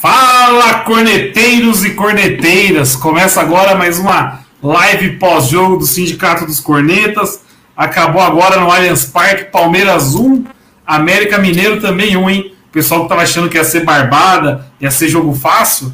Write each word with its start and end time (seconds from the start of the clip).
Fala, 0.00 0.84
corneteiros 0.84 1.84
e 1.84 1.90
corneteiras! 1.90 2.94
Começa 2.94 3.40
agora 3.40 3.74
mais 3.74 3.98
uma 3.98 4.44
live 4.62 5.16
pós-jogo 5.16 5.76
do 5.76 5.86
Sindicato 5.86 6.46
dos 6.46 6.60
Cornetas. 6.60 7.40
Acabou 7.76 8.22
agora 8.22 8.60
no 8.60 8.70
Allianz 8.70 9.06
Parque, 9.06 9.50
Palmeiras 9.50 10.14
1, 10.14 10.44
América 10.86 11.36
Mineiro 11.38 11.80
também 11.80 12.16
1, 12.16 12.30
hein? 12.30 12.54
O 12.68 12.72
pessoal 12.72 13.02
que 13.02 13.08
tava 13.08 13.22
achando 13.22 13.48
que 13.48 13.56
ia 13.56 13.64
ser 13.64 13.84
barbada, 13.84 14.70
ia 14.80 14.88
ser 14.88 15.08
jogo 15.08 15.34
fácil. 15.34 15.92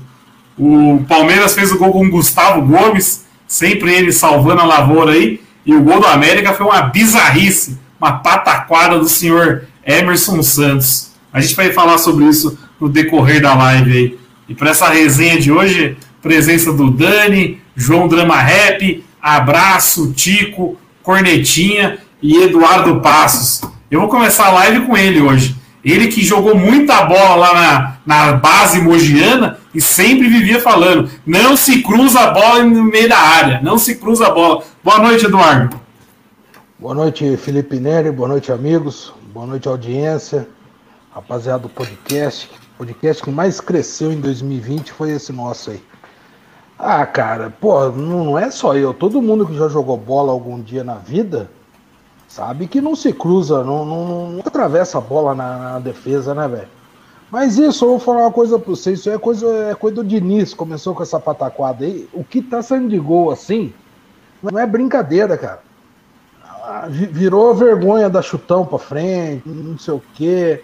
O 0.59 1.03
Palmeiras 1.09 1.55
fez 1.55 1.73
o 1.73 1.79
gol 1.79 1.91
com 1.91 2.05
o 2.05 2.11
Gustavo 2.11 2.61
Gomes, 2.61 3.25
sempre 3.47 3.91
ele 3.91 4.13
salvando 4.13 4.61
a 4.61 4.67
lavoura 4.67 5.13
aí. 5.13 5.41
E 5.65 5.75
o 5.75 5.81
gol 5.81 6.01
do 6.01 6.07
América 6.07 6.53
foi 6.53 6.67
uma 6.67 6.83
bizarrice, 6.83 7.79
uma 7.99 8.19
pataquada 8.19 8.99
do 8.99 9.09
senhor 9.09 9.65
Emerson 9.83 10.43
Santos. 10.43 11.11
A 11.33 11.41
gente 11.41 11.57
vai 11.57 11.73
falar 11.73 11.97
sobre 11.97 12.27
isso 12.27 12.59
no 12.81 12.89
decorrer 12.89 13.41
da 13.41 13.55
live 13.55 13.93
aí. 13.93 14.19
E 14.49 14.55
para 14.55 14.71
essa 14.71 14.89
resenha 14.89 15.41
de 15.41 15.51
hoje, 15.51 15.97
presença 16.21 16.73
do 16.73 16.91
Dani, 16.91 17.61
João 17.75 18.09
Drama 18.09 18.37
Rap, 18.37 19.05
Abraço, 19.21 20.13
Tico, 20.13 20.77
Cornetinha 21.03 21.99
e 22.23 22.43
Eduardo 22.43 23.01
Passos. 23.01 23.63
Eu 23.91 24.01
vou 24.01 24.09
começar 24.09 24.47
a 24.47 24.53
live 24.53 24.87
com 24.87 24.97
ele 24.97 25.21
hoje. 25.21 25.57
Ele 25.85 26.09
que 26.09 26.25
jogou 26.25 26.57
muita 26.57 27.05
bola 27.05 27.35
lá 27.37 27.55
na, 27.55 27.97
na 28.07 28.33
base 28.33 28.81
mogiana 28.81 29.59
e 29.75 29.81
sempre 29.81 30.29
vivia 30.29 30.61
falando: 30.61 31.11
não 31.27 31.57
se 31.57 31.83
cruza 31.83 32.21
a 32.21 32.31
bola 32.31 32.65
no 32.65 32.85
meio 32.85 33.09
da 33.09 33.19
área, 33.19 33.61
não 33.63 33.77
se 33.77 33.97
cruza 33.97 34.29
a 34.29 34.31
bola. 34.31 34.65
Boa 34.83 34.99
noite, 34.99 35.27
Eduardo. 35.27 35.79
Boa 36.79 36.95
noite, 36.95 37.37
Felipe 37.37 37.79
Neri, 37.79 38.11
boa 38.11 38.29
noite, 38.29 38.51
amigos, 38.51 39.13
boa 39.33 39.47
noite, 39.47 39.69
audiência, 39.69 40.49
rapaziada 41.15 41.61
do 41.61 41.69
podcast. 41.69 42.51
O 42.75 42.79
podcast 42.79 43.23
que 43.23 43.31
mais 43.31 43.61
cresceu 43.61 44.11
em 44.11 44.21
2020 44.21 44.93
foi 44.93 45.13
esse 45.13 45.33
nosso 45.33 45.71
aí. 45.71 45.83
Ah, 46.77 47.07
cara, 47.07 47.55
pô, 47.61 47.89
não 47.91 48.37
é 48.37 48.51
só 48.51 48.75
eu. 48.75 48.93
Todo 48.93 49.23
mundo 49.23 49.47
que 49.47 49.57
já 49.57 49.69
jogou 49.69 49.97
bola 49.97 50.33
algum 50.33 50.61
dia 50.61 50.83
na 50.83 50.97
vida 50.97 51.49
sabe 52.27 52.67
que 52.67 52.81
não 52.81 52.97
se 52.97 53.13
cruza, 53.13 53.63
não, 53.63 53.85
não, 53.85 54.31
não 54.33 54.41
atravessa 54.41 54.99
a 54.99 55.01
bola 55.01 55.37
na, 55.37 55.59
na 55.59 55.79
defesa, 55.79 56.35
né, 56.35 56.49
velho? 56.49 56.69
Mas 57.31 57.59
isso, 57.59 57.85
eu 57.85 57.91
vou 57.91 57.99
falar 58.01 58.23
uma 58.23 58.33
coisa 58.33 58.59
pra 58.59 58.71
vocês, 58.71 58.99
isso 58.99 59.09
é 59.09 59.19
coisa, 59.19 59.47
é 59.71 59.75
coisa 59.77 59.97
do 59.97 60.05
Diniz, 60.05 60.53
começou 60.53 60.97
com 60.97 61.03
essa 61.05 61.21
pataquada 61.21 61.85
aí. 61.85 62.09
O 62.13 62.25
que 62.25 62.43
tá 62.43 62.61
saindo 62.61 62.89
de 62.89 62.99
gol 62.99 63.31
assim, 63.31 63.73
não 64.43 64.59
é 64.59 64.67
brincadeira, 64.67 65.39
cara. 65.39 65.63
Ah, 66.43 66.89
virou 66.89 67.55
vergonha 67.55 68.11
da 68.11 68.21
chutão 68.21 68.67
pra 68.67 68.79
frente, 68.79 69.49
não 69.49 69.79
sei 69.79 69.95
o 69.95 70.03
quê. 70.15 70.63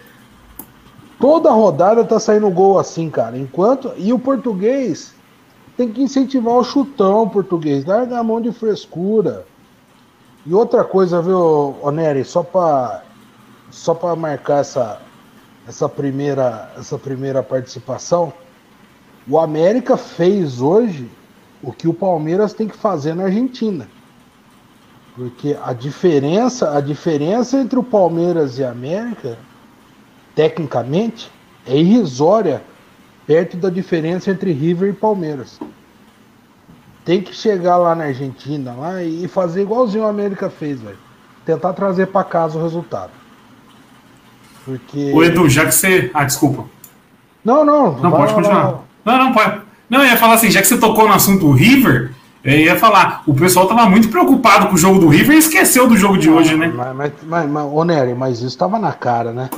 Toda 1.21 1.51
rodada 1.51 2.03
tá 2.03 2.19
saindo 2.19 2.49
gol 2.49 2.79
assim, 2.79 3.09
cara. 3.09 3.37
Enquanto. 3.37 3.93
E 3.95 4.11
o 4.11 4.17
português 4.17 5.13
tem 5.77 5.89
que 5.89 6.01
incentivar 6.01 6.55
o 6.55 6.63
chutão 6.63 7.29
português. 7.29 7.85
Larga 7.85 8.17
a 8.17 8.23
mão 8.23 8.41
de 8.41 8.51
frescura. 8.51 9.45
E 10.45 10.53
outra 10.53 10.83
coisa, 10.83 11.21
viu, 11.21 11.75
Oneri, 11.83 12.25
só 12.25 12.41
para 12.41 13.03
só 13.69 13.93
para 13.93 14.15
marcar 14.15 14.59
essa, 14.59 14.99
essa, 15.65 15.87
primeira, 15.87 16.69
essa 16.77 16.97
primeira 16.97 17.41
participação, 17.41 18.33
o 19.29 19.39
América 19.39 19.95
fez 19.95 20.59
hoje 20.59 21.09
o 21.63 21.71
que 21.71 21.87
o 21.87 21.93
Palmeiras 21.93 22.53
tem 22.53 22.67
que 22.67 22.75
fazer 22.75 23.15
na 23.15 23.25
Argentina. 23.25 23.87
Porque 25.15 25.57
a 25.63 25.71
diferença, 25.71 26.75
a 26.75 26.81
diferença 26.81 27.57
entre 27.57 27.79
o 27.79 27.83
Palmeiras 27.83 28.57
e 28.57 28.63
a 28.63 28.71
América 28.71 29.37
tecnicamente, 30.35 31.31
é 31.65 31.75
irrisória 31.77 32.61
perto 33.25 33.57
da 33.57 33.69
diferença 33.69 34.31
entre 34.31 34.51
River 34.51 34.89
e 34.89 34.93
Palmeiras. 34.93 35.59
Tem 37.05 37.21
que 37.21 37.33
chegar 37.33 37.77
lá 37.77 37.95
na 37.95 38.05
Argentina 38.05 38.73
lá 38.73 39.03
e 39.03 39.27
fazer 39.27 39.61
igualzinho 39.63 40.05
a 40.05 40.09
América 40.09 40.49
fez, 40.49 40.79
velho. 40.79 40.97
Tentar 41.45 41.73
trazer 41.73 42.07
para 42.07 42.23
casa 42.23 42.59
o 42.59 42.61
resultado. 42.61 43.11
Porque. 44.63 45.11
O 45.13 45.23
Edu, 45.23 45.49
já 45.49 45.65
que 45.65 45.71
você. 45.71 46.11
Ah, 46.13 46.23
desculpa. 46.23 46.65
Não, 47.43 47.65
não. 47.65 47.97
Não, 47.97 48.11
pode 48.11 48.33
continuar. 48.33 48.83
Não, 49.03 49.17
não, 49.17 49.33
pode. 49.33 49.61
Não, 49.89 49.99
eu 50.01 50.05
ia 50.05 50.17
falar 50.17 50.35
assim, 50.35 50.51
já 50.51 50.61
que 50.61 50.67
você 50.67 50.77
tocou 50.77 51.07
no 51.07 51.13
assunto 51.13 51.39
do 51.39 51.51
River, 51.51 52.13
eu 52.43 52.57
ia 52.57 52.75
falar, 52.75 53.23
o 53.27 53.33
pessoal 53.33 53.67
tava 53.67 53.89
muito 53.89 54.09
preocupado 54.09 54.67
com 54.67 54.75
o 54.75 54.77
jogo 54.77 54.99
do 54.99 55.07
River 55.07 55.35
e 55.35 55.39
esqueceu 55.39 55.87
do 55.87 55.97
jogo 55.97 56.17
de 56.17 56.29
hoje, 56.29 56.55
né? 56.55 56.71
Mas, 56.73 56.95
mas, 56.95 57.11
mas, 57.23 57.49
mas 57.49 57.65
ô 57.65 57.83
Nery, 57.83 58.13
mas 58.13 58.41
isso 58.41 58.57
tava 58.57 58.79
na 58.79 58.93
cara, 58.93 59.31
né? 59.31 59.49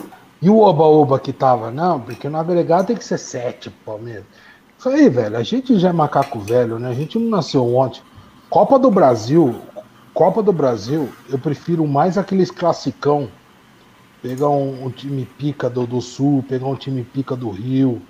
E 0.43 0.49
o 0.49 0.59
oba-oba 0.59 1.17
que 1.21 1.31
tava, 1.31 1.71
não, 1.71 2.01
porque 2.01 2.27
no 2.27 2.37
agregado 2.37 2.87
tem 2.87 2.97
que 2.97 3.05
ser 3.05 3.17
sete, 3.17 3.69
Palmeiras. 3.69 4.25
Isso 4.77 4.89
aí, 4.89 5.07
velho, 5.07 5.37
a 5.37 5.41
gente 5.41 5.79
já 5.79 5.87
é 5.87 5.93
macaco 5.93 6.37
velho, 6.37 6.77
né? 6.77 6.89
A 6.89 6.93
gente 6.93 7.17
não 7.17 7.29
nasceu 7.29 7.65
ontem. 7.73 8.01
Copa 8.49 8.77
do 8.77 8.91
Brasil, 8.91 9.55
Copa 10.13 10.43
do 10.43 10.51
Brasil, 10.51 11.07
eu 11.29 11.39
prefiro 11.39 11.87
mais 11.87 12.17
aqueles 12.17 12.51
classicão. 12.51 13.29
Pegar 14.21 14.49
um, 14.49 14.83
um 14.83 14.89
time 14.89 15.25
pica 15.25 15.69
do, 15.69 15.87
do 15.87 16.01
Sul, 16.01 16.43
pegar 16.45 16.67
um 16.67 16.75
time 16.75 17.05
pica 17.05 17.37
do 17.37 17.49
Rio, 17.49 18.01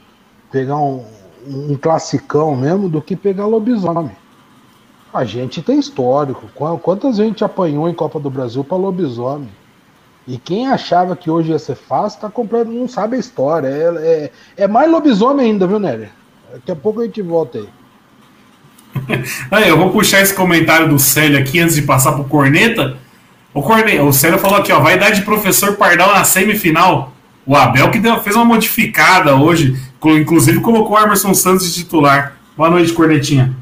pegar 0.52 0.78
um, 0.78 1.06
um 1.46 1.78
classicão 1.78 2.56
mesmo, 2.56 2.90
do 2.90 3.00
que 3.00 3.16
pegar 3.16 3.46
lobisomem. 3.46 4.18
A 5.14 5.24
gente 5.24 5.62
tem 5.62 5.78
histórico. 5.78 6.48
Quantas 6.82 7.18
gente 7.18 7.44
apanhou 7.44 7.88
em 7.88 7.94
Copa 7.94 8.20
do 8.20 8.32
Brasil 8.32 8.64
para 8.64 8.76
lobisomem? 8.76 9.52
E 10.28 10.38
quem 10.38 10.68
achava 10.68 11.16
que 11.16 11.30
hoje 11.30 11.52
ia 11.52 11.60
ser 11.60 11.76
fácil, 11.76 12.22
tá 12.22 12.30
comprando, 12.30 12.70
não 12.70 12.88
sabe 12.88 13.18
a 13.18 13.20
história. 13.20 13.68
É, 13.68 14.32
é, 14.58 14.64
é 14.64 14.68
mais 14.68 14.90
lobisomem 14.90 15.48
ainda, 15.48 15.68
viu, 15.68 15.80
Nery? 15.80 16.10
Daqui 16.54 16.72
a 16.72 16.76
pouco 16.76 17.02
a 17.02 17.06
gente 17.06 17.22
volta 17.22 17.58
aí. 17.58 17.68
aí 19.52 19.70
eu 19.70 19.78
vou 19.78 19.92
puxar 19.92 20.22
esse 20.22 20.34
comentário 20.34 20.88
do 20.88 21.00
Célio 21.00 21.38
aqui 21.38 21.60
antes 21.60 21.76
de 21.76 21.82
passar 21.82 22.14
pro 22.14 22.24
Corneta. 22.24 22.98
O, 23.54 23.62
Corne... 23.62 24.00
o 24.00 24.14
Célio 24.14 24.40
falou 24.40 24.58
aqui, 24.58 24.72
ó, 24.72 24.80
vai 24.80 24.98
dar 24.98 25.12
de 25.12 25.22
professor 25.22 25.76
Pardal 25.76 26.14
na 26.14 26.24
semifinal. 26.24 27.14
O 27.46 27.56
Abel 27.56 27.92
que 27.92 28.00
deu, 28.00 28.20
fez 28.22 28.36
uma 28.36 28.46
modificada 28.46 29.36
hoje, 29.36 29.78
inclusive 30.04 30.62
colocou 30.62 30.96
o 30.96 31.00
Emerson 31.00 31.34
Santos 31.34 31.74
de 31.74 31.84
titular. 31.84 32.38
Boa 32.56 32.70
noite, 32.70 32.94
Cornetinha. 32.94 33.54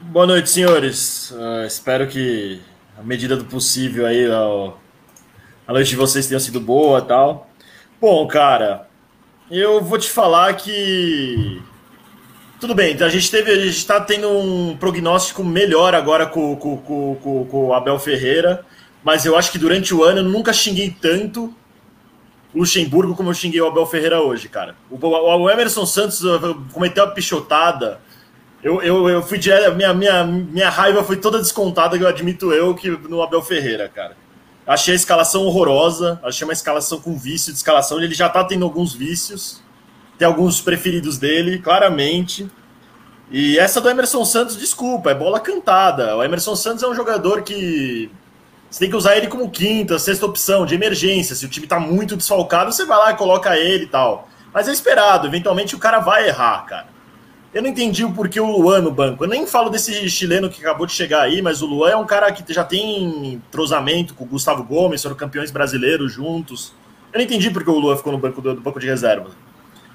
Boa 0.00 0.26
noite, 0.26 0.48
senhores. 0.48 1.32
Uh, 1.32 1.66
espero 1.66 2.06
que, 2.06 2.60
à 2.98 3.02
medida 3.02 3.36
do 3.36 3.44
possível, 3.44 4.06
aí, 4.06 4.28
ó, 4.30 4.72
a 5.66 5.72
noite 5.72 5.90
de 5.90 5.96
vocês 5.96 6.26
tenha 6.26 6.38
sido 6.38 6.60
boa 6.60 7.02
tal. 7.02 7.50
Bom, 8.00 8.26
cara, 8.26 8.88
eu 9.50 9.82
vou 9.82 9.98
te 9.98 10.08
falar 10.08 10.54
que. 10.54 11.60
Tudo 12.60 12.74
bem, 12.74 12.96
a 13.02 13.08
gente 13.08 13.30
teve. 13.30 13.50
A 13.50 13.66
gente 13.66 13.86
tá 13.86 14.00
tendo 14.00 14.28
um 14.28 14.76
prognóstico 14.76 15.42
melhor 15.42 15.94
agora 15.94 16.26
com, 16.26 16.54
com, 16.56 16.76
com, 16.76 17.46
com, 17.50 17.66
o 17.66 17.74
Abel 17.74 17.98
Ferreira. 17.98 18.64
Mas 19.02 19.24
eu 19.24 19.36
acho 19.36 19.52
que 19.52 19.58
durante 19.58 19.94
o 19.94 20.02
ano 20.02 20.18
eu 20.18 20.24
nunca 20.24 20.52
xinguei 20.52 20.90
tanto 21.00 21.54
Luxemburgo 22.54 23.14
como 23.14 23.30
eu 23.30 23.34
xinguei 23.34 23.60
o 23.60 23.66
Abel 23.66 23.86
Ferreira 23.86 24.20
hoje, 24.20 24.48
cara. 24.48 24.74
O, 24.90 24.98
o 24.98 25.50
Emerson 25.50 25.86
Santos 25.86 26.22
cometeu 26.72 27.04
a 27.04 27.08
pichotada. 27.08 28.00
Eu, 28.62 28.82
eu, 28.82 29.08
eu 29.08 29.22
fui. 29.22 29.38
Minha, 29.76 29.92
minha, 29.92 30.24
minha 30.24 30.70
raiva 30.70 31.04
foi 31.04 31.16
toda 31.16 31.38
descontada, 31.38 31.98
que 31.98 32.04
eu 32.04 32.08
admito 32.08 32.52
eu, 32.52 32.74
que 32.74 32.90
no 32.90 33.22
Abel 33.22 33.42
Ferreira, 33.42 33.88
cara. 33.88 34.16
Achei 34.66 34.94
a 34.94 34.96
escalação 34.96 35.44
horrorosa, 35.44 36.20
achei 36.24 36.44
uma 36.44 36.52
escalação 36.52 37.00
com 37.00 37.16
vício 37.16 37.52
de 37.52 37.58
escalação. 37.58 38.02
Ele 38.02 38.14
já 38.14 38.28
tá 38.28 38.42
tendo 38.42 38.64
alguns 38.64 38.92
vícios, 38.92 39.62
tem 40.18 40.26
alguns 40.26 40.60
preferidos 40.60 41.18
dele, 41.18 41.58
claramente. 41.58 42.50
E 43.30 43.58
essa 43.58 43.80
do 43.80 43.88
Emerson 43.88 44.24
Santos, 44.24 44.56
desculpa, 44.56 45.10
é 45.10 45.14
bola 45.14 45.38
cantada. 45.38 46.16
O 46.16 46.22
Emerson 46.22 46.56
Santos 46.56 46.82
é 46.82 46.88
um 46.88 46.94
jogador 46.94 47.42
que 47.42 48.10
você 48.68 48.80
tem 48.80 48.90
que 48.90 48.96
usar 48.96 49.16
ele 49.16 49.28
como 49.28 49.48
quinta, 49.50 49.98
sexta 49.98 50.26
opção, 50.26 50.66
de 50.66 50.74
emergência. 50.74 51.36
Se 51.36 51.46
o 51.46 51.48
time 51.48 51.66
tá 51.66 51.78
muito 51.78 52.16
desfalcado, 52.16 52.72
você 52.72 52.84
vai 52.84 52.98
lá 52.98 53.12
e 53.12 53.16
coloca 53.16 53.56
ele 53.56 53.84
e 53.84 53.88
tal. 53.88 54.28
Mas 54.52 54.68
é 54.68 54.72
esperado, 54.72 55.26
eventualmente 55.26 55.76
o 55.76 55.78
cara 55.78 56.00
vai 56.00 56.28
errar, 56.28 56.64
cara. 56.66 56.95
Eu 57.56 57.62
não 57.62 57.70
entendi 57.70 58.04
o 58.04 58.12
porquê 58.12 58.38
o 58.38 58.54
Luan 58.54 58.82
no 58.82 58.90
banco. 58.90 59.24
Eu 59.24 59.28
nem 59.28 59.46
falo 59.46 59.70
desse 59.70 60.10
chileno 60.10 60.50
que 60.50 60.60
acabou 60.60 60.86
de 60.86 60.92
chegar 60.92 61.22
aí, 61.22 61.40
mas 61.40 61.62
o 61.62 61.66
Luan 61.66 61.88
é 61.88 61.96
um 61.96 62.04
cara 62.04 62.30
que 62.30 62.52
já 62.52 62.62
tem 62.62 63.32
entrosamento 63.32 64.12
com 64.12 64.24
o 64.24 64.26
Gustavo 64.26 64.62
Gomes, 64.62 65.02
foram 65.02 65.16
campeões 65.16 65.50
brasileiros 65.50 66.12
juntos. 66.12 66.74
Eu 67.10 67.18
não 67.18 67.24
entendi 67.24 67.50
porque 67.50 67.70
o 67.70 67.78
Luan 67.78 67.96
ficou 67.96 68.12
no 68.12 68.18
banco 68.18 68.42
do 68.42 68.60
banco 68.60 68.78
de 68.78 68.86
reserva. 68.86 69.30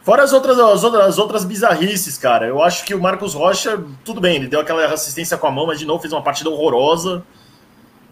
Fora 0.01 0.23
as 0.23 0.33
outras, 0.33 0.57
as 0.57 0.83
outras, 0.83 1.05
as 1.05 1.19
outras 1.19 1.45
bizarrices, 1.45 2.17
cara. 2.17 2.47
Eu 2.47 2.63
acho 2.63 2.83
que 2.83 2.95
o 2.95 2.99
Marcos 2.99 3.35
Rocha, 3.35 3.79
tudo 4.03 4.19
bem, 4.19 4.37
ele 4.37 4.47
deu 4.47 4.59
aquela 4.59 4.83
assistência 4.85 5.37
com 5.37 5.45
a 5.45 5.51
mão, 5.51 5.67
mas 5.67 5.77
de 5.77 5.85
novo 5.85 6.01
fez 6.01 6.11
uma 6.11 6.23
partida 6.23 6.49
horrorosa. 6.49 7.23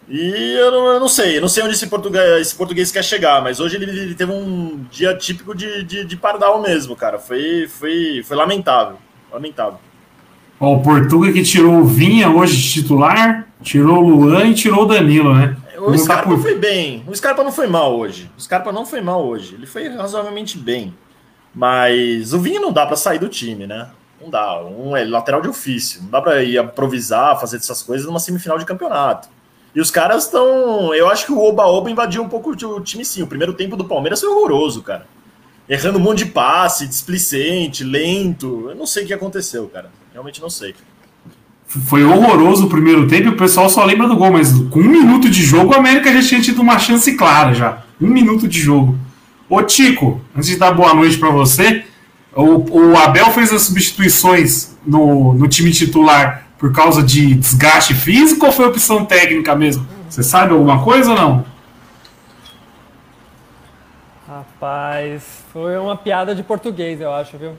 E 0.08 0.58
eu 0.60 0.72
não, 0.72 0.88
eu 0.90 1.00
não 1.00 1.08
sei, 1.08 1.38
eu 1.38 1.42
não 1.42 1.48
sei 1.50 1.64
onde 1.64 1.74
esse 1.74 1.88
português, 1.88 2.40
esse 2.40 2.56
português 2.56 2.92
quer 2.92 3.04
chegar, 3.04 3.42
mas 3.42 3.60
hoje 3.60 3.78
ele, 3.78 3.90
ele 3.90 4.14
teve 4.14 4.32
um 4.32 4.86
dia 4.92 5.16
típico 5.16 5.56
de, 5.56 5.84
de, 5.84 6.06
de, 6.06 6.16
pardal 6.16 6.62
mesmo, 6.62 6.96
cara. 6.96 7.18
Foi, 7.18 7.68
foi, 7.68 8.22
foi 8.24 8.38
lamentável. 8.38 9.09
Lamentável. 9.32 9.80
Ó, 10.60 10.76
o 10.76 10.82
Portuga 10.82 11.32
que 11.32 11.44
tirou 11.44 11.76
o 11.76 11.86
Vinha 11.86 12.30
hoje 12.30 12.58
de 12.58 12.74
titular, 12.74 13.48
tirou 13.62 14.04
o 14.04 14.10
Luan 14.10 14.48
e 14.48 14.54
tirou 14.54 14.84
o 14.84 14.86
Danilo, 14.86 15.34
né? 15.34 15.56
O 15.78 15.98
Scarpa 15.98 16.30
por... 16.30 16.42
foi 16.42 16.56
bem. 16.56 17.04
O 17.08 17.16
Scarpa 17.16 17.44
não 17.44 17.52
foi 17.52 17.68
mal 17.68 17.98
hoje. 17.98 18.30
O 18.38 18.42
Scarpa 18.42 18.72
não 18.72 18.86
foi 18.86 19.00
mal 19.00 19.26
hoje. 19.26 19.56
Ele 19.56 19.66
foi 19.66 19.88
razoavelmente 19.88 20.58
bem. 20.58 20.94
Mas 21.56 22.34
o 22.34 22.40
Vinha 22.40 22.60
não 22.60 22.72
dá 22.72 22.86
para 22.86 22.98
sair 22.98 23.20
do 23.20 23.30
time, 23.30 23.66
né? 23.66 23.90
Não 24.22 24.30
dá. 24.30 24.62
Um 24.62 24.96
é 24.96 25.06
lateral 25.06 25.42
de 25.42 25.48
ofício. 25.48 26.02
Não 26.04 26.10
dá 26.10 26.22
para 26.22 26.44
ir 26.44 26.62
improvisar, 26.62 27.40
fazer 27.40 27.58
essas 27.58 27.82
coisas 27.82 28.06
numa 28.06 28.20
semifinal 28.20 28.58
de 28.58 28.66
campeonato. 28.66 29.30
E 29.74 29.80
os 29.80 29.90
caras 29.90 30.26
estão. 30.26 30.94
Eu 30.94 31.10
acho 31.10 31.26
que 31.26 31.32
o 31.32 31.40
Oba-Oba 31.40 31.90
invadiu 31.90 32.22
um 32.22 32.30
pouco 32.30 32.52
o 32.52 32.82
time 32.82 33.06
sim. 33.06 33.22
O 33.22 33.28
primeiro 33.28 33.54
tempo 33.54 33.78
do 33.78 33.86
Palmeiras 33.86 34.20
foi 34.20 34.30
horroroso, 34.30 34.82
cara. 34.82 35.08
Errando 35.70 36.00
um 36.00 36.02
monte 36.02 36.20
de 36.20 36.32
passe, 36.32 36.88
displicente, 36.88 37.84
lento. 37.84 38.68
Eu 38.70 38.76
não 38.76 38.88
sei 38.88 39.04
o 39.04 39.08
que 39.08 39.14
aconteceu, 39.14 39.68
cara. 39.68 39.92
Realmente 40.12 40.42
não 40.42 40.50
sei. 40.50 40.74
Foi 41.68 42.04
horroroso 42.04 42.66
o 42.66 42.70
primeiro 42.70 43.08
tempo 43.08 43.30
o 43.30 43.38
pessoal 43.38 43.70
só 43.70 43.86
lembra 43.86 44.08
do 44.08 44.16
gol, 44.16 44.32
mas 44.32 44.52
com 44.72 44.80
um 44.80 44.90
minuto 44.90 45.30
de 45.30 45.44
jogo, 45.44 45.72
o 45.72 45.78
América 45.78 46.12
já 46.12 46.28
tinha 46.28 46.42
tido 46.42 46.64
uma 46.64 46.80
chance 46.80 47.16
clara 47.16 47.54
já. 47.54 47.84
Um 48.02 48.08
minuto 48.08 48.48
de 48.48 48.60
jogo. 48.60 48.98
Ô 49.48 49.62
Tico, 49.62 50.20
antes 50.36 50.50
de 50.50 50.56
dar 50.56 50.72
boa 50.72 50.96
noite 50.96 51.20
para 51.20 51.30
você, 51.30 51.86
o, 52.36 52.90
o, 52.92 52.98
Abel 52.98 53.32
fez 53.32 53.54
as 53.54 53.62
substituições 53.62 54.76
no, 54.84 55.34
no 55.36 55.48
time 55.48 55.72
titular 55.72 56.48
por 56.58 56.72
causa 56.72 57.04
de 57.04 57.36
desgaste 57.36 57.94
físico 57.94 58.48
ou 58.48 58.52
foi 58.52 58.66
opção 58.66 59.06
técnica 59.06 59.56
mesmo? 59.56 59.86
Você 60.10 60.24
sabe 60.24 60.54
alguma 60.54 60.84
coisa 60.84 61.12
ou 61.12 61.16
não? 61.16 61.46
Rapaz, 64.40 65.44
foi 65.52 65.78
uma 65.78 65.98
piada 65.98 66.34
de 66.34 66.42
português, 66.44 67.02
eu 67.02 67.12
acho, 67.12 67.38
viu? 67.38 67.56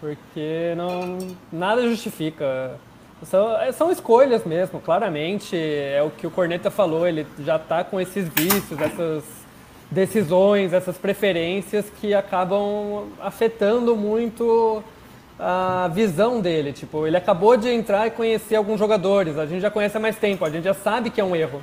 Porque 0.00 0.72
não 0.74 1.18
nada 1.52 1.82
justifica. 1.82 2.78
São, 3.24 3.48
são 3.74 3.92
escolhas 3.92 4.42
mesmo, 4.42 4.80
claramente. 4.80 5.54
É 5.54 6.02
o 6.02 6.08
que 6.08 6.26
o 6.26 6.30
Corneta 6.30 6.70
falou, 6.70 7.06
ele 7.06 7.26
já 7.40 7.56
está 7.56 7.84
com 7.84 8.00
esses 8.00 8.26
vícios, 8.26 8.80
essas 8.80 9.22
decisões, 9.90 10.72
essas 10.72 10.96
preferências 10.96 11.90
que 12.00 12.14
acabam 12.14 13.06
afetando 13.20 13.94
muito 13.94 14.82
a 15.38 15.90
visão 15.92 16.40
dele. 16.40 16.72
Tipo, 16.72 17.06
ele 17.06 17.18
acabou 17.18 17.54
de 17.54 17.68
entrar 17.68 18.06
e 18.06 18.10
conhecer 18.10 18.56
alguns 18.56 18.78
jogadores. 18.78 19.36
A 19.36 19.44
gente 19.44 19.60
já 19.60 19.70
conhece 19.70 19.98
há 19.98 20.00
mais 20.00 20.16
tempo, 20.16 20.42
a 20.42 20.48
gente 20.48 20.64
já 20.64 20.74
sabe 20.74 21.10
que 21.10 21.20
é 21.20 21.24
um 21.24 21.36
erro. 21.36 21.62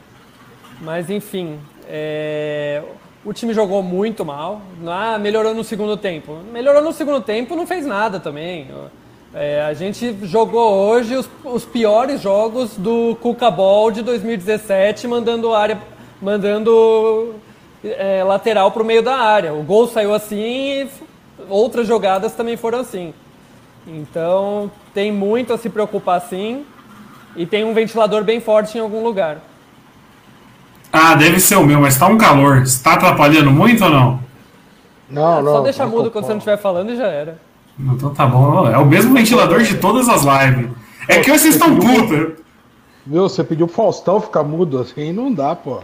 Mas 0.79 1.09
enfim, 1.09 1.59
é... 1.87 2.83
o 3.23 3.33
time 3.33 3.53
jogou 3.53 3.83
muito 3.83 4.25
mal. 4.25 4.61
Ah, 4.85 5.17
melhorou 5.17 5.53
no 5.53 5.63
segundo 5.63 5.95
tempo. 5.95 6.37
Melhorou 6.51 6.81
no 6.81 6.91
segundo 6.91 7.21
tempo, 7.21 7.55
não 7.55 7.67
fez 7.67 7.85
nada 7.85 8.19
também. 8.19 8.67
É, 9.33 9.61
a 9.61 9.73
gente 9.73 10.17
jogou 10.23 10.71
hoje 10.73 11.15
os, 11.15 11.29
os, 11.43 11.63
piores 11.63 12.21
jogos 12.21 12.75
do 12.75 13.15
Cuca 13.21 13.49
Ball 13.49 13.89
de 13.91 14.01
2017, 14.01 15.07
mandando 15.07 15.53
área, 15.53 15.79
mandando 16.21 17.35
é, 17.83 18.23
lateral 18.23 18.71
para 18.71 18.81
o 18.81 18.85
meio 18.85 19.01
da 19.01 19.15
área. 19.15 19.53
O 19.53 19.63
gol 19.63 19.87
saiu 19.87 20.13
assim 20.13 20.81
e 20.81 20.89
outras 21.47 21.87
jogadas 21.87 22.33
também 22.33 22.57
foram 22.57 22.79
assim. 22.79 23.13
Então 23.87 24.69
tem 24.93 25.11
muito 25.11 25.53
a 25.53 25.57
se 25.57 25.69
preocupar 25.69 26.21
sim. 26.21 26.65
E 27.35 27.45
tem 27.45 27.63
um 27.63 27.73
ventilador 27.73 28.23
bem 28.25 28.41
forte 28.41 28.77
em 28.77 28.81
algum 28.81 29.01
lugar. 29.01 29.37
Ah, 30.91 31.15
deve 31.15 31.39
ser 31.39 31.55
o 31.55 31.65
meu, 31.65 31.79
mas 31.79 31.97
tá 31.97 32.07
um 32.07 32.17
calor. 32.17 32.63
Está 32.63 32.93
atrapalhando 32.93 33.51
muito 33.51 33.83
ou 33.83 33.89
não? 33.89 34.19
Não, 35.09 35.37
ah, 35.37 35.41
não. 35.41 35.51
Só 35.53 35.61
deixa 35.61 35.85
mudo 35.85 36.11
quando 36.11 36.25
você 36.25 36.31
não 36.31 36.37
estiver 36.37 36.57
falando 36.57 36.91
e 36.91 36.97
já 36.97 37.07
era. 37.07 37.39
Então 37.79 38.13
tá 38.13 38.25
bom. 38.25 38.67
É 38.67 38.77
o 38.77 38.85
mesmo 38.85 39.13
ventilador 39.13 39.61
de 39.61 39.75
todas 39.75 40.09
as 40.09 40.23
lives. 40.23 40.69
É 41.07 41.19
que 41.19 41.31
vocês 41.31 41.55
estão 41.55 41.75
putos. 41.75 42.41
Viu, 43.05 43.23
você 43.23 43.43
pediu 43.43 43.67
pro 43.67 43.75
Faustão 43.75 44.21
ficar 44.21 44.43
mudo 44.43 44.79
assim, 44.79 45.11
não 45.11 45.33
dá, 45.33 45.55
pô. 45.55 45.79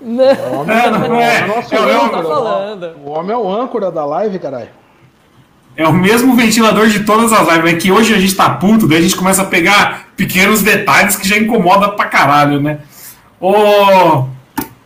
Não, 0.00 0.24
o 0.24 0.60
homem 0.60 0.76
é, 0.76 0.90
não 0.90 1.16
é. 1.16 1.46
Nosso 1.46 1.74
é, 1.74 1.78
âncora, 1.78 2.22
tá 2.22 2.28
falando. 2.28 2.96
O 3.04 3.10
homem 3.10 3.32
é 3.32 3.36
o 3.36 3.50
âncora 3.50 3.90
da 3.90 4.04
live, 4.04 4.38
caralho. 4.38 4.68
É 5.76 5.86
o 5.86 5.92
mesmo 5.92 6.34
ventilador 6.34 6.86
de 6.86 7.00
todas 7.00 7.32
as 7.32 7.48
lives. 7.48 7.72
É 7.72 7.76
que 7.76 7.92
hoje 7.92 8.14
a 8.14 8.18
gente 8.18 8.34
tá 8.34 8.48
puto, 8.50 8.88
daí 8.88 8.98
a 8.98 9.02
gente 9.02 9.16
começa 9.16 9.42
a 9.42 9.46
pegar 9.46 10.08
pequenos 10.16 10.62
detalhes 10.62 11.16
que 11.16 11.28
já 11.28 11.36
incomoda 11.36 11.88
pra 11.90 12.06
caralho, 12.06 12.60
né? 12.60 12.80
Ô. 13.40 14.24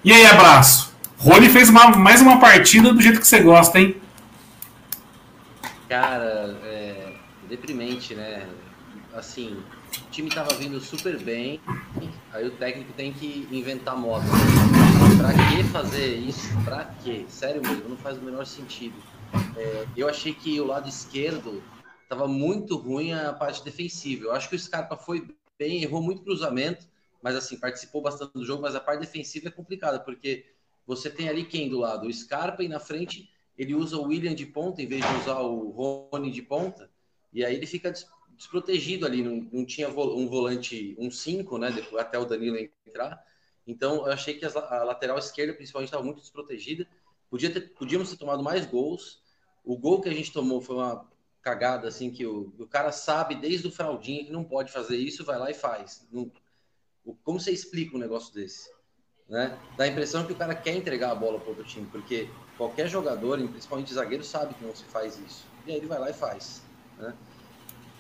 E 0.05 0.13
aí, 0.13 0.27
abraço. 0.27 0.93
Rony 1.17 1.49
fez 1.49 1.71
uma, 1.71 1.89
mais 1.97 2.21
uma 2.21 2.39
partida 2.39 2.93
do 2.93 3.01
jeito 3.01 3.19
que 3.19 3.27
você 3.27 3.41
gosta, 3.41 3.81
hein? 3.81 3.97
Cara, 5.89 6.61
é 6.63 7.15
deprimente, 7.49 8.15
né? 8.15 8.47
Assim, 9.15 9.57
o 10.07 10.11
time 10.11 10.29
tava 10.29 10.55
vindo 10.57 10.79
super 10.79 11.19
bem, 11.19 11.59
aí 12.35 12.47
o 12.47 12.51
técnico 12.51 12.93
tem 12.93 13.15
que 13.15 13.49
inventar 13.51 13.97
moda. 13.97 14.27
Pra 15.17 15.33
que 15.33 15.65
fazer 15.65 16.17
isso? 16.17 16.51
Pra 16.65 16.85
quê? 17.03 17.25
Sério 17.31 17.63
mesmo, 17.63 17.89
não 17.89 17.97
faz 17.97 18.19
o 18.19 18.21
menor 18.21 18.45
sentido. 18.45 18.97
É, 19.57 19.87
eu 19.97 20.07
achei 20.07 20.35
que 20.35 20.61
o 20.61 20.67
lado 20.67 20.87
esquerdo 20.87 21.63
estava 22.03 22.29
muito 22.29 22.77
ruim 22.77 23.15
a 23.15 23.33
parte 23.33 23.65
defensiva. 23.65 24.25
Eu 24.25 24.33
acho 24.35 24.51
que 24.51 24.57
o 24.57 24.59
Scarpa 24.59 24.99
foi 24.99 25.27
bem, 25.59 25.83
errou 25.83 26.03
muito 26.03 26.23
cruzamento, 26.23 26.93
mas 27.25 27.37
assim, 27.37 27.59
participou 27.59 28.03
bastante 28.03 28.35
do 28.35 28.45
jogo, 28.45 28.61
mas 28.61 28.75
a 28.75 28.81
parte 28.81 29.01
defensiva 29.01 29.49
é 29.49 29.51
complicada, 29.51 29.99
porque 29.99 30.45
você 30.87 31.09
tem 31.09 31.27
ali 31.27 31.43
quem 31.47 31.71
do 31.71 31.79
lado? 31.79 32.07
O 32.07 32.13
Scarpa 32.13 32.63
e 32.63 32.69
na 32.69 32.79
frente 32.79 33.31
ele 33.57 33.75
usa 33.75 33.97
o 33.97 34.03
William 34.03 34.35
de 34.35 34.45
ponta 34.45 34.83
em 34.83 34.87
vez 34.87 35.03
de 35.03 35.15
usar 35.23 35.41
o 35.41 35.71
Rony 35.71 36.31
de 36.31 36.43
ponta, 36.43 36.91
e 37.33 37.43
aí 37.43 37.55
ele 37.57 37.65
fica 37.65 37.91
desprotegido 38.37 39.07
ali, 39.07 39.23
não, 39.23 39.49
não 39.51 39.65
tinha 39.65 39.89
um 39.89 40.29
volante, 40.29 40.95
um 40.99 41.11
5, 41.11 41.57
né, 41.57 41.69
até 41.99 42.19
o 42.19 42.27
Danilo 42.27 42.59
entrar. 42.87 43.25
Então, 43.67 44.07
eu 44.07 44.13
achei 44.13 44.35
que 44.35 44.45
a 44.45 44.85
lateral 44.85 45.17
esquerda, 45.17 45.55
principalmente, 45.55 45.89
estava 45.89 46.05
muito 46.05 46.21
desprotegida. 46.21 46.87
Podia 47.31 47.51
ter, 47.51 47.73
podíamos 47.73 48.11
ter 48.11 48.19
tomado 48.19 48.43
mais 48.43 48.67
gols. 48.67 49.23
O 49.65 49.79
gol 49.79 50.03
que 50.03 50.11
a 50.11 50.13
gente 50.13 50.31
tomou 50.31 50.61
foi 50.61 50.77
uma 50.77 51.09
cagada, 51.41 51.89
assim, 51.89 52.11
que 52.11 52.27
o, 52.27 52.53
o 52.59 52.67
cara 52.67 52.93
sabe 52.93 53.35
desde 53.37 53.67
o 53.67 53.73
fraldinho 53.73 54.27
que 54.27 54.33
não 54.33 54.45
pode 54.45 54.71
fazer 54.71 54.99
isso, 54.99 55.25
vai 55.25 55.39
lá 55.39 55.51
e 55.51 55.55
faz. 55.55 56.07
Não, 56.13 56.31
como 57.25 57.39
você 57.39 57.51
explica 57.51 57.97
um 57.97 58.01
negócio 58.01 58.33
desse? 58.33 58.71
Né? 59.29 59.57
Dá 59.77 59.85
a 59.85 59.89
impressão 59.89 60.25
que 60.25 60.33
o 60.33 60.37
cara 60.37 60.55
quer 60.55 60.75
entregar 60.75 61.11
a 61.11 61.15
bola 61.15 61.39
para 61.39 61.51
outro 61.51 61.65
time, 61.65 61.87
porque 61.91 62.29
qualquer 62.57 62.89
jogador, 62.89 63.39
principalmente 63.49 63.93
zagueiro, 63.93 64.25
sabe 64.25 64.55
que 64.55 64.65
não 64.65 64.75
se 64.75 64.85
faz 64.85 65.19
isso. 65.19 65.47
E 65.67 65.73
aí 65.73 65.79
ele 65.79 65.87
vai 65.87 65.99
lá 65.99 66.11
e 66.11 66.15
faz. 66.15 66.63
Né? 66.99 67.15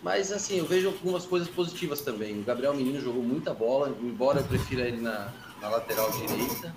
Mas 0.02 0.30
assim, 0.30 0.58
eu 0.58 0.66
vejo 0.66 0.88
algumas 0.88 1.24
coisas 1.24 1.48
positivas 1.48 2.02
também. 2.02 2.38
O 2.40 2.44
Gabriel 2.44 2.74
Menino 2.74 3.00
jogou 3.00 3.22
muita 3.22 3.54
bola, 3.54 3.96
embora 4.02 4.40
eu 4.40 4.44
prefira 4.44 4.82
ele 4.82 5.00
na, 5.00 5.32
na 5.60 5.68
lateral 5.70 6.10
direita. 6.10 6.74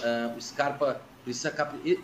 Uh, 0.00 0.36
o 0.36 0.42
Scarpa 0.42 1.00
precisa 1.22 1.52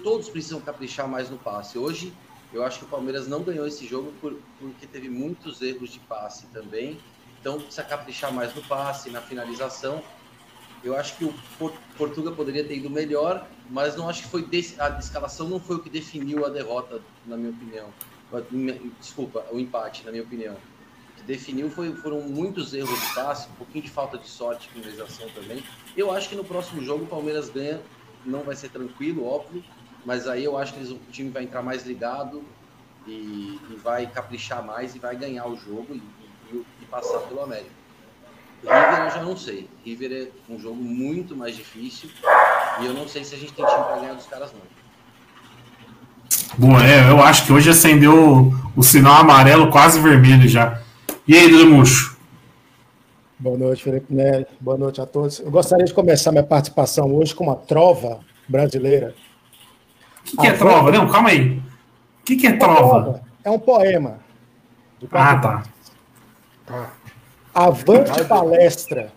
todos 0.02 0.28
precisam 0.28 0.60
caprichar 0.60 1.08
mais 1.08 1.28
no 1.28 1.36
passe. 1.36 1.76
Hoje 1.78 2.12
eu 2.52 2.62
acho 2.62 2.78
que 2.78 2.84
o 2.84 2.88
Palmeiras 2.88 3.26
não 3.26 3.42
ganhou 3.42 3.66
esse 3.66 3.86
jogo 3.86 4.12
por, 4.20 4.38
porque 4.58 4.86
teve 4.86 5.08
muitos 5.08 5.60
erros 5.62 5.90
de 5.90 5.98
passe 6.00 6.46
também. 6.46 6.98
Então 7.42 7.58
precisa 7.58 7.82
caprichar 7.82 8.32
mais 8.32 8.54
no 8.54 8.62
passe, 8.62 9.10
na 9.10 9.20
finalização. 9.20 10.00
Eu 10.84 10.96
acho 10.96 11.16
que 11.16 11.24
o 11.24 11.34
Portugal 11.98 12.32
poderia 12.34 12.62
ter 12.64 12.76
ido 12.76 12.88
melhor, 12.88 13.48
mas 13.68 13.96
não 13.96 14.08
acho 14.08 14.22
que 14.22 14.28
foi 14.28 14.48
a 14.78 14.98
escalação 14.98 15.48
não 15.48 15.58
foi 15.58 15.76
o 15.76 15.78
que 15.80 15.90
definiu 15.90 16.46
a 16.46 16.48
derrota, 16.48 17.00
na 17.26 17.36
minha 17.36 17.50
opinião. 17.50 17.88
Desculpa, 19.00 19.44
o 19.50 19.58
empate, 19.58 20.04
na 20.04 20.12
minha 20.12 20.22
opinião. 20.22 20.54
O 20.54 21.16
que 21.16 21.22
definiu 21.24 21.68
foi, 21.68 21.92
foram 21.96 22.20
muitos 22.22 22.72
erros 22.74 23.00
de 23.00 23.14
passe, 23.14 23.48
um 23.48 23.54
pouquinho 23.54 23.84
de 23.84 23.90
falta 23.90 24.16
de 24.16 24.28
sorte, 24.28 24.68
finalização 24.68 25.28
também. 25.30 25.64
Eu 25.96 26.12
acho 26.12 26.28
que 26.28 26.36
no 26.36 26.44
próximo 26.44 26.80
jogo 26.80 27.04
o 27.04 27.08
Palmeiras 27.08 27.48
ganha, 27.48 27.80
não 28.24 28.42
vai 28.42 28.54
ser 28.54 28.68
tranquilo, 28.68 29.26
óbvio, 29.26 29.64
mas 30.04 30.28
aí 30.28 30.44
eu 30.44 30.56
acho 30.56 30.74
que 30.74 30.78
eles, 30.78 30.90
o 30.90 31.00
time 31.10 31.30
vai 31.30 31.42
entrar 31.42 31.62
mais 31.62 31.84
ligado 31.84 32.44
e, 33.06 33.58
e, 33.68 33.80
vai 33.82 34.06
caprichar 34.06 34.64
mais 34.64 34.94
e 34.94 34.98
vai 35.00 35.16
ganhar 35.16 35.46
o 35.46 35.56
jogo 35.56 35.94
e 35.94 36.21
passar 36.92 37.20
pelo 37.20 37.42
América. 37.42 37.70
River 38.62 39.04
eu 39.04 39.10
já 39.10 39.22
não 39.22 39.36
sei. 39.36 39.68
River 39.84 40.12
é 40.12 40.52
um 40.52 40.60
jogo 40.60 40.76
muito 40.76 41.34
mais 41.34 41.56
difícil 41.56 42.10
e 42.80 42.86
eu 42.86 42.92
não 42.92 43.08
sei 43.08 43.24
se 43.24 43.34
a 43.34 43.38
gente 43.38 43.54
tem 43.54 43.64
time 43.64 43.82
para 43.82 43.96
ganhar 43.96 44.12
dos 44.12 44.26
caras 44.26 44.52
não. 44.52 44.60
Bom, 46.58 46.78
é, 46.78 47.10
eu 47.10 47.20
acho 47.22 47.46
que 47.46 47.52
hoje 47.52 47.70
acendeu 47.70 48.14
o, 48.14 48.54
o 48.76 48.82
sinal 48.82 49.14
amarelo 49.14 49.70
quase 49.70 49.98
vermelho 49.98 50.46
já. 50.46 50.80
E 51.26 51.34
aí, 51.34 51.50
Dudumucho? 51.50 52.16
Boa 53.38 53.56
noite, 53.56 53.82
Felipe 53.82 54.12
Nery. 54.14 54.46
Boa 54.60 54.76
noite 54.76 55.00
a 55.00 55.06
todos. 55.06 55.40
Eu 55.40 55.50
gostaria 55.50 55.86
de 55.86 55.94
começar 55.94 56.30
minha 56.30 56.44
participação 56.44 57.12
hoje 57.12 57.34
com 57.34 57.44
uma 57.44 57.56
trova 57.56 58.20
brasileira. 58.46 59.14
O 60.20 60.24
que, 60.24 60.36
que 60.36 60.46
é 60.46 60.52
trova? 60.52 60.92
Não, 60.92 61.08
calma 61.08 61.30
aí. 61.30 61.58
O 61.58 62.24
que, 62.24 62.36
que 62.36 62.46
é 62.46 62.52
trova? 62.52 63.22
é 63.42 63.50
um 63.50 63.58
poema. 63.58 64.18
Ah, 65.10 65.36
tá. 65.36 65.62
Avante 67.54 68.24
palestra, 68.24 69.12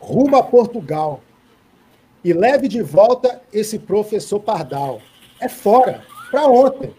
rumo 0.00 0.36
a 0.36 0.42
Portugal 0.42 1.20
e 2.24 2.32
leve 2.32 2.68
de 2.68 2.82
volta 2.82 3.42
esse 3.52 3.78
professor 3.78 4.40
Pardal. 4.40 5.00
É 5.40 5.48
fora, 5.48 6.02
para 6.30 6.46
ontem. 6.46 6.94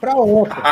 Para 0.00 0.14
ontem. 0.16 0.62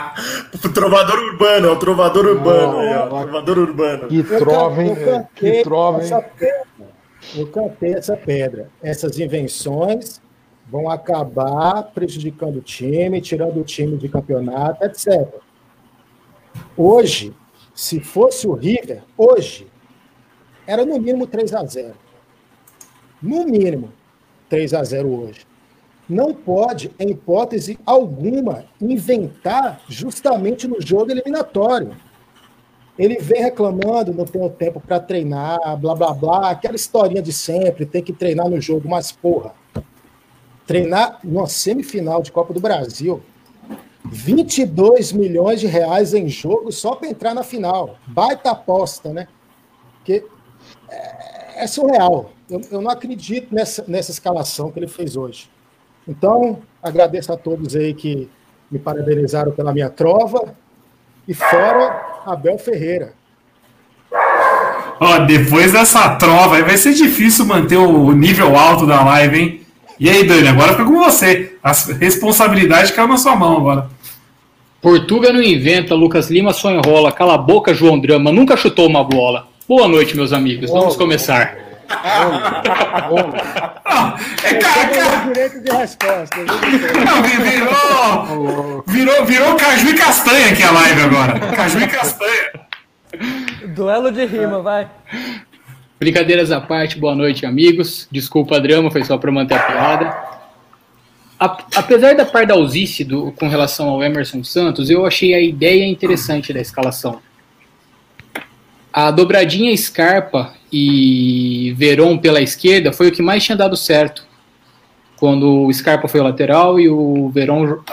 o 0.65 0.69
trovador 0.73 1.19
urbano, 1.19 1.69
é 1.69 1.71
o 1.71 1.79
trovador 1.79 2.27
urbano. 2.27 2.79
aí, 2.79 2.95
ó, 2.95 3.07
trovador 3.09 3.59
urbano. 3.59 4.09
Que 4.09 4.23
trova, 4.23 4.83
hein? 4.83 4.91
Eu 4.97 5.05
cantei 5.05 5.53
Que 5.53 5.63
trova, 5.63 6.01
essa 6.01 6.17
hein? 6.19 6.25
pedra. 6.39 6.67
Eu 7.35 7.47
cantei 7.49 7.95
essa 7.95 8.17
pedra. 8.17 8.71
Essas 8.81 9.19
invenções 9.19 10.23
vão 10.69 10.89
acabar 10.89 11.83
prejudicando 11.93 12.57
o 12.59 12.63
time, 12.63 13.21
tirando 13.21 13.61
o 13.61 13.65
time 13.65 13.97
de 13.97 14.09
campeonato, 14.09 14.85
etc. 14.85 15.29
Hoje, 16.77 17.35
se 17.77 18.01
fosse 18.01 18.49
o 18.49 18.55
River, 18.55 19.03
hoje, 19.19 19.67
era 20.67 20.87
no 20.87 20.99
mínimo 20.99 21.27
3 21.27 21.53
a 21.53 21.63
0 21.63 21.95
No 23.21 23.45
mínimo 23.45 23.93
3 24.49 24.73
a 24.73 24.83
0 24.83 25.07
hoje. 25.07 25.47
Não 26.09 26.33
pode, 26.33 26.91
em 26.99 27.11
hipótese 27.11 27.79
alguma, 27.85 28.65
inventar 28.81 29.83
justamente 29.89 30.67
no 30.67 30.81
jogo 30.81 31.11
eliminatório. 31.11 31.95
Ele 32.99 33.19
vem 33.19 33.43
reclamando, 33.43 34.15
não 34.15 34.25
tem 34.25 34.43
o 34.43 34.49
tempo 34.49 34.81
para 34.81 34.99
treinar, 34.99 35.77
blá 35.77 35.95
blá 35.95 36.15
blá, 36.15 36.51
aquela 36.51 36.77
historinha 36.77 37.21
de 37.21 37.33
sempre, 37.33 37.85
tem 37.85 38.03
que 38.03 38.13
treinar 38.13 38.49
no 38.49 38.59
jogo, 38.59 38.89
mas 38.89 39.13
porra, 39.13 39.53
treinar 40.67 41.19
numa 41.23 41.47
semifinal 41.47 42.23
de 42.23 42.33
Copa 42.33 42.55
do 42.55 42.61
Brasil, 42.61 43.23
22 44.11 45.13
milhões 45.13 45.61
de 45.61 45.67
reais 45.67 46.15
em 46.15 46.29
jogo 46.29 46.73
só 46.73 46.95
para 46.95 47.09
entrar 47.09 47.35
na 47.35 47.43
final. 47.43 47.97
Baita 48.07 48.51
aposta, 48.51 49.13
né? 49.13 49.29
Porque 49.99 50.25
é, 50.89 51.65
é 51.65 51.67
surreal. 51.67 52.31
Eu, 52.49 52.61
eu 52.71 52.81
não 52.81 52.91
acredito 52.91 53.55
nessa, 53.55 53.85
nessa 53.89 54.11
escalação 54.11 54.71
que 54.71 54.79
ele 54.79 54.89
fez 54.89 55.17
hoje. 55.17 55.51
Então, 56.07 56.61
agradeço 56.83 57.33
a 57.33 57.37
todos 57.37 57.75
aí 57.75 57.93
que 57.93 58.31
me 58.71 58.79
parabenizaram 58.79 59.53
pela 59.53 59.73
minha 59.73 59.91
trova. 59.91 60.55
E 61.27 61.35
fora 61.35 62.23
Abel 62.25 62.59
Ferreira. 62.59 63.15
Ó, 65.01 65.19
depois 65.27 65.73
dessa 65.73 66.15
trova 66.17 66.63
vai 66.63 66.77
ser 66.77 66.95
difícil 66.95 67.45
manter 67.45 67.77
o 67.77 68.13
nível 68.13 68.57
alto 68.57 68.87
da 68.87 69.05
live, 69.05 69.39
hein? 69.39 69.67
E 69.99 70.09
aí, 70.09 70.27
Dani, 70.27 70.49
agora 70.49 70.73
fica 70.73 70.85
com 70.85 70.99
você. 70.99 71.57
A 71.63 71.73
responsabilidade 71.73 72.93
caiu 72.93 73.09
na 73.09 73.17
sua 73.17 73.35
mão 73.35 73.57
agora. 73.57 73.89
Portuga 74.81 75.33
não 75.33 75.43
inventa, 75.43 75.95
Lucas 75.95 76.31
Lima 76.31 76.53
só 76.53 76.71
enrola. 76.71 77.11
Cala 77.11 77.35
a 77.35 77.39
boca, 77.39 77.75
João 77.75 77.99
Drama. 77.99 78.31
Nunca 78.31 78.57
chutou 78.57 78.87
uma 78.87 79.03
bola. 79.03 79.49
Boa 79.69 79.89
noite, 79.89 80.17
meus 80.17 80.33
amigos. 80.33 80.71
Vamos 80.71 80.97
começar. 80.97 81.57
É 84.45 84.55
cara, 84.55 84.89
cara, 84.89 85.17
direito 85.27 85.61
de 85.61 85.71
resposta. 85.71 86.37
não, 87.05 87.23
virou, 87.23 88.85
virou, 88.87 89.25
virou 89.25 89.55
caju 89.57 89.89
e 89.89 89.95
castanha 89.95 90.49
aqui 90.53 90.63
a 90.63 90.71
live 90.71 91.03
agora. 91.03 91.39
Caju 91.55 91.81
e 91.81 91.87
castanha. 91.87 92.51
Duelo 93.69 94.11
de 94.11 94.25
rima, 94.27 94.61
vai. 94.61 94.89
Brincadeiras 95.99 96.53
à 96.53 96.61
parte, 96.61 96.99
boa 96.99 97.15
noite, 97.15 97.47
amigos. 97.47 98.07
Desculpa 98.11 98.57
a 98.57 98.59
drama, 98.59 98.91
foi 98.91 99.05
só 99.05 99.17
para 99.17 99.33
manter 99.33 99.55
a 99.55 99.61
piada. 99.61 100.36
Apesar 101.39 102.15
da 102.15 102.25
pardalzice 102.25 103.05
do, 103.05 103.31
com 103.33 103.49
relação 103.49 103.89
ao 103.89 104.03
Emerson 104.03 104.43
Santos, 104.43 104.89
eu 104.89 105.05
achei 105.05 105.35
a 105.35 105.41
ideia 105.41 105.85
interessante 105.85 106.53
da 106.53 106.61
escalação. 106.61 107.21
A 108.93 109.11
dobradinha 109.11 109.77
Scarpa 109.77 110.55
e 110.73 111.75
Veron 111.77 112.17
pela 112.17 112.41
esquerda 112.41 112.93
foi 112.93 113.09
o 113.09 113.13
que 113.13 113.21
mais 113.21 113.45
tinha 113.45 113.57
dado 113.57 113.77
certo. 113.77 114.25
Quando 115.19 115.65
o 115.67 115.73
Scarpa 115.73 116.09
foi 116.09 116.21
o 116.21 116.25
lateral 116.25 116.81
e 116.81 116.89
o 116.89 117.29
Veron 117.29 117.67
jo- 117.67 117.85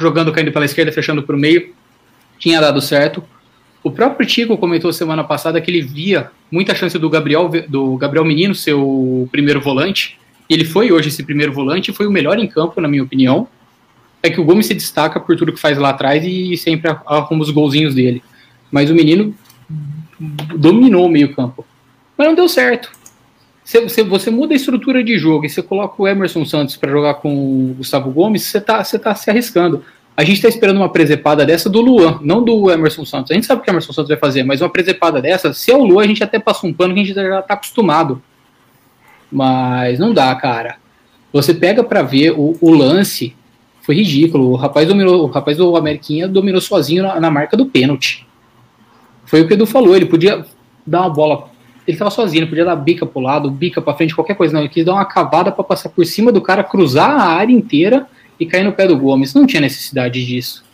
jogando 0.00 0.32
caindo 0.32 0.52
pela 0.52 0.64
esquerda, 0.64 0.92
fechando 0.92 1.24
para 1.24 1.34
o 1.34 1.38
meio, 1.38 1.74
tinha 2.38 2.60
dado 2.60 2.80
certo. 2.80 3.24
O 3.82 3.90
próprio 3.90 4.26
Tico 4.26 4.56
comentou 4.56 4.92
semana 4.92 5.24
passada 5.24 5.60
que 5.60 5.70
ele 5.70 5.82
via 5.82 6.30
muita 6.50 6.74
chance 6.74 6.96
do 6.96 7.10
Gabriel, 7.10 7.50
do 7.68 7.96
Gabriel 7.96 8.24
Menino 8.24 8.54
ser 8.54 8.74
o 8.74 9.28
primeiro 9.32 9.60
volante. 9.60 10.18
Ele 10.48 10.64
foi 10.64 10.90
hoje 10.90 11.08
esse 11.08 11.22
primeiro 11.22 11.52
volante 11.52 11.92
foi 11.92 12.06
o 12.06 12.10
melhor 12.10 12.38
em 12.38 12.46
campo, 12.46 12.80
na 12.80 12.88
minha 12.88 13.02
opinião. 13.02 13.46
É 14.22 14.30
que 14.30 14.40
o 14.40 14.44
Gomes 14.44 14.66
se 14.66 14.74
destaca 14.74 15.20
por 15.20 15.36
tudo 15.36 15.52
que 15.52 15.60
faz 15.60 15.78
lá 15.78 15.90
atrás 15.90 16.24
e 16.24 16.56
sempre 16.56 16.90
arruma 17.06 17.42
os 17.42 17.50
golzinhos 17.50 17.94
dele. 17.94 18.22
Mas 18.70 18.90
o 18.90 18.94
menino 18.94 19.34
dominou 20.56 21.06
o 21.06 21.08
meio-campo. 21.08 21.64
Mas 22.16 22.26
não 22.26 22.34
deu 22.34 22.48
certo. 22.48 22.90
Você, 23.62 23.82
você, 23.82 24.02
você 24.02 24.30
muda 24.30 24.54
a 24.54 24.56
estrutura 24.56 25.04
de 25.04 25.18
jogo 25.18 25.44
e 25.44 25.48
você 25.48 25.62
coloca 25.62 26.02
o 26.02 26.08
Emerson 26.08 26.44
Santos 26.44 26.74
para 26.76 26.90
jogar 26.90 27.14
com 27.14 27.30
o 27.32 27.74
Gustavo 27.76 28.10
Gomes, 28.10 28.42
você 28.42 28.60
tá, 28.60 28.82
você 28.82 28.98
tá 28.98 29.14
se 29.14 29.30
arriscando. 29.30 29.84
A 30.16 30.24
gente 30.24 30.40
tá 30.40 30.48
esperando 30.48 30.78
uma 30.78 30.88
presepada 30.88 31.44
dessa 31.44 31.68
do 31.68 31.80
Luan, 31.80 32.18
não 32.22 32.42
do 32.42 32.70
Emerson 32.70 33.04
Santos. 33.04 33.30
A 33.30 33.34
gente 33.34 33.46
sabe 33.46 33.60
o 33.60 33.64
que 33.64 33.70
o 33.70 33.72
Emerson 33.72 33.92
Santos 33.92 34.08
vai 34.08 34.18
fazer, 34.18 34.42
mas 34.42 34.60
uma 34.62 34.70
presepada 34.70 35.20
dessa, 35.20 35.52
se 35.52 35.70
é 35.70 35.76
o 35.76 35.84
Luan, 35.84 36.02
a 36.02 36.06
gente 36.06 36.24
até 36.24 36.38
passa 36.38 36.66
um 36.66 36.72
pano 36.72 36.94
que 36.94 37.00
a 37.00 37.04
gente 37.04 37.14
já 37.14 37.42
tá 37.42 37.54
acostumado. 37.54 38.20
Mas 39.30 39.98
não 39.98 40.12
dá, 40.12 40.34
cara. 40.34 40.76
Você 41.32 41.52
pega 41.52 41.84
para 41.84 42.02
ver 42.02 42.32
o, 42.32 42.56
o 42.60 42.70
lance, 42.70 43.34
foi 43.82 43.96
ridículo. 43.96 44.50
O 44.50 44.56
rapaz 44.56 44.88
dominou, 44.88 45.24
o 45.24 45.26
rapaz 45.26 45.56
do 45.56 45.76
Ameriquinha 45.76 46.26
dominou 46.26 46.60
sozinho 46.60 47.02
na, 47.02 47.20
na 47.20 47.30
marca 47.30 47.56
do 47.56 47.66
pênalti. 47.66 48.26
Foi 49.26 49.42
o 49.42 49.46
que 49.46 49.52
o 49.52 49.56
Edu 49.56 49.66
falou, 49.66 49.94
ele 49.94 50.06
podia 50.06 50.44
dar 50.86 51.02
uma 51.02 51.10
bola. 51.10 51.50
Ele 51.86 51.96
tava 51.96 52.10
sozinho, 52.10 52.40
ele 52.40 52.48
podia 52.50 52.64
dar 52.64 52.76
bica 52.76 53.04
pro 53.06 53.20
lado, 53.20 53.50
bica 53.50 53.80
pra 53.80 53.94
frente, 53.94 54.14
qualquer 54.14 54.34
coisa. 54.34 54.54
Não, 54.54 54.60
ele 54.60 54.68
quis 54.68 54.84
dar 54.84 54.94
uma 54.94 55.04
cavada 55.04 55.52
para 55.52 55.64
passar 55.64 55.90
por 55.90 56.04
cima 56.06 56.32
do 56.32 56.40
cara, 56.40 56.64
cruzar 56.64 57.10
a 57.10 57.24
área 57.24 57.52
inteira 57.52 58.06
e 58.40 58.46
cair 58.46 58.64
no 58.64 58.72
pé 58.72 58.86
do 58.86 58.96
Gomes. 58.96 59.34
Não 59.34 59.46
tinha 59.46 59.60
necessidade 59.60 60.24
disso. 60.24 60.64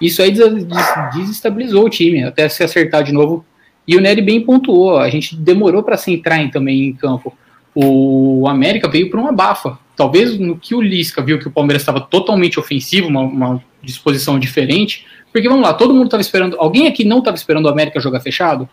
Isso 0.00 0.22
aí 0.22 0.30
des- 0.30 0.64
des- 0.64 0.94
desestabilizou 1.14 1.84
o 1.84 1.90
time, 1.90 2.24
até 2.24 2.48
se 2.48 2.62
acertar 2.64 3.02
de 3.02 3.12
novo. 3.12 3.44
E 3.86 3.96
o 3.96 4.00
Nery 4.00 4.22
bem 4.22 4.40
pontuou, 4.40 4.98
a 4.98 5.08
gente 5.10 5.34
demorou 5.36 5.82
para 5.82 5.96
se 5.96 6.12
entrar 6.12 6.50
também 6.50 6.86
em 6.88 6.92
campo. 6.94 7.34
O 7.74 8.46
América 8.48 8.88
veio 8.88 9.10
para 9.10 9.20
uma 9.20 9.32
bafa. 9.32 9.78
Talvez 9.96 10.38
no 10.38 10.56
que 10.56 10.74
o 10.74 10.80
Lisca 10.80 11.22
viu 11.22 11.38
que 11.38 11.48
o 11.48 11.50
Palmeiras 11.50 11.82
estava 11.82 12.00
totalmente 12.00 12.58
ofensivo, 12.58 13.08
uma, 13.08 13.20
uma 13.20 13.64
disposição 13.82 14.38
diferente. 14.38 15.06
Porque 15.32 15.48
vamos 15.48 15.62
lá, 15.62 15.74
todo 15.74 15.94
mundo 15.94 16.06
estava 16.06 16.20
esperando. 16.20 16.56
Alguém 16.58 16.86
aqui 16.86 17.04
não 17.04 17.18
estava 17.18 17.36
esperando 17.36 17.66
o 17.66 17.68
América 17.68 18.00
jogar 18.00 18.20
fechado? 18.20 18.68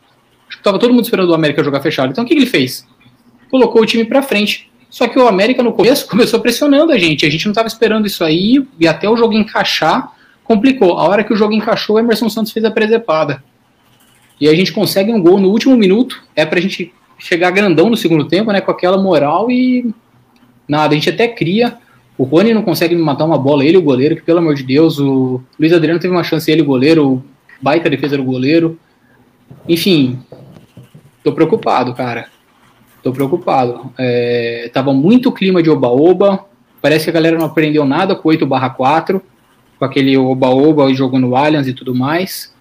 Acho 0.48 0.58
que 0.58 0.62
estava 0.62 0.80
todo 0.80 0.94
mundo 0.94 1.04
esperando 1.04 1.30
o 1.30 1.34
América 1.34 1.64
jogar 1.64 1.82
fechado. 1.82 2.12
Então 2.12 2.24
o 2.24 2.28
que, 2.28 2.34
que 2.34 2.40
ele 2.40 2.50
fez? 2.50 2.88
Colocou 3.50 3.82
o 3.82 3.86
time 3.86 4.06
para 4.06 4.22
frente. 4.22 4.72
Só 4.90 5.08
que 5.08 5.20
o 5.20 5.28
América 5.28 5.62
no 5.62 5.74
começo 5.74 6.08
começou 6.10 6.40
pressionando 6.40 6.92
a 6.92 6.98
gente. 6.98 7.26
A 7.26 7.30
gente 7.30 7.46
não 7.46 7.52
estava 7.52 7.68
esperando 7.68 8.08
isso 8.08 8.24
aí 8.24 8.66
e 8.80 8.88
até 8.88 9.10
o 9.10 9.18
jogo 9.18 9.34
encaixar 9.34 10.14
complicou. 10.44 10.98
A 10.98 11.04
hora 11.04 11.24
que 11.24 11.34
o 11.34 11.36
jogo 11.36 11.54
encaixou, 11.54 11.98
o 11.98 12.00
Emerson 12.00 12.30
Santos 12.30 12.52
fez 12.52 12.64
a 12.64 12.72
presepada. 12.72 13.44
E 14.40 14.48
a 14.48 14.56
gente 14.56 14.72
consegue 14.72 15.12
um 15.12 15.22
gol 15.22 15.40
no 15.40 15.50
último 15.50 15.76
minuto. 15.76 16.24
É 16.36 16.46
pra 16.46 16.62
gente 16.62 16.94
chegar 17.18 17.52
grandão 17.52 17.90
no 17.90 17.98
segundo 17.98 18.26
tempo, 18.26 18.52
né? 18.52 18.62
Com 18.62 18.72
aquela 18.72 18.98
moral 18.98 19.50
e 19.50 19.94
nada. 20.68 20.94
A 20.94 20.96
gente 20.96 21.10
até 21.10 21.28
cria. 21.28 21.78
O 22.18 22.24
Rony 22.24 22.54
não 22.54 22.64
consegue 22.64 22.96
matar 22.96 23.26
uma 23.26 23.38
bola, 23.38 23.64
ele 23.64 23.78
o 23.78 23.82
goleiro, 23.82 24.16
que 24.16 24.24
pelo 24.24 24.40
amor 24.40 24.56
de 24.56 24.64
Deus, 24.64 25.00
o 25.00 25.40
Luiz 25.60 25.72
Adriano 25.72 26.00
teve 26.00 26.14
uma 26.14 26.24
chance, 26.24 26.50
ele 26.52 26.64
o 26.64 26.66
goleiro, 26.66 27.24
baita 27.62 27.90
defesa 27.90 28.18
do 28.18 28.24
goleiro. 28.24 28.80
Enfim, 29.68 30.20
tô 31.24 31.32
preocupado, 31.32 31.94
cara. 31.94 32.28
Tô 33.04 33.12
preocupado. 33.12 33.94
É, 33.98 34.70
tava 34.74 34.94
muito 34.94 35.32
clima 35.32 35.62
de 35.62 35.70
oba-oba. 35.70 36.46
Parece 36.82 37.06
que 37.06 37.10
a 37.12 37.14
galera 37.14 37.38
não 37.38 37.46
aprendeu 37.46 37.86
nada 37.86 38.16
com 38.16 38.30
8 38.30 38.46
barra 38.46 38.70
4, 38.70 39.22
com 39.78 39.86
aquele 39.86 40.18
oba-oba 40.18 40.92
jogando 40.94 41.28
no 41.28 41.36
Allianz 41.36 41.68
e 41.68 41.74
tudo 41.74 41.94
mais. 41.94 42.54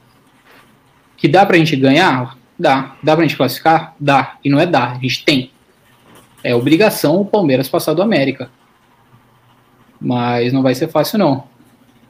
Que 1.16 1.26
dá 1.26 1.46
pra 1.46 1.56
gente 1.56 1.74
ganhar? 1.76 2.35
Dá. 2.58 2.96
Dá 3.02 3.14
pra 3.14 3.24
gente 3.24 3.36
classificar? 3.36 3.94
Dá. 3.98 4.36
E 4.44 4.50
não 4.50 4.58
é 4.58 4.66
dá, 4.66 4.92
a 4.92 4.94
gente 4.94 5.24
tem. 5.24 5.50
É 6.42 6.54
obrigação 6.54 7.20
o 7.20 7.24
Palmeiras 7.24 7.68
passar 7.68 7.94
do 7.94 8.02
América. 8.02 8.50
Mas 10.00 10.52
não 10.52 10.62
vai 10.62 10.74
ser 10.74 10.88
fácil, 10.88 11.18
não. 11.18 11.44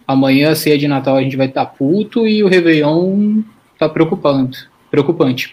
Amanhã, 0.06 0.54
ceia 0.54 0.78
de 0.78 0.86
Natal, 0.86 1.16
a 1.16 1.22
gente 1.22 1.36
vai 1.36 1.46
estar 1.46 1.66
puto 1.66 2.26
e 2.26 2.42
o 2.42 2.48
Réveillon 2.48 3.42
tá 3.78 3.88
preocupante. 3.88 4.68
Preocupante. 4.90 5.50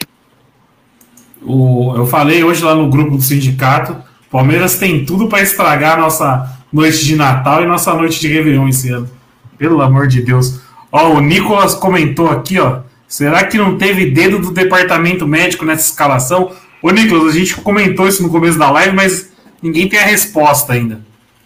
O, 1.41 1.93
eu 1.95 2.05
falei 2.05 2.43
hoje 2.43 2.63
lá 2.63 2.75
no 2.75 2.89
grupo 2.89 3.17
do 3.17 3.21
sindicato, 3.21 3.95
Palmeiras 4.29 4.77
tem 4.77 5.05
tudo 5.05 5.27
para 5.27 5.43
estragar 5.43 5.97
a 5.97 6.01
nossa 6.01 6.59
noite 6.71 7.05
de 7.05 7.15
Natal 7.15 7.62
e 7.62 7.67
nossa 7.67 7.93
noite 7.93 8.19
de 8.19 8.27
Réveillon 8.27 8.67
esse 8.67 8.89
ano. 8.89 9.09
Pelo 9.57 9.81
amor 9.81 10.07
de 10.07 10.21
Deus. 10.21 10.59
Ó, 10.91 11.13
o 11.13 11.19
Nicolas 11.19 11.75
comentou 11.75 12.29
aqui, 12.29 12.59
ó. 12.59 12.81
Será 13.13 13.46
que 13.46 13.60
não 13.60 13.77
teve 13.77 14.10
dedo 14.10 14.39
do 14.39 14.51
departamento 14.51 15.27
médico 15.27 15.63
nessa 15.63 15.88
escalação? 15.88 16.51
Ô, 16.82 16.89
Nicolas, 16.89 17.36
a 17.36 17.38
gente 17.38 17.55
comentou 17.58 18.08
isso 18.08 18.24
no 18.24 18.29
começo 18.32 18.58
da 18.58 18.72
live, 18.72 18.96
mas 18.96 19.32
ninguém 19.62 19.88
tem 19.88 20.00
a 20.00 20.03
resposta 20.03 20.74
ainda. 20.74 21.00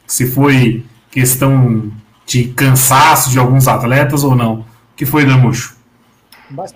Se 0.08 0.32
foi 0.32 0.86
questão 1.12 1.92
de 2.26 2.46
cansaço 2.54 3.32
de 3.32 3.38
alguns 3.38 3.68
atletas 3.68 4.24
ou 4.24 4.34
não? 4.34 4.62
O 4.62 4.66
que 4.96 5.06
foi, 5.06 5.26
Damucho? 5.26 5.76
Mas, 6.50 6.74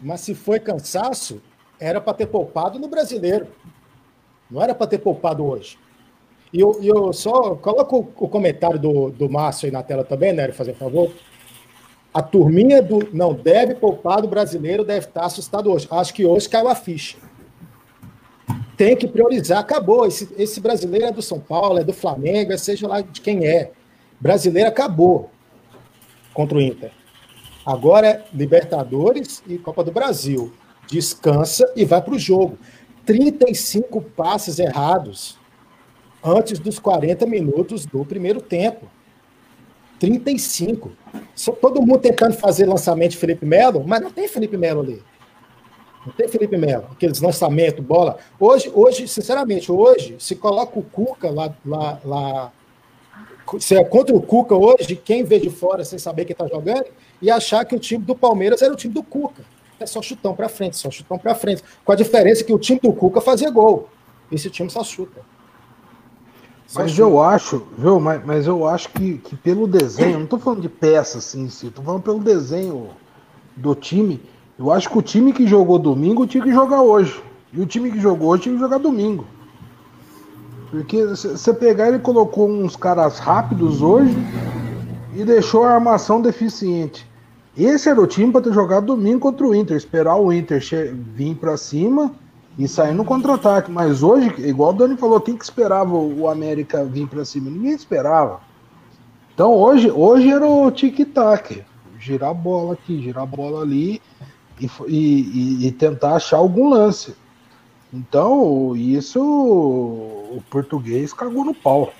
mas 0.00 0.20
se 0.20 0.32
foi 0.32 0.60
cansaço, 0.60 1.42
era 1.80 2.00
para 2.00 2.14
ter 2.14 2.26
poupado 2.26 2.78
no 2.78 2.86
brasileiro. 2.86 3.48
Não 4.48 4.62
era 4.62 4.76
para 4.76 4.86
ter 4.86 4.98
poupado 4.98 5.44
hoje. 5.44 5.76
E 6.52 6.60
eu, 6.60 6.78
eu 6.80 7.12
só 7.12 7.56
coloco 7.56 8.12
o, 8.16 8.28
comentário 8.28 8.78
do, 8.78 9.10
do 9.10 9.28
Márcio 9.28 9.66
aí 9.66 9.72
na 9.72 9.82
tela 9.82 10.04
também, 10.04 10.32
né? 10.32 10.52
Fazer 10.52 10.74
favor. 10.74 11.10
A 12.12 12.20
turminha 12.20 12.82
do 12.82 13.08
não 13.12 13.32
deve 13.32 13.74
poupar 13.74 14.20
do 14.20 14.28
brasileiro 14.28 14.84
deve 14.84 15.06
estar 15.06 15.24
assustado 15.24 15.70
hoje. 15.70 15.86
Acho 15.90 16.12
que 16.12 16.26
hoje 16.26 16.48
caiu 16.48 16.68
a 16.68 16.74
ficha. 16.74 17.16
Tem 18.76 18.96
que 18.96 19.06
priorizar, 19.06 19.58
acabou. 19.58 20.06
Esse, 20.06 20.28
esse 20.36 20.60
brasileiro 20.60 21.06
é 21.06 21.12
do 21.12 21.22
São 21.22 21.38
Paulo, 21.38 21.78
é 21.78 21.84
do 21.84 21.92
Flamengo, 21.92 22.52
é 22.52 22.56
seja 22.56 22.88
lá 22.88 23.00
de 23.00 23.20
quem 23.20 23.46
é. 23.46 23.70
Brasileiro 24.18 24.68
acabou 24.68 25.30
contra 26.34 26.58
o 26.58 26.60
Inter. 26.60 26.90
Agora 27.64 28.06
é 28.06 28.24
Libertadores 28.32 29.42
e 29.46 29.58
Copa 29.58 29.84
do 29.84 29.92
Brasil. 29.92 30.52
Descansa 30.88 31.70
e 31.76 31.84
vai 31.84 32.02
para 32.02 32.14
o 32.14 32.18
jogo. 32.18 32.58
35 33.06 34.00
passes 34.02 34.58
errados 34.58 35.38
antes 36.24 36.58
dos 36.58 36.78
40 36.78 37.26
minutos 37.26 37.86
do 37.86 38.04
primeiro 38.04 38.40
tempo. 38.40 38.88
35. 40.00 40.90
Só 41.34 41.52
todo 41.52 41.80
mundo 41.80 41.98
tentando 41.98 42.34
fazer 42.34 42.66
lançamento 42.66 43.12
de 43.12 43.18
Felipe 43.18 43.46
Melo, 43.46 43.84
mas 43.86 44.00
não 44.00 44.10
tem 44.10 44.26
Felipe 44.26 44.56
Melo 44.56 44.80
ali. 44.80 45.02
Não 46.04 46.12
tem 46.14 46.26
Felipe 46.26 46.56
Melo, 46.56 46.88
aqueles 46.90 47.20
lançamentos, 47.20 47.84
bola. 47.84 48.16
Hoje, 48.38 48.72
hoje, 48.74 49.06
sinceramente, 49.06 49.70
hoje, 49.70 50.16
se 50.18 50.34
coloca 50.34 50.78
o 50.78 50.82
Cuca 50.82 51.30
lá, 51.30 51.54
lá, 51.64 52.00
lá 52.02 52.52
se 53.58 53.76
é 53.76 53.84
contra 53.84 54.16
o 54.16 54.22
Cuca 54.22 54.54
hoje, 54.54 54.96
quem 54.96 55.22
vê 55.24 55.38
de 55.38 55.50
fora 55.50 55.84
sem 55.84 55.98
saber 55.98 56.24
quem 56.24 56.32
está 56.32 56.46
jogando, 56.46 56.86
e 57.20 57.30
achar 57.30 57.64
que 57.64 57.74
o 57.74 57.78
time 57.78 58.02
do 58.02 58.14
Palmeiras 58.14 58.62
era 58.62 58.72
o 58.72 58.76
time 58.76 58.94
do 58.94 59.02
Cuca. 59.02 59.44
É 59.78 59.86
só 59.86 60.00
chutão 60.00 60.34
para 60.34 60.48
frente, 60.48 60.76
só 60.76 60.90
chutão 60.90 61.18
para 61.18 61.34
frente. 61.34 61.62
Com 61.84 61.92
a 61.92 61.96
diferença 61.96 62.44
que 62.44 62.52
o 62.52 62.58
time 62.58 62.80
do 62.80 62.92
Cuca 62.92 63.20
fazia 63.20 63.50
gol. 63.50 63.88
Esse 64.32 64.48
time 64.48 64.70
só 64.70 64.82
chuta. 64.84 65.20
Mas 66.74 66.96
eu 66.98 67.20
acho, 67.20 67.64
viu, 67.76 67.98
mas, 67.98 68.24
mas 68.24 68.46
eu 68.46 68.66
acho 68.66 68.90
que, 68.90 69.18
que 69.18 69.34
pelo 69.36 69.66
desenho, 69.66 70.18
não 70.18 70.24
estou 70.24 70.38
falando 70.38 70.62
de 70.62 70.68
peça 70.68 71.18
assim, 71.18 71.46
estou 71.46 71.84
falando 71.84 72.02
pelo 72.02 72.20
desenho 72.20 72.90
do 73.56 73.74
time. 73.74 74.20
Eu 74.56 74.70
acho 74.70 74.88
que 74.88 74.98
o 74.98 75.02
time 75.02 75.32
que 75.32 75.46
jogou 75.46 75.78
domingo 75.78 76.26
tinha 76.26 76.44
que 76.44 76.52
jogar 76.52 76.82
hoje. 76.82 77.20
E 77.52 77.60
o 77.60 77.66
time 77.66 77.90
que 77.90 77.98
jogou 77.98 78.28
hoje 78.28 78.44
tinha 78.44 78.54
que 78.54 78.60
jogar 78.60 78.78
domingo. 78.78 79.26
Porque 80.70 81.04
você 81.04 81.52
pegar, 81.52 81.88
ele 81.88 81.98
colocou 81.98 82.48
uns 82.48 82.76
caras 82.76 83.18
rápidos 83.18 83.82
hoje 83.82 84.14
e 85.16 85.24
deixou 85.24 85.64
a 85.64 85.74
armação 85.74 86.22
deficiente. 86.22 87.04
Esse 87.58 87.88
era 87.88 88.00
o 88.00 88.06
time 88.06 88.30
para 88.30 88.42
ter 88.42 88.52
jogado 88.52 88.86
domingo 88.86 89.18
contra 89.18 89.44
o 89.44 89.52
Inter, 89.52 89.76
esperar 89.76 90.16
o 90.16 90.32
Inter 90.32 90.62
vir 91.14 91.34
para 91.34 91.56
cima 91.56 92.12
e 92.60 92.68
sair 92.68 92.92
no 92.92 93.06
contra-ataque. 93.06 93.70
Mas 93.70 94.02
hoje, 94.02 94.34
igual 94.38 94.70
o 94.70 94.74
Dani 94.74 94.96
falou, 94.96 95.18
quem 95.18 95.36
que 95.36 95.44
esperava 95.44 95.96
o 95.96 96.28
América 96.28 96.84
vir 96.84 97.08
para 97.08 97.24
cima? 97.24 97.50
Ninguém 97.50 97.72
esperava. 97.72 98.40
Então 99.32 99.54
hoje, 99.54 99.90
hoje 99.90 100.30
era 100.30 100.46
o 100.46 100.70
tic-tac. 100.70 101.64
Girar 101.98 102.30
a 102.30 102.34
bola 102.34 102.74
aqui, 102.74 103.00
girar 103.02 103.22
a 103.22 103.26
bola 103.26 103.62
ali 103.62 104.00
e, 104.60 104.70
e, 104.86 105.66
e 105.66 105.72
tentar 105.72 106.16
achar 106.16 106.36
algum 106.36 106.68
lance. 106.68 107.14
Então, 107.92 108.76
isso 108.76 109.20
o 109.20 110.42
português 110.50 111.12
cagou 111.12 111.44
no 111.44 111.54
pau. 111.54 111.92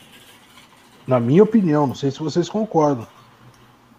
Na 1.07 1.19
minha 1.19 1.43
opinião, 1.43 1.87
não 1.87 1.95
sei 1.95 2.11
se 2.11 2.21
vocês 2.21 2.49
concordam. 2.49 3.07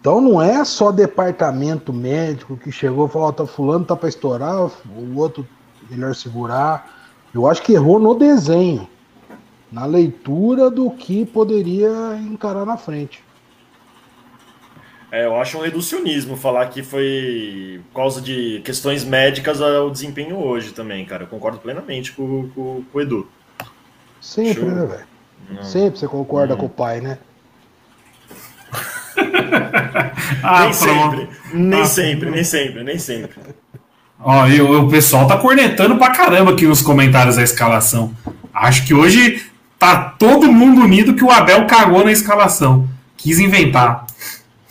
Então 0.00 0.20
não 0.20 0.40
é 0.42 0.64
só 0.64 0.90
departamento 0.90 1.92
médico 1.92 2.56
que 2.56 2.72
chegou 2.72 3.06
e 3.06 3.10
falou, 3.10 3.32
tá 3.32 3.46
fulano 3.46 3.84
tá 3.84 3.94
para 3.94 4.08
estourar, 4.08 4.70
o 4.96 5.16
outro 5.16 5.46
melhor 5.92 6.14
segurar. 6.14 6.90
Eu 7.34 7.48
acho 7.48 7.62
que 7.62 7.72
errou 7.72 7.98
no 7.98 8.14
desenho, 8.14 8.88
na 9.70 9.86
leitura 9.86 10.70
do 10.70 10.90
que 10.90 11.24
poderia 11.24 11.88
encarar 12.16 12.66
na 12.66 12.76
frente. 12.76 13.22
É, 15.10 15.26
eu 15.26 15.36
acho 15.38 15.58
um 15.58 15.60
reducionismo 15.60 16.36
falar 16.36 16.68
que 16.68 16.82
foi 16.82 17.82
por 17.92 18.00
causa 18.00 18.20
de 18.20 18.62
questões 18.64 19.04
médicas 19.04 19.60
o 19.60 19.90
desempenho 19.90 20.38
hoje 20.38 20.72
também, 20.72 21.04
cara. 21.04 21.24
Eu 21.24 21.26
concordo 21.26 21.58
plenamente 21.58 22.12
com, 22.12 22.48
com, 22.54 22.82
com 22.90 22.98
o 22.98 23.00
Edu. 23.00 23.28
Sempre, 24.22 24.62
Show. 24.62 24.70
né, 24.70 24.86
velho? 24.86 25.64
Sempre 25.64 25.98
você 25.98 26.08
concorda 26.08 26.54
hum. 26.54 26.56
com 26.56 26.66
o 26.66 26.70
pai, 26.70 27.02
né? 27.02 27.18
ah, 30.42 30.64
nem 30.64 30.72
sempre, 30.72 31.28
nem 31.52 31.80
ah, 31.82 31.84
sempre, 31.84 32.30
nem 32.30 32.44
sempre, 32.44 32.82
nem 32.82 32.98
sempre. 32.98 33.38
Ó, 34.24 34.46
e 34.46 34.60
o, 34.60 34.88
pessoal 34.88 35.26
tá 35.26 35.36
cornetando 35.36 35.96
pra 35.96 36.10
caramba 36.10 36.52
aqui 36.52 36.66
nos 36.66 36.80
comentários 36.80 37.36
da 37.36 37.42
escalação. 37.42 38.12
Acho 38.54 38.86
que 38.86 38.94
hoje 38.94 39.44
tá 39.78 40.14
todo 40.16 40.52
mundo 40.52 40.82
unido 40.82 41.14
que 41.14 41.24
o 41.24 41.30
Abel 41.30 41.66
cagou 41.66 42.04
na 42.04 42.12
escalação. 42.12 42.86
Quis 43.16 43.40
inventar. 43.40 44.06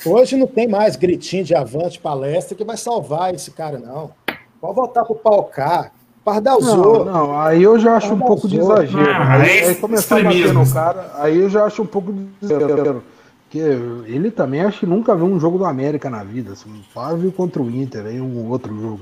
Hoje 0.06 0.38
não 0.38 0.48
tem 0.48 0.68
mais 0.68 0.96
gritinho 0.96 1.44
de 1.44 1.54
avante 1.54 2.00
palestra 2.00 2.56
que 2.56 2.64
vai 2.64 2.78
salvar 2.78 3.36
esse 3.36 3.52
cara, 3.52 3.78
não. 3.78 4.12
Pode 4.60 4.76
voltar 4.76 5.04
pro 5.04 5.16
palcar. 5.16 5.92
Pardalzou. 6.24 7.04
Não, 7.04 7.14
não, 7.14 7.42
aí 7.42 7.64
eu 7.64 7.80
já 7.80 7.98
acho 7.98 8.10
Pardalzou. 8.10 8.26
um 8.26 8.28
pouco 8.28 8.48
de 8.48 8.60
exagero. 8.60 9.12
Ah, 9.12 9.34
aí, 9.34 9.60
aí 9.64 9.76
começar 9.76 10.20
a 10.20 10.24
bater 10.24 10.54
no 10.54 10.72
cara, 10.72 11.12
aí 11.18 11.38
eu 11.38 11.50
já 11.50 11.66
acho 11.66 11.82
um 11.82 11.86
pouco 11.86 12.14
de 12.14 12.28
exagero. 12.42 13.04
Porque 13.44 13.60
ele 14.08 14.32
também 14.32 14.62
acho 14.62 14.80
que 14.80 14.86
nunca 14.86 15.14
viu 15.14 15.26
um 15.26 15.40
jogo 15.40 15.58
do 15.58 15.66
América 15.66 16.10
na 16.10 16.24
vida. 16.24 16.54
Assim, 16.54 16.70
só 16.94 17.14
viu 17.16 17.32
contra 17.34 17.62
o 17.62 17.70
Inter, 17.70 18.06
aí 18.06 18.22
um 18.22 18.50
outro 18.50 18.74
jogo. 18.80 19.02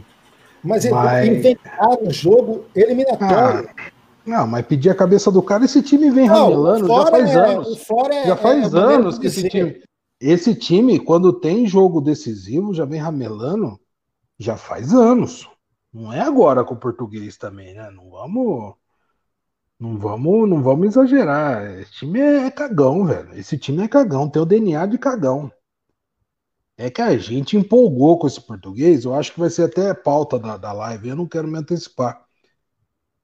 Mas, 0.63 0.89
mas... 0.89 1.27
inventar 1.27 1.89
um 2.01 2.11
jogo 2.11 2.65
eliminatório. 2.75 3.69
Ah, 3.69 3.91
não, 4.25 4.45
mas 4.45 4.65
pedir 4.65 4.89
a 4.89 4.95
cabeça 4.95 5.31
do 5.31 5.41
cara, 5.41 5.65
esse 5.65 5.81
time 5.81 6.11
vem 6.11 6.27
não, 6.27 6.35
ramelando 6.35 6.87
já 6.87 7.05
faz 7.07 7.29
é, 7.29 7.35
anos. 7.35 7.89
É, 8.11 8.27
já 8.27 8.35
faz 8.35 8.73
é, 8.73 8.77
anos 8.77 9.17
que 9.17 9.27
esse 9.27 9.49
time. 9.49 9.81
Esse 10.21 10.53
time, 10.53 10.99
quando 10.99 11.31
tem 11.31 11.65
jogo 11.65 12.01
decisivo, 12.01 12.73
já 12.73 12.83
vem 12.83 12.99
ramelando 12.99 13.79
já 14.37 14.57
faz 14.57 14.93
anos. 14.93 15.49
Não 15.93 16.13
é 16.13 16.19
agora 16.21 16.63
com 16.63 16.75
o 16.75 16.79
português 16.79 17.37
também, 17.37 17.73
né? 17.73 17.89
Não 17.89 18.09
vamos. 18.09 18.75
Não 19.79 19.97
vamos, 19.97 20.49
não 20.49 20.61
vamos 20.61 20.87
exagerar. 20.87 21.79
Esse 21.79 21.91
time 21.93 22.19
é 22.19 22.51
cagão, 22.51 23.05
velho. 23.05 23.33
Esse 23.33 23.57
time 23.57 23.83
é 23.83 23.87
cagão, 23.87 24.29
tem 24.29 24.41
o 24.41 24.45
DNA 24.45 24.85
de 24.85 24.97
cagão. 24.97 25.49
É 26.79 26.89
que 26.89 27.01
a 27.01 27.17
gente 27.17 27.57
empolgou 27.57 28.17
com 28.17 28.25
esse 28.25 28.39
português. 28.39 29.03
Eu 29.03 29.13
acho 29.13 29.33
que 29.33 29.39
vai 29.41 29.49
ser 29.49 29.63
até 29.63 29.93
pauta 29.93 30.39
da, 30.39 30.55
da 30.55 30.71
live. 30.71 31.09
Eu 31.09 31.15
não 31.17 31.27
quero 31.27 31.45
me 31.45 31.57
antecipar. 31.57 32.25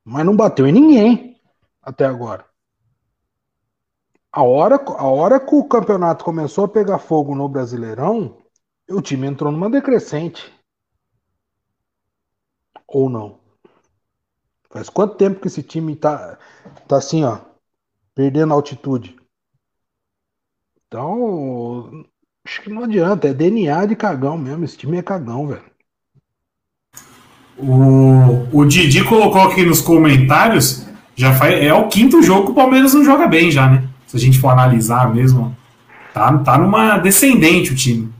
Mas 0.04 0.26
não 0.26 0.36
bateu 0.36 0.68
em 0.68 0.74
ninguém 0.74 1.42
até 1.82 2.06
agora. 2.06 2.46
A 4.30 4.44
hora, 4.44 4.76
a 4.76 5.08
hora 5.08 5.40
que 5.40 5.56
o 5.56 5.64
campeonato 5.64 6.26
começou 6.26 6.66
a 6.66 6.68
pegar 6.68 7.00
fogo 7.00 7.34
no 7.34 7.48
Brasileirão, 7.48 8.38
o 8.90 9.02
time 9.02 9.26
entrou 9.26 9.54
numa 9.54 9.70
decrescente. 9.70 10.54
Ou 12.86 13.10
não? 13.10 13.40
Faz 14.70 14.90
quanto 14.90 15.16
tempo 15.16 15.40
que 15.40 15.48
esse 15.48 15.64
time 15.64 15.96
tá, 15.96 16.38
tá 16.90 16.98
assim, 16.98 17.24
ó, 17.24 17.40
perdendo 18.14 18.54
altitude? 18.54 19.16
Então, 20.86 22.06
acho 22.46 22.62
que 22.62 22.70
não 22.70 22.84
adianta, 22.84 23.28
é 23.28 23.34
DNA 23.34 23.86
de 23.86 23.96
cagão 23.96 24.38
mesmo. 24.38 24.64
Esse 24.64 24.78
time 24.78 24.98
é 24.98 25.02
cagão, 25.02 25.48
velho. 25.48 25.64
O, 27.58 28.60
o 28.60 28.66
Didi 28.66 29.04
colocou 29.04 29.42
aqui 29.42 29.66
nos 29.66 29.82
comentários, 29.82 30.86
já 31.16 31.34
faz, 31.34 31.64
é 31.64 31.74
o 31.74 31.88
quinto 31.88 32.22
jogo 32.22 32.48
que 32.48 32.52
o 32.52 32.56
Palmeiras 32.56 32.94
não 32.94 33.04
joga 33.04 33.28
bem 33.28 33.50
já, 33.50 33.70
né? 33.70 33.88
se 34.08 34.16
a 34.16 34.20
gente 34.20 34.40
for 34.40 34.50
analisar 34.50 35.14
mesmo, 35.14 35.56
tá, 36.14 36.38
tá 36.40 36.58
numa 36.58 36.98
descendente 36.98 37.74
o 37.74 37.76
time. 37.76 38.14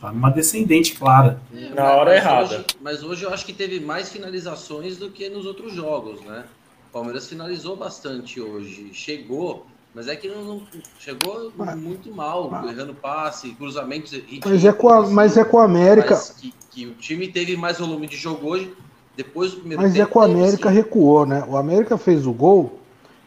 Tá 0.00 0.12
numa 0.12 0.30
descendente 0.30 0.94
clara. 0.94 1.40
É, 1.54 1.74
Na 1.74 1.92
hora 1.92 2.16
errada. 2.16 2.56
Hoje, 2.56 2.66
mas 2.80 3.02
hoje 3.02 3.24
eu 3.24 3.32
acho 3.32 3.44
que 3.44 3.52
teve 3.52 3.80
mais 3.80 4.10
finalizações 4.10 4.96
do 4.96 5.10
que 5.10 5.28
nos 5.28 5.46
outros 5.46 5.72
jogos, 5.72 6.20
né? 6.22 6.44
O 6.88 6.92
Palmeiras 6.92 7.28
finalizou 7.28 7.76
bastante 7.76 8.40
hoje. 8.40 8.90
Chegou, 8.92 9.66
mas 9.94 10.08
é 10.08 10.16
que 10.16 10.28
não, 10.28 10.42
não 10.42 10.62
chegou 10.98 11.52
mas, 11.56 11.76
muito 11.76 12.12
mal, 12.12 12.50
mas, 12.50 12.76
errando 12.76 12.94
passe, 12.94 13.54
cruzamentos. 13.54 14.12
Mas 14.44 14.64
é 14.64 14.72
com 14.72 14.88
a, 14.88 15.08
mas 15.08 15.36
é 15.36 15.44
com 15.44 15.58
a 15.58 15.64
América. 15.64 16.20
Que, 16.36 16.52
que, 16.70 16.86
o 16.86 16.94
time 16.94 17.28
teve 17.28 17.56
mais 17.56 17.78
volume 17.78 18.08
de 18.08 18.16
jogo 18.16 18.48
hoje. 18.48 18.74
Depois 19.16 19.52
do 19.52 19.58
primeiro 19.58 19.80
Mas 19.80 19.92
é 19.92 19.98
tempo, 19.98 20.08
é 20.08 20.12
com 20.12 20.20
a 20.20 20.24
América 20.24 20.68
recuou, 20.68 21.24
né? 21.24 21.44
O 21.48 21.56
América 21.56 21.96
fez 21.96 22.26
o 22.26 22.32
gol 22.32 22.80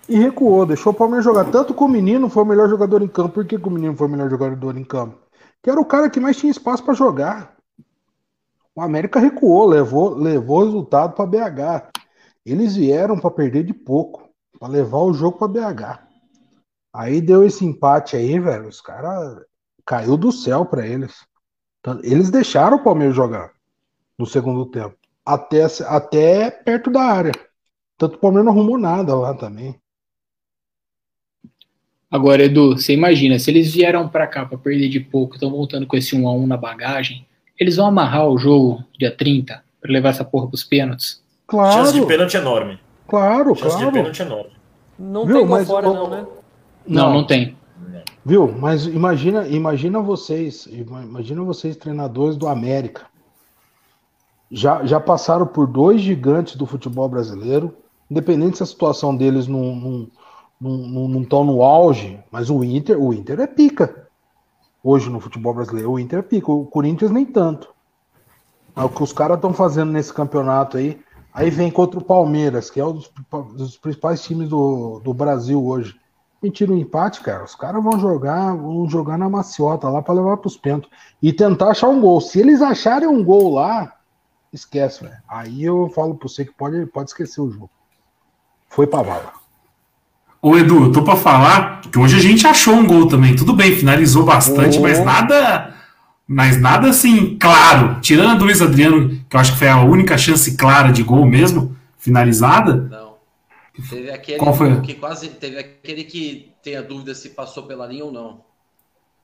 e 0.09 0.17
recuou, 0.17 0.65
deixou 0.65 0.91
o 0.91 0.95
Palmeiras 0.95 1.23
jogar. 1.23 1.45
Tanto 1.45 1.73
que 1.73 1.81
o 1.81 1.87
menino 1.87 2.29
foi 2.29 2.43
o 2.43 2.45
melhor 2.45 2.67
jogador 2.67 3.01
em 3.01 3.07
campo. 3.07 3.35
Por 3.35 3.45
que, 3.45 3.57
que 3.57 3.67
o 3.67 3.71
menino 3.71 3.95
foi 3.95 4.07
o 4.07 4.09
melhor 4.09 4.29
jogador 4.29 4.77
em 4.77 4.83
campo? 4.83 5.17
Que 5.63 5.69
era 5.69 5.79
o 5.79 5.85
cara 5.85 6.09
que 6.09 6.19
mais 6.19 6.35
tinha 6.35 6.51
espaço 6.51 6.83
para 6.83 6.93
jogar. 6.93 7.55
O 8.75 8.81
América 8.81 9.17
recuou, 9.17 9.65
levou, 9.65 10.13
levou 10.13 10.59
o 10.59 10.65
resultado 10.65 11.13
para 11.13 11.25
BH. 11.25 11.89
Eles 12.45 12.75
vieram 12.75 13.17
para 13.17 13.31
perder 13.31 13.63
de 13.63 13.73
pouco, 13.73 14.29
para 14.59 14.67
levar 14.67 14.99
o 14.99 15.13
jogo 15.13 15.37
para 15.37 15.47
BH. 15.47 16.06
Aí 16.93 17.21
deu 17.21 17.45
esse 17.45 17.65
empate 17.65 18.15
aí, 18.15 18.39
velho. 18.39 18.67
Os 18.67 18.81
caras 18.81 19.39
caiu 19.85 20.17
do 20.17 20.31
céu 20.31 20.65
para 20.65 20.85
eles. 20.85 21.25
Eles 22.03 22.29
deixaram 22.29 22.77
o 22.77 22.83
Palmeiras 22.83 23.15
jogar 23.15 23.51
no 24.17 24.25
segundo 24.25 24.65
tempo, 24.65 24.95
até, 25.25 25.65
até 25.85 26.51
perto 26.51 26.89
da 26.89 27.01
área. 27.01 27.31
Tanto 27.97 28.15
o 28.15 28.19
Palmeiras 28.19 28.45
não 28.45 28.53
arrumou 28.53 28.77
nada 28.77 29.15
lá 29.15 29.33
também. 29.33 29.79
Agora, 32.09 32.43
Edu, 32.43 32.77
você 32.77 32.93
imagina, 32.93 33.37
se 33.37 33.51
eles 33.51 33.73
vieram 33.73 34.07
para 34.07 34.27
cá 34.27 34.45
para 34.45 34.57
perder 34.57 34.89
de 34.89 34.99
pouco, 34.99 35.35
estão 35.35 35.51
voltando 35.51 35.85
com 35.85 35.97
esse 35.97 36.15
1 36.15 36.27
a 36.27 36.33
1 36.33 36.47
na 36.47 36.57
bagagem, 36.57 37.27
eles 37.59 37.75
vão 37.75 37.87
amarrar 37.87 38.27
o 38.27 38.37
jogo 38.37 38.83
dia 38.97 39.15
30 39.15 39.63
para 39.81 39.91
levar 39.91 40.09
essa 40.09 40.23
porra 40.23 40.47
pros 40.47 40.63
pênaltis. 40.63 41.21
Claro. 41.45 41.73
Chance 41.73 41.99
de 41.99 42.05
pênalti 42.05 42.37
enorme. 42.37 42.79
Claro, 43.07 43.55
Chance 43.55 43.75
claro. 43.75 43.85
de 43.87 43.91
pênalti 43.93 44.21
enorme. 44.21 44.51
Não 44.97 45.25
Viu, 45.25 45.39
tem 45.39 45.47
mas, 45.47 45.67
fora, 45.67 45.87
não, 45.87 46.09
né? 46.09 46.25
Não, 46.87 47.13
não 47.13 47.25
tem. 47.25 47.57
Viu? 48.25 48.51
Mas 48.51 48.85
imagina, 48.85 49.47
imagina 49.47 50.01
vocês, 50.01 50.67
imagina 50.67 51.41
vocês 51.43 51.75
treinadores 51.75 52.35
do 52.35 52.47
América. 52.47 53.05
Já, 54.49 54.85
já 54.85 54.99
passaram 54.99 55.45
por 55.45 55.67
dois 55.67 56.01
gigantes 56.01 56.55
do 56.55 56.65
futebol 56.65 57.07
brasileiro, 57.07 57.75
independente 58.09 58.57
se 58.57 58.63
a 58.63 58.65
situação 58.65 59.15
deles 59.15 59.47
não, 59.47 60.09
não, 60.59 61.07
não 61.07 61.21
estão 61.21 61.43
no 61.43 61.61
auge, 61.61 62.19
mas 62.31 62.49
o 62.49 62.63
Inter, 62.63 63.01
o 63.01 63.13
Inter 63.13 63.39
é 63.39 63.47
pica. 63.47 64.07
Hoje 64.83 65.09
no 65.09 65.19
futebol 65.19 65.53
brasileiro, 65.53 65.91
o 65.91 65.99
Inter 65.99 66.19
é 66.19 66.21
pica. 66.21 66.51
O 66.51 66.65
Corinthians 66.65 67.11
nem 67.11 67.25
tanto. 67.25 67.69
É 68.75 68.83
o 68.83 68.89
que 68.89 69.03
os 69.03 69.11
caras 69.11 69.37
estão 69.37 69.53
fazendo 69.53 69.91
nesse 69.91 70.13
campeonato 70.13 70.77
aí. 70.77 70.99
Aí 71.33 71.49
vem 71.49 71.69
contra 71.69 71.99
o 71.99 72.03
Palmeiras, 72.03 72.69
que 72.69 72.79
é 72.79 72.85
um 72.85 72.93
dos, 72.93 73.11
dos 73.55 73.77
principais 73.77 74.23
times 74.23 74.49
do, 74.49 74.99
do 74.99 75.13
Brasil 75.13 75.63
hoje. 75.65 75.95
E 76.41 76.51
tira 76.51 76.71
um 76.71 76.77
empate, 76.77 77.21
cara. 77.21 77.43
Os 77.43 77.55
caras 77.55 77.83
vão 77.83 77.99
jogar, 77.99 78.55
vão 78.55 78.87
jogar 78.89 79.17
na 79.17 79.29
maciota 79.29 79.89
lá 79.89 80.01
para 80.01 80.13
levar 80.13 80.37
para 80.37 80.47
os 80.47 80.57
pentos 80.57 80.89
e 81.21 81.33
tentar 81.33 81.69
achar 81.71 81.87
um 81.87 81.99
gol. 81.99 82.21
Se 82.21 82.39
eles 82.39 82.61
acharem 82.61 83.07
um 83.07 83.23
gol 83.23 83.55
lá, 83.55 83.93
esquece, 84.53 85.03
velho. 85.03 85.17
Aí 85.27 85.63
eu 85.63 85.89
falo 85.95 86.15
para 86.15 86.27
você 86.27 86.45
que 86.45 86.53
pode, 86.53 86.85
pode 86.87 87.09
esquecer 87.09 87.41
o 87.41 87.49
jogo. 87.49 87.69
Foi 88.69 88.85
pra 88.85 89.01
vala. 89.01 89.33
Ô 90.41 90.55
Edu, 90.55 90.85
eu 90.85 90.91
tô 90.91 91.03
pra 91.03 91.15
falar 91.15 91.81
que 91.81 91.97
hoje 91.97 92.15
a 92.15 92.19
gente 92.19 92.45
achou 92.45 92.75
um 92.75 92.85
gol 92.85 93.07
também. 93.07 93.35
Tudo 93.35 93.53
bem, 93.53 93.75
finalizou 93.75 94.23
bastante, 94.23 94.77
oh. 94.77 94.81
mas 94.81 95.03
nada. 95.03 95.73
Mas 96.27 96.59
nada 96.59 96.89
assim, 96.89 97.37
claro. 97.39 97.99
Tirando 98.01 98.31
a 98.31 98.35
do 98.35 98.45
Luiz 98.45 98.61
Adriano, 98.61 99.09
que 99.27 99.35
eu 99.35 99.39
acho 99.39 99.53
que 99.53 99.59
foi 99.59 99.69
a 99.69 99.81
única 99.81 100.17
chance 100.17 100.55
clara 100.55 100.91
de 100.91 101.01
gol 101.01 101.25
mesmo, 101.25 101.75
finalizada. 101.97 102.75
Não. 102.75 103.06
Teve 103.89 104.09
aquele 104.09 104.39
Qual 104.39 104.53
foi? 104.53 104.81
que 104.81 104.95
quase. 104.95 105.29
Teve 105.29 105.59
aquele 105.59 106.03
que 106.03 106.51
tem 106.63 106.75
a 106.75 106.81
dúvida 106.81 107.13
se 107.13 107.29
passou 107.29 107.63
pela 107.63 107.85
linha 107.85 108.05
ou 108.05 108.11
não. 108.11 108.43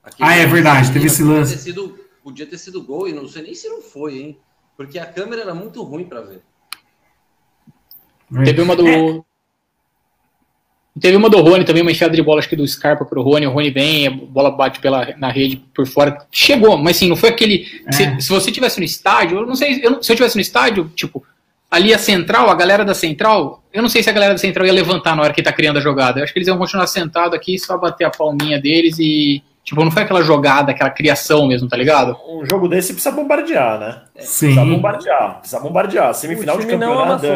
Aquele 0.02 0.28
ah, 0.28 0.36
é 0.36 0.46
verdade, 0.46 0.92
teve 0.92 1.06
esse 1.06 1.22
lance. 1.22 1.54
Ter 1.54 1.60
sido, 1.60 1.98
podia 2.22 2.46
ter 2.46 2.58
sido 2.58 2.82
gol, 2.82 3.08
e 3.08 3.12
não 3.12 3.26
sei 3.26 3.42
nem 3.42 3.54
se 3.54 3.68
não 3.68 3.82
foi, 3.82 4.18
hein? 4.18 4.38
Porque 4.76 4.98
a 4.98 5.06
câmera 5.06 5.42
era 5.42 5.54
muito 5.54 5.82
ruim 5.82 6.04
para 6.04 6.20
ver. 6.20 6.42
Teve 8.44 8.62
uma 8.62 8.76
do. 8.76 8.86
É. 8.86 9.20
Teve 11.00 11.16
uma 11.16 11.28
do 11.28 11.40
Rony 11.40 11.64
também, 11.64 11.82
uma 11.82 11.90
enfiada 11.90 12.14
de 12.14 12.22
bola, 12.22 12.38
acho 12.38 12.48
que 12.48 12.54
do 12.54 12.66
Scarpa 12.66 13.04
pro 13.04 13.22
Rony. 13.22 13.46
O 13.46 13.50
Rony 13.50 13.70
vem, 13.70 14.06
a 14.06 14.10
bola 14.10 14.50
bate 14.50 14.78
pela, 14.78 15.12
na 15.16 15.28
rede 15.28 15.56
por 15.74 15.86
fora. 15.86 16.24
Chegou, 16.30 16.78
mas 16.78 16.96
assim, 16.96 17.08
não 17.08 17.16
foi 17.16 17.30
aquele. 17.30 17.66
É. 17.86 17.92
Se, 17.92 18.20
se, 18.20 18.28
você 18.28 18.52
tivesse 18.52 18.78
no 18.78 18.84
estádio, 18.84 19.38
eu 19.38 19.46
não 19.46 19.56
sei. 19.56 19.80
Eu, 19.82 20.00
se 20.00 20.12
eu 20.12 20.16
tivesse 20.16 20.36
no 20.36 20.40
estádio, 20.40 20.88
tipo, 20.94 21.24
ali 21.74 21.92
a 21.92 21.98
central, 21.98 22.48
a 22.48 22.54
galera 22.54 22.84
da 22.84 22.94
central, 22.94 23.62
eu 23.72 23.82
não 23.82 23.88
sei 23.88 24.02
se 24.02 24.08
a 24.08 24.12
galera 24.12 24.32
da 24.32 24.38
central 24.38 24.64
ia 24.64 24.72
levantar 24.72 25.16
na 25.16 25.22
hora 25.22 25.32
que 25.32 25.42
tá 25.42 25.52
criando 25.52 25.78
a 25.78 25.80
jogada. 25.80 26.20
Eu 26.20 26.24
acho 26.24 26.32
que 26.32 26.38
eles 26.38 26.48
iam 26.48 26.56
continuar 26.56 26.86
sentados 26.86 27.34
aqui, 27.34 27.58
só 27.58 27.76
bater 27.76 28.04
a 28.04 28.10
palminha 28.10 28.60
deles 28.60 28.98
e. 28.98 29.42
Tipo, 29.64 29.82
não 29.82 29.90
foi 29.90 30.02
aquela 30.02 30.22
jogada, 30.22 30.72
aquela 30.72 30.90
criação 30.90 31.46
mesmo, 31.48 31.66
tá 31.66 31.76
ligado? 31.76 32.14
Um 32.28 32.44
jogo 32.44 32.68
desse 32.68 32.92
precisa 32.92 33.14
bombardear, 33.14 33.80
né? 33.80 34.02
Sim. 34.18 34.48
Precisa 34.48 34.64
bombardear, 34.66 35.38
precisa 35.38 35.60
bombardear. 35.60 36.14
Semifinal 36.14 36.58
de 36.58 36.66
campeonato. 36.66 37.26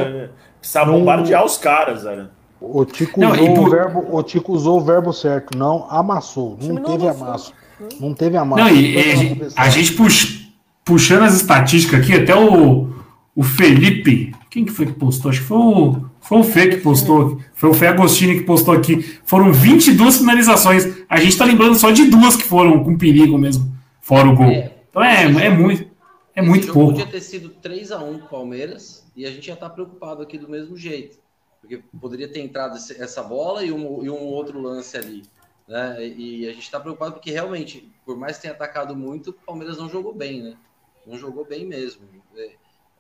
Precisa 0.61 0.85
bombardear 0.85 1.45
os 1.45 1.57
caras, 1.57 2.03
velho. 2.03 2.29
O 2.61 2.85
Tico, 2.85 3.19
não, 3.19 3.33
usou 3.33 3.55
por... 3.55 3.67
o 3.67 3.71
verbo, 3.71 4.07
o 4.11 4.23
Tico 4.23 4.53
usou 4.53 4.79
o 4.79 4.85
verbo 4.85 5.13
certo, 5.13 5.57
não 5.57 5.87
amassou. 5.89 6.59
Não 6.61 6.77
teve 6.83 7.05
não 7.05 7.11
amasso. 7.11 7.55
Não 7.99 8.15
teve 8.15 8.37
amasso. 8.37 8.63
Não, 8.63 8.71
e, 8.71 8.97
e 8.97 9.49
a 9.57 9.69
gente 9.71 9.93
pux, 9.93 10.49
puxando 10.85 11.23
as 11.23 11.35
estatísticas 11.35 12.01
aqui, 12.01 12.15
até 12.15 12.35
o, 12.35 12.91
o 13.39 13.45
Felipe, 13.45 14.35
quem 14.51 14.65
que 14.65 14.73
foi 14.73 14.87
que 14.87 14.95
postou? 14.95 15.31
Acho 15.31 15.43
que 15.43 15.47
foi 15.47 15.59
o, 15.59 16.11
foi 16.21 16.39
o 16.39 16.43
Fê 16.43 16.69
que 16.71 16.79
postou. 16.79 17.41
Foi 17.55 17.71
o 17.71 17.73
Fê 17.75 17.87
Agostini 17.87 18.41
que 18.41 18.45
postou 18.45 18.75
aqui. 18.75 19.01
Foram 19.25 19.53
22 19.53 20.19
finalizações. 20.19 21.05
A 21.09 21.21
gente 21.21 21.39
tá 21.39 21.45
lembrando 21.45 21.77
só 21.77 21.93
de 21.93 22.07
duas 22.07 22.35
que 22.35 22.43
foram 22.43 22.83
com 22.83 22.99
perigo 22.99 23.39
mesmo, 23.39 23.73
fora 24.01 24.29
o 24.29 24.35
gol. 24.35 24.47
É, 24.47 24.75
então 24.91 25.05
é, 25.05 25.23
é 25.23 25.51
muito, 25.51 25.89
é 26.35 26.43
muito 26.43 26.73
pouco. 26.73 26.95
Podia 26.95 27.07
ter 27.07 27.21
sido 27.21 27.51
3 27.51 27.93
a 27.93 28.03
1 28.03 28.27
Palmeiras 28.27 29.07
e 29.15 29.25
a 29.25 29.31
gente 29.31 29.47
já 29.47 29.55
tá 29.55 29.71
preocupado 29.71 30.21
aqui 30.21 30.37
do 30.37 30.49
mesmo 30.49 30.77
jeito 30.77 31.17
porque 31.61 31.83
poderia 32.01 32.29
ter 32.29 32.41
entrado 32.41 32.77
essa 32.77 33.23
bola 33.23 33.63
e 33.63 33.71
um, 33.71 34.05
e 34.05 34.11
um 34.11 34.27
outro 34.27 34.61
lance 34.61 34.97
ali. 34.97 35.23
Né? 35.67 36.09
E 36.09 36.49
a 36.49 36.53
gente 36.53 36.63
está 36.63 36.81
preocupado 36.81 37.13
porque 37.13 37.31
realmente, 37.31 37.89
por 38.05 38.17
mais 38.17 38.37
que 38.37 38.43
tenha 38.43 38.55
atacado 38.55 38.97
muito, 38.97 39.31
o 39.31 39.33
Palmeiras 39.33 39.77
não 39.77 39.89
jogou 39.89 40.15
bem, 40.15 40.43
né? 40.43 40.57
Não 41.07 41.17
jogou 41.17 41.45
bem 41.45 41.67
mesmo. 41.67 42.03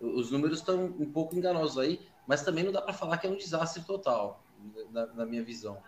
Os 0.00 0.30
números 0.30 0.58
estão 0.58 0.94
um 0.98 1.10
pouco 1.10 1.36
enganosos 1.36 1.78
aí, 1.78 2.00
mas 2.26 2.42
também 2.42 2.64
não 2.64 2.72
dá 2.72 2.80
para 2.80 2.92
falar 2.92 3.18
que 3.18 3.26
é 3.26 3.30
um 3.30 3.36
desastre 3.36 3.82
total, 3.82 4.42
na, 4.90 5.06
na 5.06 5.26
minha 5.26 5.42
visão. 5.42 5.78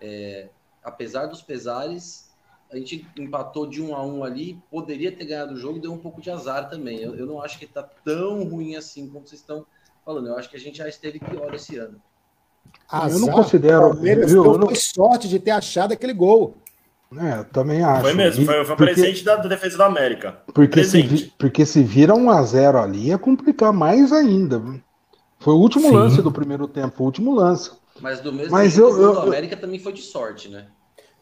É, 0.00 0.50
apesar 0.82 1.26
dos 1.26 1.42
pesares, 1.42 2.30
a 2.70 2.76
gente 2.76 3.06
empatou 3.18 3.66
de 3.66 3.82
um 3.82 3.94
a 3.94 4.04
um 4.04 4.24
ali, 4.24 4.60
poderia 4.70 5.12
ter 5.12 5.24
ganhado 5.24 5.54
o 5.54 5.56
jogo, 5.56 5.78
deu 5.78 5.92
um 5.92 5.98
pouco 5.98 6.20
de 6.20 6.30
azar 6.30 6.68
também. 6.68 7.00
Eu, 7.00 7.14
eu 7.14 7.26
não 7.26 7.40
acho 7.40 7.58
que 7.58 7.64
está 7.64 7.82
tão 7.82 8.44
ruim 8.44 8.76
assim 8.76 9.08
como 9.08 9.26
vocês 9.26 9.40
estão 9.40 9.64
falando. 10.04 10.28
Eu 10.28 10.36
acho 10.36 10.50
que 10.50 10.56
a 10.56 10.60
gente 10.60 10.78
já 10.78 10.88
esteve 10.88 11.18
pior 11.18 11.54
esse 11.54 11.76
ano. 11.78 12.00
Azar, 12.88 13.10
eu 13.10 13.18
não 13.20 13.32
considero. 13.32 13.90
Palmeiras 13.90 14.30
viu, 14.30 14.44
eu 14.44 14.58
não... 14.58 14.74
sorte 14.74 15.28
de 15.28 15.38
ter 15.38 15.52
achado 15.52 15.92
aquele 15.92 16.12
gol. 16.12 16.56
É, 17.14 17.38
eu 17.38 17.44
também 17.44 17.82
acho. 17.82 18.02
Foi 18.02 18.14
mesmo, 18.14 18.44
foi, 18.44 18.64
foi 18.64 18.76
porque, 18.76 18.94
presente 18.94 19.24
da, 19.24 19.36
da, 19.36 19.48
defesa 19.48 19.78
da 19.78 19.86
América. 19.86 20.38
Porque 20.52 20.82
se, 20.82 21.32
porque 21.38 21.64
se 21.64 21.82
vira 21.82 22.14
um 22.14 22.30
a 22.30 22.42
0 22.42 22.78
ali, 22.78 23.08
ia 23.08 23.18
complicar 23.18 23.72
mais 23.72 24.12
ainda. 24.12 24.60
Foi 25.38 25.54
o 25.54 25.58
último 25.58 25.88
Sim. 25.88 25.94
lance 25.94 26.20
do 26.20 26.32
primeiro 26.32 26.66
tempo, 26.66 27.02
o 27.02 27.06
último 27.06 27.34
lance. 27.34 27.70
Mas 28.00 28.20
do 28.20 28.32
mesmo 28.32 28.50
Mas 28.50 28.76
eu, 28.76 28.88
eu, 29.00 29.12
do 29.12 29.20
América 29.20 29.56
também 29.56 29.78
foi 29.78 29.92
de 29.92 30.02
sorte, 30.02 30.48
né? 30.48 30.66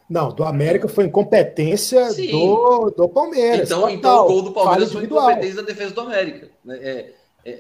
Não, 0.09 0.33
do 0.33 0.45
América 0.45 0.87
foi 0.89 1.05
incompetência 1.05 2.13
do, 2.13 2.91
do 2.91 3.09
Palmeiras. 3.09 3.71
Então, 3.71 3.89
então 3.89 4.25
o 4.25 4.29
gol 4.29 4.43
do 4.43 4.53
Palmeiras 4.53 4.93
foi 4.93 5.05
incompetência 5.05 5.57
da 5.57 5.63
defesa 5.63 5.95
do 5.95 6.01
América. 6.03 6.49
Né? 6.65 6.79
É, 6.81 7.15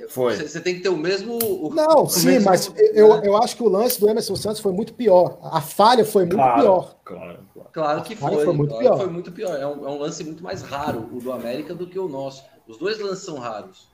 foi. 0.09 0.37
Você 0.37 0.61
tem 0.61 0.77
que 0.77 0.81
ter 0.81 0.89
o 0.89 0.97
mesmo. 0.97 1.39
O, 1.43 1.75
não, 1.75 2.05
o 2.05 2.09
sim, 2.09 2.27
mesmo, 2.27 2.49
mas 2.49 2.73
eu, 2.95 3.21
né? 3.21 3.23
eu 3.25 3.37
acho 3.37 3.55
que 3.55 3.63
o 3.63 3.69
lance 3.69 4.01
do 4.01 4.09
Emerson 4.09 4.35
Santos 4.35 4.61
foi 4.61 4.73
muito 4.73 4.95
pior. 4.95 5.39
A 5.43 5.61
falha 5.61 6.05
foi 6.07 6.23
muito 6.23 6.37
claro, 6.37 6.63
pior. 6.63 6.97
Claro, 7.05 7.39
claro. 7.53 7.69
claro 7.71 8.03
que 8.03 8.17
foi. 8.17 8.45
Foi 8.45 8.55
muito, 8.55 8.71
claro 8.71 8.85
pior. 8.85 8.97
foi 8.99 9.11
muito 9.11 9.33
pior. 9.33 9.61
É 9.61 9.67
um, 9.67 9.87
é 9.87 9.91
um, 9.91 9.99
lance 9.99 10.25
muito 10.25 10.43
mais 10.43 10.63
raro 10.63 11.09
o 11.13 11.21
do 11.21 11.31
América 11.31 11.75
do 11.75 11.87
que 11.87 11.99
o 11.99 12.09
nosso. 12.09 12.43
Os 12.67 12.79
dois 12.79 12.99
lances 12.99 13.25
são 13.25 13.39
raros. 13.39 13.93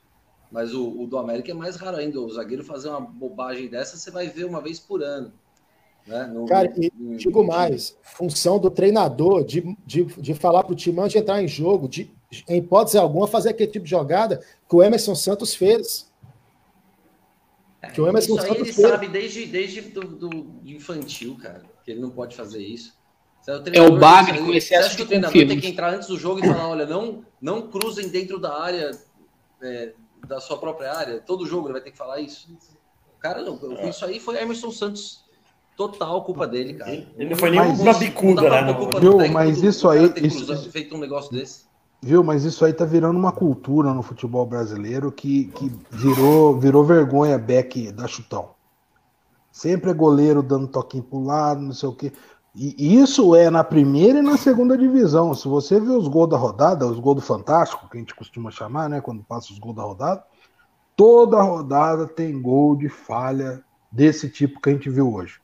Mas 0.50 0.72
o, 0.74 1.02
o 1.02 1.06
do 1.06 1.18
América 1.18 1.50
é 1.50 1.54
mais 1.54 1.74
raro 1.74 1.96
ainda. 1.96 2.20
O 2.20 2.30
zagueiro 2.30 2.62
fazer 2.62 2.88
uma 2.88 3.00
bobagem 3.00 3.68
dessa, 3.68 3.96
você 3.96 4.12
vai 4.12 4.28
ver 4.28 4.44
uma 4.44 4.60
vez 4.60 4.78
por 4.78 5.02
ano. 5.02 5.32
Né? 6.06 6.26
No, 6.26 6.46
Cara, 6.46 6.72
e 6.76 6.92
no, 6.96 7.16
digo 7.16 7.42
no 7.42 7.48
mais, 7.48 7.96
função 8.02 8.58
do 8.58 8.70
treinador 8.70 9.44
de, 9.44 9.76
de, 9.84 10.04
de 10.04 10.34
falar 10.34 10.62
para 10.64 10.72
o 10.72 10.76
time 10.76 10.98
antes 11.00 11.12
de 11.12 11.18
entrar 11.18 11.42
em 11.42 11.48
jogo, 11.48 11.88
de, 11.88 12.12
em 12.48 12.58
hipótese 12.58 12.96
alguma, 12.96 13.26
fazer 13.26 13.50
aquele 13.50 13.70
tipo 13.70 13.84
de 13.84 13.90
jogada 13.90 14.40
que 14.68 14.76
o 14.76 14.82
Emerson 14.82 15.14
Santos 15.14 15.54
fez. 15.54 16.10
Que 17.92 18.00
o 18.00 18.06
Emerson 18.06 18.34
isso 18.34 18.42
aí 18.42 18.48
Santos 18.48 18.62
ele 18.62 18.72
fez. 18.72 18.88
sabe 18.88 19.08
desde, 19.08 19.46
desde 19.46 19.80
do, 19.80 20.02
do, 20.02 20.60
infantil, 20.64 21.36
cara, 21.40 21.62
que 21.84 21.90
ele 21.90 22.00
não 22.00 22.10
pode 22.10 22.36
fazer 22.36 22.62
isso. 22.62 22.98
É 23.46 23.80
o, 23.80 23.84
é 23.84 23.88
o 23.88 23.98
Bagre 23.98 24.38
com 24.38 24.52
excesso 24.52 24.82
Você 24.82 24.86
acha 24.86 24.96
que 24.96 25.02
o 25.02 25.06
treinador 25.06 25.32
tem 25.32 25.58
que 25.58 25.66
entrar 25.66 25.94
antes 25.94 26.06
do 26.06 26.18
jogo 26.18 26.40
e 26.40 26.46
falar, 26.46 26.68
olha, 26.68 26.86
não, 26.86 27.24
não 27.40 27.68
cruzem 27.68 28.08
dentro 28.08 28.38
da 28.38 28.62
área, 28.62 28.90
é, 29.62 29.94
da 30.26 30.38
sua 30.40 30.58
própria 30.58 30.92
área? 30.92 31.20
Todo 31.20 31.46
jogo 31.46 31.66
ele 31.66 31.72
vai 31.72 31.82
ter 31.82 31.90
que 31.90 31.98
falar 31.98 32.20
isso? 32.20 32.54
Cara, 33.18 33.42
não, 33.42 33.58
é. 33.78 33.88
isso 33.88 34.04
aí 34.04 34.20
foi 34.20 34.40
Emerson 34.40 34.70
Santos 34.70 35.24
total 35.76 36.22
culpa 36.24 36.46
dele, 36.46 36.74
cara. 36.74 36.92
Ele 36.92 37.30
não 37.30 37.36
foi 37.36 37.50
nem 37.50 37.60
uma 37.60 37.94
bicuda, 37.94 38.42
né? 38.42 38.76
Viu, 39.00 39.16
mas 39.30 39.62
isso 39.62 39.88
aí. 39.88 40.12
Isso, 40.22 40.70
feito 40.70 40.94
um 40.94 40.98
negócio 40.98 41.32
desse. 41.32 41.69
Viu, 42.02 42.24
mas 42.24 42.44
isso 42.44 42.64
aí 42.64 42.72
tá 42.72 42.84
virando 42.84 43.18
uma 43.18 43.32
cultura 43.32 43.92
no 43.92 44.02
futebol 44.02 44.46
brasileiro 44.46 45.12
que, 45.12 45.46
que 45.48 45.70
virou, 45.90 46.58
virou 46.58 46.82
vergonha 46.82 47.38
back 47.38 47.92
da 47.92 48.06
chutão. 48.08 48.50
Sempre 49.52 49.90
é 49.90 49.94
goleiro 49.94 50.42
dando 50.42 50.66
toquinho 50.66 51.02
pro 51.02 51.22
lado, 51.22 51.60
não 51.60 51.72
sei 51.72 51.88
o 51.88 51.94
quê. 51.94 52.12
E 52.54 52.96
isso 52.98 53.36
é 53.36 53.48
na 53.48 53.62
primeira 53.62 54.18
e 54.18 54.22
na 54.22 54.36
segunda 54.36 54.76
divisão. 54.76 55.34
Se 55.34 55.46
você 55.46 55.78
vê 55.78 55.90
os 55.90 56.08
gols 56.08 56.30
da 56.30 56.36
rodada, 56.36 56.86
os 56.86 56.98
gols 56.98 57.16
do 57.16 57.22
Fantástico, 57.22 57.88
que 57.88 57.96
a 57.96 58.00
gente 58.00 58.14
costuma 58.14 58.50
chamar, 58.50 58.88
né? 58.88 59.00
Quando 59.00 59.22
passa 59.22 59.52
os 59.52 59.58
gols 59.58 59.76
da 59.76 59.82
rodada, 59.82 60.24
toda 60.96 61.40
rodada 61.42 62.08
tem 62.08 62.40
gol 62.40 62.76
de 62.76 62.88
falha 62.88 63.62
desse 63.90 64.28
tipo 64.28 64.60
que 64.60 64.70
a 64.70 64.72
gente 64.72 64.90
viu 64.90 65.12
hoje. 65.12 65.40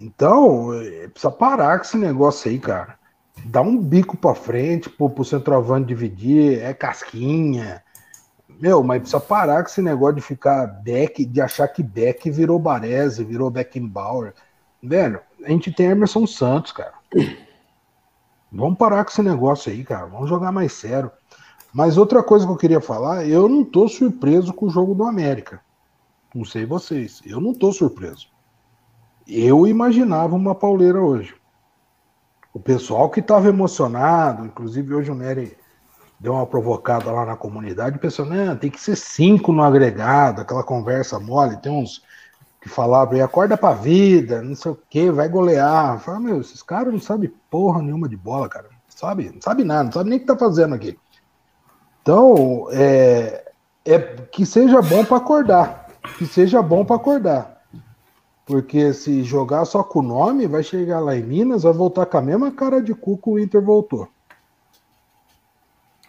Então, 0.00 0.72
é, 0.72 1.08
precisa 1.08 1.30
parar 1.30 1.78
com 1.78 1.84
esse 1.84 1.98
negócio 1.98 2.50
aí, 2.50 2.58
cara. 2.58 2.99
Dá 3.44 3.60
um 3.60 3.78
bico 3.78 4.16
para 4.16 4.34
frente 4.34 4.88
pro, 4.88 5.10
pro 5.10 5.24
centroavante 5.24 5.88
dividir, 5.88 6.60
é 6.60 6.74
casquinha. 6.74 7.82
Meu, 8.60 8.82
mas 8.82 9.00
precisa 9.00 9.20
parar 9.20 9.62
com 9.62 9.70
esse 9.70 9.80
negócio 9.80 10.16
de 10.16 10.20
ficar 10.20 10.66
Beck, 10.66 11.24
de 11.24 11.40
achar 11.40 11.66
que 11.68 11.82
Beck 11.82 12.30
virou 12.30 12.58
Baresi, 12.58 13.24
virou 13.24 13.50
Beckenbauer. 13.50 14.34
Velho, 14.82 15.20
a 15.44 15.48
gente 15.48 15.72
tem 15.72 15.86
Emerson 15.86 16.26
Santos, 16.26 16.72
cara. 16.72 16.94
Vamos 18.52 18.78
parar 18.78 19.04
com 19.04 19.10
esse 19.10 19.22
negócio 19.22 19.70
aí, 19.72 19.84
cara. 19.84 20.06
Vamos 20.06 20.28
jogar 20.28 20.52
mais 20.52 20.72
sério. 20.72 21.10
Mas 21.72 21.96
outra 21.96 22.22
coisa 22.22 22.44
que 22.46 22.52
eu 22.52 22.56
queria 22.56 22.80
falar, 22.80 23.26
eu 23.26 23.48
não 23.48 23.64
tô 23.64 23.86
surpreso 23.88 24.52
com 24.52 24.66
o 24.66 24.70
jogo 24.70 24.94
do 24.94 25.04
América. 25.04 25.60
Não 26.34 26.44
sei 26.44 26.66
vocês, 26.66 27.22
eu 27.24 27.40
não 27.40 27.54
tô 27.54 27.72
surpreso. 27.72 28.28
Eu 29.26 29.66
imaginava 29.66 30.34
uma 30.34 30.54
pauleira 30.54 31.00
hoje. 31.00 31.34
O 32.52 32.58
pessoal 32.58 33.08
que 33.08 33.20
estava 33.20 33.48
emocionado, 33.48 34.44
inclusive 34.44 34.94
hoje 34.94 35.10
o 35.10 35.14
Nery 35.14 35.56
deu 36.18 36.34
uma 36.34 36.46
provocada 36.46 37.10
lá 37.10 37.24
na 37.24 37.36
comunidade, 37.36 37.98
pensando, 37.98 38.30
né, 38.30 38.54
tem 38.54 38.70
que 38.70 38.80
ser 38.80 38.96
cinco 38.96 39.52
no 39.52 39.62
agregado, 39.62 40.42
aquela 40.42 40.62
conversa 40.62 41.18
mole, 41.18 41.56
tem 41.56 41.72
uns 41.72 42.02
que 42.60 42.68
falavam 42.68 43.14
aí, 43.14 43.22
acorda 43.22 43.56
pra 43.56 43.72
vida, 43.72 44.42
não 44.42 44.54
sei 44.54 44.72
o 44.72 44.78
que, 44.88 45.10
vai 45.10 45.28
golear. 45.28 45.98
Fala, 46.00 46.20
meu, 46.20 46.40
esses 46.40 46.62
caras 46.62 46.92
não 46.92 47.00
sabem 47.00 47.32
porra 47.48 47.80
nenhuma 47.80 48.08
de 48.08 48.16
bola, 48.16 48.48
cara. 48.48 48.68
Sabe, 48.88 49.30
não 49.32 49.40
sabe 49.40 49.64
nada, 49.64 49.84
não 49.84 49.92
sabe 49.92 50.10
nem 50.10 50.18
o 50.18 50.20
que 50.20 50.26
tá 50.26 50.36
fazendo 50.36 50.74
aqui. 50.74 50.98
Então, 52.02 52.66
é, 52.70 53.50
é 53.84 53.98
que 53.98 54.44
seja 54.44 54.82
bom 54.82 55.04
para 55.04 55.16
acordar. 55.16 55.86
Que 56.18 56.26
seja 56.26 56.60
bom 56.60 56.84
para 56.84 56.96
acordar. 56.96 57.59
Porque 58.50 58.92
se 58.92 59.22
jogar 59.22 59.64
só 59.64 59.84
com 59.84 60.00
o 60.00 60.02
nome, 60.02 60.48
vai 60.48 60.64
chegar 60.64 60.98
lá 60.98 61.16
em 61.16 61.22
Minas, 61.22 61.62
vai 61.62 61.72
voltar 61.72 62.04
com 62.04 62.18
a 62.18 62.20
mesma 62.20 62.50
cara 62.50 62.82
de 62.82 62.92
cu 62.92 63.16
que 63.16 63.30
o 63.30 63.38
Inter 63.38 63.62
voltou. 63.62 64.08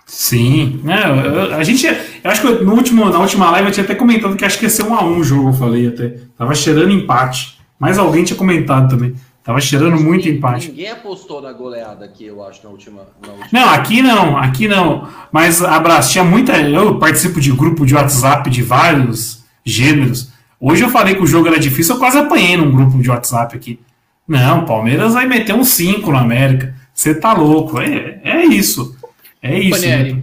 Sim, 0.08 0.82
né? 0.84 1.04
Eu, 1.08 1.54
a 1.54 1.64
gente, 1.64 1.86
eu 1.86 2.32
acho 2.32 2.42
que 2.42 2.64
no 2.64 2.74
último, 2.74 3.08
na 3.12 3.20
última 3.20 3.52
live 3.52 3.68
eu 3.68 3.72
tinha 3.72 3.84
até 3.84 3.94
comentado 3.94 4.36
que 4.36 4.44
acho 4.44 4.58
que 4.58 4.66
ia 4.66 4.72
ser 4.72 4.82
um 4.88 4.96
a 4.96 5.04
um 5.04 5.20
o 5.20 5.24
jogo, 5.24 5.50
eu 5.50 5.54
falei 5.54 5.88
até. 5.88 6.18
Tava 6.36 6.56
cheirando 6.56 6.92
empate. 6.92 7.60
Mas 7.78 8.00
alguém 8.00 8.24
tinha 8.24 8.38
comentado 8.38 8.90
também. 8.90 9.14
Tava 9.44 9.62
cheirando 9.62 10.02
muito 10.02 10.28
empate. 10.28 10.70
Ninguém 10.70 10.90
apostou 10.90 11.44
na 11.44 11.54
goleada 11.54 12.06
aqui, 12.06 12.26
eu 12.26 12.44
acho, 12.44 12.64
na 12.64 12.72
última. 12.72 13.04
Na 13.22 13.34
última 13.34 13.48
não, 13.52 13.70
aqui 13.70 14.02
não, 14.02 14.36
aqui 14.36 14.68
não. 14.68 15.08
Mas, 15.32 15.64
abraço, 15.64 16.12
tinha 16.12 16.24
muita. 16.24 16.58
Eu 16.60 16.98
participo 16.98 17.40
de 17.40 17.52
grupo 17.52 17.86
de 17.86 17.94
WhatsApp 17.94 18.50
de 18.50 18.64
vários 18.64 19.44
gêneros. 19.64 20.31
Hoje 20.62 20.84
eu 20.84 20.90
falei 20.90 21.16
que 21.16 21.24
o 21.24 21.28
jogo 21.28 21.48
era 21.48 21.60
difícil, 21.60 21.96
eu 21.96 22.00
quase 22.00 22.20
apanhei 22.20 22.56
num 22.56 22.72
grupo 22.72 23.02
de 23.02 23.10
WhatsApp 23.10 23.56
aqui. 23.56 23.80
Não, 24.28 24.64
Palmeiras 24.64 25.16
vai 25.16 25.26
meter 25.26 25.56
um 25.56 25.64
5 25.64 26.12
no 26.12 26.18
América. 26.18 26.76
Você 26.94 27.16
tá 27.16 27.34
louco. 27.34 27.82
É, 27.82 28.22
é 28.24 28.46
isso. 28.46 28.96
É 29.42 29.58
isso. 29.58 29.82
Né? 29.82 30.22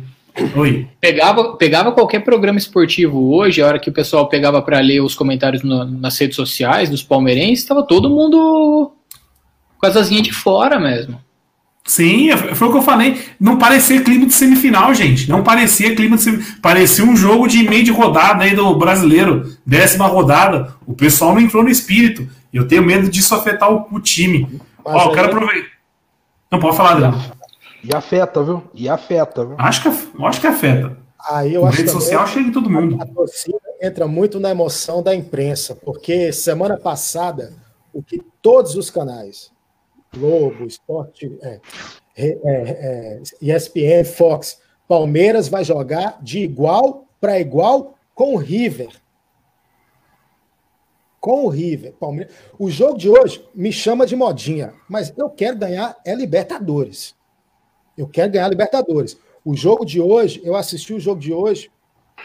Oi. 0.54 0.86
Pegava, 1.00 1.56
pegava 1.56 1.90
qualquer 1.90 2.20
programa 2.20 2.56
esportivo 2.56 3.34
hoje, 3.34 3.60
a 3.60 3.66
hora 3.66 3.78
que 3.80 3.90
o 3.90 3.92
pessoal 3.92 4.28
pegava 4.28 4.62
para 4.62 4.78
ler 4.78 5.00
os 5.00 5.16
comentários 5.16 5.64
no, 5.64 5.84
nas 5.84 6.16
redes 6.16 6.36
sociais 6.36 6.88
dos 6.88 7.02
palmeirenses, 7.02 7.64
estava 7.64 7.82
todo 7.82 8.08
mundo 8.08 8.92
com 9.76 9.86
as 9.86 9.96
asinhas 9.96 10.22
de 10.22 10.32
fora 10.32 10.78
mesmo. 10.78 11.20
Sim, 11.88 12.28
foi 12.54 12.68
o 12.68 12.70
que 12.70 12.76
eu 12.76 12.82
falei. 12.82 13.18
Não 13.40 13.56
parecia 13.56 14.02
clima 14.02 14.26
de 14.26 14.34
semifinal, 14.34 14.92
gente. 14.92 15.26
Não 15.26 15.42
parecia 15.42 15.96
clima 15.96 16.16
de 16.16 16.22
semifinal. 16.22 16.60
Parecia 16.60 17.02
um 17.02 17.16
jogo 17.16 17.48
de 17.48 17.66
meio 17.66 17.82
de 17.82 17.90
rodada 17.90 18.44
aí 18.44 18.54
do 18.54 18.74
brasileiro. 18.76 19.50
Décima 19.64 20.06
rodada. 20.06 20.74
O 20.86 20.92
pessoal 20.92 21.32
não 21.32 21.40
entrou 21.40 21.62
no 21.62 21.70
espírito. 21.70 22.28
Eu 22.52 22.68
tenho 22.68 22.84
medo 22.84 23.08
disso 23.08 23.34
afetar 23.34 23.72
o, 23.72 23.86
o 23.90 23.98
time. 24.00 24.60
Mas 24.84 24.96
Ó, 24.96 25.06
eu 25.06 25.12
quero 25.12 25.28
aproveitar. 25.28 25.70
Não 26.52 26.58
pode 26.58 26.76
falar, 26.76 26.90
Adriano. 26.92 27.24
E 27.82 27.96
afeta, 27.96 28.44
viu? 28.44 28.62
E 28.74 28.86
afeta, 28.86 29.46
viu? 29.46 29.56
Acho 29.56 29.82
que, 29.82 29.88
acho 30.24 30.40
que 30.42 30.46
afeta. 30.46 30.94
Aí 31.30 31.54
eu 31.54 31.64
acho 31.64 31.78
rede 31.78 31.90
social 31.90 32.26
chega 32.26 32.48
em 32.48 32.52
todo 32.52 32.68
mundo. 32.68 32.98
A 33.00 33.06
torcida 33.06 33.58
entra 33.80 34.06
muito 34.06 34.38
na 34.38 34.50
emoção 34.50 35.02
da 35.02 35.14
imprensa, 35.14 35.74
porque 35.74 36.34
semana 36.34 36.76
passada, 36.76 37.54
o 37.94 38.02
que 38.02 38.20
todos 38.42 38.74
os 38.74 38.90
canais, 38.90 39.50
Globo, 40.14 40.64
Esporte, 40.64 41.36
é, 41.42 41.60
é, 42.16 42.38
é, 42.44 43.22
ESPN, 43.40 44.04
Fox, 44.04 44.60
Palmeiras 44.86 45.48
vai 45.48 45.64
jogar 45.64 46.18
de 46.22 46.40
igual 46.40 47.06
para 47.20 47.38
igual 47.38 47.94
com 48.14 48.34
o 48.34 48.36
River. 48.36 48.90
Com 51.20 51.44
o 51.44 51.48
River. 51.48 51.92
Palmeiras. 51.94 52.34
O 52.58 52.70
jogo 52.70 52.96
de 52.96 53.08
hoje 53.08 53.46
me 53.54 53.72
chama 53.72 54.06
de 54.06 54.16
modinha, 54.16 54.72
mas 54.88 55.12
eu 55.16 55.28
quero 55.28 55.58
ganhar 55.58 55.96
é 56.04 56.14
Libertadores. 56.14 57.14
Eu 57.96 58.08
quero 58.08 58.32
ganhar 58.32 58.48
Libertadores. 58.48 59.18
O 59.44 59.54
jogo 59.54 59.84
de 59.84 60.00
hoje, 60.00 60.40
eu 60.44 60.56
assisti 60.56 60.94
o 60.94 61.00
jogo 61.00 61.20
de 61.20 61.32
hoje 61.32 61.70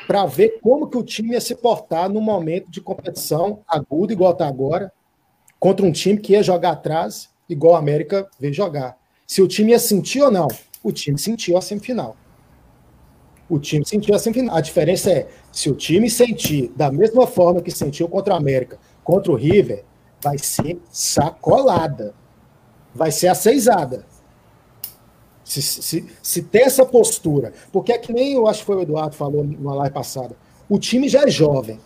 para 0.07 0.25
ver 0.25 0.59
como 0.61 0.89
que 0.89 0.97
o 0.97 1.03
time 1.03 1.31
ia 1.31 1.41
se 1.41 1.55
portar 1.55 2.09
no 2.09 2.21
momento 2.21 2.69
de 2.69 2.81
competição 2.81 3.59
agudo, 3.67 4.13
igual 4.13 4.31
está 4.31 4.47
agora, 4.47 4.91
contra 5.59 5.85
um 5.85 5.91
time 5.91 6.19
que 6.19 6.33
ia 6.33 6.43
jogar 6.43 6.71
atrás, 6.71 7.29
igual 7.49 7.75
a 7.75 7.79
América 7.79 8.27
veio 8.39 8.53
jogar. 8.53 8.97
Se 9.25 9.41
o 9.41 9.47
time 9.47 9.71
ia 9.71 9.79
sentir 9.79 10.21
ou 10.21 10.31
não, 10.31 10.47
o 10.83 10.91
time 10.91 11.17
sentiu 11.17 11.57
a 11.57 11.61
semifinal. 11.61 12.15
O 13.49 13.59
time 13.59 13.85
sentiu 13.85 14.15
a 14.15 14.19
semifinal. 14.19 14.55
A 14.55 14.61
diferença 14.61 15.11
é, 15.11 15.27
se 15.51 15.69
o 15.69 15.75
time 15.75 16.09
sentir 16.09 16.71
da 16.75 16.91
mesma 16.91 17.27
forma 17.27 17.61
que 17.61 17.71
sentiu 17.71 18.07
contra 18.07 18.33
a 18.33 18.37
América, 18.37 18.79
contra 19.03 19.31
o 19.31 19.35
River, 19.35 19.83
vai 20.21 20.37
ser 20.37 20.81
sacolada. 20.91 22.13
Vai 22.93 23.11
ser 23.11 23.27
aceizada. 23.27 24.05
Se, 25.43 25.61
se, 25.61 26.05
se 26.21 26.41
tem 26.43 26.63
essa 26.63 26.85
postura, 26.85 27.53
porque 27.71 27.91
é 27.91 27.97
que 27.97 28.13
nem 28.13 28.33
eu 28.33 28.47
acho 28.47 28.59
que 28.59 28.65
foi 28.65 28.77
o 28.77 28.81
Eduardo 28.81 29.15
falou 29.15 29.43
na 29.43 29.73
live 29.73 29.93
passada, 29.93 30.37
o 30.69 30.79
time 30.79 31.09
já 31.09 31.23
é 31.23 31.27
jovem. 31.27 31.79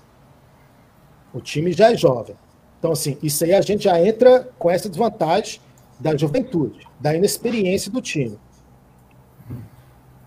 O 1.33 1.41
time 1.41 1.71
já 1.71 1.91
é 1.91 1.97
jovem. 1.97 2.35
Então, 2.79 2.91
assim, 2.91 3.17
isso 3.23 3.43
aí 3.43 3.53
a 3.53 3.61
gente 3.61 3.85
já 3.85 3.99
entra 3.99 4.47
com 4.57 4.69
essa 4.69 4.87
desvantagem 4.87 5.59
da 5.99 6.15
juventude, 6.15 6.87
da 6.99 7.15
inexperiência 7.15 7.91
do 7.91 8.01
time. 8.01 8.37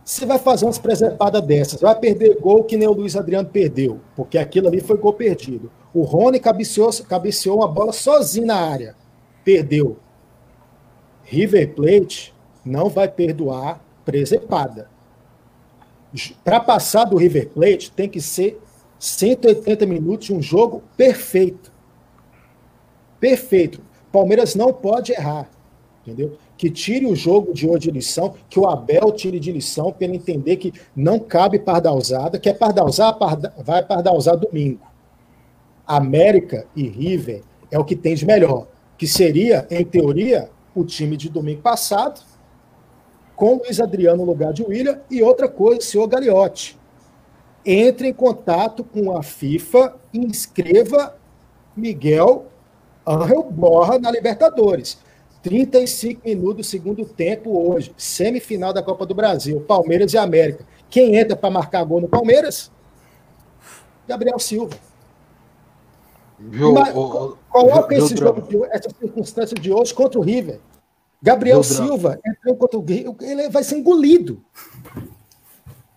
Você 0.04 0.26
vai 0.26 0.38
fazer 0.40 0.64
umas 0.64 0.78
preservadas 0.78 1.40
dessas, 1.42 1.80
vai 1.80 1.94
perder 1.94 2.40
gol 2.40 2.64
que 2.64 2.76
nem 2.76 2.88
o 2.88 2.92
Luiz 2.92 3.14
Adriano 3.14 3.48
perdeu, 3.48 4.00
porque 4.16 4.38
aquilo 4.38 4.66
ali 4.66 4.80
foi 4.80 4.96
gol 4.96 5.12
perdido. 5.12 5.70
O 5.94 6.02
Rony 6.02 6.40
cabeceou, 6.40 6.90
cabeceou 7.08 7.58
uma 7.58 7.68
bola 7.68 7.92
sozinho 7.92 8.46
na 8.46 8.56
área, 8.56 8.96
perdeu. 9.44 9.98
River 11.22 11.74
Plate 11.74 12.34
não 12.64 12.88
vai 12.88 13.06
perdoar 13.06 13.80
presepada. 14.04 14.90
Para 16.42 16.58
passar 16.58 17.04
do 17.04 17.16
River 17.16 17.48
Plate, 17.50 17.92
tem 17.92 18.08
que 18.08 18.20
ser 18.20 18.60
180 18.98 19.86
minutos 19.86 20.26
de 20.26 20.34
um 20.34 20.42
jogo 20.42 20.82
perfeito. 20.96 21.69
Perfeito. 23.20 23.80
Palmeiras 24.10 24.54
não 24.54 24.72
pode 24.72 25.12
errar. 25.12 25.48
Entendeu? 26.02 26.38
Que 26.56 26.70
tire 26.70 27.06
o 27.06 27.14
jogo 27.14 27.52
de 27.52 27.68
hoje 27.68 27.80
de 27.80 27.90
lição, 27.90 28.34
que 28.48 28.58
o 28.58 28.66
Abel 28.66 29.12
tire 29.12 29.38
de 29.38 29.52
lição 29.52 29.92
para 29.92 30.06
ele 30.06 30.16
entender 30.16 30.56
que 30.56 30.72
não 30.96 31.18
cabe 31.18 31.58
pardalzada, 31.58 32.38
que 32.38 32.48
é 32.48 32.54
pardalzar, 32.54 33.16
parda, 33.18 33.54
vai 33.58 33.84
pardalzar 33.84 34.36
domingo. 34.36 34.80
América 35.86 36.66
e 36.74 36.88
River 36.88 37.42
é 37.70 37.78
o 37.78 37.84
que 37.84 37.94
tem 37.94 38.14
de 38.14 38.24
melhor, 38.24 38.66
que 38.96 39.06
seria, 39.06 39.66
em 39.70 39.84
teoria, 39.84 40.50
o 40.74 40.84
time 40.84 41.16
de 41.16 41.28
domingo 41.28 41.60
passado, 41.60 42.20
com 43.36 43.56
Luiz 43.56 43.80
Adriano 43.80 44.24
no 44.24 44.30
lugar 44.30 44.52
de 44.52 44.62
William. 44.62 45.00
E 45.10 45.22
outra 45.22 45.48
coisa, 45.48 45.80
senhor 45.80 46.06
Gagliotti, 46.06 46.78
entre 47.64 48.08
em 48.08 48.12
contato 48.12 48.82
com 48.84 49.16
a 49.16 49.22
FIFA 49.22 49.96
inscreva 50.12 51.16
Miguel 51.76 52.46
Angel 53.06 53.42
Borra 53.50 53.98
na 53.98 54.10
Libertadores. 54.10 54.98
35 55.42 56.20
minutos 56.24 56.56
do 56.56 56.64
segundo 56.64 57.04
tempo 57.04 57.70
hoje, 57.70 57.92
semifinal 57.96 58.72
da 58.72 58.82
Copa 58.82 59.06
do 59.06 59.14
Brasil, 59.14 59.60
Palmeiras 59.60 60.12
e 60.12 60.18
América. 60.18 60.66
Quem 60.90 61.16
entra 61.16 61.34
para 61.34 61.50
marcar 61.50 61.82
gol 61.84 62.00
no 62.00 62.08
Palmeiras? 62.08 62.70
Gabriel 64.06 64.38
Silva. 64.38 64.76
Viu, 66.38 66.72
Mas, 66.72 66.94
o, 66.94 67.36
coloca 67.48 67.88
viu, 67.88 68.04
esse 68.04 68.14
viu, 68.14 68.26
jogo, 68.26 68.42
de, 68.42 68.62
essa 68.70 68.90
circunstância 68.98 69.54
de 69.54 69.72
hoje 69.72 69.94
contra 69.94 70.18
o 70.18 70.22
River. 70.22 70.60
Gabriel 71.22 71.62
Silva 71.62 72.18
entrou 72.26 72.56
contra 72.56 72.78
o 72.78 73.16
ele 73.20 73.48
vai 73.50 73.62
ser 73.62 73.76
engolido. 73.76 74.42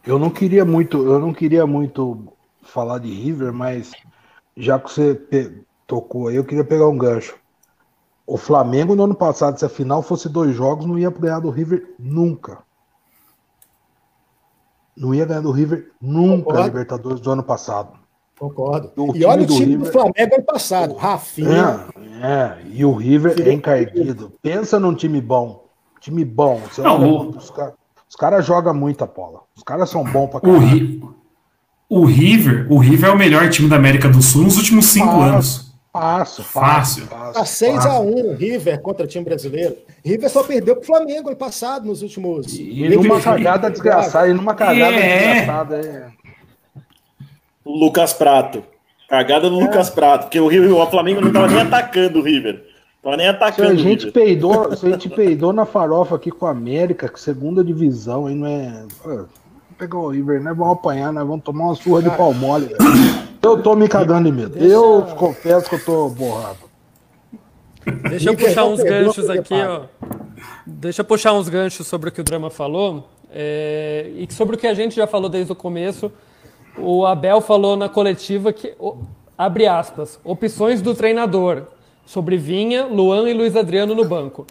Eu 0.06 0.20
não 0.20 0.30
queria 0.30 0.66
muito, 0.66 0.98
eu 0.98 1.18
não 1.18 1.34
queria 1.34 1.66
muito 1.66 2.28
falar 2.62 3.00
de 3.00 3.10
River, 3.10 3.54
mas 3.54 3.92
já 4.56 4.78
que 4.78 4.92
você 4.92 5.16
tocou 5.88 6.28
aí, 6.28 6.36
eu 6.36 6.44
queria 6.46 6.64
pegar 6.64 6.88
um 6.88 6.98
gancho. 6.98 7.36
O 8.26 8.38
Flamengo 8.38 8.96
no 8.96 9.04
ano 9.04 9.16
passado, 9.16 9.58
se 9.60 9.66
a 9.66 9.70
final 9.70 10.02
fosse 10.02 10.30
dois 10.30 10.56
jogos, 10.56 10.86
não 10.86 10.98
ia 10.98 11.10
ganhar 11.10 11.40
do 11.40 11.50
River 11.50 11.94
nunca. 12.00 12.60
Não 14.96 15.14
ia 15.14 15.26
ganhar 15.26 15.42
do 15.42 15.52
River 15.52 15.92
nunca 16.02 16.60
a 16.60 16.64
Libertadores 16.66 17.20
do 17.20 17.32
ano 17.32 17.44
passado. 17.44 17.92
Concordo. 18.40 18.92
O 18.98 19.16
e 19.16 19.26
olha 19.26 19.44
o 19.44 19.46
time 19.48 19.78
do, 19.78 19.86
do 19.86 19.92
Flamengo 19.92 20.36
ano 20.36 20.44
passado, 20.46 20.96
Rafinha. 20.96 21.88
É, 22.22 22.28
é, 22.28 22.62
e 22.72 22.86
o 22.86 22.94
River 22.94 23.36
é 23.48 23.52
encardido. 23.52 24.34
Pensa 24.42 24.80
num 24.80 24.94
time 24.94 25.20
bom. 25.22 25.66
Time 26.00 26.24
bom. 26.26 26.60
Você 26.70 26.82
Não, 26.82 26.96
olha, 26.96 27.08
o- 27.08 27.30
os 27.38 27.50
caras 27.52 27.74
cara 28.20 28.42
jogam 28.42 28.74
muita 28.74 29.06
bola. 29.06 29.42
Os 29.56 29.64
caras 29.64 29.90
são 29.90 30.04
bons 30.04 30.28
pra 30.28 30.38
O, 30.38 30.42
caralho. 30.42 30.68
Ri- 30.68 31.04
o 31.90 32.06
River, 32.06 32.72
o 32.72 32.78
River 32.78 33.10
é 33.10 33.14
o 33.14 33.18
melhor 33.18 33.50
time 33.50 33.68
da 33.70 33.76
América 33.76 34.08
do 34.10 34.22
Sul 34.22 34.44
nos 34.44 34.58
últimos 34.58 34.86
cinco 34.86 35.08
Fácil. 35.08 35.24
anos. 35.24 35.73
Fácil, 35.94 36.44
Fácil. 36.44 37.06
fácil. 37.06 37.34
Tá 37.34 37.46
6 37.46 37.76
fácil. 37.76 37.92
a 37.92 38.00
1 38.00 38.32
o 38.32 38.36
River 38.36 38.82
contra 38.82 39.06
o 39.06 39.08
time 39.08 39.24
brasileiro. 39.24 39.78
River 40.04 40.28
só 40.28 40.44
perdeu 40.44 40.76
pro 40.76 40.86
Flamengo 40.88 41.28
ano 41.30 41.38
passado, 41.38 41.86
nos 41.86 42.02
últimos. 42.02 42.52
E 42.58 42.90
numa 42.90 43.22
cagada 43.22 43.70
desgraçada, 43.70 44.28
e 44.28 44.34
numa 44.34 44.56
cagada 44.56 44.96
É. 44.96 45.34
desgraçada. 45.36 45.76
É. 45.80 46.08
Lucas 47.66 48.12
Prato. 48.14 48.64
Cagada 49.08 49.50
do 49.50 49.60
Lucas 49.60 49.90
Prato, 49.92 50.24
porque 50.24 50.40
o, 50.40 50.48
Rio, 50.48 50.76
o 50.78 50.88
Flamengo 50.90 51.22
não 51.22 51.32
tava 51.32 51.48
nem 51.48 51.62
atacando 51.62 52.20
o 52.20 52.24
River. 52.24 52.64
Tava 53.04 53.16
nem 53.18 53.28
Se 53.28 53.32
a 53.32 53.36
atacando 53.36 53.74
o 53.74 53.78
gente 53.78 54.06
River. 54.06 54.14
peidou, 54.14 54.76
se 54.76 54.88
a 54.88 54.90
gente 54.90 55.10
peidou 55.10 55.54
na 55.54 55.66
farofa 55.66 56.16
aqui 56.16 56.32
com 56.32 56.48
a 56.48 56.52
América, 56.52 57.08
que 57.08 57.20
segunda 57.20 57.64
divisão, 57.64 58.26
aí 58.26 58.34
não 58.34 58.48
é. 58.48 58.86
Pô, 59.04 59.26
pegar 59.78 60.00
o 60.00 60.10
River, 60.10 60.42
né? 60.42 60.52
Vamos 60.58 60.74
apanhar, 60.74 61.14
nós 61.14 61.28
vamos 61.28 61.44
tomar 61.44 61.66
uma 61.66 61.76
surra 61.76 62.02
de 62.02 62.10
pau 62.10 62.34
mole. 62.34 62.66
velho. 62.66 62.78
Eu 63.44 63.62
tô 63.62 63.76
me 63.76 63.88
cagando 63.90 64.32
de 64.32 64.36
medo. 64.36 64.58
Eu 64.58 65.02
confesso 65.18 65.68
que 65.70 65.76
eu 65.76 65.84
tô 65.84 66.10
borrado. 66.10 66.60
Deixa 68.10 68.30
eu 68.30 68.38
puxar 68.38 68.66
uns 68.66 68.82
ganchos 68.82 69.30
aqui, 69.30 69.54
ó. 69.54 69.82
Deixa 70.66 71.02
eu 71.02 71.06
puxar 71.06 71.34
uns 71.34 71.50
ganchos 71.50 71.86
sobre 71.86 72.10
o 72.10 72.12
que 72.12 72.22
o 72.22 72.24
Drama 72.24 72.50
falou. 72.50 73.10
é, 73.36 74.12
e 74.16 74.32
sobre 74.32 74.56
o 74.56 74.60
que 74.60 74.68
a 74.68 74.76
gente 74.76 74.96
já 74.96 75.08
falou 75.08 75.28
desde 75.28 75.52
o 75.52 75.56
começo. 75.56 76.12
O 76.78 77.04
Abel 77.04 77.42
falou 77.42 77.76
na 77.76 77.90
coletiva 77.90 78.54
que, 78.54 78.76
o- 78.80 78.98
abre 79.36 79.66
aspas, 79.66 80.20
opções 80.24 80.84
do 80.84 80.94
treinador 80.94 81.64
sobre 82.06 82.38
Vinha, 82.38 82.86
Luan 82.86 83.28
e 83.28 83.34
Luiz 83.34 83.56
Adriano 83.56 83.96
no 83.96 84.06
banco. 84.06 84.46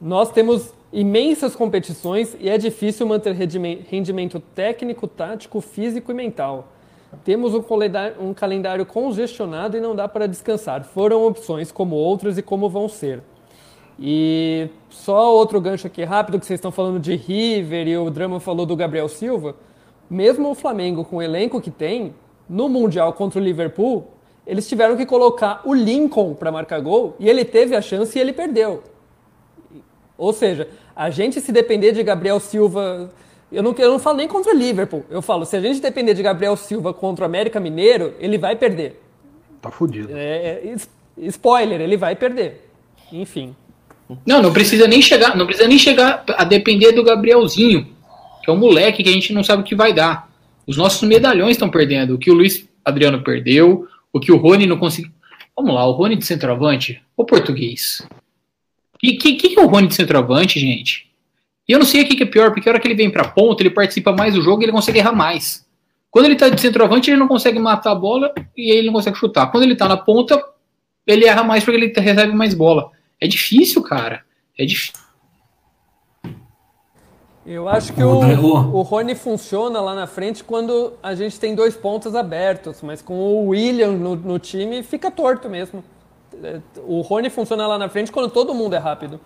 Nós 0.00 0.30
temos 0.30 0.72
imensas 0.92 1.56
competições 1.56 2.36
e 2.38 2.48
é 2.48 2.56
difícil 2.56 3.06
manter 3.08 3.34
rendime- 3.34 3.84
rendimento 3.90 4.38
técnico, 4.54 5.08
tático, 5.08 5.60
físico 5.60 6.12
e 6.12 6.14
mental. 6.14 6.68
Temos 7.24 7.54
um 7.54 7.64
um 8.20 8.34
calendário 8.34 8.84
congestionado 8.84 9.76
e 9.76 9.80
não 9.80 9.94
dá 9.94 10.06
para 10.06 10.26
descansar. 10.26 10.84
Foram 10.84 11.26
opções 11.26 11.72
como 11.72 11.96
outras 11.96 12.36
e 12.36 12.42
como 12.42 12.68
vão 12.68 12.88
ser. 12.88 13.22
E 13.98 14.68
só 14.90 15.34
outro 15.34 15.60
gancho 15.60 15.86
aqui 15.86 16.04
rápido 16.04 16.38
que 16.38 16.46
vocês 16.46 16.58
estão 16.58 16.70
falando 16.70 17.00
de 17.00 17.16
River 17.16 17.88
e 17.88 17.98
o 17.98 18.10
Drama 18.10 18.38
falou 18.38 18.64
do 18.64 18.76
Gabriel 18.76 19.08
Silva. 19.08 19.56
Mesmo 20.08 20.50
o 20.50 20.54
Flamengo 20.54 21.04
com 21.04 21.16
o 21.16 21.22
elenco 21.22 21.60
que 21.60 21.70
tem, 21.70 22.14
no 22.48 22.68
Mundial 22.68 23.12
contra 23.12 23.40
o 23.40 23.42
Liverpool, 23.42 24.06
eles 24.46 24.68
tiveram 24.68 24.96
que 24.96 25.04
colocar 25.04 25.62
o 25.64 25.74
Lincoln 25.74 26.34
para 26.34 26.52
marcar 26.52 26.80
gol 26.80 27.16
e 27.18 27.28
ele 27.28 27.44
teve 27.44 27.74
a 27.74 27.82
chance 27.82 28.16
e 28.16 28.20
ele 28.20 28.32
perdeu. 28.32 28.82
Ou 30.16 30.32
seja, 30.32 30.68
a 30.96 31.10
gente 31.10 31.40
se 31.40 31.52
depender 31.52 31.92
de 31.92 32.02
Gabriel 32.02 32.40
Silva. 32.40 33.10
Eu 33.50 33.62
não, 33.62 33.74
eu 33.78 33.90
não 33.90 33.98
falo 33.98 34.18
nem 34.18 34.28
contra 34.28 34.54
o 34.54 34.56
Liverpool. 34.56 35.04
Eu 35.10 35.22
falo, 35.22 35.44
se 35.44 35.56
a 35.56 35.60
gente 35.60 35.80
depender 35.80 36.14
de 36.14 36.22
Gabriel 36.22 36.56
Silva 36.56 36.92
contra 36.92 37.24
o 37.24 37.26
América 37.26 37.58
Mineiro, 37.58 38.14
ele 38.18 38.36
vai 38.36 38.54
perder. 38.56 39.00
Tá 39.60 39.70
fudido. 39.70 40.10
É, 40.12 40.60
é, 40.64 40.76
spoiler, 41.16 41.80
ele 41.80 41.96
vai 41.96 42.14
perder. 42.14 42.68
Enfim. 43.12 43.56
Não, 44.26 44.42
não 44.42 44.52
precisa 44.52 44.86
nem 44.86 45.02
chegar, 45.02 45.36
não 45.36 45.46
precisa 45.46 45.68
nem 45.68 45.78
chegar 45.78 46.24
a 46.28 46.44
depender 46.44 46.92
do 46.92 47.02
Gabrielzinho, 47.02 47.86
que 48.42 48.50
é 48.50 48.52
um 48.52 48.56
moleque 48.56 49.02
que 49.02 49.08
a 49.08 49.12
gente 49.12 49.32
não 49.32 49.42
sabe 49.42 49.62
o 49.62 49.64
que 49.64 49.74
vai 49.74 49.92
dar. 49.92 50.30
Os 50.66 50.76
nossos 50.76 51.06
medalhões 51.06 51.52
estão 51.52 51.68
perdendo, 51.68 52.14
o 52.14 52.18
que 52.18 52.30
o 52.30 52.34
Luiz 52.34 52.68
Adriano 52.84 53.22
perdeu, 53.22 53.86
o 54.12 54.20
que 54.20 54.32
o 54.32 54.36
Rony 54.36 54.66
não 54.66 54.78
conseguiu. 54.78 55.10
Vamos 55.56 55.74
lá, 55.74 55.86
o 55.86 55.92
Rony 55.92 56.16
de 56.16 56.24
centroavante, 56.24 57.02
o 57.16 57.24
português. 57.24 58.06
E 59.02 59.16
que, 59.16 59.34
que 59.34 59.50
que 59.50 59.58
é 59.58 59.62
o 59.62 59.66
Rony 59.66 59.88
de 59.88 59.94
centroavante, 59.94 60.58
gente? 60.58 61.07
E 61.68 61.72
eu 61.72 61.78
não 61.78 61.84
sei 61.86 62.02
o 62.02 62.08
que 62.08 62.22
é 62.22 62.26
pior, 62.26 62.50
porque 62.52 62.68
a 62.68 62.72
hora 62.72 62.80
que 62.80 62.88
ele 62.88 62.94
vem 62.94 63.10
pra 63.10 63.28
ponta, 63.28 63.62
ele 63.62 63.70
participa 63.70 64.10
mais 64.12 64.34
do 64.34 64.40
jogo 64.42 64.62
e 64.62 64.64
ele 64.64 64.72
consegue 64.72 64.98
errar 64.98 65.12
mais. 65.12 65.66
Quando 66.10 66.24
ele 66.24 66.36
tá 66.36 66.48
de 66.48 66.58
centroavante, 66.60 67.10
ele 67.10 67.18
não 67.18 67.28
consegue 67.28 67.58
matar 67.58 67.92
a 67.92 67.94
bola 67.94 68.32
e 68.56 68.70
aí 68.72 68.78
ele 68.78 68.86
não 68.86 68.94
consegue 68.94 69.18
chutar. 69.18 69.48
Quando 69.50 69.64
ele 69.64 69.76
tá 69.76 69.86
na 69.86 69.96
ponta, 69.98 70.42
ele 71.06 71.26
erra 71.26 71.44
mais 71.44 71.62
porque 71.62 71.76
ele 71.76 71.92
recebe 71.94 72.32
mais 72.32 72.54
bola. 72.54 72.90
É 73.20 73.26
difícil, 73.26 73.82
cara. 73.82 74.24
É 74.58 74.64
difícil. 74.64 74.94
Eu 77.46 77.66
acho 77.68 77.92
que 77.94 78.02
O 78.02 78.18
o, 78.18 78.20
Dre- 78.20 78.34
o- 78.36 78.76
o 78.78 78.82
Rony 78.82 79.14
funciona 79.14 79.80
lá 79.80 79.94
na 79.94 80.06
frente 80.06 80.44
quando 80.44 80.92
a 81.02 81.14
gente 81.14 81.40
tem 81.40 81.54
dois 81.54 81.74
pontos 81.74 82.14
abertos, 82.14 82.82
mas 82.82 83.00
com 83.00 83.14
o 83.14 83.48
William 83.48 83.92
no, 83.92 84.14
no 84.16 84.38
time 84.38 84.82
fica 84.82 85.10
torto 85.10 85.48
mesmo. 85.48 85.82
É, 86.42 86.60
O 86.86 87.00
Rony 87.00 87.30
funciona 87.30 87.66
lá 87.66 87.78
na 87.78 87.88
frente 87.88 88.12
quando 88.12 88.30
todo 88.30 88.54
mundo 88.54 88.74
é 88.74 88.78
rápido. 88.78 89.18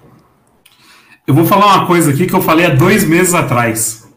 Eu 1.25 1.35
vou 1.35 1.47
falar 1.47 1.77
uma 1.77 1.87
coisa 1.87 2.11
aqui 2.11 2.27
que 2.27 2.35
eu 2.35 2.43
falei 2.43 2.67
há 2.67 2.71
dois 2.71 3.05
meses 3.05 3.33
atrás. 3.33 4.09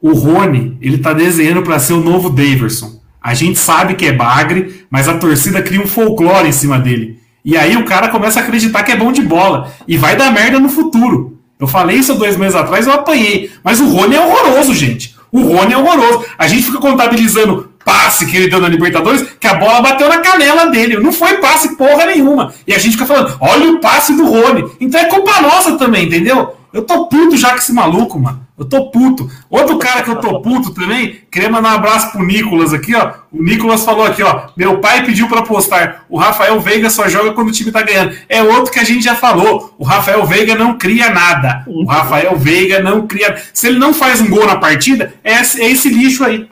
O 0.00 0.12
Rony, 0.12 0.76
ele 0.82 0.98
tá 0.98 1.14
desenhando 1.14 1.62
para 1.62 1.78
ser 1.78 1.94
o 1.94 2.00
novo 2.00 2.28
Daverson. 2.28 3.00
A 3.22 3.32
gente 3.32 3.58
sabe 3.58 3.94
que 3.94 4.04
é 4.04 4.12
bagre, 4.12 4.86
mas 4.90 5.08
a 5.08 5.16
torcida 5.16 5.62
cria 5.62 5.80
um 5.80 5.86
folclore 5.86 6.46
em 6.46 6.52
cima 6.52 6.78
dele. 6.78 7.18
E 7.42 7.56
aí 7.56 7.74
o 7.76 7.86
cara 7.86 8.08
começa 8.08 8.38
a 8.38 8.42
acreditar 8.42 8.82
que 8.82 8.92
é 8.92 8.96
bom 8.96 9.10
de 9.10 9.22
bola. 9.22 9.72
E 9.88 9.96
vai 9.96 10.14
dar 10.14 10.30
merda 10.30 10.60
no 10.60 10.68
futuro. 10.68 11.38
Eu 11.58 11.66
falei 11.66 11.96
isso 11.96 12.12
há 12.12 12.16
dois 12.16 12.36
meses 12.36 12.54
atrás, 12.54 12.86
eu 12.86 12.92
apanhei. 12.92 13.50
Mas 13.64 13.80
o 13.80 13.88
Rony 13.88 14.14
é 14.14 14.20
horroroso, 14.20 14.74
gente. 14.74 15.16
O 15.32 15.40
Rony 15.40 15.72
é 15.72 15.78
horroroso. 15.78 16.26
A 16.38 16.46
gente 16.46 16.64
fica 16.64 16.78
contabilizando 16.78 17.70
passe 17.86 18.26
que 18.26 18.36
ele 18.36 18.48
deu 18.48 18.60
na 18.60 18.68
Libertadores, 18.68 19.24
que 19.38 19.46
a 19.46 19.54
bola 19.54 19.80
bateu 19.80 20.08
na 20.08 20.18
canela 20.18 20.66
dele. 20.66 20.98
Não 20.98 21.12
foi 21.12 21.38
passe 21.38 21.76
porra 21.76 22.06
nenhuma. 22.06 22.52
E 22.66 22.74
a 22.74 22.78
gente 22.78 22.94
fica 22.94 23.06
falando, 23.06 23.36
olha 23.40 23.70
o 23.70 23.80
passe 23.80 24.12
do 24.12 24.26
Rony. 24.26 24.68
Então 24.80 25.00
é 25.00 25.04
culpa 25.04 25.40
nossa 25.40 25.78
também, 25.78 26.06
entendeu? 26.06 26.56
Eu 26.72 26.82
tô 26.82 27.06
puto 27.06 27.36
já 27.36 27.50
com 27.50 27.58
esse 27.58 27.72
maluco, 27.72 28.18
mano. 28.18 28.44
Eu 28.58 28.64
tô 28.64 28.90
puto. 28.90 29.30
Outro 29.48 29.78
cara 29.78 30.02
que 30.02 30.10
eu 30.10 30.16
tô 30.16 30.40
puto 30.40 30.72
também, 30.72 31.20
queria 31.30 31.48
mandar 31.48 31.72
um 31.72 31.76
abraço 31.76 32.10
pro 32.10 32.26
Nicolas 32.26 32.72
aqui, 32.72 32.94
ó. 32.94 33.12
O 33.30 33.40
Nicolas 33.42 33.84
falou 33.84 34.04
aqui, 34.04 34.22
ó. 34.22 34.48
Meu 34.56 34.78
pai 34.78 35.04
pediu 35.04 35.28
pra 35.28 35.42
postar. 35.42 36.04
O 36.08 36.18
Rafael 36.18 36.58
Veiga 36.60 36.90
só 36.90 37.08
joga 37.08 37.32
quando 37.32 37.48
o 37.48 37.52
time 37.52 37.70
tá 37.70 37.82
ganhando. 37.82 38.16
É 38.28 38.42
outro 38.42 38.72
que 38.72 38.80
a 38.80 38.84
gente 38.84 39.04
já 39.04 39.14
falou. 39.14 39.74
O 39.78 39.84
Rafael 39.84 40.26
Veiga 40.26 40.54
não 40.54 40.76
cria 40.76 41.10
nada. 41.10 41.62
O 41.66 41.86
Rafael 41.86 42.36
Veiga 42.36 42.80
não 42.80 43.06
cria. 43.06 43.40
Se 43.54 43.68
ele 43.68 43.78
não 43.78 43.94
faz 43.94 44.20
um 44.20 44.28
gol 44.28 44.46
na 44.46 44.56
partida, 44.56 45.14
é 45.22 45.40
esse, 45.40 45.62
é 45.62 45.70
esse 45.70 45.88
lixo 45.88 46.24
aí. 46.24 46.48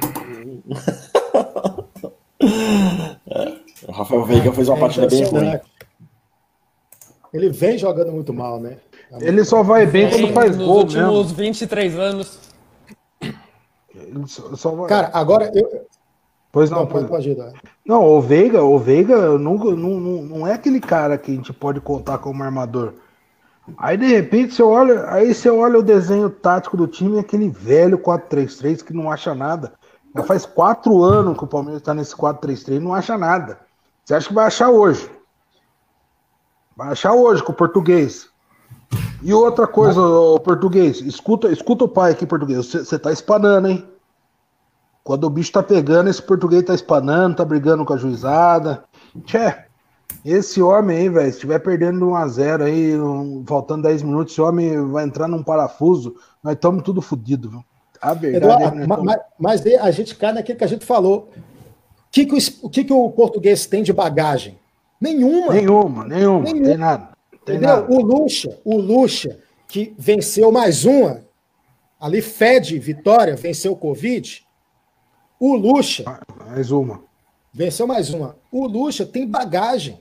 O 3.87 3.93
Rafael 3.93 4.25
Veiga 4.25 4.53
fez 4.53 4.69
uma 4.69 4.79
partida 4.79 5.07
bem 5.07 5.25
ruim. 5.25 5.61
Ele 7.33 7.51
vem 7.51 7.77
jogando 7.77 8.13
muito 8.13 8.33
mal, 8.33 8.61
né? 8.61 8.79
Ele 9.21 9.45
só 9.45 9.63
vai 9.63 9.87
bem 9.87 10.09
quando 10.09 10.33
faz 10.33 10.57
Nos 10.57 10.67
gol 10.67 10.79
últimos 10.79 11.33
mesmo. 11.33 11.37
23 11.37 11.99
anos. 11.99 12.39
Ele 13.95 14.27
só, 14.27 14.55
só 14.55 14.71
vai... 14.71 14.89
Cara, 14.89 15.11
agora 15.13 15.51
eu. 15.55 15.87
pois 16.51 16.71
não, 16.71 16.81
Não, 16.81 16.87
pois 16.87 17.07
pode, 17.07 17.29
pode 17.29 17.35
Dói. 17.35 17.53
Não, 17.85 18.05
o 18.05 18.21
Veiga, 18.21 18.63
o 18.63 18.79
Veiga 18.79 19.39
nunca, 19.39 19.71
não, 19.71 20.01
não, 20.01 20.23
não 20.23 20.47
é 20.47 20.53
aquele 20.53 20.81
cara 20.81 21.19
que 21.19 21.31
a 21.33 21.35
gente 21.35 21.53
pode 21.53 21.81
contar 21.81 22.19
como 22.19 22.43
armador. 22.43 22.95
Aí 23.79 23.97
de 23.97 24.07
repente 24.07 24.55
você 24.55 24.63
olha, 24.63 25.11
aí 25.11 25.35
você 25.35 25.49
olha 25.49 25.79
o 25.79 25.83
desenho 25.83 26.29
tático 26.29 26.77
do 26.77 26.87
time, 26.87 27.17
é 27.17 27.21
aquele 27.21 27.49
velho 27.49 27.99
4-3-3 27.99 28.83
que 28.83 28.93
não 28.93 29.11
acha 29.11 29.35
nada. 29.35 29.73
Já 30.15 30.23
faz 30.23 30.47
quatro 30.47 31.03
anos 31.03 31.37
que 31.37 31.45
o 31.45 31.49
Palmeiras 31.49 31.81
está 31.81 31.93
nesse 31.93 32.15
4-3-3 32.15 32.77
e 32.77 32.81
não 32.81 32.95
acha 32.95 33.19
nada. 33.19 33.59
Você 34.05 34.15
acha 34.15 34.29
que 34.29 34.35
vai 34.35 34.47
achar 34.47 34.71
hoje? 34.71 35.11
Vai 36.77 36.89
achar 36.89 37.13
hoje 37.13 37.43
com 37.43 37.53
o 37.53 37.57
português. 37.57 38.29
E 39.23 39.33
outra 39.33 39.67
coisa, 39.67 40.01
o 40.01 40.39
português, 40.39 41.01
escuta, 41.01 41.49
escuta 41.51 41.85
o 41.85 41.89
pai 41.89 42.13
aqui, 42.13 42.27
português. 42.27 42.67
Você 42.67 42.99
tá 42.99 43.11
espanando, 43.11 43.69
hein? 43.69 43.89
Quando 45.03 45.25
o 45.25 45.31
bicho 45.31 45.53
tá 45.53 45.63
pegando, 45.63 46.09
esse 46.11 46.23
português 46.23 46.63
tá 46.65 46.75
espanando, 46.75 47.37
tá 47.37 47.45
brigando 47.45 47.85
com 47.85 47.93
a 47.93 47.97
juizada. 47.97 48.85
Tchê, 49.25 49.65
esse 50.25 50.63
homem 50.63 50.97
aí, 50.97 51.09
velho, 51.09 51.27
se 51.31 51.37
estiver 51.37 51.59
perdendo 51.59 51.99
de 51.99 52.05
1x0 52.05 52.63
aí, 52.65 53.01
um- 53.01 53.45
faltando 53.47 53.83
10 53.83 54.03
minutos, 54.03 54.33
esse 54.33 54.41
homem 54.41 54.91
vai 54.91 55.05
entrar 55.05 55.29
num 55.29 55.43
parafuso, 55.43 56.15
nós 56.43 56.55
estamos 56.55 56.83
tudo 56.83 57.03
fodido, 57.03 57.51
viu? 57.51 57.65
A 58.05 58.15
verdade 58.15 58.63
é 58.63 58.67
Eduardo, 58.67 59.05
ma- 59.05 59.21
mas, 59.39 59.65
aí 59.67 59.77
a 59.77 59.91
gente 59.91 60.15
cai 60.15 60.33
naquilo 60.33 60.59
que 60.59 60.65
a 60.65 60.69
gente 60.69 60.85
falou. 60.85 61.31
O 61.37 62.11
que, 62.11 62.27
que 62.27 62.35
o, 62.63 62.71
que, 62.71 62.85
que 62.85 62.93
o 62.93 63.11
português 63.11 63.67
tem 63.67 63.83
de 63.83 63.93
bagagem? 63.93 64.59
Nenhuma. 65.01 65.53
Nenhuma, 65.55 66.05
nenhuma, 66.07 66.45
Nenhuma. 66.45 66.65
tem 66.69 66.77
nada. 66.77 67.09
Tem 67.45 67.57
Entendeu? 67.57 67.77
nada. 67.77 67.93
O 67.93 68.01
Lucha, 68.01 68.59
o 68.65 68.77
Lucha, 68.77 69.39
que 69.67 69.95
venceu 69.99 70.53
mais 70.53 70.85
uma, 70.85 71.23
ali 72.01 72.23
fede 72.23 72.79
vitória, 72.79 73.35
venceu 73.37 73.73
o 73.73 73.77
Covid. 73.77 74.47
O 75.41 75.57
Lucha 75.57 76.05
Mais 76.47 76.71
uma. 76.71 77.03
venceu 77.53 77.87
mais 77.87 78.11
uma. 78.15 78.37
O 78.53 78.67
Lucha 78.67 79.05
tem 79.05 79.27
bagagem. 79.27 79.99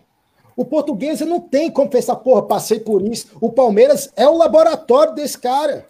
O 0.56 0.64
português 0.64 1.20
não 1.22 1.40
tem 1.40 1.72
como 1.72 1.90
pensar, 1.90 2.16
porra, 2.18 2.44
passei 2.44 2.80
por 2.80 3.02
isso. 3.02 3.36
O 3.42 3.52
Palmeiras 3.52 4.12
é 4.16 4.28
o 4.30 4.38
laboratório 4.38 5.16
desse 5.16 5.38
cara. 5.38 5.88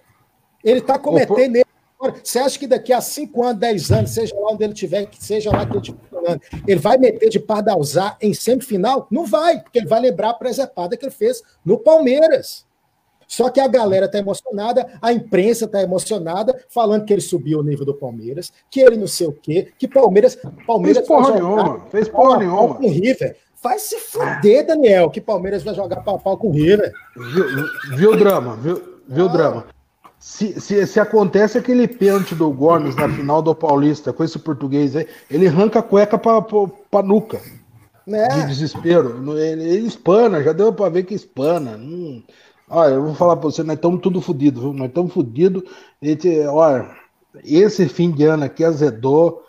Ele 0.63 0.79
está 0.79 0.97
cometendo 0.97 1.57
erro. 2.05 2.17
Você 2.23 2.39
acha 2.39 2.57
que 2.57 2.67
daqui 2.67 2.93
a 2.93 3.01
5 3.01 3.43
anos, 3.43 3.59
10 3.59 3.91
anos, 3.91 4.11
seja 4.11 4.35
lá 4.35 4.51
onde 4.51 4.63
ele 4.63 4.73
estiver, 4.73 5.05
que 5.05 5.23
seja 5.23 5.51
lá 5.51 5.65
que 5.65 5.73
ele 5.73 5.79
estiver 5.79 5.99
falando, 6.09 6.41
ele 6.67 6.79
vai 6.79 6.97
meter 6.97 7.29
de 7.29 7.39
pardalzar 7.39 8.17
em 8.21 8.33
semifinal? 8.33 9.07
Não 9.09 9.25
vai, 9.25 9.61
porque 9.61 9.79
ele 9.79 9.87
vai 9.87 9.99
lembrar 9.99 10.29
a 10.29 10.33
presepada 10.33 10.95
que 10.97 11.05
ele 11.05 11.11
fez 11.11 11.41
no 11.65 11.77
Palmeiras. 11.77 12.65
Só 13.27 13.49
que 13.49 13.59
a 13.59 13.67
galera 13.67 14.07
tá 14.07 14.19
emocionada, 14.19 14.87
a 15.01 15.11
imprensa 15.11 15.67
tá 15.67 15.81
emocionada, 15.81 16.63
falando 16.69 17.05
que 17.05 17.13
ele 17.13 17.21
subiu 17.21 17.59
o 17.59 17.63
nível 17.63 17.85
do 17.85 17.95
Palmeiras, 17.95 18.51
que 18.69 18.79
ele 18.79 18.95
não 18.95 19.07
sei 19.07 19.25
o 19.25 19.33
quê, 19.33 19.71
que 19.77 19.87
Palmeiras. 19.87 20.37
Palmeiras 20.67 20.97
Fez 20.97 21.07
porra 21.07 21.33
nenhuma, 21.33 21.79
fez 21.89 22.09
porra 22.09 22.37
nenhuma. 22.37 22.75
Com 22.75 22.87
River. 22.87 23.37
Vai 23.61 23.79
se 23.79 23.97
fuder, 23.97 24.67
Daniel, 24.67 25.09
que 25.09 25.21
Palmeiras 25.21 25.63
vai 25.63 25.73
jogar 25.73 26.03
pau 26.03 26.17
a 26.17 26.19
pau 26.19 26.37
com 26.37 26.49
o 26.49 26.51
River. 26.51 26.91
Viu, 27.15 27.45
viu 27.95 28.11
o 28.11 28.17
drama? 28.17 28.57
Viu, 28.57 28.99
viu 29.07 29.25
o 29.25 29.29
drama? 29.29 29.65
Se, 30.23 30.57
se, 30.57 30.87
se 30.87 31.01
acontece 31.01 31.57
aquele 31.57 31.85
pênalti 31.85 32.33
do 32.33 32.49
Gomes 32.49 32.95
na 32.95 33.09
final 33.09 33.41
do 33.41 33.53
Paulista 33.53 34.13
com 34.13 34.23
esse 34.23 34.39
português 34.39 34.95
aí, 34.95 35.05
ele 35.29 35.49
arranca 35.49 35.79
a 35.79 35.83
cueca 35.83 36.17
pra, 36.17 36.41
pra, 36.41 36.59
pra 36.89 37.03
nuca. 37.03 37.41
Né? 38.07 38.25
De 38.29 38.47
desespero. 38.47 39.37
Ele, 39.37 39.63
ele 39.63 39.85
espana, 39.85 40.41
já 40.41 40.53
deu 40.53 40.71
pra 40.71 40.87
ver 40.87 41.03
que 41.03 41.13
espana. 41.13 41.71
Hum. 41.71 42.23
Olha, 42.69 42.93
eu 42.93 43.03
vou 43.03 43.13
falar 43.13 43.35
pra 43.35 43.51
você, 43.51 43.63
nós 43.63 43.75
estamos 43.75 43.99
tudo 43.99 44.21
fodidos, 44.21 44.63
viu? 44.63 44.71
Nós 44.71 44.87
estamos 44.87 45.13
fodidos. 45.13 45.63
Olha, 46.49 46.89
esse 47.43 47.89
fim 47.89 48.09
de 48.09 48.23
ano 48.23 48.45
aqui 48.45 48.63
azedou, 48.63 49.43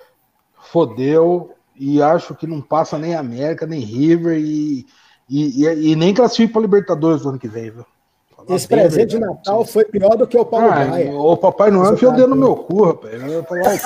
fodeu, 0.73 1.53
e 1.77 2.03
acho 2.03 2.35
que 2.35 2.49
não 2.49 2.61
passa 2.61 2.99
nem 2.99 3.15
América, 3.15 3.65
nem 3.65 3.79
River, 3.79 4.37
e, 4.41 4.85
e, 5.31 5.65
e, 5.65 5.93
e 5.93 5.97
nem 5.97 6.13
classifica 6.13 6.55
pra 6.55 6.63
Libertadores 6.63 7.23
no 7.23 7.31
ano 7.31 7.39
que 7.39 7.47
vem, 7.47 7.71
viu? 7.71 7.87
Esse 8.51 8.69
bem 8.69 8.79
presente 8.81 9.11
de. 9.11 9.19
Natal 9.19 9.65
foi 9.65 9.85
pior 9.85 10.17
do 10.17 10.27
que 10.27 10.37
o 10.37 10.45
Paulo 10.45 10.69
Ah, 10.71 10.85
Gaia. 10.85 11.13
o 11.13 11.37
Papai 11.37 11.71
Noel 11.71 11.95
enfiou 11.95 12.13
o 12.13 12.17
dedo 12.17 12.29
no 12.29 12.37
meu 12.37 12.57
cu, 12.57 12.85
rapaz. 12.85 13.15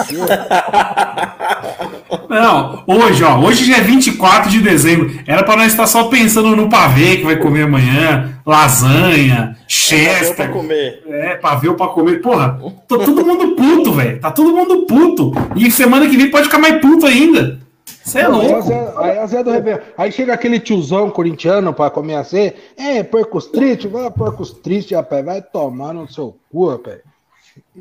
Não, 2.29 2.85
hoje, 2.87 3.25
ó, 3.25 3.39
hoje 3.41 3.65
já 3.65 3.79
é 3.79 3.81
24 3.81 4.51
de 4.51 4.61
dezembro. 4.61 5.11
Era 5.27 5.43
pra 5.43 5.57
nós 5.57 5.69
estar 5.69 5.87
só 5.87 6.05
pensando 6.05 6.55
no 6.55 6.69
pavê 6.69 7.17
que 7.19 7.25
vai 7.25 7.37
comer 7.37 7.63
amanhã, 7.63 8.31
lasanha, 8.45 9.57
chester. 9.67 10.37
pra 10.37 10.49
comer. 10.49 11.03
É, 11.09 11.37
pavê 11.37 11.73
pra 11.75 11.89
comer. 11.89 12.21
Porra, 12.21 12.59
tô 12.87 12.99
todo 12.99 13.25
mundo 13.25 13.55
puto, 13.57 13.93
velho. 13.93 14.21
Tá 14.21 14.31
todo 14.31 14.53
mundo 14.55 14.85
puto. 14.87 15.33
E 15.57 15.71
semana 15.71 16.09
que 16.09 16.17
vem 16.17 16.31
pode 16.31 16.45
ficar 16.45 16.59
mais 16.59 16.81
puto 16.81 17.07
ainda. 17.07 17.59
Você 18.05 18.19
é 18.21 18.25
Aí 18.27 18.31
louco. 18.33 18.55
a 18.57 18.61
Zé- 18.61 18.93
Aí, 18.97 19.19
a 19.19 19.27
Zé 19.27 19.43
do 19.43 19.51
Rebelo- 19.51 19.83
aí 19.97 20.11
chega 20.13 20.33
aquele 20.35 20.59
tiozão 20.61 21.11
corintiano 21.11 21.73
pra 21.75 21.91
comer 21.91 22.15
assim. 22.17 22.53
É, 22.77 23.03
porcos 23.03 23.47
tristes, 23.47 23.91
vai 23.91 24.11
porcos 24.11 24.51
tristes, 24.53 24.97
rapaz. 24.97 25.25
Vai 25.25 25.43
tomar 25.43 25.93
no 25.93 26.09
seu 26.11 26.37
cu, 26.51 26.69
rapaz. 26.69 27.01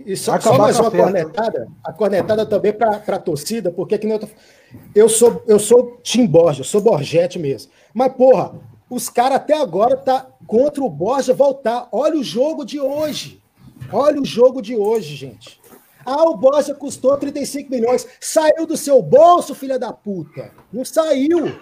E 0.06 0.16
só, 0.18 0.40
só 0.40 0.58
mais 0.58 0.78
a 0.80 0.82
uma 0.84 0.92
festa. 0.92 1.06
cornetada, 1.06 1.68
a 1.84 1.94
cornetada 1.94 2.46
também 2.46 2.74
para 2.74 3.02
a 3.08 3.20
torcida, 3.20 3.72
porque 3.72 3.98
que 3.98 4.08
nem 4.08 4.16
eu, 4.16 4.20
tô... 4.20 4.28
eu 4.96 5.08
sou 5.08 5.44
eu 5.48 5.60
sou 5.60 6.00
Tim 6.04 6.26
Borja, 6.26 6.62
eu 6.62 6.66
sou 6.66 6.82
Borgete 6.82 7.38
mesmo. 7.38 7.72
Mas 7.94 8.12
porra, 8.14 8.54
os 8.90 9.08
caras 9.08 9.38
até 9.38 9.56
agora 9.60 9.96
tá 9.96 10.26
contra 10.48 10.84
o 10.84 10.90
Borja 10.90 11.34
voltar. 11.34 11.88
Olha 11.92 12.18
o 12.20 12.24
jogo 12.24 12.66
de 12.66 12.80
hoje. 12.80 13.40
Olha 13.94 14.20
o 14.20 14.26
jogo 14.26 14.62
de 14.62 14.76
hoje, 14.76 15.16
gente. 15.16 15.60
Ah, 16.10 16.24
o 16.24 16.38
Borja 16.38 16.74
custou 16.74 17.18
35 17.18 17.70
milhões. 17.70 18.08
Saiu 18.22 18.66
do 18.66 18.78
seu 18.78 19.02
bolso, 19.02 19.54
filha 19.54 19.78
da 19.78 19.92
puta. 19.92 20.54
Não 20.72 20.86
saiu. 20.86 21.60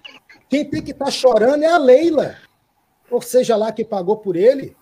Quem 0.48 0.64
tem 0.64 0.84
que 0.84 0.92
estar 0.92 1.10
chorando 1.10 1.64
é 1.64 1.68
a 1.68 1.80
Leila. 1.80 2.36
Ou 3.10 3.20
seja 3.24 3.56
lá 3.56 3.72
quem 3.72 3.84
pagou 3.84 4.18
por 4.18 4.36
ele. 4.36 4.78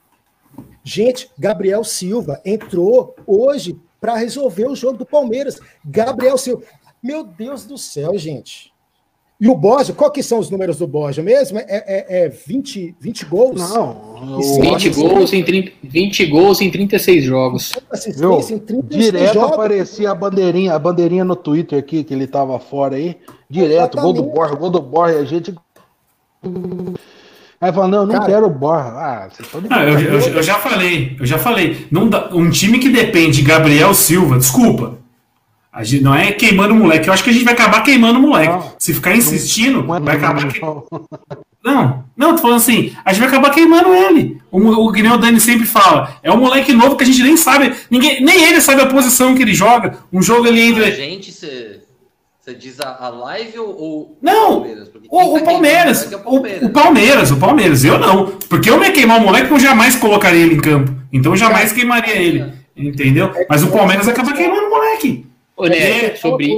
Gente, 0.84 1.32
Gabriel 1.40 1.82
Silva 1.86 2.42
entrou 2.44 3.16
hoje 3.26 3.80
para 4.02 4.18
resolver 4.18 4.68
o 4.68 4.76
jogo 4.76 4.98
do 4.98 5.06
Palmeiras. 5.06 5.62
Gabriel 5.86 6.38
Silva. 6.38 6.66
Meu 7.02 7.24
Deus 7.24 7.64
do 7.64 7.78
céu, 7.78 8.18
gente. 8.18 8.73
E 9.44 9.50
o 9.50 9.56
Borja, 9.56 9.92
qual 9.92 10.10
que 10.10 10.24
são 10.24 10.40
os 10.40 10.50
números 10.50 10.78
do 10.78 10.88
Borja 10.88 11.22
mesmo? 11.22 11.60
É, 11.60 11.66
é, 11.68 12.26
é 12.26 12.30
20, 12.30 12.96
20 12.98 13.26
gols? 13.26 13.60
Não, 13.60 14.16
E 14.40 14.58
o- 14.58 14.62
20 14.62 14.90
gols, 14.92 15.34
em 15.34 15.44
30, 15.44 15.72
20 15.84 16.26
gols 16.28 16.62
em 16.62 16.72
36 16.72 17.26
jogos. 17.26 17.74
Viu? 18.18 18.36
Em 18.40 18.58
36 18.58 18.88
Direto 19.12 19.34
jogos. 19.34 19.52
aparecia 19.52 20.12
a 20.12 20.16
bandeirinha, 20.16 20.74
a 20.74 20.80
bandeirinha 20.80 21.26
no 21.26 21.36
Twitter 21.36 21.78
aqui, 21.78 22.06
que 22.06 22.14
ele 22.14 22.26
tava 22.26 22.58
fora 22.58 22.96
aí. 22.96 23.18
Direto, 23.50 24.00
gol 24.00 24.14
do. 24.14 24.24
Borja, 24.24 24.56
gol 24.56 24.70
do 24.70 24.82
Borja, 24.82 25.18
a 25.20 25.26
gente. 25.26 25.54
Aí 27.60 27.72
fala, 27.72 27.88
não, 27.90 27.98
eu 28.00 28.06
não 28.08 28.14
Cara. 28.16 28.26
quero 28.26 28.46
o 28.46 28.50
Borja. 28.50 28.90
Ah, 28.90 29.28
Ah, 29.70 29.84
eu, 29.84 30.00
eu- 30.00 30.20
eu 30.36 30.44
já 30.44 30.56
falei, 30.56 31.18
eu 31.20 31.26
já 31.26 31.38
falei. 31.38 31.86
Não 31.92 32.08
dá- 32.10 32.30
um 32.34 32.50
time 32.50 32.80
que 32.80 32.88
depende 32.90 33.38
de 33.38 33.44
Gabriel 33.44 33.94
Silva, 33.94 34.38
desculpa. 34.38 35.03
A 35.74 35.84
gente, 35.84 36.04
não 36.04 36.14
é 36.14 36.32
queimando 36.32 36.74
o 36.74 36.78
moleque. 36.78 37.08
Eu 37.10 37.14
acho 37.14 37.24
que 37.24 37.32
a 37.32 37.34
gente 37.34 37.46
vai 37.46 37.54
acabar 37.56 37.82
queimando 37.82 38.20
o 38.20 38.22
moleque. 38.22 38.54
Não. 38.54 38.74
Se 38.78 38.94
ficar 38.94 39.16
insistindo, 39.16 39.82
Não 39.84 39.96
é 39.96 40.00
vai 40.00 40.16
acabar. 40.18 40.48
que- 40.48 40.62
não. 41.64 42.04
Não, 42.16 42.36
tô 42.36 42.42
falando 42.44 42.58
assim, 42.58 42.94
a 43.04 43.12
gente 43.12 43.22
vai 43.22 43.30
acabar 43.30 43.50
queimando 43.50 43.94
ele. 43.94 44.40
O, 44.52 44.60
o 44.88 44.92
que 44.92 45.02
nem 45.02 45.12
o 45.12 45.18
Dani 45.18 45.40
sempre 45.40 45.66
fala. 45.66 46.18
É 46.22 46.32
um 46.32 46.38
moleque 46.38 46.74
novo 46.74 46.96
que 46.96 47.04
a 47.04 47.08
gente 47.08 47.24
nem 47.24 47.36
sabe. 47.36 47.74
Ninguém, 47.90 48.24
nem 48.24 48.44
ele 48.44 48.62
sabe 48.62 48.82
a 48.82 48.86
posição 48.88 49.34
que 49.34 49.42
ele 49.42 49.54
joga. 49.54 49.98
Um 50.12 50.22
jogo 50.22 50.46
ele 50.46 50.62
A 50.62 50.66
entra. 50.66 50.92
gente, 50.92 51.32
você 51.32 51.80
você 52.40 52.54
diz 52.54 52.80
a, 52.82 52.98
a 53.00 53.08
live 53.10 53.58
ou, 53.58 53.70
ou 53.82 54.18
Não, 54.22 54.60
Palmeiras? 54.60 54.90
O, 54.90 55.00
quem 55.00 55.10
o 55.10 55.40
tá 55.40 55.46
Palmeiras, 55.46 56.02
queimando 56.04 56.16
é 56.16 56.18
o, 56.18 56.20
o 56.20 56.34
Palmeiras. 56.34 56.64
o 56.64 56.70
Palmeiras, 56.74 57.32
o 57.32 57.38
Palmeiras, 57.38 57.84
eu 57.86 57.98
não. 57.98 58.26
Porque 58.50 58.70
eu 58.70 58.76
não 58.78 58.84
ia 58.84 58.92
queimar 58.92 59.18
o 59.18 59.22
moleque, 59.22 59.50
eu 59.50 59.60
jamais 59.60 59.96
colocaria 59.96 60.42
ele 60.46 60.56
em 60.56 60.60
campo. 60.60 60.94
Então 61.12 61.32
eu 61.32 61.38
jamais 61.38 61.72
queimaria 61.72 62.16
ele. 62.16 62.54
Entendeu? 62.76 63.32
Mas 63.50 63.64
o 63.64 63.68
Palmeiras 63.72 64.08
acaba 64.10 64.34
queimando 64.34 64.68
o 64.68 64.70
moleque. 64.70 65.26
Neto, 65.60 65.74
É, 65.74 66.16
sobre, 66.16 66.56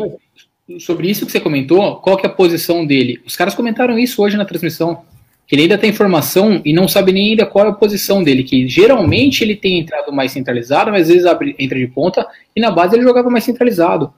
sobre 0.79 1.09
isso 1.09 1.25
que 1.25 1.31
você 1.31 1.39
comentou, 1.39 1.97
qual 1.97 2.17
que 2.17 2.25
é 2.25 2.29
a 2.29 2.33
posição 2.33 2.85
dele? 2.85 3.21
Os 3.25 3.35
caras 3.35 3.53
comentaram 3.53 3.97
isso 3.99 4.21
hoje 4.21 4.37
na 4.37 4.45
transmissão. 4.45 5.03
Que 5.47 5.53
ele 5.53 5.63
ainda 5.63 5.77
tem 5.77 5.91
informação 5.91 6.59
e 6.65 6.73
não 6.73 6.87
sabe 6.87 7.11
nem 7.11 7.29
ainda 7.29 7.45
qual 7.45 7.65
é 7.65 7.69
a 7.69 7.73
posição 7.73 8.23
dele. 8.23 8.43
Que 8.43 8.67
geralmente 8.67 9.43
ele 9.43 9.55
tem 9.55 9.79
entrado 9.79 10.11
mais 10.11 10.31
centralizado, 10.31 10.91
mas 10.91 11.03
às 11.03 11.07
vezes 11.09 11.25
abre, 11.25 11.55
entra 11.59 11.77
de 11.77 11.87
ponta, 11.87 12.27
e 12.55 12.59
na 12.59 12.71
base 12.71 12.95
ele 12.95 13.03
jogava 13.03 13.29
mais 13.29 13.43
centralizado. 13.43 14.11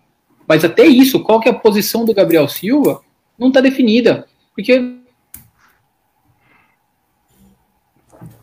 Mas 0.48 0.64
até 0.64 0.86
isso, 0.86 1.20
qual 1.20 1.42
que 1.42 1.50
é 1.50 1.52
a 1.52 1.56
posição 1.56 2.06
do 2.06 2.14
Gabriel 2.14 2.48
Silva, 2.48 3.02
não 3.38 3.50
está 3.50 3.60
definida. 3.60 4.26
Porque 4.56 4.98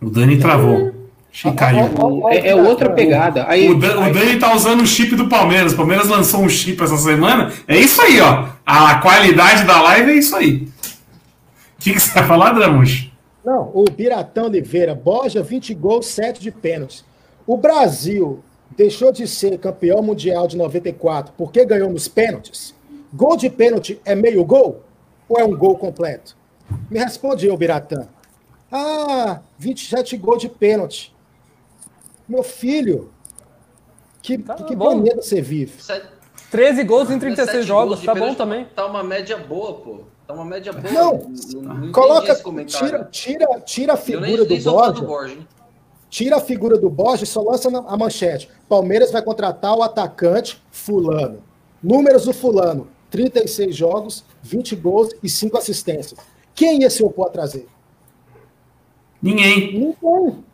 O 0.05 0.11
Dani 0.11 0.39
travou. 0.39 0.94
É, 2.31 2.49
é 2.51 2.55
outra 2.55 2.91
pegada. 2.91 3.45
Aí, 3.49 3.69
O, 3.69 3.75
Dan- 3.75 4.09
o 4.09 4.13
Dani 4.13 4.39
tá 4.39 4.55
usando 4.55 4.83
o 4.83 4.87
chip 4.87 5.17
do 5.17 5.29
Palmeiras. 5.29 5.73
O 5.73 5.77
Palmeiras 5.77 6.09
lançou 6.09 6.41
um 6.41 6.49
chip 6.49 6.81
essa 6.83 6.97
semana. 6.97 7.53
É 7.67 7.77
isso 7.77 8.01
aí, 8.01 8.21
ó. 8.21 8.49
A 8.65 8.99
qualidade 9.01 9.65
da 9.65 9.83
live 9.83 10.13
é 10.13 10.15
isso 10.15 10.37
aí. 10.37 10.69
O 11.77 11.81
que, 11.81 11.93
que 11.93 12.01
você 12.01 12.13
vai 12.15 12.27
falar, 12.27 12.53
Dramush? 12.53 13.13
Não, 13.45 13.71
o 13.75 13.85
Biratão 13.91 14.47
Oliveira, 14.47 14.95
Borja, 14.95 15.43
20 15.43 15.75
gols, 15.75 16.07
7 16.07 16.41
de 16.41 16.51
pênaltis. 16.51 17.05
O 17.47 17.57
Brasil 17.59 18.43
deixou 18.77 19.13
de 19.13 19.27
ser 19.27 19.59
campeão 19.59 20.01
mundial 20.03 20.47
de 20.47 20.57
94 20.57 21.35
porque 21.37 21.65
ganhou 21.67 21.91
nos 21.91 22.09
pênaltis? 22.09 22.75
Gol 23.13 23.37
de 23.37 23.51
pênalti 23.51 24.01
é 24.05 24.15
meio 24.15 24.43
gol? 24.45 24.83
Ou 25.29 25.39
é 25.39 25.45
um 25.45 25.55
gol 25.55 25.77
completo? 25.77 26.35
Me 26.91 26.99
responde 26.99 27.47
eu, 27.47 27.57
Biratã. 27.57 28.07
Ah, 28.73 29.41
27 29.59 30.17
gols 30.17 30.41
de 30.41 30.49
pênalti. 30.49 31.14
Meu 32.29 32.43
filho, 32.43 33.11
que, 34.23 34.39
Tá 34.39 34.55
que 34.55 34.75
bom. 34.75 34.87
planeta 34.87 35.23
você 35.23 35.41
vive? 35.41 35.83
Sete- 35.83 36.09
13 36.51 36.85
gols 36.85 37.11
em 37.11 37.19
17 37.19 37.35
36 37.37 37.67
jogos, 37.67 38.03
tá 38.03 38.15
bom 38.15 38.35
também. 38.35 38.65
Tá 38.75 38.87
uma 38.87 39.03
média 39.03 39.37
boa, 39.37 39.75
pô. 39.75 40.01
Tá 40.27 40.33
uma 40.35 40.45
média 40.45 40.73
boa. 40.73 40.93
Não, 40.93 41.29
não, 41.55 41.75
não 41.75 41.93
Coloca, 41.93 42.35
tira, 42.65 43.05
tira, 43.11 43.61
tira 43.61 43.93
a 43.95 43.97
figura 43.97 44.27
nem, 44.29 44.37
do 44.39 44.47
nem 44.49 44.61
sou 44.61 44.79
fã 44.79 44.93
do 44.93 45.03
Borja. 45.03 45.07
Borja, 45.07 45.35
hein? 45.35 45.49
Tira 46.09 46.37
a 46.37 46.41
figura 46.41 46.79
do 46.79 46.89
Borges 46.89 47.29
e 47.29 47.33
só 47.33 47.43
lança 47.43 47.69
a 47.69 47.97
manchete. 47.97 48.49
Palmeiras 48.69 49.11
vai 49.11 49.21
contratar 49.21 49.77
o 49.77 49.83
atacante 49.83 50.63
Fulano. 50.71 51.43
Números 51.83 52.25
do 52.25 52.33
Fulano: 52.33 52.87
36 53.11 53.75
jogos, 53.75 54.25
20 54.41 54.77
gols 54.77 55.11
e 55.23 55.29
5 55.29 55.59
assistências. 55.59 56.19
Quem 56.55 56.83
ia 56.83 56.89
se 56.91 57.03
opor 57.03 57.27
a 57.27 57.31
trazer? 57.31 57.67
Ninguém. 59.21 59.73
Ninguém. 59.73 60.45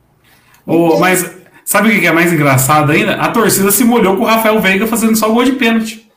Ô, 0.67 0.99
mas 0.99 1.40
sabe 1.71 1.89
o 1.89 2.01
que 2.01 2.07
é 2.07 2.11
mais 2.11 2.33
engraçado 2.33 2.91
ainda? 2.91 3.15
A 3.15 3.31
torcida 3.31 3.71
se 3.71 3.85
molhou 3.85 4.17
com 4.17 4.25
o 4.25 4.27
Rafael 4.27 4.61
Veiga 4.61 4.89
fazendo 4.89 5.15
só 5.17 5.29
gol 5.29 5.45
de 5.45 5.53
pênalti. 5.53 6.11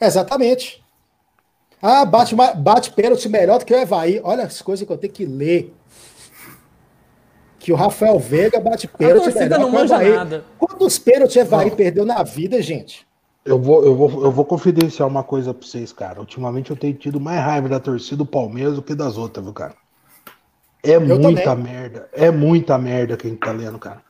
Exatamente. 0.00 0.82
Ah, 1.82 2.06
bate, 2.06 2.34
bate 2.34 2.92
pênalti 2.92 3.28
melhor 3.28 3.58
do 3.58 3.66
que 3.66 3.74
o 3.74 3.78
Evaí. 3.78 4.22
Olha 4.24 4.44
as 4.44 4.62
coisas 4.62 4.86
que 4.86 4.92
eu 4.92 4.96
tenho 4.96 5.12
que 5.12 5.26
ler. 5.26 5.74
Que 7.58 7.74
o 7.74 7.76
Rafael 7.76 8.18
Veiga 8.18 8.58
bate 8.58 8.88
pênalti 8.88 9.24
torcida 9.24 9.44
melhor 9.44 9.58
não 9.58 9.70
que 9.70 9.76
o 9.76 9.78
manja 9.78 9.94
Evaí. 9.96 10.16
nada. 10.16 10.44
Quantos 10.58 10.98
pênaltis 10.98 11.36
o 11.36 11.40
Evaí 11.40 11.70
perdeu 11.70 12.06
na 12.06 12.22
vida, 12.22 12.62
gente? 12.62 13.06
Eu 13.44 13.60
vou, 13.60 13.84
eu, 13.84 13.94
vou, 13.94 14.24
eu 14.24 14.32
vou 14.32 14.46
confidenciar 14.46 15.06
uma 15.06 15.22
coisa 15.22 15.52
pra 15.52 15.66
vocês, 15.66 15.92
cara. 15.92 16.20
Ultimamente 16.20 16.70
eu 16.70 16.76
tenho 16.76 16.94
tido 16.94 17.20
mais 17.20 17.44
raiva 17.44 17.68
da 17.68 17.78
torcida 17.78 18.16
do 18.16 18.24
Palmeiras 18.24 18.76
do 18.76 18.82
que 18.82 18.94
das 18.94 19.18
outras, 19.18 19.44
viu, 19.44 19.52
cara? 19.52 19.74
É 20.84 20.98
muita 20.98 21.42
também. 21.42 21.72
merda. 21.72 22.08
É 22.12 22.30
muita 22.30 22.78
merda 22.78 23.16
que 23.16 23.26
a 23.26 23.30
gente 23.30 23.40
tá 23.40 23.52
lendo, 23.52 23.78
cara. 23.78 24.02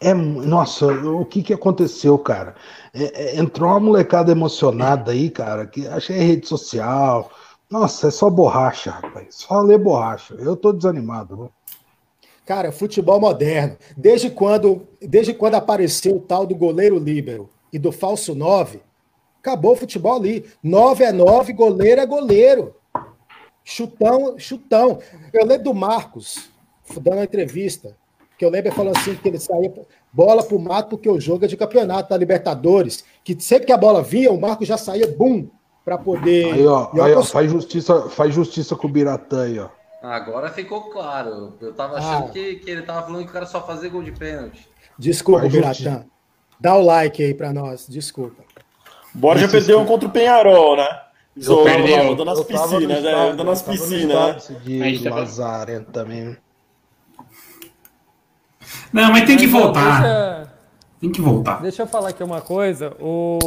É, 0.00 0.12
nossa, 0.14 0.86
o 0.86 1.24
que 1.24 1.42
que 1.42 1.52
aconteceu, 1.52 2.18
cara? 2.18 2.54
É- 2.92 3.36
é- 3.36 3.36
entrou 3.38 3.68
uma 3.70 3.78
molecada 3.78 4.32
emocionada 4.32 5.12
aí, 5.12 5.30
cara, 5.30 5.66
que 5.66 5.86
achei 5.86 6.18
rede 6.18 6.48
social. 6.48 7.30
Nossa, 7.70 8.08
é 8.08 8.10
só 8.10 8.28
borracha, 8.28 8.90
rapaz. 8.90 9.28
Só 9.30 9.60
ler 9.60 9.78
borracha. 9.78 10.34
Eu 10.34 10.56
tô 10.56 10.72
desanimado, 10.72 11.36
viu? 11.36 11.50
Cara, 12.44 12.72
futebol 12.72 13.20
moderno. 13.20 13.76
Desde 13.96 14.28
quando, 14.28 14.86
desde 15.00 15.32
quando 15.32 15.54
apareceu 15.54 16.16
o 16.16 16.20
tal 16.20 16.46
do 16.46 16.54
goleiro 16.54 16.98
líbero 16.98 17.48
e 17.72 17.78
do 17.78 17.92
falso 17.92 18.34
9, 18.34 18.80
acabou 19.38 19.72
o 19.72 19.76
futebol 19.76 20.16
ali. 20.16 20.44
9 20.62 21.04
é 21.04 21.12
9, 21.12 21.52
goleiro 21.52 22.00
é 22.00 22.06
goleiro. 22.06 22.74
Chutão, 23.64 24.38
chutão. 24.38 24.98
Eu 25.32 25.46
lembro 25.46 25.64
do 25.64 25.74
Marcos, 25.74 26.50
dando 27.00 27.16
uma 27.16 27.24
entrevista, 27.24 27.96
que 28.36 28.44
eu 28.44 28.50
lembro 28.50 28.72
falando 28.72 28.96
assim 28.96 29.14
que 29.14 29.28
ele 29.28 29.38
saía 29.38 29.72
bola 30.12 30.42
pro 30.42 30.58
mato 30.58 30.90
porque 30.90 31.08
o 31.08 31.20
jogo 31.20 31.44
é 31.44 31.48
de 31.48 31.56
campeonato 31.56 32.10
da 32.10 32.16
Libertadores, 32.16 33.04
que 33.24 33.40
sempre 33.40 33.66
que 33.66 33.72
a 33.72 33.78
bola 33.78 34.02
vinha, 34.02 34.30
o 34.30 34.40
Marcos 34.40 34.68
já 34.68 34.76
saía, 34.76 35.06
bum, 35.06 35.48
para 35.84 35.96
poder. 35.96 36.52
Aí, 36.52 36.66
ó, 36.66 36.90
aí, 37.00 37.14
ó 37.14 37.22
faz, 37.22 37.50
justiça, 37.50 38.08
faz 38.08 38.34
justiça 38.34 38.76
com 38.76 38.86
o 38.86 38.90
Biratã 38.90 39.44
aí, 39.44 39.58
ó. 39.58 39.68
Agora 40.02 40.50
ficou 40.50 40.90
claro. 40.90 41.54
Eu 41.60 41.72
tava 41.72 41.98
achando 41.98 42.26
ah. 42.26 42.30
que, 42.30 42.56
que 42.56 42.70
ele 42.70 42.82
tava 42.82 43.06
falando 43.06 43.24
que 43.24 43.30
o 43.30 43.32
cara 43.32 43.46
só 43.46 43.64
fazia 43.64 43.88
gol 43.88 44.02
de 44.02 44.10
pênalti. 44.10 44.68
Desculpa, 44.98 45.48
Biratã. 45.48 46.04
Dá 46.58 46.76
o 46.76 46.82
like 46.82 47.22
aí 47.22 47.34
para 47.34 47.52
nós, 47.52 47.86
desculpa. 47.88 48.42
Borja 49.14 49.48
perdeu 49.48 49.80
um 49.80 49.86
contra 49.86 50.08
o 50.08 50.10
Penharol, 50.10 50.76
né? 50.76 50.88
Sou, 51.40 51.64
perdeu. 51.64 52.14
Dando 52.14 52.24
nas 52.24 52.44
piscinas, 52.44 53.02
né? 53.02 53.12
Dando 53.12 53.44
nas 53.44 53.62
piscinas, 53.62 54.48
né? 54.48 54.58
De 54.60 55.08
Lazarento 55.08 55.90
também. 55.90 56.36
Não, 58.92 59.10
mas 59.10 59.24
tem 59.24 59.36
que 59.36 59.46
voltar. 59.46 60.02
Deixa... 60.02 60.52
Tem 61.00 61.10
que 61.10 61.20
voltar. 61.20 61.60
Deixa 61.62 61.82
eu 61.82 61.86
falar 61.86 62.10
aqui 62.10 62.22
uma 62.22 62.40
coisa. 62.40 62.94
O... 63.00 63.38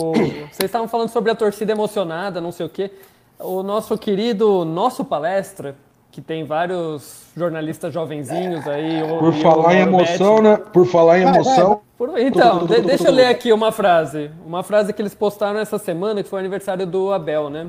Vocês 0.51 0.65
estavam 0.65 0.87
falando 0.87 1.09
sobre 1.09 1.31
a 1.31 1.35
torcida 1.35 1.71
emocionada, 1.71 2.41
não 2.41 2.51
sei 2.51 2.65
o 2.65 2.69
quê. 2.69 2.91
O 3.39 3.63
nosso 3.63 3.97
querido 3.97 4.65
Nosso 4.65 5.05
Palestra, 5.05 5.77
que 6.15 6.21
tem 6.21 6.45
vários 6.45 7.25
jornalistas 7.35 7.93
jovenzinhos 7.93 8.65
aí. 8.65 9.01
Por 9.19 9.33
falar 9.33 9.75
em 9.75 9.81
emoção, 9.81 10.41
né? 10.41 10.55
Por 10.55 10.85
falar 10.87 11.19
em 11.19 11.23
emoção. 11.23 11.81
Por... 11.97 12.17
Então, 12.17 12.65
de, 12.65 12.79
deixa 12.79 13.09
eu 13.09 13.11
ler 13.11 13.25
aqui 13.25 13.51
uma 13.51 13.69
frase. 13.69 14.31
Uma 14.45 14.63
frase 14.63 14.93
que 14.93 15.01
eles 15.01 15.13
postaram 15.13 15.59
essa 15.59 15.77
semana, 15.77 16.23
que 16.23 16.29
foi 16.29 16.37
o 16.37 16.39
aniversário 16.39 16.87
do 16.87 17.11
Abel, 17.11 17.49
né? 17.49 17.67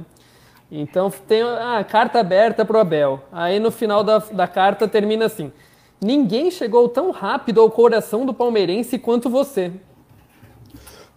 Então 0.70 1.10
tem 1.26 1.42
a 1.42 1.78
ah, 1.78 1.84
carta 1.84 2.20
aberta 2.20 2.64
para 2.64 2.76
o 2.76 2.80
Abel. 2.80 3.20
Aí 3.32 3.58
no 3.58 3.72
final 3.72 4.04
da, 4.04 4.18
da 4.18 4.46
carta 4.46 4.86
termina 4.86 5.24
assim: 5.24 5.50
Ninguém 6.00 6.48
chegou 6.48 6.88
tão 6.88 7.10
rápido 7.10 7.60
ao 7.60 7.68
coração 7.68 8.24
do 8.24 8.32
palmeirense 8.32 8.96
quanto 8.96 9.28
você. 9.28 9.72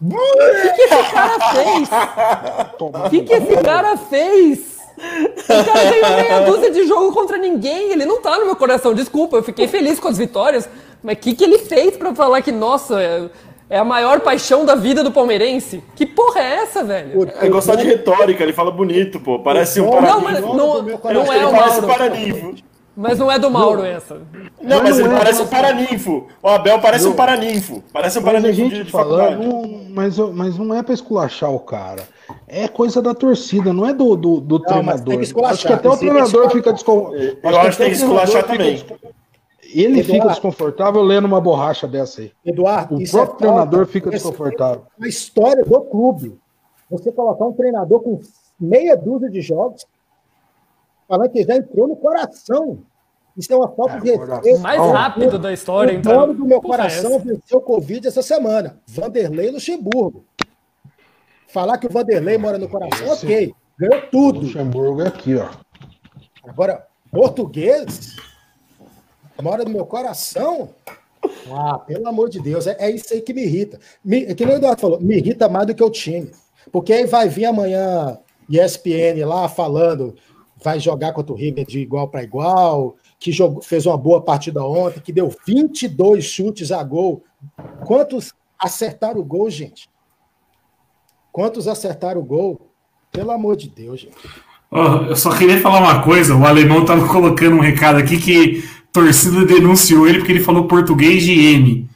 O 0.02 0.08
que, 0.08 0.72
que 0.72 0.82
esse 0.82 1.12
cara 1.12 1.52
fez? 1.52 1.90
O 2.80 3.10
que, 3.10 3.22
que 3.22 3.32
esse 3.34 3.56
cara 3.62 3.96
fez? 3.96 4.69
O 5.50 5.64
cara 5.64 5.90
ganhou 5.90 6.16
meia 6.16 6.40
dúzia 6.40 6.70
de 6.70 6.86
jogo 6.86 7.12
contra 7.12 7.36
ninguém. 7.36 7.90
Ele 7.90 8.04
não 8.04 8.20
tá 8.20 8.38
no 8.38 8.46
meu 8.46 8.56
coração. 8.56 8.94
Desculpa, 8.94 9.36
eu 9.36 9.42
fiquei 9.42 9.66
feliz 9.66 9.98
com 9.98 10.08
as 10.08 10.18
vitórias. 10.18 10.68
Mas 11.02 11.16
o 11.16 11.18
que, 11.20 11.34
que 11.34 11.44
ele 11.44 11.58
fez 11.58 11.96
para 11.96 12.14
falar 12.14 12.42
que, 12.42 12.52
nossa, 12.52 13.00
é, 13.02 13.28
é 13.70 13.78
a 13.78 13.84
maior 13.84 14.20
paixão 14.20 14.64
da 14.64 14.74
vida 14.74 15.02
do 15.02 15.10
palmeirense? 15.10 15.82
Que 15.96 16.04
porra 16.06 16.40
é 16.40 16.54
essa, 16.56 16.84
velho? 16.84 17.28
É 17.40 17.48
gostar 17.48 17.76
de 17.76 17.84
retórica, 17.84 18.42
ele 18.42 18.52
fala 18.52 18.70
bonito, 18.70 19.18
pô. 19.18 19.38
Parece 19.38 19.80
um 19.80 19.90
paraninfo. 19.90 20.12
Não, 20.12 20.20
mas 20.20 20.40
não, 20.40 20.82
não 21.24 21.32
é 21.32 21.46
o 21.46 21.52
Mauro. 21.52 21.86
Paraninfo. 21.86 22.54
Mas 23.00 23.18
não 23.18 23.32
é 23.32 23.38
do 23.38 23.50
Mauro 23.50 23.82
essa. 23.82 24.20
Não, 24.60 24.82
mas 24.82 24.98
ele 24.98 25.08
é 25.08 25.16
parece 25.16 25.40
um 25.40 25.46
paraninfo. 25.46 26.26
O 26.42 26.48
Abel 26.48 26.78
parece 26.80 27.08
um 27.08 27.14
paraninfo. 27.14 27.82
Parece 27.90 28.18
um 28.18 28.22
paraninfo. 28.22 28.60
Mas 28.60 28.72
a 28.72 28.74
gente 28.74 28.84
de, 28.84 28.90
fala, 28.90 29.30
não, 29.36 29.86
mas, 29.88 30.18
mas 30.18 30.58
não 30.58 30.74
é 30.74 30.82
pra 30.82 30.92
esculachar 30.92 31.50
o 31.50 31.58
cara. 31.58 32.02
É 32.46 32.68
coisa 32.68 33.00
da 33.00 33.14
torcida, 33.14 33.72
não 33.72 33.86
é 33.86 33.94
do, 33.94 34.14
do, 34.16 34.40
do 34.40 34.58
não, 34.58 34.64
treinador. 34.66 35.18
Acho 35.46 35.66
que 35.66 35.72
até 35.72 35.88
o 35.88 35.96
treinador 35.96 36.50
fica 36.50 36.74
desconfortável. 36.74 37.38
Eu 37.42 37.58
acho 37.60 37.70
que 37.70 37.76
tem 37.78 37.90
que 37.90 37.96
esculachar 37.96 38.46
também. 38.46 38.84
Ele 39.72 40.00
Eduardo, 40.00 40.12
fica 40.12 40.28
desconfortável 40.28 41.00
lendo 41.00 41.24
uma 41.24 41.40
borracha 41.40 41.88
dessa 41.88 42.20
aí. 42.20 42.32
Eduardo, 42.44 42.96
o 42.96 43.10
próprio 43.10 43.34
é 43.34 43.38
treinador 43.38 43.86
fica 43.86 44.10
desconfortável. 44.10 44.82
A 45.00 45.08
história 45.08 45.64
do 45.64 45.80
clube. 45.82 46.38
Você 46.90 47.10
colocar 47.10 47.46
um 47.46 47.52
treinador 47.52 48.00
com 48.00 48.20
meia 48.60 48.94
dúzia 48.94 49.30
de 49.30 49.40
jogos, 49.40 49.86
falando 51.08 51.30
que 51.30 51.44
já 51.44 51.56
entrou 51.56 51.88
no 51.88 51.96
coração. 51.96 52.80
Isso 53.40 53.54
é 53.54 53.56
uma 53.56 53.68
falta 53.74 53.96
é, 53.96 54.00
de 54.00 54.10
respeito. 54.10 54.58
Mais 54.60 54.78
rápido 54.78 55.38
da 55.38 55.50
história, 55.50 55.94
o 55.94 55.96
então. 55.96 56.12
O 56.12 56.20
nome 56.20 56.34
do 56.34 56.44
meu 56.44 56.60
coração 56.60 57.14
é 57.14 57.18
venceu 57.18 57.56
o 57.56 57.62
Covid 57.62 58.06
essa 58.06 58.22
semana. 58.22 58.78
Vanderlei 58.86 59.50
Luxemburgo. 59.50 60.26
Falar 61.48 61.78
que 61.78 61.86
o 61.86 61.90
Vanderlei 61.90 62.36
mora 62.36 62.58
no 62.58 62.68
coração, 62.68 63.14
Esse, 63.14 63.24
ok. 63.24 63.54
Ganhou 63.78 64.02
tudo. 64.10 64.40
Luxemburgo 64.40 65.00
é 65.00 65.08
aqui, 65.08 65.36
ó. 65.36 65.48
Agora, 66.46 66.86
português 67.10 68.14
mora 69.40 69.64
no 69.64 69.70
meu 69.70 69.86
coração. 69.86 70.68
Ah, 71.50 71.78
pelo 71.78 72.06
amor 72.06 72.28
de 72.28 72.40
Deus, 72.40 72.66
é, 72.66 72.76
é 72.78 72.90
isso 72.90 73.14
aí 73.14 73.22
que 73.22 73.32
me 73.32 73.42
irrita. 73.42 73.80
Me, 74.04 74.26
é 74.26 74.34
que 74.34 74.44
nem 74.44 74.56
o 74.56 74.58
Eduardo 74.58 74.82
falou, 74.82 75.00
me 75.00 75.16
irrita 75.16 75.48
mais 75.48 75.66
do 75.66 75.74
que 75.74 75.82
o 75.82 75.88
time. 75.88 76.30
Porque 76.70 76.92
aí 76.92 77.06
vai 77.06 77.26
vir 77.26 77.46
amanhã 77.46 78.18
ESPN 78.50 79.24
lá 79.24 79.48
falando 79.48 80.14
vai 80.62 80.78
jogar 80.78 81.12
contra 81.12 81.32
o 81.32 81.36
River 81.36 81.66
de 81.66 81.80
igual 81.80 82.08
para 82.08 82.22
igual, 82.22 82.96
que 83.20 83.30
jogou, 83.30 83.62
fez 83.62 83.84
uma 83.84 83.98
boa 83.98 84.22
partida 84.22 84.64
ontem, 84.64 84.98
que 84.98 85.12
deu 85.12 85.32
22 85.46 86.24
chutes 86.24 86.72
a 86.72 86.82
gol. 86.82 87.22
Quantos 87.84 88.32
acertaram 88.58 89.20
o 89.20 89.24
gol, 89.24 89.50
gente? 89.50 89.90
Quantos 91.30 91.68
acertaram 91.68 92.20
o 92.20 92.24
gol? 92.24 92.72
Pelo 93.12 93.30
amor 93.30 93.56
de 93.56 93.68
Deus, 93.68 94.00
gente. 94.00 94.16
Oh, 94.70 95.04
eu 95.08 95.16
só 95.16 95.36
queria 95.36 95.60
falar 95.60 95.80
uma 95.80 96.02
coisa. 96.02 96.34
O 96.34 96.46
alemão 96.46 96.80
estava 96.80 97.06
colocando 97.06 97.56
um 97.56 97.60
recado 97.60 97.98
aqui 97.98 98.18
que 98.18 98.64
torcida 98.90 99.44
denunciou 99.44 100.08
ele 100.08 100.18
porque 100.18 100.32
ele 100.32 100.40
falou 100.40 100.66
português 100.66 101.22
de 101.22 101.32
M. 101.32 101.88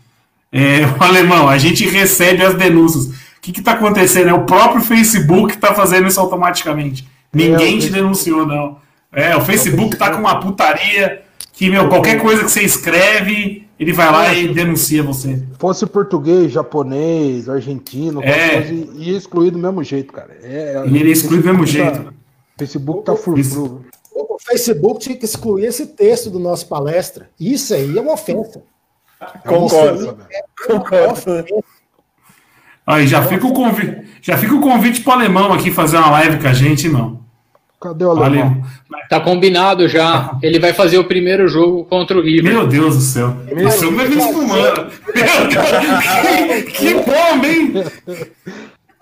É, 0.52 0.86
o 0.86 1.02
alemão, 1.02 1.48
a 1.48 1.56
gente 1.56 1.88
recebe 1.88 2.44
as 2.44 2.54
denúncias. 2.54 3.06
O 3.06 3.40
que 3.40 3.58
está 3.58 3.72
acontecendo? 3.72 4.28
É 4.28 4.34
o 4.34 4.44
próprio 4.44 4.82
Facebook 4.82 5.54
está 5.54 5.74
fazendo 5.74 6.06
isso 6.06 6.20
automaticamente. 6.20 7.08
Ninguém 7.32 7.78
é, 7.78 7.80
te 7.80 7.90
denunciou, 7.90 8.46
não. 8.46 8.83
É, 9.14 9.36
o 9.36 9.40
Facebook 9.40 9.96
tá 9.96 10.10
com 10.10 10.18
uma 10.18 10.40
putaria 10.40 11.22
que, 11.52 11.70
meu, 11.70 11.88
qualquer 11.88 12.20
coisa 12.20 12.42
que 12.42 12.50
você 12.50 12.62
escreve, 12.62 13.66
ele 13.78 13.92
vai 13.92 14.10
lá 14.10 14.34
e 14.34 14.52
denuncia 14.52 15.02
você. 15.02 15.42
Fosse 15.58 15.86
português, 15.86 16.50
japonês, 16.50 17.48
argentino, 17.48 18.22
é. 18.22 18.62
coisa, 18.62 18.74
ia 18.96 19.16
excluir 19.16 19.50
do 19.50 19.58
mesmo 19.58 19.82
jeito, 19.84 20.12
cara. 20.12 20.36
É, 20.42 20.82
ele 20.84 21.04
ia 21.04 21.12
excluir 21.12 21.42
do 21.42 21.46
mesmo 21.46 21.66
jeito. 21.66 22.04
Tá, 22.04 22.12
Facebook 22.58 23.04
tá 23.04 23.14
furfuro. 23.14 23.84
O 24.12 24.38
Facebook 24.38 25.00
tinha 25.00 25.16
que 25.16 25.24
excluir 25.24 25.66
esse 25.66 25.86
texto 25.86 26.28
do 26.28 26.38
nosso 26.38 26.66
palestra. 26.66 27.30
Isso 27.38 27.72
aí 27.72 27.96
é 27.96 28.00
uma 28.00 28.14
ofensa. 28.14 28.62
Concordo. 29.46 30.18
É 30.30 30.42
Concordo. 30.66 31.64
Aí 32.86 33.06
já 33.06 33.22
fica 33.22 33.46
o 33.46 33.52
convite, 33.52 34.06
já 34.20 34.36
fica 34.36 34.54
o 34.54 34.60
convite 34.60 35.00
pro 35.00 35.12
alemão 35.12 35.52
aqui 35.52 35.70
fazer 35.70 35.96
uma 35.96 36.10
live 36.10 36.38
com 36.38 36.48
a 36.48 36.52
gente, 36.52 36.88
não. 36.88 37.23
Cadê 37.80 38.04
o 38.04 38.10
alemão? 38.10 38.62
Tá 39.10 39.20
combinado 39.20 39.88
já. 39.88 40.38
Ele 40.42 40.58
vai 40.58 40.72
fazer 40.72 40.98
o 40.98 41.04
primeiro 41.04 41.46
jogo 41.48 41.84
contra 41.84 42.16
o 42.16 42.22
River. 42.22 42.54
Meu 42.54 42.66
Deus 42.66 42.96
do 42.96 43.02
céu. 43.02 43.28
Meu 43.44 43.56
Deus, 43.56 43.80
vai 43.80 44.08
vir 44.08 44.18
espumando. 44.18 44.90
que, 46.64 46.72
que 46.72 46.94
bomba, 46.94 47.46
hein? 47.46 47.74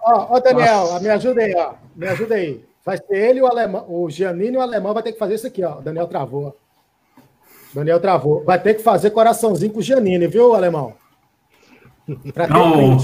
Ó, 0.04 0.34
ó, 0.34 0.40
Daniel, 0.40 1.00
me 1.00 1.08
ajuda 1.08 1.42
aí, 1.42 1.54
ó. 1.56 1.74
Me 1.94 2.08
ajuda 2.08 2.34
aí. 2.34 2.64
Vai 2.84 2.96
ser 2.96 3.14
ele 3.16 3.40
o 3.40 3.46
alemão, 3.46 3.84
o 3.88 4.10
Giannini 4.10 4.54
e 4.54 4.58
o 4.58 4.60
alemão 4.60 4.92
vai 4.92 5.02
ter 5.02 5.12
que 5.12 5.18
fazer 5.18 5.36
isso 5.36 5.46
aqui, 5.46 5.62
ó. 5.62 5.78
O 5.78 5.82
Daniel 5.82 6.08
travou. 6.08 6.56
Daniel 7.72 8.00
travou. 8.00 8.42
Vai 8.44 8.60
ter 8.60 8.74
que 8.74 8.82
fazer 8.82 9.10
coraçãozinho 9.10 9.72
com 9.72 9.78
o 9.78 9.82
Giannini, 9.82 10.26
viu, 10.26 10.54
alemão? 10.54 10.94
Pra 12.34 12.48
ter 12.48 12.52
Não. 12.52 12.96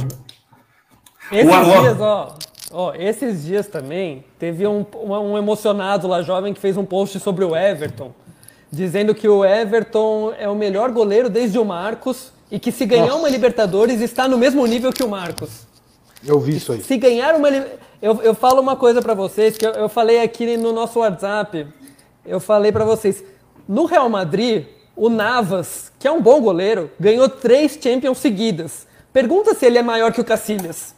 Esses 1.31 1.81
dias, 1.81 2.01
ó, 2.01 2.35
ó, 2.71 2.95
esses 2.95 3.45
dias 3.45 3.67
também 3.67 4.25
teve 4.39 4.67
um, 4.67 4.85
um 5.05 5.39
emocionado 5.39 6.07
lá 6.07 6.23
jovem 6.23 6.55
que 6.55 6.61
fez 6.61 6.77
um 6.77 6.85
post 6.85 7.19
sobre 7.21 7.45
o 7.45 7.57
Everton, 7.57 8.13
dizendo 8.71 9.15
que 9.15 9.29
o 9.29 9.45
Everton 9.45 10.33
é 10.39 10.49
o 10.49 10.55
melhor 10.55 10.91
goleiro 10.91 11.29
desde 11.29 11.59
o 11.59 11.65
Marcos 11.65 12.33
e 12.51 12.59
que 12.59 12.73
se 12.73 12.87
ganhar 12.87 13.07
Nossa. 13.07 13.19
uma 13.19 13.29
Libertadores 13.29 14.01
está 14.01 14.27
no 14.27 14.39
mesmo 14.39 14.67
nível 14.67 14.93
que 14.93 15.03
o 15.03 15.09
Marcos. 15.09 15.67
Eu 16.27 16.41
vi 16.41 16.57
isso 16.57 16.73
aí. 16.73 16.83
Se 16.83 16.97
ganhar 16.97 17.35
uma 17.35 17.49
eu, 18.01 18.23
eu 18.23 18.35
falo 18.35 18.61
uma 18.61 18.77
coisa 18.77 19.03
para 19.03 19.15
vocês 19.15 19.57
que 19.57 19.67
eu, 19.67 19.73
eu 19.73 19.89
falei 19.89 20.21
aqui 20.21 20.57
no 20.57 20.73
nosso 20.73 21.01
WhatsApp. 21.01 21.67
Eu 22.25 22.39
falei 22.39 22.71
para 22.71 22.85
vocês, 22.85 23.25
no 23.67 23.87
Real 23.87 24.09
Madrid, 24.09 24.67
o 24.95 25.09
Navas, 25.09 25.91
que 25.99 26.07
é 26.07 26.13
um 26.13 26.21
bom 26.23 26.41
goleiro, 26.41 26.91
ganhou 26.99 27.29
três 27.29 27.79
Champions 27.81 28.19
seguidas. 28.19 28.87
Pergunta 29.13 29.55
se 29.55 29.67
ele 29.67 29.79
é 29.79 29.83
maior 29.83 30.13
que 30.13 30.21
o 30.21 30.25
Cacilhas. 30.25 30.95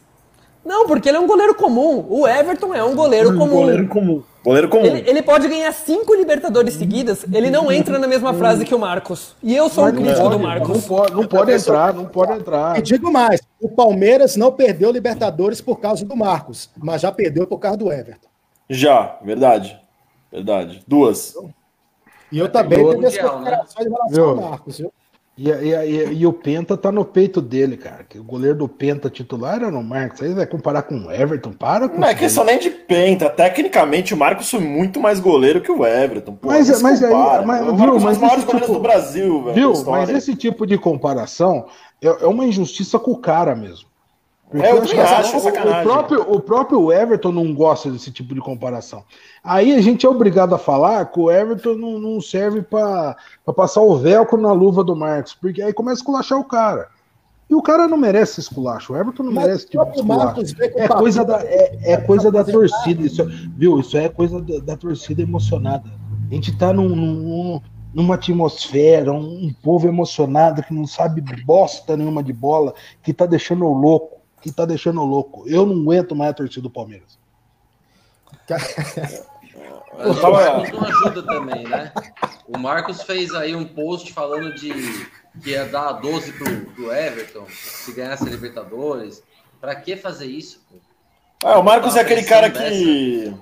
Não, 0.65 0.87
porque 0.87 1.09
ele 1.09 1.19
é 1.19 1.21
um 1.21 1.27
goleiro 1.27 1.55
comum. 1.55 2.07
O 2.09 2.29
Everton 2.29 2.75
é 2.75 2.85
um 2.85 2.95
goleiro 2.95 3.35
comum. 3.39 3.57
Goleiro 3.57 3.89
comum. 3.89 4.23
Goleiro 4.43 4.69
comum. 4.69 4.85
Ele, 4.85 5.09
ele, 5.09 5.23
pode 5.23 5.47
ganhar 5.49 5.71
cinco 5.73 6.15
Libertadores 6.15 6.75
seguidas, 6.75 7.27
ele 7.31 7.51
não 7.51 7.71
entra 7.71 7.99
na 7.99 8.07
mesma 8.07 8.33
frase 8.33 8.65
que 8.65 8.75
o 8.75 8.79
Marcos. 8.79 9.37
E 9.43 9.55
eu 9.55 9.69
sou 9.69 9.85
Mas 9.85 9.93
um 9.93 9.97
crítico 9.97 10.23
pode, 10.23 10.37
do 10.37 10.43
Marcos. 10.43 10.69
Não 10.69 10.83
pode, 10.83 11.15
não 11.15 11.27
pode 11.27 11.53
entrar, 11.53 11.95
não 11.95 12.05
pode 12.07 12.33
entrar. 12.33 12.79
E 12.79 12.83
digo 12.83 13.13
mais: 13.13 13.41
o 13.61 13.69
Palmeiras 13.69 14.37
não 14.37 14.51
perdeu 14.51 14.91
Libertadores 14.91 15.61
por 15.61 15.79
causa 15.79 16.05
do 16.07 16.17
Marcos, 16.17 16.71
mas 16.77 17.03
já 17.03 17.13
perdeu 17.13 17.47
por 17.47 17.59
causa 17.59 17.77
do 17.77 17.93
Everton. 17.93 18.29
Já, 18.69 19.19
verdade. 19.23 19.79
Verdade. 20.33 20.83
Duas. 20.87 21.35
E 22.33 22.39
eu 22.39 22.49
também 22.49 22.79
tenho 22.79 22.99
minhas 22.99 23.19
considerações 23.19 23.87
em 23.87 23.91
relação 23.91 24.29
ao 24.29 24.37
Marcos, 24.37 24.79
viu? 24.79 24.93
E, 25.43 25.49
e, 25.49 25.75
e, 25.75 26.13
e, 26.19 26.27
o 26.27 26.35
Penta 26.35 26.77
tá 26.77 26.93
no 26.93 27.03
peito 27.03 27.41
dele, 27.41 27.79
cara. 27.79 28.05
Que 28.07 28.19
o 28.19 28.23
goleiro 28.23 28.59
do 28.59 28.69
Penta 28.69 29.09
titular 29.09 29.63
era 29.63 29.69
o 29.69 29.83
Marcos. 29.83 30.21
Aí 30.21 30.35
vai 30.35 30.47
comparar 30.47 30.83
com 30.83 31.07
o 31.07 31.11
Everton, 31.11 31.53
para 31.53 31.89
com 31.89 31.99
Não 31.99 32.09
é 32.09 32.15
questão 32.15 32.45
nem 32.45 32.59
de 32.59 32.69
Penta. 32.69 33.31
Tecnicamente, 33.31 34.13
o 34.13 34.19
Marcos 34.19 34.51
foi 34.51 34.61
muito 34.61 35.01
mais 35.01 35.19
goleiro 35.19 35.63
que 35.63 35.73
o 35.73 35.87
Everton. 35.87 36.35
Pô, 36.35 36.49
mas, 36.49 36.83
mas 36.83 37.03
aí, 37.03 37.15
mas, 37.47 37.67
o 37.67 37.75
viu, 37.75 37.99
mas 38.01 38.19
maiores 38.19 38.45
tipo, 38.45 38.73
do 38.75 38.81
Brasil, 38.81 39.45
velho. 39.45 39.55
Viu? 39.55 39.85
Mas 39.87 40.11
esse 40.11 40.37
tipo 40.37 40.67
de 40.67 40.77
comparação 40.77 41.65
é, 42.03 42.09
é 42.09 42.27
uma 42.27 42.45
injustiça 42.45 42.99
com 42.99 43.13
o 43.13 43.17
cara 43.17 43.57
mesmo. 43.57 43.89
Porque 44.51 44.67
é, 44.67 44.73
eu, 44.73 44.83
acho, 44.83 45.37
o, 45.37 45.49
o, 45.49 45.83
próprio, 45.83 46.33
o 46.33 46.41
próprio 46.41 46.93
Everton 46.93 47.31
não 47.31 47.55
gosta 47.55 47.89
desse 47.89 48.11
tipo 48.11 48.35
de 48.35 48.41
comparação. 48.41 49.05
Aí 49.45 49.73
a 49.73 49.81
gente 49.81 50.05
é 50.05 50.09
obrigado 50.09 50.53
a 50.53 50.59
falar 50.59 51.05
que 51.05 51.21
o 51.21 51.31
Everton 51.31 51.75
não, 51.75 52.01
não 52.01 52.21
serve 52.21 52.61
para 52.61 53.17
passar 53.55 53.81
o 53.81 53.97
velcro 53.97 54.41
na 54.41 54.53
luva 54.53 54.83
do 54.83 54.97
Marcos, 54.97 55.35
porque 55.35 55.63
aí 55.63 55.73
começa 55.73 56.01
a 56.01 56.03
esculachar 56.03 56.39
o 56.39 56.45
cara. 56.45 56.89
E 57.49 57.55
o 57.55 57.63
cara 57.63 57.87
não 57.87 57.97
merece 57.97 58.41
esculacho. 58.41 58.93
O 58.93 58.97
Everton 58.97 59.23
não 59.23 59.33
Mas 59.33 59.45
merece 59.45 59.69
tipo 59.69 59.85
de 59.85 60.01
esculacho. 60.01 60.41
É 60.77 60.89
coisa 60.89 61.25
da, 61.25 61.41
é, 61.45 61.93
é 61.93 61.97
coisa 61.97 62.33
da 62.33 62.45
torcida. 62.45 63.03
Isso, 63.03 63.25
viu? 63.57 63.79
Isso 63.79 63.97
é 63.97 64.09
coisa 64.09 64.41
da, 64.41 64.59
da 64.59 64.77
torcida 64.77 65.23
emocionada. 65.23 65.85
A 66.29 66.35
gente 66.35 66.57
tá 66.57 66.73
num, 66.73 66.89
num, 66.89 67.61
numa 67.95 68.17
atmosfera, 68.17 69.13
um, 69.13 69.47
um 69.47 69.53
povo 69.63 69.87
emocionado 69.87 70.63
que 70.63 70.75
não 70.75 70.87
sabe 70.87 71.21
bosta 71.45 71.97
nenhuma 71.97 72.23
de 72.23 72.33
bola, 72.33 72.75
que 73.01 73.13
tá 73.13 73.27
deixando 73.27 73.65
louco 73.67 74.20
que 74.41 74.51
tá 74.51 74.65
deixando 74.65 75.05
louco. 75.05 75.49
Eu 75.49 75.67
não 75.67 75.83
aguento 75.83 76.17
mais 76.17 76.31
a 76.31 76.35
torcida 76.35 76.63
do 76.63 76.71
Palmeiras. 76.71 77.19
O 79.93 80.31
Marcos 80.31 80.71
não 80.71 80.85
ajuda 80.85 81.23
também, 81.23 81.65
né? 81.65 81.93
O 82.47 82.59
Marcos 82.59 83.03
fez 83.03 83.35
aí 83.35 83.55
um 83.55 83.67
post 83.67 84.13
falando 84.13 84.55
de 84.55 84.73
que 85.43 85.51
ia 85.51 85.67
dar 85.67 85.93
12 85.93 86.33
pro, 86.33 86.61
pro 86.73 86.93
Everton 86.93 87.47
se 87.51 87.93
ganhasse 87.93 88.27
a 88.27 88.31
Libertadores. 88.31 89.23
Pra 89.61 89.75
que 89.75 89.97
fazer 89.97 90.27
isso? 90.27 90.65
Ah, 91.45 91.59
o 91.59 91.63
Marcos 91.63 91.97
é 91.97 92.01
aquele 92.01 92.23
cara 92.23 92.51
que. 92.51 93.35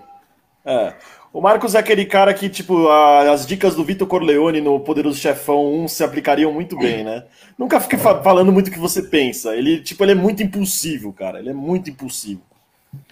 É. 0.65 0.95
O 1.33 1.41
Marcos 1.43 1.75
é 1.75 1.79
aquele 1.79 2.07
cara 2.07 2.33
que, 2.33 2.49
tipo, 2.49 2.89
a, 2.89 3.31
as 3.31 3.47
dicas 3.47 3.75
do 3.75 3.85
Vitor 3.85 4.09
Corleone 4.09 4.61
no 4.61 4.81
Poderoso 4.81 5.19
Chefão 5.19 5.75
1 5.85 5.89
se 5.89 6.03
aplicariam 6.03 6.53
muito 6.53 6.77
bem, 6.77 7.05
né? 7.05 7.25
Nunca 7.57 7.79
fique 7.81 7.99
fa 7.99 8.23
falando 8.23 8.51
muito 8.51 8.69
o 8.69 8.71
que 8.71 8.79
você 8.79 9.03
pensa. 9.03 9.55
Ele, 9.55 9.81
tipo, 9.81 10.03
ele 10.05 10.13
é 10.13 10.15
muito 10.15 10.43
impulsivo, 10.43 11.13
cara. 11.13 11.39
Ele 11.39 11.51
é 11.51 11.55
muito 11.55 11.91
impulsivo. 11.91 12.41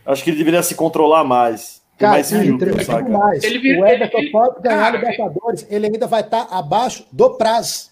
Acho 0.05 0.25
que 0.25 0.31
ele 0.31 0.39
deveria 0.39 0.63
se 0.63 0.75
controlar 0.75 1.25
mais. 1.25 1.83
Cara, 1.99 2.13
mais 2.13 2.31
filtro, 2.31 2.85
sabe, 2.85 3.11
mais. 3.11 3.43
Ele 3.43 3.59
vira, 3.59 3.81
o 3.81 3.87
Everton 3.87 4.19
ele, 4.19 4.31
pode 4.31 4.61
ganhar 4.61 4.93
cara, 4.93 4.99
Libertadores, 4.99 5.67
ele 5.71 5.87
ainda 5.87 6.07
vai 6.07 6.21
estar 6.21 6.45
tá 6.45 6.59
abaixo 6.59 7.07
do 7.11 7.31
prazo. 7.37 7.91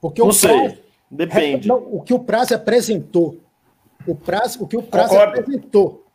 Porque 0.00 0.22
não 0.22 0.28
o 0.28 0.32
sei. 0.32 0.50
Prazo, 0.50 0.78
Depende. 1.10 1.68
Não, 1.68 1.76
o 1.76 2.02
que 2.02 2.12
o 2.12 2.18
prazo 2.18 2.54
apresentou. 2.54 3.38
O 4.06 4.14
prazo, 4.14 4.62
o 4.62 4.66
que 4.66 4.76
o 4.76 4.82
prazo 4.82 5.10
Concordo. 5.10 5.40
apresentou 5.40 6.07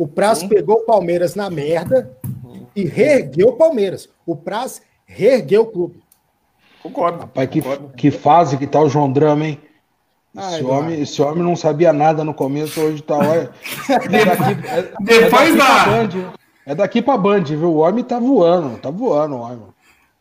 o 0.00 0.08
Praz 0.08 0.38
Sim. 0.38 0.48
pegou 0.48 0.76
o 0.76 0.86
Palmeiras 0.86 1.34
na 1.34 1.50
merda 1.50 2.10
e 2.74 2.86
reergueu 2.86 3.48
o 3.48 3.52
Palmeiras. 3.52 4.08
O 4.24 4.34
Praz 4.34 4.80
reergueu 5.04 5.60
o 5.60 5.66
clube. 5.66 6.02
Concordo. 6.82 7.18
Rapaz, 7.18 7.50
que, 7.50 7.60
concordo. 7.60 7.92
que 7.94 8.10
fase 8.10 8.56
que 8.56 8.66
tá 8.66 8.80
o 8.80 8.88
João 8.88 9.12
Drama, 9.12 9.46
hein? 9.46 9.60
Esse, 10.34 10.54
Ai, 10.54 10.62
homem, 10.62 11.02
esse 11.02 11.20
homem 11.20 11.42
não 11.42 11.54
sabia 11.54 11.92
nada 11.92 12.24
no 12.24 12.32
começo, 12.32 12.80
hoje 12.80 13.02
tá. 13.02 13.18
Olha, 13.18 13.50
é 13.90 14.24
daqui, 14.24 14.68
é, 14.68 14.92
Depois 15.00 15.54
é 15.54 15.56
da. 15.58 15.84
Band, 15.84 16.32
é 16.64 16.74
daqui 16.74 17.02
pra 17.02 17.18
Band, 17.18 17.44
viu? 17.44 17.68
O 17.68 17.78
homem 17.80 18.02
tá 18.02 18.18
voando, 18.18 18.78
tá 18.78 18.88
voando 18.90 19.34
o 19.34 19.40
homem. 19.40 19.66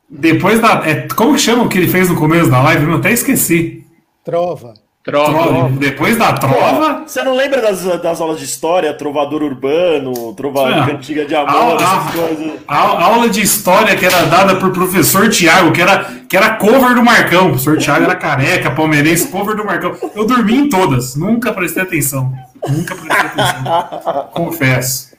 Depois 0.09 0.59
da. 0.59 0.85
É, 0.85 1.07
como 1.07 1.35
que 1.35 1.39
chama 1.39 1.63
o 1.63 1.69
que 1.69 1.77
ele 1.77 1.87
fez 1.87 2.09
no 2.09 2.19
começo 2.19 2.51
da 2.51 2.61
live? 2.63 2.83
Eu 2.83 2.97
até 2.97 3.13
esqueci. 3.13 3.87
Trova. 4.25 4.73
Trova. 5.09 5.43
trova. 5.43 5.69
Depois 5.77 6.17
da 6.17 6.33
trova. 6.33 7.03
Você 7.05 7.23
não 7.23 7.35
lembra 7.35 7.61
das, 7.61 7.83
das 8.01 8.21
aulas 8.21 8.39
de 8.39 8.45
história, 8.45 8.93
trovador 8.93 9.43
urbano, 9.43 10.33
trovador 10.33 10.85
cantiga 10.85 11.25
de 11.25 11.35
amor, 11.35 11.77
a, 11.79 11.83
essas 11.83 12.15
coisas? 12.15 12.59
A, 12.67 12.75
a, 12.75 13.03
aula 13.05 13.29
de 13.29 13.41
história 13.41 13.95
que 13.95 14.05
era 14.05 14.23
dada 14.23 14.55
por 14.55 14.71
professor 14.71 15.29
Tiago, 15.29 15.71
que 15.71 15.81
era, 15.81 16.05
que 16.27 16.37
era 16.37 16.55
cover 16.55 16.95
do 16.95 17.03
Marcão. 17.03 17.47
O 17.47 17.49
professor 17.49 17.77
Tiago 17.77 18.05
era 18.05 18.15
careca, 18.15 18.71
palmeirense, 18.71 19.27
cover 19.27 19.55
do 19.55 19.65
Marcão. 19.65 19.95
Eu 20.15 20.25
dormi 20.25 20.57
em 20.57 20.69
todas, 20.69 21.15
nunca 21.15 21.51
prestei 21.53 21.83
atenção. 21.83 22.33
Nunca 22.67 22.95
prestei 22.95 23.25
atenção. 23.25 24.29
Confesso. 24.33 25.09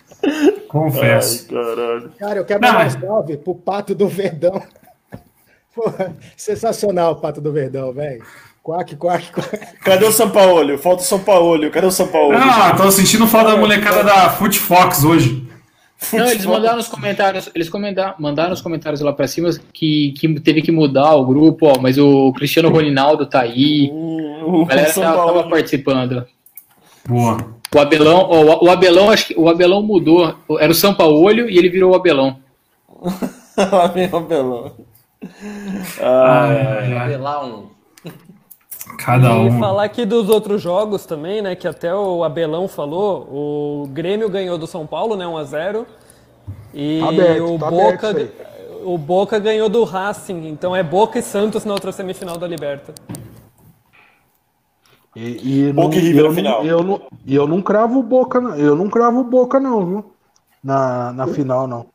Confesso. 0.69 1.47
Ai, 1.51 1.65
caralho. 1.65 2.13
Cara, 2.19 2.39
eu 2.39 2.45
quero 2.45 2.61
dar 2.61 2.87
um 2.87 2.91
salve 2.91 3.37
pro 3.37 3.55
Pato 3.55 3.95
do 3.95 4.09
Verdão. 4.09 4.63
Pô, 5.75 5.85
sensacional 6.37 7.13
o 7.13 7.17
Pato 7.17 7.41
do 7.41 7.53
Verdão, 7.53 7.93
velho. 7.93 8.23
Quack, 8.71 8.95
quack, 8.95 9.33
quack. 9.33 9.79
Cadê 9.83 10.05
o 10.05 10.13
São 10.13 10.31
Paulo? 10.31 10.79
Falta 10.79 11.03
o 11.03 11.05
São 11.05 11.19
Paulo. 11.19 11.69
Cadê 11.73 11.87
o 11.89 11.91
São 11.91 12.07
Paulo? 12.07 12.37
Ah, 12.37 12.73
tô 12.77 12.89
sentindo 12.93 13.27
falta 13.27 13.51
da 13.51 13.57
molecada 13.57 14.05
da 14.05 14.31
Foot 14.31 14.61
Fox 14.61 15.03
hoje. 15.03 15.45
Não, 16.13 16.31
eles 16.31 16.47
mandaram 16.47 16.77
nos 16.77 16.87
comentários, 16.87 17.51
eles 17.53 17.69
comentaram, 17.69 18.15
mandaram 18.19 18.51
nos 18.51 18.61
comentários 18.61 19.01
lá 19.01 19.13
pra 19.13 19.27
cima 19.27 19.51
que, 19.73 20.13
que 20.13 20.41
teve 20.41 20.63
que 20.63 20.71
mudar 20.71 21.17
o 21.17 21.27
grupo, 21.27 21.67
ó, 21.67 21.81
mas 21.81 21.99
o 21.99 22.33
Cristiano 22.33 22.71
Ronaldo 22.71 23.27
tá 23.27 23.41
aí. 23.41 23.91
Hum, 23.93 24.63
a 24.63 24.67
galera 24.67 24.95
tava, 24.95 25.27
tava, 25.27 25.49
participando. 25.51 26.25
Boa. 27.07 27.39
O 27.75 27.79
Abelão, 27.81 28.29
ó, 28.31 28.65
o 28.65 28.71
Abelão, 28.71 29.11
acho 29.11 29.27
que 29.27 29.35
o 29.37 29.49
Abelão 29.49 29.83
mudou. 29.83 30.33
Era 30.61 30.71
o 30.71 30.77
São 30.77 30.95
Paulo 30.95 31.29
e 31.29 31.59
ele 31.59 31.69
virou 31.69 31.91
o 31.91 31.97
Abelão. 31.97 32.39
o 32.89 34.17
Abelão. 34.17 34.73
Ah, 36.01 36.53
é. 36.53 36.97
Abelão. 36.97 37.80
Cada 38.99 39.33
um. 39.33 39.57
E 39.57 39.59
falar 39.59 39.85
aqui 39.85 40.05
dos 40.05 40.29
outros 40.29 40.61
jogos 40.61 41.07
também, 41.07 41.43
né? 41.43 41.55
Que 41.55 41.67
até 41.67 41.95
o 41.95 42.23
Abelão 42.25 42.69
falou. 42.69 43.29
O 43.31 43.89
Grêmio 43.89 44.29
ganhou 44.29 44.59
do 44.59 44.67
São 44.67 44.87
Paulo, 44.87 45.17
né? 45.17 45.25
1x0. 45.25 45.87
E 46.73 47.03
aberto, 47.03 47.55
o, 47.55 47.59
tá 47.59 47.71
Boca, 47.71 48.31
o 48.85 48.99
Boca 48.99 49.39
ganhou 49.39 49.69
do 49.69 49.85
Racing. 49.85 50.49
Então 50.49 50.75
é 50.75 50.83
Boca 50.83 51.19
e 51.19 51.23
Santos 51.23 51.65
na 51.65 51.73
outra 51.73 51.93
semifinal 51.93 52.37
da 52.37 52.47
Liberta. 52.47 52.95
E, 55.15 55.69
e 55.69 55.73
Boca 55.73 55.97
não, 55.97 56.03
e 56.03 56.07
River 56.07 56.25
eu, 56.25 56.33
final. 56.33 56.65
Eu 56.65 56.83
não, 56.83 57.03
eu 57.27 57.47
não 57.47 57.61
cravo 57.61 58.03
Boca, 58.03 58.39
eu 58.39 58.77
não 58.77 58.89
cravo 58.89 59.25
Boca, 59.25 59.59
não, 59.59 59.87
viu? 59.87 60.13
Na, 60.63 61.13
na 61.13 61.27
final, 61.27 61.67
não. 61.67 61.87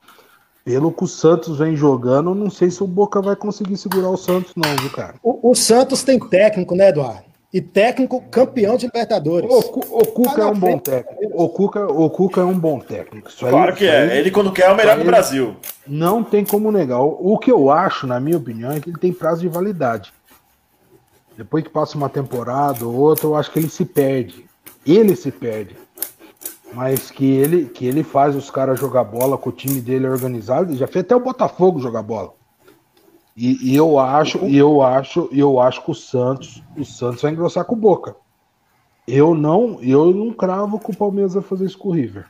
Pelo 0.66 0.92
que 0.92 1.04
o 1.04 1.08
Santos 1.08 1.60
vem 1.60 1.76
jogando, 1.76 2.34
não 2.34 2.50
sei 2.50 2.72
se 2.72 2.84
o 2.84 2.88
Boca 2.88 3.22
vai 3.22 3.36
conseguir 3.36 3.78
segurar 3.78 4.10
o 4.10 4.18
Santos, 4.18 4.52
não, 4.56 4.76
viu, 4.78 4.90
cara? 4.90 5.14
O, 5.22 5.52
o 5.52 5.56
Santos 5.56 6.02
tem 6.02 6.20
técnico, 6.20 6.74
né, 6.74 6.90
Eduardo? 6.90 7.24
E 7.54 7.62
técnico 7.62 8.20
campeão 8.32 8.76
de 8.76 8.88
Libertadores. 8.88 9.48
O, 9.48 10.00
o 10.00 10.08
Cuca 10.08 10.42
é 10.42 10.46
um 10.48 10.58
bom 10.58 10.80
técnico. 10.80 11.24
O 11.36 11.50
Cuca, 11.50 11.86
o 11.86 12.10
Cuca 12.10 12.42
é 12.42 12.44
um 12.44 12.58
bom 12.58 12.80
técnico. 12.80 13.30
Isso 13.30 13.46
claro 13.46 13.74
aí, 13.74 13.78
que 13.78 13.86
é. 13.86 14.12
Aí, 14.12 14.18
ele, 14.18 14.32
quando 14.32 14.52
quer, 14.52 14.64
é 14.64 14.72
o 14.72 14.76
melhor 14.76 14.98
do 14.98 15.06
Brasil. 15.06 15.56
Não 15.86 16.24
tem 16.24 16.44
como 16.44 16.72
negar. 16.72 17.00
O 17.00 17.38
que 17.38 17.52
eu 17.52 17.70
acho, 17.70 18.08
na 18.08 18.20
minha 18.20 18.36
opinião, 18.36 18.72
é 18.72 18.80
que 18.80 18.90
ele 18.90 18.98
tem 18.98 19.14
prazo 19.14 19.42
de 19.42 19.48
validade. 19.48 20.12
Depois 21.38 21.64
que 21.64 21.70
passa 21.70 21.96
uma 21.96 22.10
temporada 22.10 22.88
ou 22.88 22.96
outra, 22.96 23.28
eu 23.28 23.36
acho 23.36 23.52
que 23.52 23.60
ele 23.60 23.70
se 23.70 23.86
perde. 23.86 24.46
Ele 24.84 25.16
se 25.16 25.30
perde 25.30 25.85
mas 26.76 27.10
que 27.10 27.26
ele, 27.26 27.66
que 27.66 27.86
ele 27.86 28.04
faz 28.04 28.36
os 28.36 28.52
caras 28.52 28.78
jogar 28.78 29.06
bola, 29.06 29.38
com 29.38 29.50
o 29.50 29.54
time 29.54 29.80
dele 29.80 30.08
organizado, 30.08 30.70
ele 30.70 30.78
já 30.78 30.88
fez 30.88 31.06
até 31.06 31.16
o 31.16 31.22
Botafogo 31.22 31.80
jogar 31.80 32.04
bola. 32.04 32.34
E, 33.36 33.72
e 33.72 33.76
eu 33.76 33.98
acho, 33.98 34.46
e 34.46 34.58
eu 34.58 34.82
acho, 34.82 35.30
eu 35.32 35.60
acho 35.60 35.84
que 35.84 35.92
o 35.92 35.96
Santos, 35.96 36.62
o 36.78 36.84
Santos 36.84 37.22
vai 37.22 37.32
engrossar 37.32 37.64
com 37.64 37.76
o 37.76 37.78
Boca. 37.78 38.16
Eu 39.08 39.34
não, 39.34 39.82
eu 39.82 40.14
não 40.14 40.34
cravo 40.34 40.78
que 40.78 40.92
o 40.92 40.98
Palmeiras 40.98 41.34
vai 41.34 41.44
fazer 41.44 41.66
isso 41.66 41.78
com 41.78 41.90
o 41.90 41.94
River. 41.94 42.26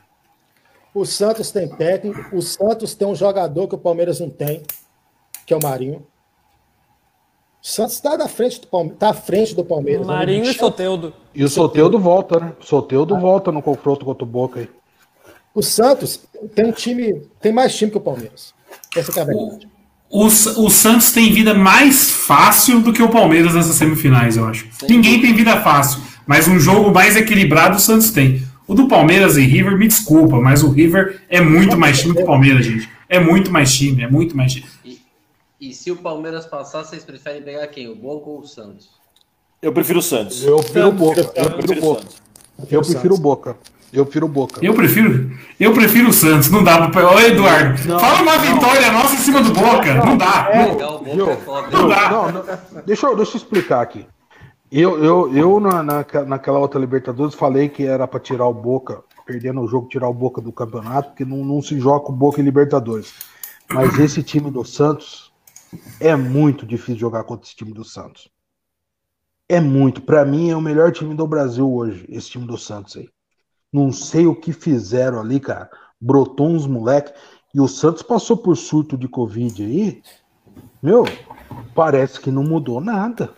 O 0.94 1.04
Santos 1.04 1.50
tem 1.50 1.68
técnico, 1.68 2.34
o 2.34 2.40
Santos 2.40 2.94
tem 2.94 3.06
um 3.06 3.14
jogador 3.14 3.66
que 3.66 3.74
o 3.74 3.78
Palmeiras 3.78 4.20
não 4.20 4.30
tem, 4.30 4.62
que 5.44 5.52
é 5.52 5.56
o 5.56 5.62
Marinho. 5.62 6.06
O 7.66 7.68
Santos 7.68 7.94
está 7.94 8.16
na 8.16 8.28
frente 8.28 8.60
do 8.60 8.68
Palmeiras, 8.68 8.98
tá 9.00 9.10
à 9.10 9.12
frente 9.12 9.52
do 9.52 9.64
Palmeiras. 9.64 10.06
Né? 10.06 10.14
Marinho 10.14 10.44
né? 10.44 10.52
e 10.52 10.54
Soteudo. 10.54 11.12
E 11.34 11.42
o 11.42 11.48
Soteudo 11.48 11.98
volta, 11.98 12.38
né? 12.38 12.52
Soteudo 12.60 13.16
ah. 13.16 13.18
volta 13.18 13.50
no 13.50 13.60
confronto 13.60 14.04
contra 14.04 14.22
o 14.22 14.26
Boca 14.26 14.60
aí. 14.60 14.68
O 15.52 15.60
Santos 15.64 16.20
tem 16.54 16.66
um 16.66 16.70
time, 16.70 17.22
tem 17.40 17.50
mais 17.50 17.74
time 17.74 17.90
que 17.90 17.96
o 17.96 18.00
Palmeiras. 18.00 18.54
Essa 18.94 19.18
é 19.18 19.22
a 19.22 19.24
verdade. 19.24 19.68
O, 20.08 20.22
o, 20.22 20.26
o, 20.26 20.70
Santos 20.70 21.10
tem 21.10 21.32
vida 21.32 21.54
mais 21.54 22.08
fácil 22.08 22.78
do 22.78 22.92
que 22.92 23.02
o 23.02 23.08
Palmeiras 23.08 23.54
nessas 23.54 23.74
semifinais, 23.74 24.36
eu 24.36 24.46
acho. 24.46 24.68
Sim. 24.70 24.86
Ninguém 24.88 25.20
tem 25.20 25.34
vida 25.34 25.60
fácil, 25.60 26.00
mas 26.24 26.46
um 26.46 26.60
jogo 26.60 26.92
mais 26.92 27.16
equilibrado 27.16 27.78
o 27.78 27.80
Santos 27.80 28.12
tem. 28.12 28.44
O 28.68 28.74
do 28.74 28.86
Palmeiras 28.86 29.36
e 29.36 29.42
River, 29.42 29.76
me 29.76 29.88
desculpa, 29.88 30.38
mas 30.40 30.62
o 30.62 30.70
River 30.70 31.20
é 31.28 31.40
muito 31.40 31.76
mais 31.76 31.98
time 31.98 32.14
que 32.14 32.22
o 32.22 32.26
Palmeiras, 32.26 32.64
gente. 32.64 32.88
É 33.08 33.18
muito 33.18 33.50
mais 33.50 33.74
time, 33.74 34.04
é 34.04 34.08
muito 34.08 34.36
mais 34.36 34.52
time. 34.52 34.66
E, 35.60 35.72
se 35.72 35.90
o 35.90 35.96
Palmeiras 35.96 36.44
passar, 36.46 36.84
vocês 36.84 37.04
preferem 37.04 37.42
pegar 37.42 37.66
quem? 37.68 37.88
O 37.88 37.94
Boca 37.94 38.28
ou 38.28 38.40
o 38.40 38.46
Santos? 38.46 38.90
Eu 39.62 39.72
prefiro 39.72 40.00
o 40.00 40.02
Santos. 40.02 40.44
Eu 40.44 40.56
prefiro 40.58 40.88
o 40.88 40.92
Boca. 40.92 41.20
Eu 41.34 41.50
prefiro 41.50 41.78
o 41.78 41.80
Boca. 41.80 42.06
Eu 42.70 42.82
prefiro 42.82 43.14
o 43.14 43.18
Boca. 43.18 43.56
Eu 43.92 44.04
prefiro 44.04 44.26
o 44.26 44.28
Boca. 44.28 44.60
Eu 44.64 44.74
prefiro, 44.74 45.30
eu 45.58 45.72
prefiro 45.72 46.08
o 46.08 46.12
Santos, 46.12 46.50
não 46.50 46.62
dá 46.62 46.88
pra. 46.88 47.14
Ô, 47.14 47.20
Eduardo, 47.20 47.88
não, 47.88 47.98
fala 47.98 48.22
uma 48.22 48.36
não. 48.36 48.54
vitória 48.54 48.92
nossa 48.92 49.14
em 49.14 49.18
cima 49.18 49.42
do 49.42 49.52
Boca. 49.54 49.94
Não, 49.94 50.06
não 50.06 50.18
dá. 50.18 50.48
É, 50.52 50.74
não, 50.74 51.04
viu, 51.04 51.26
não, 51.72 51.88
dá. 51.88 52.82
Deixa, 52.84 53.06
eu, 53.06 53.16
deixa 53.16 53.32
eu 53.32 53.36
explicar 53.36 53.80
aqui. 53.80 54.04
Eu, 54.70 55.02
eu, 55.02 55.36
eu 55.36 55.60
na, 55.60 55.82
na, 55.82 56.04
naquela 56.26 56.58
outra 56.58 56.80
Libertadores 56.80 57.34
falei 57.34 57.68
que 57.68 57.84
era 57.84 58.06
para 58.06 58.20
tirar 58.20 58.46
o 58.46 58.52
Boca, 58.52 59.02
perdendo 59.24 59.60
o 59.60 59.68
jogo, 59.68 59.88
tirar 59.88 60.08
o 60.08 60.14
Boca 60.14 60.40
do 60.40 60.52
campeonato, 60.52 61.10
porque 61.10 61.24
não, 61.24 61.38
não 61.38 61.62
se 61.62 61.78
joga 61.78 62.04
com 62.04 62.12
o 62.12 62.16
Boca 62.16 62.40
em 62.40 62.44
Libertadores. 62.44 63.14
Mas 63.72 63.98
esse 63.98 64.22
time 64.22 64.50
do 64.50 64.64
Santos 64.64 65.25
é 66.00 66.14
muito 66.14 66.66
difícil 66.66 67.00
jogar 67.00 67.24
contra 67.24 67.46
esse 67.46 67.56
time 67.56 67.72
do 67.72 67.84
Santos. 67.84 68.28
É 69.48 69.60
muito. 69.60 70.02
Para 70.02 70.24
mim 70.24 70.50
é 70.50 70.56
o 70.56 70.60
melhor 70.60 70.92
time 70.92 71.14
do 71.14 71.26
Brasil 71.26 71.70
hoje, 71.72 72.04
esse 72.08 72.30
time 72.30 72.46
do 72.46 72.58
Santos 72.58 72.96
aí. 72.96 73.08
Não 73.72 73.92
sei 73.92 74.26
o 74.26 74.34
que 74.34 74.52
fizeram 74.52 75.20
ali, 75.20 75.38
cara. 75.38 75.70
Brotou 76.00 76.48
uns 76.48 76.66
moleque. 76.66 77.12
E 77.54 77.60
o 77.60 77.68
Santos 77.68 78.02
passou 78.02 78.36
por 78.36 78.56
surto 78.56 78.96
de 78.96 79.08
Covid 79.08 79.62
aí. 79.62 80.02
Meu, 80.82 81.04
parece 81.74 82.20
que 82.20 82.30
não 82.30 82.42
mudou 82.42 82.80
nada. 82.80 83.34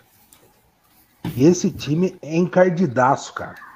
Esse 1.37 1.71
time 1.71 2.17
é 2.21 2.35
encardidaço, 2.35 3.33
cara. 3.33 3.68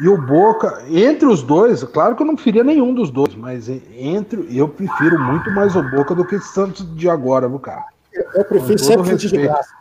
E 0.00 0.08
o 0.08 0.16
Boca, 0.16 0.84
entre 0.88 1.26
os 1.26 1.42
dois, 1.42 1.82
claro 1.84 2.14
que 2.14 2.22
eu 2.22 2.26
não 2.26 2.34
preferia 2.34 2.62
nenhum 2.62 2.94
dos 2.94 3.10
dois, 3.10 3.34
mas 3.34 3.68
entre 3.68 4.46
eu 4.56 4.68
prefiro 4.68 5.18
muito 5.18 5.50
mais 5.50 5.74
o 5.74 5.82
Boca 5.82 6.14
do 6.14 6.24
que 6.24 6.36
o 6.36 6.40
Santos 6.40 6.94
de 6.94 7.08
agora, 7.08 7.48
viu, 7.48 7.58
cara? 7.58 7.84
Eu, 8.12 8.24
eu 8.34 8.44
prefiro 8.44 8.78
sempre 8.78 9.16
de 9.16 9.28
graça 9.28 9.78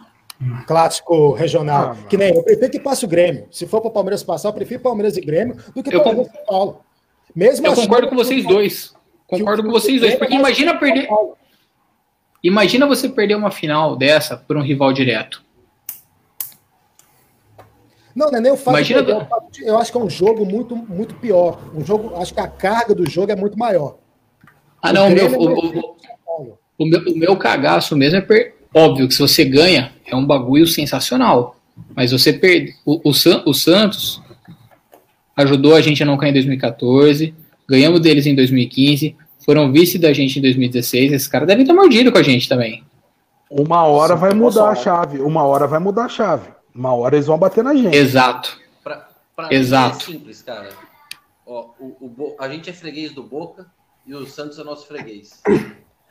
clássico 0.65 1.33
regional. 1.33 1.91
Ah, 1.91 2.07
que 2.07 2.17
nem 2.17 2.35
eu 2.35 2.43
prefiro 2.43 2.71
que 2.71 2.79
passe 2.79 3.05
o 3.05 3.07
Grêmio. 3.07 3.47
Se 3.51 3.65
for 3.65 3.81
para 3.81 3.89
o 3.89 3.93
Palmeiras 3.93 4.23
passar, 4.23 4.49
eu 4.49 4.53
prefiro 4.53 4.81
Palmeiras 4.81 5.17
e 5.17 5.21
Grêmio 5.21 5.57
do 5.73 5.83
que 5.83 5.91
Palmeiras 5.91 6.27
e 6.27 6.31
São 6.31 6.45
Paulo. 6.45 6.81
Mesmo 7.35 7.67
eu 7.67 7.75
concordo 7.75 8.07
com 8.07 8.15
vocês 8.15 8.45
dois. 8.45 8.93
Concordo 9.27 9.63
com 9.63 9.71
vocês 9.71 9.99
dois. 9.99 10.15
Porque 10.15 10.35
imagina 10.35 10.77
perder. 10.77 11.07
Imagina 12.43 12.85
você 12.85 13.09
perder 13.09 13.35
uma 13.35 13.51
final 13.51 13.95
dessa 13.95 14.37
por 14.37 14.57
um 14.57 14.61
rival 14.61 14.93
direto. 14.93 15.43
Não, 18.17 18.31
não 18.31 18.39
é 18.39 18.41
nem 18.41 18.51
o 18.51 18.57
fato, 18.57 18.73
Imagina... 18.73 19.03
de, 19.03 19.11
eu, 19.11 19.27
eu 19.59 19.77
acho 19.77 19.91
que 19.91 19.97
é 19.99 20.01
um 20.01 20.09
jogo 20.09 20.43
muito, 20.43 20.75
muito 20.75 21.13
pior. 21.13 21.59
Um 21.75 21.85
jogo, 21.85 22.19
acho 22.19 22.33
que 22.33 22.39
a 22.39 22.47
carga 22.47 22.95
do 22.95 23.07
jogo 23.07 23.31
é 23.31 23.35
muito 23.35 23.59
maior. 23.59 23.97
Ah, 24.81 24.91
não, 24.91 25.07
o, 25.07 25.11
meu, 25.11 25.25
é 25.27 25.37
o, 25.37 25.43
o, 25.43 25.95
o, 26.79 26.85
meu, 26.87 26.99
o 27.01 27.15
meu 27.15 27.37
cagaço 27.37 27.95
mesmo 27.95 28.17
é 28.17 28.21
per, 28.21 28.55
Óbvio 28.73 29.07
que 29.07 29.13
se 29.13 29.19
você 29.19 29.45
ganha, 29.45 29.91
é 30.03 30.15
um 30.15 30.25
bagulho 30.25 30.65
sensacional. 30.65 31.57
Mas 31.95 32.11
você 32.11 32.33
perde. 32.33 32.73
O, 32.83 33.07
o, 33.07 33.11
o 33.11 33.53
Santos 33.53 34.19
ajudou 35.35 35.75
a 35.75 35.81
gente 35.81 36.01
a 36.01 36.05
não 36.05 36.17
cair 36.17 36.31
em 36.31 36.33
2014, 36.33 37.35
ganhamos 37.69 37.99
deles 37.99 38.25
em 38.25 38.33
2015, 38.33 39.15
foram 39.45 39.71
vice 39.71 39.99
da 39.99 40.11
gente 40.11 40.39
em 40.39 40.41
2016. 40.41 41.13
Esses 41.13 41.27
caras 41.27 41.47
devem 41.47 41.61
estar 41.61 41.75
mordidos 41.75 42.11
com 42.11 42.17
a 42.17 42.23
gente 42.23 42.49
também. 42.49 42.83
Uma 43.47 43.83
hora 43.83 44.15
vai 44.15 44.33
mudar 44.33 44.69
a 44.69 44.75
chave. 44.75 45.19
Uma 45.19 45.43
hora 45.43 45.67
vai 45.67 45.79
mudar 45.79 46.05
a 46.05 46.09
chave. 46.09 46.56
Uma 46.77 46.93
hora 46.93 47.15
eles 47.15 47.25
vão 47.25 47.39
bater 47.39 47.63
na 47.63 47.73
gente. 47.73 47.95
Exato. 47.95 48.59
Pra, 48.83 49.07
pra 49.35 49.51
Exato. 49.51 49.97
é 49.97 49.99
simples, 50.13 50.43
cara. 50.43 50.69
Ó, 51.43 51.69
o, 51.79 51.85
o, 51.85 52.35
a 52.39 52.47
gente 52.47 52.69
é 52.69 52.73
freguês 52.73 53.11
do 53.13 53.23
Boca 53.23 53.65
e 54.05 54.13
o 54.13 54.27
Santos 54.27 54.59
é 54.59 54.63
nosso 54.63 54.87
freguês. 54.87 55.41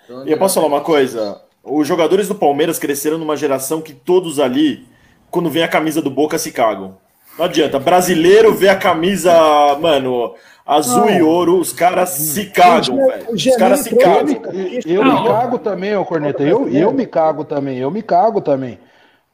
Então, 0.05 0.27
e 0.27 0.33
eu 0.33 0.39
posso 0.39 0.57
falar 0.57 0.67
uma 0.67 0.81
coisa? 0.81 1.41
Os 1.63 1.87
jogadores 1.87 2.27
do 2.27 2.35
Palmeiras 2.35 2.79
cresceram 2.79 3.17
numa 3.17 3.37
geração 3.37 3.81
que 3.81 3.93
todos 3.93 4.41
ali, 4.41 4.87
quando 5.31 5.51
vem 5.51 5.63
a 5.63 5.69
camisa 5.69 6.03
do 6.03 6.11
Boca, 6.11 6.39
se 6.39 6.51
cagam. 6.51 6.97
Não 7.39 7.45
adianta. 7.45 7.79
Brasileiro 7.79 8.55
vê 8.55 8.69
a 8.69 8.77
camisa, 8.77 9.33
mano, 9.81 10.35
azul 10.65 11.07
não. 11.07 11.11
e 11.11 11.23
ouro, 11.23 11.61
os 11.61 11.73
caras 11.73 12.11
se 12.11 12.47
cagam, 12.47 13.07
velho. 13.07 13.33
Os 13.33 13.57
caras 13.57 13.81
se 13.81 13.95
cagam. 13.95 14.43
Eu, 14.85 15.05
me 15.05 15.29
cago 15.29 15.59
também, 15.59 15.97
ô 15.97 16.05
Corneta. 16.05 16.43
Eu, 16.43 16.69
eu 16.69 16.93
me 16.93 17.07
cago 17.07 17.45
também, 17.45 17.79
eu 17.79 17.91
me 17.91 18.03
cago 18.03 18.41
também. 18.41 18.79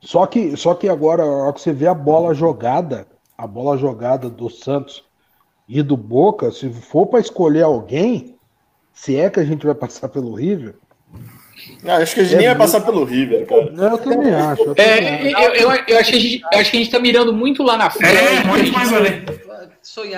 Só 0.02 0.26
que, 0.26 0.56
só 0.56 0.74
que 0.74 0.88
agora, 0.88 1.22
a 1.22 1.26
hora 1.26 1.52
que 1.52 1.60
você 1.60 1.72
vê 1.72 1.86
a 1.86 1.94
bola 1.94 2.34
jogada, 2.34 3.06
a 3.38 3.46
bola 3.46 3.78
jogada 3.78 4.28
do 4.28 4.50
Santos 4.50 5.04
e 5.68 5.80
do 5.80 5.96
Boca, 5.96 6.50
se 6.50 6.68
for 6.70 7.06
para 7.06 7.20
escolher 7.20 7.62
alguém, 7.62 8.36
se 8.92 9.16
é 9.16 9.30
que 9.30 9.38
a 9.38 9.44
gente 9.44 9.64
vai 9.64 9.74
passar 9.74 10.08
pelo 10.08 10.34
River, 10.34 10.74
ah, 11.84 11.96
acho 11.96 12.14
que 12.14 12.20
a 12.20 12.24
gente 12.24 12.34
é 12.34 12.38
nem 12.38 12.46
vai 12.48 12.56
passar 12.56 12.80
pelo 12.80 13.04
River, 13.04 13.46
cara. 13.46 13.72
Eu 13.76 13.98
também 13.98 14.34
acho. 14.34 14.62
Eu, 14.62 14.74
é, 14.76 15.32
eu, 15.32 15.54
eu, 15.54 15.70
eu, 15.86 15.98
acho 15.98 16.10
que 16.10 16.16
a 16.16 16.20
gente, 16.20 16.42
acho 16.54 16.70
que 16.70 16.76
a 16.76 16.80
gente 16.80 16.90
tá 16.90 16.98
mirando 16.98 17.32
muito 17.32 17.62
lá 17.62 17.76
na 17.76 17.90
frente. 17.90 18.16
É, 18.16 18.44
muito 18.44 18.72
mais 18.72 18.92
além. 18.92 19.24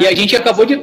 E 0.01 0.07
a 0.07 0.15
gente 0.15 0.37
acabou 0.37 0.65
de. 0.65 0.77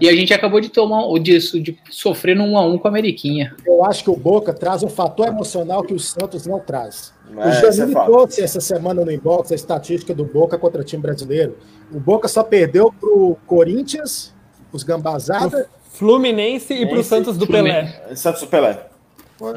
E 0.00 0.08
a 0.08 0.12
gente 0.12 0.32
acabou 0.32 0.60
de 0.60 0.68
tomar 0.68 1.02
disso, 1.20 1.60
de 1.60 1.78
sofrer 1.90 2.36
num 2.36 2.52
1x1 2.52 2.78
com 2.78 2.88
a 2.88 2.90
Ameriquinha. 2.90 3.54
Eu 3.66 3.84
acho 3.84 4.04
que 4.04 4.10
o 4.10 4.16
Boca 4.16 4.52
traz 4.52 4.82
um 4.82 4.88
fator 4.88 5.28
emocional 5.28 5.82
que 5.82 5.94
o 5.94 5.98
Santos 5.98 6.46
não 6.46 6.60
traz. 6.60 7.12
É, 7.36 7.48
o 7.48 7.72
Janine 7.72 7.94
é 7.94 8.04
trouxe 8.04 8.42
essa 8.42 8.60
semana 8.60 9.04
no 9.04 9.10
inbox 9.10 9.52
a 9.52 9.54
estatística 9.54 10.14
do 10.14 10.24
Boca 10.24 10.58
contra 10.58 10.80
o 10.80 10.84
time 10.84 11.02
brasileiro. 11.02 11.56
O 11.92 11.98
Boca 11.98 12.28
só 12.28 12.42
perdeu 12.42 12.92
pro 12.92 13.36
Corinthians, 13.46 14.34
os 14.72 14.82
Gambazada. 14.82 15.68
Fluminense 15.92 16.74
e 16.74 16.86
pro 16.86 17.04
Santos 17.04 17.38
do 17.38 17.46
Pelé. 17.46 18.02
Santos 18.16 18.40
do 18.40 18.48
Pelé. 18.48 18.86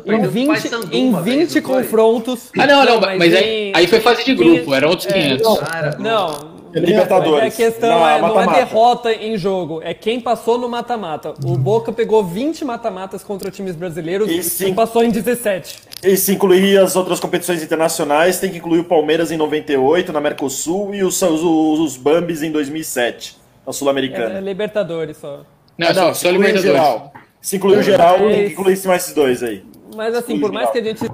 Em 0.06 0.28
20, 0.28 0.72
em 0.92 1.22
20 1.22 1.62
confrontos. 1.62 2.52
Ah, 2.58 2.66
não, 2.66 2.84
não, 2.84 3.00
mas, 3.00 3.20
mas 3.20 3.36
aí, 3.36 3.72
aí 3.76 3.88
foi 3.88 4.00
fase 4.00 4.26
de 4.26 4.34
grupo, 4.34 4.74
eram 4.74 4.90
outros 4.90 5.08
500. 5.12 5.48
É, 5.58 5.98
não, 6.00 6.57
Libertadores. 6.74 7.54
A 7.54 7.56
questão 7.56 7.90
não, 7.90 8.08
é, 8.08 8.22
não 8.22 8.42
é 8.42 8.56
derrota 8.56 9.14
em 9.14 9.38
jogo, 9.38 9.82
é 9.84 9.94
quem 9.94 10.20
passou 10.20 10.58
no 10.58 10.70
mata-mata. 10.70 11.34
O 11.46 11.58
Boca 11.58 11.92
pegou 11.92 12.24
20 12.24 12.64
mata-matas 12.66 13.24
contra 13.24 13.50
times 13.52 13.76
brasileiros 13.76 14.30
e, 14.30 14.44
sim, 14.44 14.72
e 14.72 14.74
passou 14.74 15.04
em 15.04 15.10
17. 15.10 15.82
E 16.04 16.16
se 16.16 16.34
incluir 16.34 16.78
as 16.78 16.96
outras 16.96 17.20
competições 17.20 17.64
internacionais, 17.64 18.40
tem 18.40 18.52
que 18.52 18.58
incluir 18.58 18.80
o 18.80 18.84
Palmeiras 18.84 19.32
em 19.32 19.38
98, 19.38 20.14
na 20.14 20.22
Mercosul, 20.22 20.94
e 20.94 21.04
os, 21.04 21.22
os, 21.22 21.42
os 21.42 21.98
Bambis 21.98 22.44
em 22.44 22.52
2007, 22.52 23.38
na 23.66 23.74
Sul-Americana. 23.74 24.38
É, 24.38 24.42
Libertadores 24.42 25.18
só. 25.18 25.42
Não, 25.78 25.94
não, 25.94 26.14
só 26.14 26.30
Libertadores. 26.30 26.64
Geral. 26.64 27.14
Se 27.42 27.56
incluir 27.56 27.78
o 27.78 27.84
geral, 27.84 28.18
tem 28.18 28.46
que 28.46 28.52
incluir 28.54 28.88
mais 28.88 29.04
esses 29.04 29.14
dois 29.14 29.42
aí. 29.44 29.64
Mas 29.96 30.14
assim, 30.16 30.40
por 30.40 30.52
mais 30.52 30.70
que 30.70 30.80
a 30.80 30.84
gente. 30.84 31.06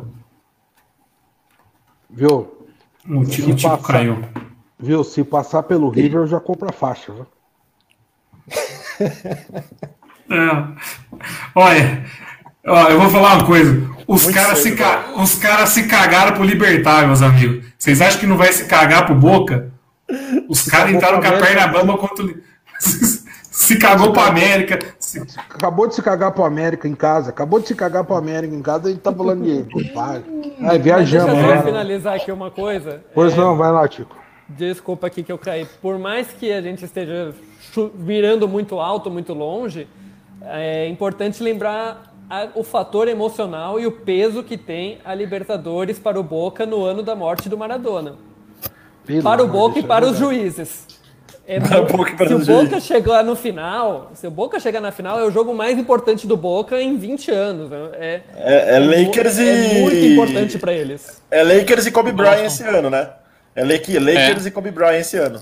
Viu? 2.10 2.54
O 3.08 3.26
tipo, 3.26 3.52
o 3.52 3.56
tipo 3.56 3.78
caiu. 3.80 4.18
Viu? 4.84 5.02
Se 5.02 5.24
passar 5.24 5.64
pelo 5.64 5.88
River, 5.88 6.24
eu 6.24 6.28
já 6.28 6.42
compro 6.42 6.68
a 6.68 6.74
faixa, 6.74 7.14
viu? 7.14 7.26
é. 10.30 10.68
Olha, 11.56 12.06
ó, 12.68 12.90
eu 12.90 13.00
vou 13.00 13.10
falar 13.10 13.36
uma 13.36 13.46
coisa. 13.46 13.90
Os 14.06 14.28
caras 14.28 14.60
se, 14.60 14.76
ca... 14.76 15.14
Os 15.16 15.36
cara 15.36 15.66
se 15.68 15.84
cagaram 15.88 16.34
pro 16.34 16.44
Libertar, 16.44 17.08
meus 17.08 17.22
amigos. 17.22 17.66
Vocês 17.78 18.02
acham 18.02 18.20
que 18.20 18.28
não 18.28 18.36
vai 18.36 18.52
se 18.52 18.66
cagar 18.66 19.06
pro 19.06 19.16
Boca? 19.16 19.72
Os 20.50 20.64
caras 20.64 20.94
entraram 20.94 21.22
com 21.22 21.28
a 21.30 21.32
perna 21.32 21.68
bamba 21.68 21.98
contra 21.98 22.26
o. 22.26 22.36
se 23.50 23.78
cagou 23.78 24.12
pro 24.12 24.22
América. 24.22 24.80
Se... 25.00 25.24
Acabou 25.50 25.88
de 25.88 25.96
se 25.96 26.02
cagar 26.02 26.34
pro 26.34 26.44
América 26.44 26.90
em 26.90 26.96
casa. 26.96 27.30
Acabou 27.30 27.62
de 27.62 27.70
se 27.70 27.76
cagar 27.76 28.04
pro 28.04 28.18
América 28.18 28.54
em 28.54 28.62
casa. 28.62 28.90
A 28.90 28.92
gente 28.92 29.00
tá 29.00 29.14
falando 29.14 29.46
de. 29.46 29.66
Ai, 30.60 30.78
viajamos. 30.78 31.32
Deixa 31.32 31.48
eu 31.48 31.56
né? 31.56 31.64
finalizar 31.64 32.16
aqui 32.16 32.34
uma 32.34 32.52
coisa. 32.52 33.02
Pois 33.16 33.32
é... 33.32 33.38
não, 33.38 33.56
vai 33.56 33.72
lá, 33.72 33.88
Tico. 33.88 34.23
Desculpa 34.58 35.08
aqui 35.08 35.24
que 35.24 35.32
eu 35.32 35.38
caí. 35.38 35.66
Por 35.82 35.98
mais 35.98 36.28
que 36.28 36.52
a 36.52 36.62
gente 36.62 36.84
esteja 36.86 37.34
virando 37.96 38.48
muito 38.48 38.80
alto, 38.80 39.10
muito 39.10 39.34
longe, 39.34 39.88
é 40.42 40.88
importante 40.88 41.42
lembrar 41.42 42.14
a, 42.30 42.50
o 42.56 42.64
fator 42.64 43.08
emocional 43.08 43.80
e 43.80 43.88
o 43.88 43.92
peso 43.92 44.44
que 44.44 44.58
tem 44.58 45.00
a 45.04 45.14
Libertadores 45.14 46.00
para 46.00 46.20
o 46.20 46.24
Boca 46.24 46.66
no 46.66 46.84
ano 46.84 47.02
da 47.02 47.16
morte 47.16 47.50
do 47.50 47.58
Maradona. 47.58 48.16
Pelo 49.06 49.24
para 49.24 49.44
o 49.44 49.48
Boca 49.48 49.80
e 49.80 49.84
para 49.84 50.06
os 50.06 50.18
juízes. 50.18 50.88
É 51.46 51.60
Boca, 51.60 52.26
se 52.26 52.34
o 52.34 52.40
Boca 52.40 52.80
chegar 52.80 53.22
no 53.22 53.36
final, 53.36 54.12
se 54.14 54.26
o 54.26 54.32
Boca 54.32 54.62
chegar 54.62 54.80
na 54.80 54.94
final, 54.94 55.20
é 55.20 55.26
o 55.26 55.32
jogo 55.32 55.54
mais 55.54 55.78
importante 55.78 56.26
do 56.26 56.38
Boca 56.38 56.82
em 56.82 56.96
20 56.98 57.32
anos. 57.32 57.70
Né? 57.70 57.90
É, 57.94 58.22
é, 58.38 58.76
é 58.76 58.80
Lakers 58.80 59.40
é, 59.40 59.44
e. 59.44 59.78
É 59.78 59.82
muito 59.82 60.06
importante 60.06 60.58
para 60.58 60.72
eles. 60.72 61.22
É 61.30 61.44
Lakers 61.44 61.86
e 61.86 61.92
Kobe 61.92 62.14
Bryant 62.14 62.46
esse 62.46 62.64
ano, 62.64 62.90
né? 62.90 63.10
É 63.56 63.64
Lakers 63.64 64.46
é. 64.46 64.50
e 64.50 64.52
Kobe 64.52 64.72
Bryant 64.72 65.02
esse 65.02 65.18
ano. 65.18 65.40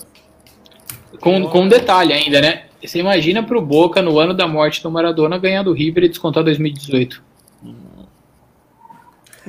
Com, 1.20 1.44
com 1.48 1.62
um 1.62 1.70
detalhe 1.70 2.14
ainda, 2.14 2.42
né? 2.42 2.64
Você 2.84 3.00
imagina 3.00 3.44
pro 3.44 3.62
Boca, 3.62 4.02
no 4.02 4.18
ano 4.20 4.34
da 4.34 4.48
morte 4.48 4.82
do 4.82 4.90
Maradona, 4.90 5.38
ganhar 5.38 5.64
do 5.64 5.74
River 5.74 6.06
e 6.06 6.10
descontar 6.10 6.44
2018. 6.44 7.24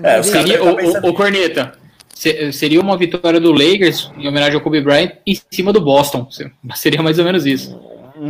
É, 0.02 0.20
os 0.20 0.26
seria, 0.26 0.62
o, 0.62 0.68
o, 0.68 1.10
o 1.10 1.14
Corneta, 1.14 1.72
seria 2.52 2.80
uma 2.80 2.96
vitória 2.96 3.40
do 3.40 3.52
Lakers 3.52 4.10
em 4.16 4.28
homenagem 4.28 4.54
ao 4.54 4.60
Kobe 4.60 4.80
Bryant 4.80 5.12
em 5.26 5.38
cima 5.50 5.72
do 5.72 5.80
Boston. 5.80 6.28
Seria 6.74 7.02
mais 7.02 7.18
ou 7.18 7.24
menos 7.24 7.46
isso. 7.46 7.78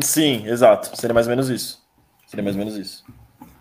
Sim, 0.01 0.45
exato. 0.47 0.97
Seria 0.97 1.15
mais 1.15 1.27
ou 1.27 1.31
menos 1.31 1.51
isso. 1.51 1.79
Seria 2.27 2.43
mais 2.43 2.57
ou 2.57 2.65
menos 2.65 2.77
isso. 2.77 3.05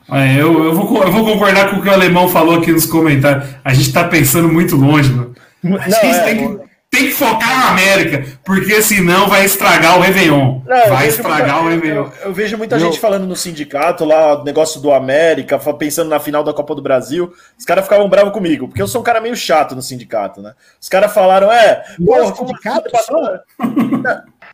É, 0.10 0.36
eu, 0.36 0.64
eu, 0.64 0.74
vou, 0.74 1.04
eu 1.04 1.12
vou 1.12 1.26
concordar 1.26 1.70
com 1.70 1.78
o 1.78 1.82
que 1.82 1.88
o 1.88 1.94
alemão 1.94 2.28
falou 2.28 2.56
aqui 2.56 2.72
nos 2.72 2.86
comentários. 2.86 3.50
A 3.64 3.74
gente 3.74 3.92
tá 3.94 4.04
pensando 4.04 4.48
muito 4.48 4.76
longe, 4.76 5.12
mano. 5.12 5.36
A 5.64 5.90
gente 5.90 6.06
é, 6.06 6.24
tem, 6.24 6.38
que, 6.38 6.64
tem 6.90 7.06
que 7.06 7.12
focar 7.12 7.58
na 7.60 7.70
América, 7.70 8.26
porque 8.44 8.82
senão 8.82 9.28
vai 9.28 9.46
estragar 9.46 9.98
o 9.98 10.02
Réveillon. 10.02 10.62
Não, 10.66 10.90
vai 10.90 11.08
estragar 11.08 11.62
muita- 11.62 11.66
o 11.66 11.70
Réveillon. 11.70 12.04
Eu, 12.06 12.14
eu 12.26 12.34
vejo 12.34 12.58
muita 12.58 12.76
Eu- 12.76 12.80
gente 12.80 13.00
falando 13.00 13.26
no 13.28 13.36
sindicato 13.36 14.04
lá, 14.04 14.44
negócio 14.44 14.82
do 14.82 14.92
América, 14.92 15.60
pensando 15.78 16.10
na 16.10 16.20
final 16.20 16.44
da 16.44 16.54
Copa 16.54 16.74
do 16.76 16.82
Brasil. 16.82 17.32
Os 17.58 17.66
caras 17.66 17.84
ficavam 17.86 18.10
bravos 18.10 18.34
comigo, 18.34 18.68
porque 18.68 18.82
eu 18.82 18.88
sou 18.88 19.02
um 19.02 19.04
cara 19.04 19.22
meio 19.22 19.36
chato 19.36 19.76
no 19.76 19.82
sindicato, 19.82 20.42
né? 20.42 20.54
Os 20.82 20.90
caras 20.90 21.14
falaram, 21.14 21.52
é, 21.52 21.84
No 22.00 22.08
porra, 22.08 22.36
sindicato 22.36 22.90
como 22.92 23.26
assim? 23.26 24.04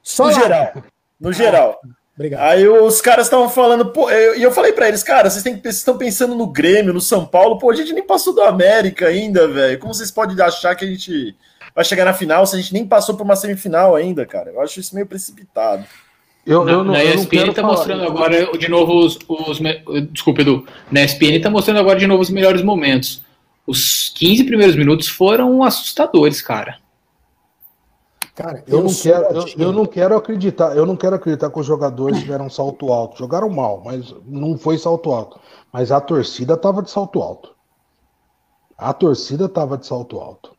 Só 0.03 0.25
no 0.27 0.31
lá. 0.33 0.39
geral. 0.39 0.71
No 1.19 1.33
geral. 1.33 1.79
Obrigado. 2.17 2.41
Aí 2.49 2.67
os 2.67 2.99
caras 2.99 3.27
estavam 3.27 3.47
falando, 3.47 3.85
pô, 3.91 4.09
eu- 4.09 4.35
e 4.37 4.41
eu, 4.41 4.51
falei 4.51 4.73
pra 4.73 4.87
eles, 4.87 5.03
cara, 5.03 5.29
vocês 5.29 5.43
têm 5.43 5.55
que- 5.55 5.61
vocês 5.61 5.75
estão 5.77 5.97
pensando 5.97 6.33
no 6.33 6.47
Grêmio, 6.47 6.91
no 6.93 6.99
São 6.99 7.23
Paulo, 7.25 7.59
pô, 7.59 7.69
a 7.69 7.75
gente 7.75 7.93
nem 7.93 8.03
passou 8.03 8.33
do 8.33 8.41
América 8.41 9.07
ainda, 9.07 9.47
velho. 9.47 9.77
Como 9.77 9.93
vocês 9.93 10.09
podem 10.09 10.39
achar 10.41 10.75
que 10.75 10.83
a 10.83 10.87
gente 10.87 11.35
vai 11.75 11.85
chegar 11.85 12.05
na 12.05 12.13
final 12.13 12.43
se 12.47 12.55
a 12.55 12.59
gente 12.59 12.73
nem 12.73 12.87
passou 12.87 13.15
por 13.15 13.23
uma 13.23 13.35
semifinal 13.35 13.95
ainda, 13.95 14.25
cara? 14.25 14.49
Eu 14.49 14.59
acho 14.61 14.79
isso 14.79 14.95
meio 14.95 15.05
precipitado. 15.05 15.85
Eu, 16.43 16.63
Na, 16.65 16.71
eu 16.71 16.83
não, 16.83 16.93
na 16.93 17.03
eu 17.03 17.15
não 17.15 17.21
ESPN 17.23 17.53
tá 17.53 17.61
falar- 17.61 17.73
mostrando 17.73 18.03
agora 18.03 18.57
de 18.57 18.67
novo 18.69 18.93
os, 19.05 19.19
os 19.27 19.59
me- 19.59 19.83
Desculpa, 20.11 20.41
Edu. 20.41 20.65
Na 20.89 21.03
ESPN 21.03 21.39
tá 21.39 21.49
mostrando 21.51 21.79
agora 21.79 21.99
de 21.99 22.07
novo 22.07 22.21
os 22.23 22.29
melhores 22.31 22.63
momentos. 22.63 23.21
Os 23.67 24.09
15 24.15 24.43
primeiros 24.45 24.75
minutos 24.75 25.07
foram 25.07 25.61
assustadores, 25.61 26.41
cara. 26.41 26.77
Cara, 28.37 28.63
Eu 28.67 28.83
não, 28.83 28.89
sou 28.89 29.11
quero, 29.11 29.25
eu, 29.35 29.45
eu 29.57 29.71
não 29.73 29.85
quero 29.87 30.15
acreditar, 30.15 30.77
eu 30.77 30.85
não 30.85 30.95
quero 30.95 31.15
acreditar 31.15 31.49
que 31.49 31.59
os 31.59 31.65
jogadores 31.65 32.19
tiveram 32.19 32.47
salto 32.51 32.93
alto. 32.93 33.17
Jogaram 33.17 33.49
mal, 33.49 33.81
mas 33.83 34.13
não 34.27 34.55
foi 34.55 34.77
salto 34.77 35.11
alto. 35.11 35.39
Mas 35.73 35.91
a 35.91 35.99
torcida 35.99 36.55
tava 36.55 36.83
de 36.83 36.91
salto 36.91 37.19
alto. 37.19 37.55
A 38.77 38.93
torcida 38.93 39.49
tava 39.49 39.75
de 39.75 39.87
salto 39.87 40.19
alto. 40.19 40.55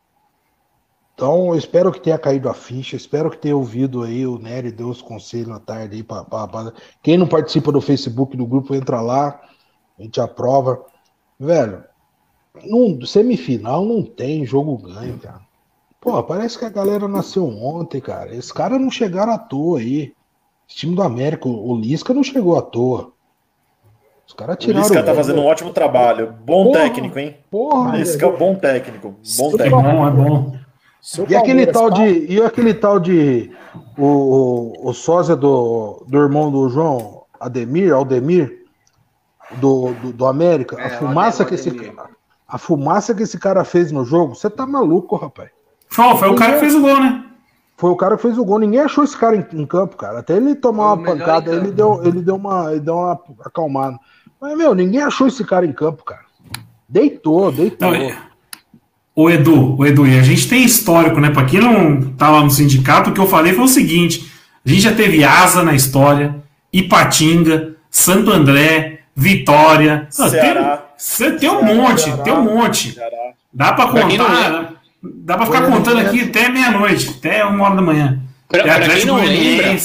Então, 1.13 1.47
eu 1.47 1.55
espero 1.55 1.89
que 1.89 2.01
tenha 2.01 2.17
caído 2.17 2.49
a 2.49 2.53
ficha, 2.53 2.97
espero 2.97 3.31
que 3.31 3.37
tenha 3.37 3.55
ouvido 3.55 4.03
aí 4.03 4.27
o 4.27 4.37
Nery 4.37 4.71
deu 4.73 4.89
os 4.89 5.01
conselhos 5.01 5.47
na 5.47 5.59
tarde 5.61 5.95
aí 5.95 6.03
pra, 6.03 6.25
pra- 6.25 6.47
pra- 6.49 6.73
Quem 7.01 7.17
não 7.17 7.27
participa 7.27 7.71
do 7.71 7.79
Facebook 7.79 8.35
do 8.35 8.45
grupo, 8.45 8.75
entra 8.75 8.99
lá, 8.99 9.39
a 9.97 10.01
gente 10.01 10.19
aprova. 10.19 10.83
Velho, 11.39 11.81
não, 12.65 13.05
semifinal 13.05 13.85
não 13.85 14.03
tem 14.03 14.45
jogo 14.45 14.77
ganho, 14.77 15.17
cara. 15.17 15.48
Pô, 16.01 16.23
parece 16.23 16.57
que 16.57 16.65
a 16.65 16.69
galera 16.69 17.07
nasceu 17.07 17.45
ontem, 17.47 17.99
cara. 17.99 18.33
Esses 18.33 18.51
caras 18.51 18.79
não 18.79 18.89
chegaram 18.89 19.33
à 19.33 19.37
toa 19.37 19.79
aí. 19.79 20.13
Esse 20.67 20.77
time 20.79 20.95
do 20.95 21.01
América, 21.01 21.47
o 21.47 21.71
o 21.71 21.75
Lisca 21.79 22.13
não 22.13 22.23
chegou 22.23 22.57
à 22.57 22.61
toa. 22.61 23.11
Os 24.25 24.33
caras 24.33 24.55
O 24.55 24.59
tiraram. 24.59 24.81
Lisca 24.81 25.03
tá 25.03 25.11
o- 25.11 25.15
fazendo 25.15 25.41
um 25.41 25.45
ótimo 25.45 25.73
trabalho. 25.73 26.33
Bom 26.45 26.65
Porra. 26.65 26.79
técnico, 26.79 27.19
hein? 27.19 27.37
Porra, 27.51 27.97
Lisca 27.97 28.25
é 28.27 28.37
bom 28.37 28.55
técnico. 28.55 29.15
Bom 29.37 29.49
É 29.49 29.57
técnico. 29.57 29.81
bom, 29.81 30.07
é 30.07 30.11
bom. 30.11 30.59
O 31.17 31.25
E 31.31 31.35
aquele 31.35 31.65
tal 31.67 31.89
de. 31.89 32.25
E 32.31 32.41
aquele 32.41 32.73
tal 32.73 32.99
de. 32.99 33.51
O, 33.97 34.05
o, 34.05 34.89
o 34.89 34.93
sósia 34.93 35.35
do, 35.35 36.03
do 36.07 36.17
irmão 36.17 36.49
do 36.51 36.69
João, 36.69 37.23
Ademir, 37.39 37.93
Aldemir, 37.93 38.65
do, 39.57 39.93
do, 39.93 40.13
do 40.13 40.25
América, 40.25 40.79
É, 40.79 40.85
a 40.85 40.89
fumaça 40.99 41.43
o 41.43 41.45
que 41.45 41.55
esse 41.55 41.69
Ademir. 41.69 41.93
A 42.47 42.57
fumaça 42.57 43.13
que 43.13 43.23
esse 43.23 43.37
cara 43.37 43.63
fez 43.65 43.91
no 43.91 44.03
jogo, 44.05 44.35
você 44.35 44.49
tá 44.49 44.65
maluco, 44.65 45.15
rapaz. 45.15 45.49
Foi, 45.89 46.15
foi 46.17 46.29
o 46.29 46.35
cara 46.35 46.53
que 46.53 46.59
fez 46.59 46.75
o 46.75 46.81
gol, 46.81 46.99
né? 46.99 47.23
Foi 47.77 47.89
o 47.89 47.95
cara 47.95 48.15
que 48.15 48.21
fez 48.21 48.37
o 48.37 48.43
gol. 48.45 48.59
Ninguém 48.59 48.81
achou 48.81 49.03
esse 49.03 49.17
cara 49.17 49.35
em, 49.35 49.45
em 49.61 49.65
campo, 49.65 49.95
cara. 49.95 50.19
Até 50.19 50.35
ele 50.37 50.53
tomar 50.55 50.93
uma 50.93 51.03
pancada, 51.03 51.51
ele 51.55 51.71
deu, 51.71 52.01
ele 52.03 52.21
deu 52.21 52.35
uma, 52.35 52.71
ele 52.71 52.81
deu 52.81 52.95
uma 52.95 53.19
acalmada. 53.45 53.97
Mas, 54.39 54.57
meu, 54.57 54.73
ninguém 54.75 55.01
achou 55.01 55.27
esse 55.27 55.43
cara 55.43 55.65
em 55.65 55.71
campo, 55.71 56.03
cara. 56.03 56.21
Deitou, 56.87 57.51
deitou. 57.51 57.87
Não, 57.91 57.95
é- 57.95 58.17
O 59.15 59.29
Edu, 59.29 59.77
o 59.77 59.85
Edu, 59.85 60.05
e 60.07 60.17
a 60.19 60.23
gente 60.23 60.47
tem 60.47 60.63
histórico, 60.63 61.19
né? 61.19 61.29
Pra 61.29 61.45
quem 61.45 61.59
não 61.59 62.13
tá 62.13 62.29
lá 62.29 62.41
no 62.41 62.49
sindicato, 62.49 63.09
o 63.09 63.13
que 63.13 63.19
eu 63.19 63.27
falei 63.27 63.53
foi 63.53 63.65
o 63.65 63.67
seguinte: 63.67 64.31
a 64.65 64.69
gente 64.69 64.81
já 64.81 64.93
teve 64.93 65.23
asa 65.23 65.63
na 65.63 65.73
história, 65.73 66.35
Ipatinga, 66.71 67.75
Santo 67.89 68.31
André, 68.31 69.01
Vitória. 69.15 70.07
Ah, 70.19 70.29
Ceará. 70.29 70.85
Tem, 71.17 71.37
tem 71.37 71.49
um 71.49 71.63
monte, 71.63 72.17
tem 72.23 72.33
um 72.33 72.43
monte. 72.43 72.93
Ceará. 72.93 73.17
Dá 73.53 73.73
pra 73.73 73.87
Pra 73.87 74.05
quem 74.07 74.17
não 74.17 74.25
contar, 74.25 74.49
né? 74.51 74.67
Dá 75.01 75.37
pra 75.37 75.45
ficar 75.45 75.63
contando 75.67 75.99
aqui 75.99 76.21
até 76.21 76.49
meia-noite, 76.49 77.15
até 77.17 77.43
uma 77.45 77.63
hora 77.65 77.75
da 77.75 77.81
manhã. 77.81 78.19
Pra- 78.47 78.61
É 78.61 78.63
pra 78.63 78.95
quem 78.95 79.05
não 79.05 79.15
lembra. 79.17 79.77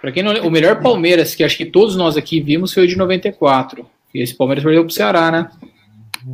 Pra 0.00 0.12
quem 0.12 0.22
não 0.22 0.32
lembra, 0.32 0.48
o 0.48 0.50
melhor 0.52 0.80
Palmeiras 0.80 1.34
que 1.34 1.42
acho 1.42 1.56
que 1.56 1.64
todos 1.66 1.96
nós 1.96 2.16
aqui 2.16 2.40
vimos 2.40 2.72
foi 2.72 2.84
o 2.84 2.88
de 2.88 2.96
94. 2.96 3.84
E 4.14 4.22
esse 4.22 4.34
Palmeiras 4.34 4.62
perdeu 4.64 4.84
pro 4.84 4.92
Ceará, 4.92 5.30
né? 5.30 5.48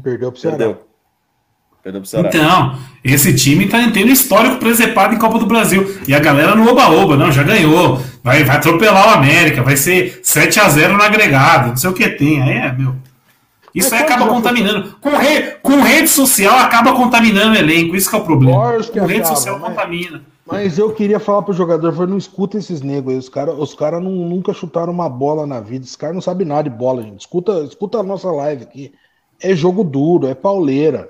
Perdeu 0.03 0.31
pro 0.31 0.41
Ceará. 0.41 0.57
Perdeu. 0.57 0.87
Perdeu 1.83 2.01
pro 2.01 2.09
Ceará. 2.09 2.29
Então, 2.29 2.79
esse 3.03 3.35
time 3.35 3.67
tá 3.67 3.79
tendo 3.91 4.11
histórico 4.11 4.57
presepado 4.59 5.15
em 5.15 5.19
Copa 5.19 5.39
do 5.39 5.47
Brasil. 5.47 5.99
E 6.07 6.15
a 6.15 6.21
galera 6.21 6.55
no 6.55 6.69
oba-oba, 6.71 7.17
não, 7.17 7.33
já 7.33 7.43
ganhou. 7.43 8.01
Vai, 8.23 8.45
vai 8.45 8.57
atropelar 8.57 9.09
o 9.09 9.15
América, 9.19 9.63
vai 9.63 9.77
ser 9.77 10.21
7 10.23 10.61
a 10.61 10.69
0 10.69 10.97
no 10.97 11.03
agregado, 11.03 11.71
não 11.71 11.77
sei 11.77 11.91
o 11.91 11.95
que 11.95 12.09
tem. 12.11 12.41
Aí 12.41 12.51
é, 12.51 12.73
meu. 12.73 12.95
Isso 13.75 13.91
Mas 13.91 14.01
aí 14.01 14.07
acaba 14.07 14.27
foi- 14.27 14.35
contaminando. 14.35 14.97
Com, 15.01 15.11
re- 15.11 15.51
com 15.63 15.81
rede 15.81 16.09
social 16.09 16.59
acaba 16.59 16.93
contaminando 16.95 17.53
o 17.53 17.59
elenco, 17.59 17.97
isso 17.97 18.11
que 18.11 18.17
é 18.17 18.19
o 18.19 18.25
problema. 18.25 18.57
Lógico 18.57 18.93
que 18.95 19.01
Com 19.01 19.07
rede 19.07 19.21
acaba, 19.21 19.37
social 19.37 19.59
mas- 19.59 19.69
contamina. 19.71 20.23
Mas 20.45 20.77
eu 20.77 20.93
queria 20.93 21.19
falar 21.21 21.43
pro 21.43 21.55
jogador, 21.55 21.93
falei, 21.93 22.11
não 22.11 22.19
escuta 22.19 22.59
esses 22.59 22.83
negros 22.83 23.13
aí. 23.15 23.19
Os 23.19 23.29
caras 23.29 23.55
os 23.59 23.75
cara 23.75 23.99
não, 24.01 24.11
nunca 24.11 24.53
chutaram 24.53 24.93
uma 24.93 25.09
bola 25.09 25.47
na 25.47 25.61
vida. 25.61 25.85
Os 25.85 25.97
caras 25.97 26.15
não 26.15 26.21
sabem 26.21 26.47
nada 26.47 26.65
de 26.69 26.71
bola, 26.77 27.03
gente. 27.03 27.21
Escuta, 27.21 27.61
escuta 27.61 27.99
a 27.99 28.03
nossa 28.03 28.31
live 28.31 28.65
aqui. 28.65 28.93
É 29.41 29.55
jogo 29.55 29.83
duro, 29.85 30.27
é 30.27 30.35
pauleira. 30.35 31.09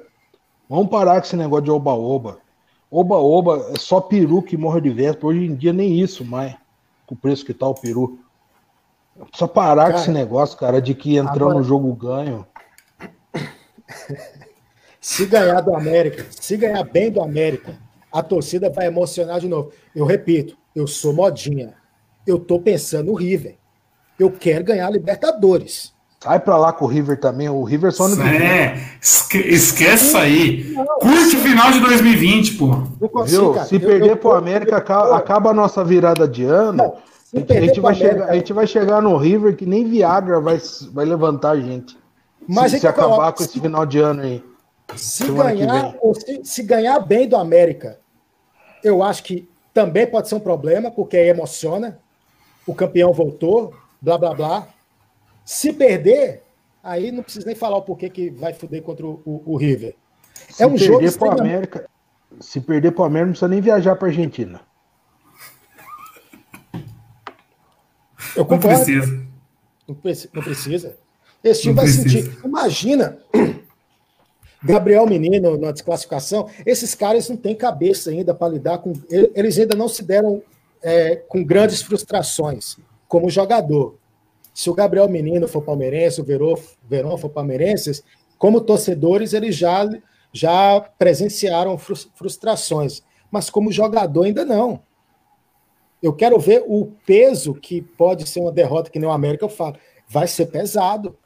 Vamos 0.69 0.89
parar 0.89 1.21
com 1.21 1.27
esse 1.27 1.37
negócio 1.37 1.65
de 1.65 1.71
oba-oba. 1.71 2.39
Oba-oba 2.91 3.71
é 3.75 3.79
só 3.79 4.01
peru 4.01 4.43
que 4.43 4.57
morre 4.57 4.83
de 4.83 4.91
véspera. 4.91 5.27
Hoje 5.29 5.47
em 5.47 5.55
dia 5.55 5.73
nem 5.73 5.99
isso 5.99 6.25
mais. 6.25 6.55
Com 7.07 7.15
o 7.15 7.19
preço 7.19 7.45
que 7.45 7.55
tá 7.55 7.67
o 7.67 7.75
peru. 7.75 8.19
Precisa 9.29 9.49
parar 9.49 9.85
com 9.87 9.91
Cara, 9.93 10.03
esse 10.03 10.11
negócio, 10.11 10.59
cara, 10.59 10.81
de 10.81 10.95
que 10.95 11.17
entrando 11.17 11.37
agora- 11.43 11.55
no 11.59 11.65
jogo 11.65 11.93
ganho. 11.95 12.47
Se 15.01 15.27
ganhar 15.27 15.61
do 15.63 15.75
América, 15.75 16.25
se 16.31 16.57
ganhar 16.57 16.85
bem 16.85 17.11
do 17.11 17.21
América, 17.21 17.75
a 18.13 18.23
torcida 18.23 18.71
vai 18.71 18.87
emocionar 18.87 19.41
de 19.41 19.49
novo. 19.49 19.73
Eu 19.97 20.05
repito, 20.07 20.57
eu 20.77 20.87
sou 20.87 21.13
modinha. 21.13 21.75
Eu 22.25 22.39
tô 22.39 22.61
pensando 22.61 23.07
no 23.11 23.15
River. 23.15 23.57
Eu 24.17 24.31
quero 24.31 24.63
ganhar 24.63 24.87
a 24.87 24.91
Libertadores. 24.91 25.93
Sai 26.23 26.39
pra 26.39 26.57
lá 26.57 26.73
com 26.73 26.85
o 26.85 26.89
River 26.89 27.19
também. 27.19 27.49
O 27.49 27.65
River 27.65 27.91
só 27.91 28.07
no 28.07 28.23
É, 28.23 28.81
esque- 29.03 29.39
esquece 29.39 30.05
isso 30.07 30.17
aí. 30.17 30.73
Curte 31.01 31.35
o 31.37 31.41
final 31.41 31.73
de 31.73 31.81
2020, 31.81 32.53
pô. 32.57 32.67
Não 33.01 33.09
consigo, 33.09 33.55
Viu? 33.55 33.65
Se 33.65 33.75
Eu- 33.75 33.81
perder 33.81 34.11
eu- 34.11 34.17
pro 34.17 34.31
América, 34.31 34.77
aca- 34.77 35.17
acaba 35.17 35.51
a 35.51 35.55
nossa 35.55 35.83
virada 35.85 36.29
de 36.29 36.45
ano. 36.45 36.75
Não, 36.75 36.97
a 37.35 37.39
gente, 37.61 37.81
vai 37.81 37.93
América- 37.93 37.95
chegar, 38.15 38.29
a 38.31 38.35
gente 38.37 38.53
vai 38.53 38.67
chegar 38.69 39.03
no 39.03 39.17
River 39.17 39.57
que 39.57 39.67
nem 39.67 39.85
Viagra 39.89 40.39
vai, 40.41 40.61
vai 40.93 41.05
levantar 41.05 41.51
a 41.51 41.61
gente. 41.61 42.01
Mas 42.49 42.71
se, 42.73 42.77
é 42.77 42.81
se 42.81 42.87
acabar 42.87 43.15
coloco, 43.17 43.39
com 43.39 43.45
esse 43.45 43.53
se- 43.53 43.61
final 43.61 43.87
de 43.87 43.99
ano 43.99 44.23
aí. 44.23 44.45
Se 44.97 45.31
ganhar, 45.33 45.95
se, 46.15 46.45
se 46.45 46.63
ganhar 46.63 46.99
bem 47.01 47.27
do 47.29 47.37
América, 47.37 47.99
eu 48.85 49.03
acho 49.03 49.23
que 49.25 49.49
também 49.73 50.07
pode 50.07 50.29
ser 50.29 50.35
um 50.35 50.41
problema, 50.41 50.91
porque 50.91 51.17
aí 51.17 51.29
emociona. 51.29 51.99
O 52.67 52.75
campeão 52.75 53.13
voltou, 53.13 53.75
blá 54.01 54.17
blá 54.19 54.35
blá. 54.35 54.69
Se 55.45 55.73
perder, 55.73 56.43
aí 56.83 57.11
não 57.11 57.23
precisa 57.23 57.47
nem 57.47 57.55
falar 57.57 57.77
o 57.79 57.83
porquê 57.83 58.09
que 58.11 58.31
vai 58.31 58.53
fuder 58.53 58.83
contra 58.83 59.05
o, 59.07 59.21
o- 59.25 59.43
o 59.47 59.57
River. 59.57 59.97
Se 60.49 60.63
É 60.63 60.67
um 60.67 60.77
jogo 60.77 60.99
perder 61.01 61.19
pro 61.19 61.27
extremamente- 61.27 61.41
América, 61.55 61.91
se 62.41 62.61
perder 62.61 62.93
pro 62.93 63.05
América, 63.05 63.27
não 63.27 63.33
precisa 63.33 63.49
nem 63.49 63.61
viajar 63.61 63.97
pra 63.97 64.09
Argentina. 64.09 64.61
Eu 68.37 68.39
Não 68.39 68.45
concordo. 68.47 68.77
precisa. 68.85 69.27
Não, 69.89 69.95
preci- 69.95 70.31
não 70.33 70.43
precisa. 70.43 70.97
Esse 71.43 71.63
time 71.63 71.75
vai 71.75 71.87
sentir. 71.89 72.39
Imagina, 72.45 73.19
Gabriel 74.63 75.07
Menino 75.07 75.59
na 75.59 75.73
desclassificação. 75.73 76.49
Esses 76.65 76.95
caras 76.95 77.29
não 77.29 77.37
têm 77.37 77.55
cabeça 77.55 78.11
ainda 78.11 78.33
para 78.33 78.53
lidar 78.53 78.79
com. 78.79 78.93
Eles 79.11 79.59
ainda 79.59 79.75
não 79.77 79.89
se 79.89 80.05
deram 80.05 80.43
é, 80.83 81.17
com 81.17 81.43
grandes 81.45 81.83
frustrações 81.83 82.77
como 83.09 83.29
jogador. 83.29 83.97
Se 84.55 84.71
o 84.71 84.75
Gabriel 84.75 85.09
Menino 85.09 85.49
for 85.49 85.63
palmeirense, 85.63 86.21
o 86.21 86.25
Verão, 86.25 86.55
Verão 86.89 87.19
for 87.19 87.31
palmeirense, 87.31 88.03
como 88.39 88.61
torcedores, 88.61 89.33
eles 89.33 89.57
já, 89.57 89.89
já 90.33 90.81
presenciaram 90.99 91.77
frus- 91.79 92.11
frustrações. 92.15 93.03
Mas 93.31 93.49
como 93.49 93.73
jogador, 93.73 94.25
ainda 94.25 94.45
não. 94.45 94.83
Eu 96.03 96.13
quero 96.13 96.39
ver 96.39 96.63
o 96.67 96.93
peso 97.07 97.55
que 97.55 97.81
pode 97.81 98.29
ser 98.29 98.41
uma 98.41 98.53
derrota 98.53 98.91
que 98.91 98.99
nem 98.99 99.09
o 99.09 99.13
América 99.13 99.45
eu 99.45 99.49
falo. 99.49 99.77
Vai 100.09 100.27
ser 100.27 100.47
pesado. 100.47 101.17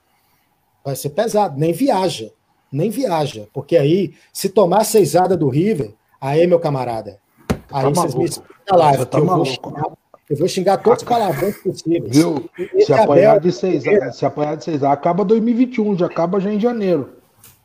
Vai 0.86 0.94
ser 0.94 1.10
pesado. 1.10 1.58
Nem 1.58 1.72
viaja. 1.72 2.30
Nem 2.70 2.88
viaja. 2.90 3.48
Porque 3.52 3.76
aí, 3.76 4.14
se 4.32 4.48
tomar 4.48 4.82
a 4.82 4.84
seisada 4.84 5.36
do 5.36 5.48
River, 5.48 5.90
aí, 6.20 6.46
meu 6.46 6.60
camarada, 6.60 7.18
aí 7.72 7.82
Tá 7.82 7.90
vocês 7.90 8.14
me 8.14 8.24
explicam 8.24 8.56
na 8.70 8.76
live. 8.76 9.04
Tá 9.06 9.18
eu, 9.18 9.26
vou 9.26 9.36
maluco. 9.36 9.50
xingar, 9.68 9.84
eu 10.30 10.36
vou 10.36 10.48
xingar 10.48 10.76
todos 10.78 11.02
os 11.02 11.08
palavrões 11.08 11.56
possíveis. 11.58 12.16
Viu? 12.16 12.48
E 12.56 12.84
Se 12.84 12.92
Abel- 12.92 13.04
apanhar 13.04 13.40
de 13.40 13.50
seis, 13.50 13.82
se 14.12 14.24
apanhar 14.24 14.56
de 14.56 14.62
seis, 14.64 14.84
acaba 14.84 15.24
2021, 15.24 15.98
já 15.98 16.06
acaba 16.06 16.38
já 16.38 16.52
em 16.52 16.60
janeiro. 16.60 17.10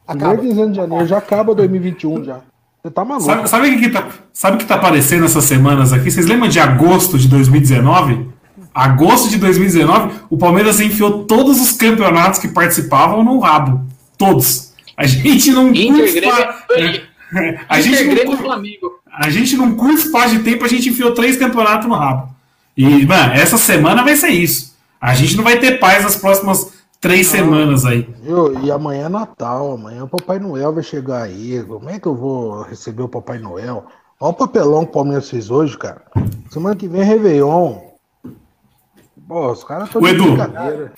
Acaba. 0.07 0.37
Primeiro 0.37 0.71
de 0.71 0.75
janeiro, 0.77 1.05
já 1.05 1.19
acaba 1.19 1.53
2021 1.53 2.23
já. 2.23 2.41
Você 2.83 2.89
tá 2.89 3.05
maluco. 3.05 3.47
Sabe, 3.47 3.67
o 3.67 3.71
que, 3.79 3.81
que 3.81 3.89
tá, 3.91 4.09
sabe 4.33 4.55
o 4.55 4.59
que 4.59 4.65
tá 4.65 4.73
aparecendo 4.73 5.25
essas 5.25 5.43
semanas 5.43 5.93
aqui? 5.93 6.09
Vocês 6.09 6.25
lembram 6.25 6.49
de 6.49 6.59
agosto 6.59 7.19
de 7.19 7.27
2019? 7.27 8.30
Agosto 8.73 9.29
de 9.29 9.37
2019, 9.37 10.13
o 10.29 10.37
Palmeiras 10.37 10.79
enfiou 10.79 11.25
todos 11.25 11.59
os 11.59 11.71
campeonatos 11.73 12.39
que 12.39 12.47
participavam 12.47 13.23
no 13.23 13.39
rabo. 13.39 13.85
Todos. 14.17 14.71
A 14.95 15.05
gente 15.05 15.51
não 15.51 15.69
Inter, 15.69 16.13
Grêmio, 16.13 17.01
a 17.67 17.79
Inter, 17.79 17.97
gente 17.97 18.25
não, 18.25 18.37
Flamengo. 18.37 18.99
a 19.11 19.29
gente 19.29 19.57
não 19.57 19.75
curte 19.75 20.05
espaço 20.05 20.37
de 20.37 20.43
tempo, 20.43 20.63
a 20.63 20.67
gente 20.67 20.89
enfiou 20.89 21.13
três 21.13 21.37
campeonatos 21.37 21.87
no 21.87 21.95
rabo. 21.95 22.29
E, 22.77 23.05
mano, 23.05 23.33
essa 23.33 23.57
semana 23.57 24.03
vai 24.03 24.15
ser 24.15 24.29
isso. 24.29 24.75
A 24.99 25.13
gente 25.13 25.35
não 25.35 25.43
vai 25.43 25.59
ter 25.59 25.79
paz 25.79 26.03
nas 26.03 26.15
próximas 26.15 26.71
três 26.99 27.27
semanas 27.27 27.83
aí. 27.83 28.07
Viu? 28.21 28.63
E 28.63 28.71
amanhã 28.71 29.07
é 29.07 29.09
Natal, 29.09 29.73
amanhã 29.73 30.03
o 30.03 30.07
Papai 30.07 30.39
Noel 30.39 30.73
vai 30.73 30.83
chegar 30.83 31.23
aí. 31.23 31.63
Como 31.67 31.89
é 31.89 31.99
que 31.99 32.07
eu 32.07 32.15
vou 32.15 32.61
receber 32.61 33.01
o 33.01 33.09
Papai 33.09 33.39
Noel? 33.39 33.85
Olha 34.19 34.29
o 34.29 34.33
papelão 34.33 34.83
que 34.83 34.91
o 34.91 34.93
Palmeiras 34.93 35.29
fez 35.29 35.49
hoje, 35.49 35.75
cara. 35.75 36.03
Semana 36.51 36.75
que 36.75 36.87
vem 36.87 37.01
é 37.01 37.03
Réveillon. 37.03 37.90
Pô, 39.31 39.49
os 39.49 39.63
caras 39.63 39.85
estão 39.85 40.01
de 40.01 40.09
Edu. 40.09 40.35
brincadeira. 40.35 40.91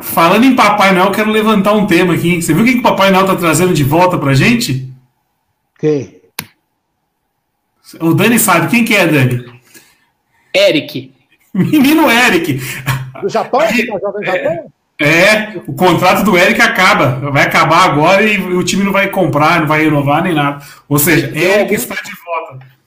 Falando 0.00 0.44
em 0.44 0.54
Papai 0.54 0.92
Noel, 0.92 1.06
eu 1.06 1.10
quero 1.10 1.32
levantar 1.32 1.72
um 1.72 1.88
tema 1.88 2.14
aqui. 2.14 2.40
Você 2.40 2.54
viu 2.54 2.62
o 2.62 2.64
que 2.64 2.78
o 2.78 2.82
Papai 2.82 3.10
Noel 3.10 3.26
tá 3.26 3.34
trazendo 3.34 3.74
de 3.74 3.82
volta 3.82 4.16
pra 4.16 4.32
gente? 4.32 4.88
Quem? 5.76 6.22
O 7.98 8.14
Dani 8.14 8.38
sabe. 8.38 8.68
Quem 8.68 8.84
que 8.84 8.94
é, 8.94 9.08
Dani? 9.08 9.60
Eric. 10.54 11.12
Menino 11.52 12.08
Eric. 12.08 12.60
Do 13.20 13.28
Japão? 13.28 13.60
Você 13.62 13.86
tá 13.88 13.98
jogando 13.98 14.24
Japão? 14.24 14.72
É, 15.00 15.60
o 15.66 15.72
contrato 15.72 16.22
do 16.22 16.38
Eric 16.38 16.60
acaba. 16.60 17.28
Vai 17.32 17.42
acabar 17.42 17.86
agora 17.86 18.22
e 18.22 18.38
o 18.38 18.62
time 18.62 18.84
não 18.84 18.92
vai 18.92 19.08
comprar, 19.08 19.58
não 19.58 19.66
vai 19.66 19.82
renovar 19.82 20.22
nem 20.22 20.32
nada. 20.32 20.64
Ou 20.88 20.96
seja, 20.96 21.36
Eric 21.36 21.74
está 21.74 21.96
de 21.96 22.12
volta. 22.24 22.77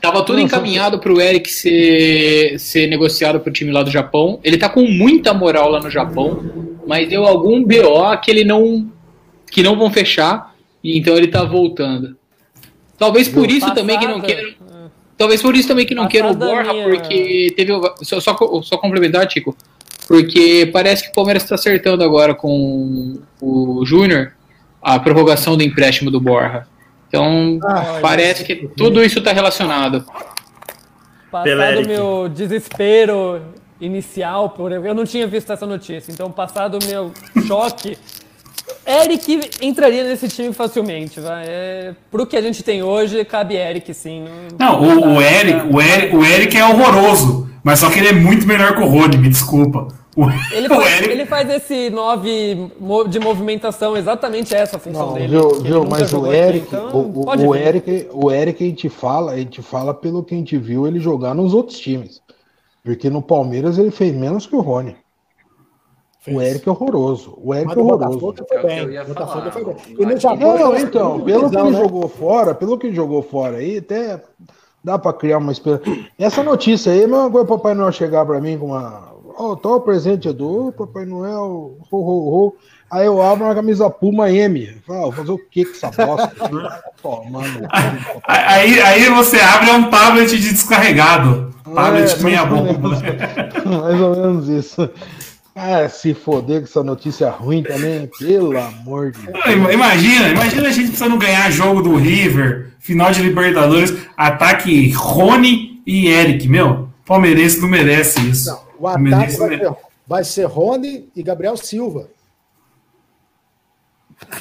Tava 0.00 0.24
tudo 0.24 0.38
encaminhado 0.40 0.98
pro 0.98 1.20
Eric 1.20 1.50
ser, 1.52 2.58
ser 2.58 2.86
negociado 2.86 3.38
pro 3.40 3.52
time 3.52 3.70
lá 3.70 3.82
do 3.82 3.90
Japão. 3.90 4.40
Ele 4.42 4.56
tá 4.56 4.68
com 4.68 4.82
muita 4.82 5.34
moral 5.34 5.70
lá 5.70 5.80
no 5.80 5.90
Japão, 5.90 6.42
mas 6.86 7.08
deu 7.08 7.24
algum 7.26 7.62
BO 7.62 8.16
que 8.22 8.30
ele 8.30 8.44
não 8.44 8.90
que 9.50 9.62
não 9.64 9.76
vão 9.76 9.90
fechar, 9.90 10.54
e 10.82 10.96
então 10.96 11.16
ele 11.16 11.26
tá 11.26 11.42
voltando. 11.44 12.16
Talvez 12.96 13.28
por 13.28 13.50
isso 13.50 13.74
também 13.74 13.98
que 13.98 14.06
não 14.06 14.20
queiram. 14.20 14.50
Talvez 15.18 15.42
por 15.42 15.54
isso 15.56 15.68
também 15.68 15.84
que 15.84 15.94
não 15.94 16.06
queiram 16.08 16.30
o 16.30 16.36
Passada 16.36 16.50
Borra, 16.62 16.72
minha- 16.72 16.88
porque 16.88 17.52
teve. 17.56 17.72
o- 17.72 17.94
Só, 18.02 18.20
só, 18.20 18.36
só 18.62 18.76
complementar, 18.78 19.26
Tico. 19.26 19.54
Porque 20.08 20.68
parece 20.72 21.04
que 21.04 21.10
o 21.10 21.12
Palmeiras 21.12 21.42
está 21.42 21.56
acertando 21.56 22.02
agora 22.02 22.34
com 22.34 23.18
o 23.40 23.84
Júnior 23.84 24.32
a 24.80 24.98
prorrogação 24.98 25.56
do 25.56 25.62
empréstimo 25.62 26.10
do 26.10 26.20
Borra. 26.20 26.66
Então, 27.10 27.58
Ah, 27.64 27.98
parece 28.00 28.44
que 28.44 28.68
tudo 28.76 29.02
isso 29.02 29.18
está 29.18 29.32
relacionado. 29.32 30.04
Passado 31.28 31.80
o 31.80 31.86
meu 31.86 32.28
desespero 32.28 33.42
inicial, 33.80 34.50
por 34.50 34.70
eu 34.70 34.94
não 34.94 35.04
tinha 35.04 35.26
visto 35.26 35.52
essa 35.52 35.66
notícia, 35.66 36.12
então 36.12 36.30
passado 36.30 36.78
o 36.80 36.86
meu 36.86 37.12
choque, 37.46 37.98
Eric 38.86 39.40
entraria 39.60 40.04
nesse 40.04 40.28
time 40.28 40.52
facilmente, 40.52 41.18
vai. 41.20 41.44
É, 41.46 41.94
pro 42.10 42.26
que 42.26 42.36
a 42.36 42.42
gente 42.42 42.62
tem 42.62 42.82
hoje, 42.82 43.24
cabe 43.24 43.56
Eric 43.56 43.92
sim. 43.92 44.24
Não, 44.58 44.80
o, 44.80 45.16
o 45.16 45.22
Eric, 45.22 45.66
o, 45.74 45.80
Eric, 45.80 46.16
o 46.16 46.24
Eric 46.24 46.56
é 46.56 46.64
horroroso, 46.64 47.50
mas 47.64 47.80
só 47.80 47.90
que 47.90 47.98
ele 47.98 48.08
é 48.08 48.12
muito 48.12 48.46
melhor 48.46 48.76
que 48.76 48.82
o 48.82 48.86
Rony, 48.86 49.16
me 49.16 49.28
desculpa. 49.28 49.88
O, 50.16 50.24
Ele 50.52 50.66
o 50.72 50.74
faz, 50.74 50.92
Eric- 50.98 51.10
ele 51.12 51.26
faz 51.26 51.50
esse 51.50 51.90
9 51.90 52.72
mo- 52.80 53.06
de 53.08 53.18
movimentação, 53.20 53.96
exatamente 53.96 54.54
essa 54.54 54.76
a 54.76 54.80
função 54.80 55.08
Não, 55.08 55.14
dele. 55.14 55.28
viu, 55.28 55.50
viu, 55.62 55.84
mas 55.84 56.02
o 56.02 56.06
jogou 56.06 56.30
aqui, 56.30 56.38
Eric, 56.38 56.66
então 56.66 56.88
o, 56.90 57.20
o- 57.20 57.48
o. 57.48 57.54
Eric, 57.54 58.08
o 58.12 58.30
Eric 58.30 58.64
a 58.64 58.66
gente 58.66 58.88
fala, 58.88 59.32
a 59.32 59.36
gente 59.36 59.62
fala 59.62 59.94
pelo 59.94 60.24
que 60.24 60.34
a 60.34 60.38
gente 60.38 60.56
viu 60.58 60.86
ele 60.86 60.98
jogar 60.98 61.34
nos 61.34 61.54
outros 61.54 61.78
times. 61.78 62.20
Porque 62.82 63.10
no 63.10 63.20
Palmeiras 63.22 63.78
ele 63.78 63.90
fez 63.90 64.14
menos 64.14 64.46
que 64.46 64.56
o 64.56 64.60
Rony. 64.60 64.96
O 66.22 66.24
Fez. 66.24 66.38
Eric 66.50 66.68
é 66.68 66.72
horroroso. 66.72 67.38
O 67.42 67.54
Eric 67.54 67.68
Mas 67.68 67.76
é 67.76 67.80
horroroso. 67.80 68.18
Botafogo 68.18 68.46
foi 68.48 68.56
É 68.56 68.60
o 68.60 68.66
bem. 68.86 69.00
O 69.00 69.04
Botafogo 69.06 69.50
foi 69.50 69.64
bem. 69.64 69.74
É. 69.74 70.36
Não, 70.36 70.76
então, 70.76 71.20
pelo 71.20 71.50
que 71.50 71.56
ele 71.56 71.70
né? 71.70 71.78
jogou 71.82 72.08
fora, 72.08 72.54
pelo 72.54 72.78
que 72.78 72.86
ele 72.88 72.96
jogou 72.96 73.22
fora 73.22 73.56
aí, 73.58 73.78
até 73.78 74.22
dá 74.82 74.98
pra 74.98 75.12
criar 75.12 75.38
uma 75.38 75.52
esperança. 75.52 75.82
Essa 76.18 76.42
notícia 76.42 76.92
aí 76.92 77.02
é 77.02 77.04
a 77.04 77.08
mesma 77.08 77.30
coisa 77.30 77.44
o 77.44 77.48
Papai 77.48 77.74
Noel 77.74 77.92
chegar 77.92 78.24
pra 78.26 78.40
mim 78.40 78.58
com 78.58 78.66
uma. 78.66 79.09
Ó, 79.42 79.56
tá 79.56 79.68
o 79.70 79.80
presente 79.80 80.30
do 80.32 80.70
Papai 80.76 81.06
Noel, 81.06 81.78
ho, 81.90 81.96
ho, 81.96 82.46
ho. 82.46 82.56
Aí 82.90 83.06
eu 83.06 83.22
abro 83.22 83.44
uma 83.46 83.54
camisa 83.54 83.88
Puma 83.88 84.30
M. 84.30 84.68
Fala, 84.86 85.00
vou 85.02 85.12
fazer 85.12 85.30
o 85.32 85.38
que 85.38 85.64
com 85.64 85.70
essa 85.72 85.90
bosta? 85.90 86.30
Tomando. 87.00 87.66
Aí, 88.26 88.80
aí 88.80 89.08
você 89.08 89.38
abre 89.40 89.70
é 89.70 89.72
um 89.72 89.88
tablet 89.88 90.28
de 90.28 90.50
descarregado. 90.50 91.54
Tablet 91.74 92.16
de 92.18 92.24
meia 92.24 92.40
É, 92.40 92.44
mais 92.44 92.52
ou 92.52 92.66
bomba. 92.74 92.88
menos- 92.88 93.02
Mais 93.80 94.00
ou 94.00 94.16
menos 94.16 94.48
isso. 94.48 94.90
Ah, 95.54 95.88
se 95.88 96.12
foder 96.14 96.60
com 96.60 96.64
essa 96.66 96.82
notícia 96.82 97.30
ruim 97.30 97.62
também, 97.62 98.10
pelo 98.18 98.58
amor 98.58 99.10
de 99.12 99.20
Deus. 99.22 99.46
Ima- 99.46 99.72
Imagina, 99.72 100.28
imagina 100.28 100.68
a 100.68 100.72
gente 100.72 100.88
precisando 100.88 101.16
ganhar 101.16 101.50
jogo 101.50 101.80
do 101.82 101.96
River, 101.96 102.72
final 102.78 103.10
de 103.10 103.22
Libertadores, 103.22 103.94
ataque 104.16 104.90
Rony 104.92 105.80
e 105.86 106.08
Eric. 106.08 106.48
Meu, 106.48 106.88
palmeirense 107.06 107.60
não 107.60 107.68
merece 107.68 108.20
isso. 108.28 108.50
Não, 108.50 108.69
o 108.80 108.88
ataque 108.88 109.36
vai 109.36 109.50
não 109.50 109.58
ser, 109.58 109.76
vai 110.08 110.24
ser 110.24 110.44
Rony 110.46 111.08
e 111.14 111.22
Gabriel 111.22 111.56
Silva. 111.56 112.08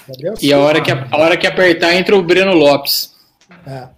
Gabriel 0.08 0.34
E 0.42 0.54
a 0.54 0.60
hora 0.60 0.82
que, 0.82 0.92
a 0.92 1.18
hora 1.18 1.36
que 1.36 1.46
apertar, 1.46 1.94
entra 1.94 2.16
o 2.16 2.24
Breno 2.24 2.54
Lopes. 2.54 3.14
É. 3.68 3.90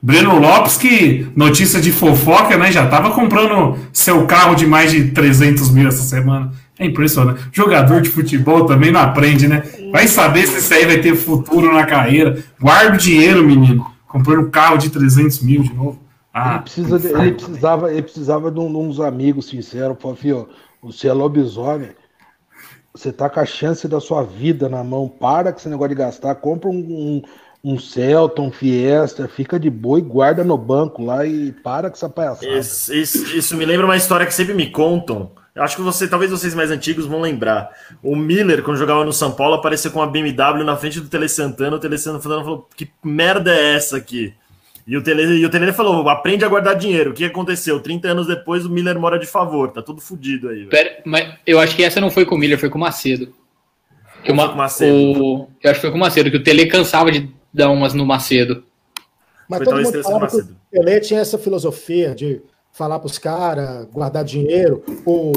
Breno 0.00 0.38
Lopes, 0.38 0.76
que 0.76 1.28
notícia 1.34 1.80
de 1.80 1.90
fofoca, 1.90 2.56
né? 2.56 2.70
Já 2.70 2.86
tava 2.86 3.10
comprando 3.10 3.76
seu 3.92 4.24
carro 4.26 4.54
de 4.54 4.66
mais 4.66 4.92
de 4.92 5.10
300 5.10 5.70
mil 5.70 5.88
essa 5.88 6.04
semana. 6.04 6.52
É 6.78 6.86
impressionante. 6.86 7.48
Jogador 7.52 8.02
de 8.02 8.10
futebol 8.10 8.66
também 8.66 8.92
não 8.92 9.00
aprende, 9.00 9.48
né? 9.48 9.64
Vai 9.90 10.06
saber 10.06 10.46
se 10.46 10.58
isso 10.58 10.72
aí 10.72 10.84
vai 10.84 10.98
ter 10.98 11.16
futuro 11.16 11.74
na 11.74 11.86
carreira. 11.86 12.40
Guarda 12.60 12.94
o 12.94 12.98
dinheiro, 12.98 13.42
menino. 13.42 13.84
Comprando 14.06 14.46
um 14.46 14.50
carro 14.50 14.76
de 14.76 14.90
300 14.90 15.40
mil 15.40 15.62
de 15.62 15.74
novo. 15.74 16.05
Ah, 16.38 16.54
Ele, 16.56 16.62
precisa 16.64 16.98
de- 16.98 17.06
ele 17.08 17.32
precisava, 17.32 17.90
ele 17.92 18.02
precisava 18.02 18.50
de, 18.50 18.60
um- 18.60 18.70
de 18.70 18.76
uns 18.76 19.00
amigos 19.00 19.46
sinceros. 19.46 19.96
Falou, 20.00 20.16
filho, 20.16 20.48
você 20.82 21.08
é 21.08 21.12
lobisomem. 21.14 21.90
Você 22.94 23.12
tá 23.12 23.28
com 23.30 23.40
a 23.40 23.44
chance 23.46 23.86
da 23.88 24.00
sua 24.00 24.22
vida 24.22 24.68
na 24.68 24.82
mão. 24.84 25.08
Para 25.08 25.52
com 25.52 25.58
esse 25.58 25.68
negócio 25.68 25.90
de 25.90 25.94
gastar. 25.94 26.34
Compra 26.34 26.68
um, 26.68 26.74
um, 26.74 27.22
um 27.72 27.78
Celta, 27.78 28.42
um 28.42 28.50
Fiesta. 28.50 29.26
Fica 29.28 29.58
de 29.58 29.70
boa 29.70 29.98
e 29.98 30.02
guarda 30.02 30.44
no 30.44 30.58
banco 30.58 31.02
lá 31.04 31.24
e 31.26 31.52
para 31.52 31.88
com 31.90 31.96
essa 31.96 32.08
palhaçada. 32.08 32.46
Isso, 32.46 32.92
isso- 32.94 33.36
isso 33.36 33.56
me 33.56 33.64
lembra 33.64 33.86
uma 33.86 33.96
história 33.96 34.26
que 34.26 34.34
sempre 34.34 34.52
me 34.54 34.70
contam. 34.70 35.30
Eu 35.54 35.62
acho 35.62 35.76
que 35.76 35.82
você, 35.82 36.06
talvez 36.06 36.30
vocês 36.30 36.54
mais 36.54 36.70
antigos 36.70 37.06
vão 37.06 37.20
lembrar. 37.22 37.70
O 38.02 38.14
Miller, 38.14 38.62
quando 38.62 38.76
jogava 38.76 39.06
no 39.06 39.12
São 39.12 39.32
Paulo, 39.32 39.54
apareceu 39.54 39.90
com 39.90 40.00
uma 40.00 40.06
BMW 40.06 40.62
na 40.64 40.76
frente 40.76 41.00
do 41.00 41.08
Tele 41.08 41.30
Santana. 41.30 41.76
O 41.76 41.80
Tele 41.80 41.96
Santana 41.96 42.42
falou: 42.44 42.68
Que 42.76 42.90
merda 43.02 43.54
é 43.54 43.74
essa 43.74 43.96
aqui? 43.96 44.34
E 44.86 44.96
o 44.96 45.02
Tele, 45.02 45.22
e 45.40 45.44
o 45.44 45.50
Tele 45.50 45.72
falou: 45.72 46.08
Aprende 46.08 46.44
a 46.44 46.48
guardar 46.48 46.76
dinheiro. 46.76 47.10
O 47.10 47.14
que 47.14 47.24
aconteceu? 47.24 47.80
30 47.80 48.08
anos 48.08 48.26
depois, 48.28 48.64
o 48.64 48.70
Miller 48.70 48.98
mora 48.98 49.18
de 49.18 49.26
favor. 49.26 49.72
Tá 49.72 49.82
tudo 49.82 50.00
fudido 50.00 50.48
aí. 50.48 50.66
Pera, 50.66 51.02
mas 51.04 51.34
eu 51.46 51.58
acho 51.58 51.74
que 51.74 51.82
essa 51.82 52.00
não 52.00 52.10
foi 52.10 52.24
com 52.24 52.36
o 52.36 52.38
Miller, 52.38 52.58
foi 52.58 52.70
com 52.70 52.78
o 52.78 52.80
Macedo. 52.80 53.34
Que 54.22 54.30
o 54.30 54.34
o 54.34 54.56
Macedo? 54.56 54.94
o- 55.24 55.48
eu 55.62 55.70
acho 55.70 55.80
que 55.80 55.86
foi 55.86 55.90
com 55.90 55.96
o 55.96 56.00
Macedo, 56.00 56.30
que 56.30 56.36
o 56.36 56.42
Tele 56.42 56.66
cansava 56.66 57.10
de 57.10 57.28
dar 57.52 57.68
umas 57.70 57.94
no 57.94 58.06
Macedo. 58.06 58.62
Mas 59.48 59.58
Foi 59.58 59.64
todo 59.64 59.74
talvez 59.74 59.92
mundo 59.94 60.02
falava 60.04 60.26
que 60.28 60.36
Macedo. 60.36 60.52
o 60.52 60.70
Pelé 60.70 61.00
tinha 61.00 61.20
essa 61.20 61.38
filosofia 61.38 62.14
de 62.14 62.40
falar 62.72 62.98
pros 63.00 63.18
caras, 63.18 63.86
guardar 63.86 64.24
dinheiro. 64.24 64.84
O... 65.04 65.32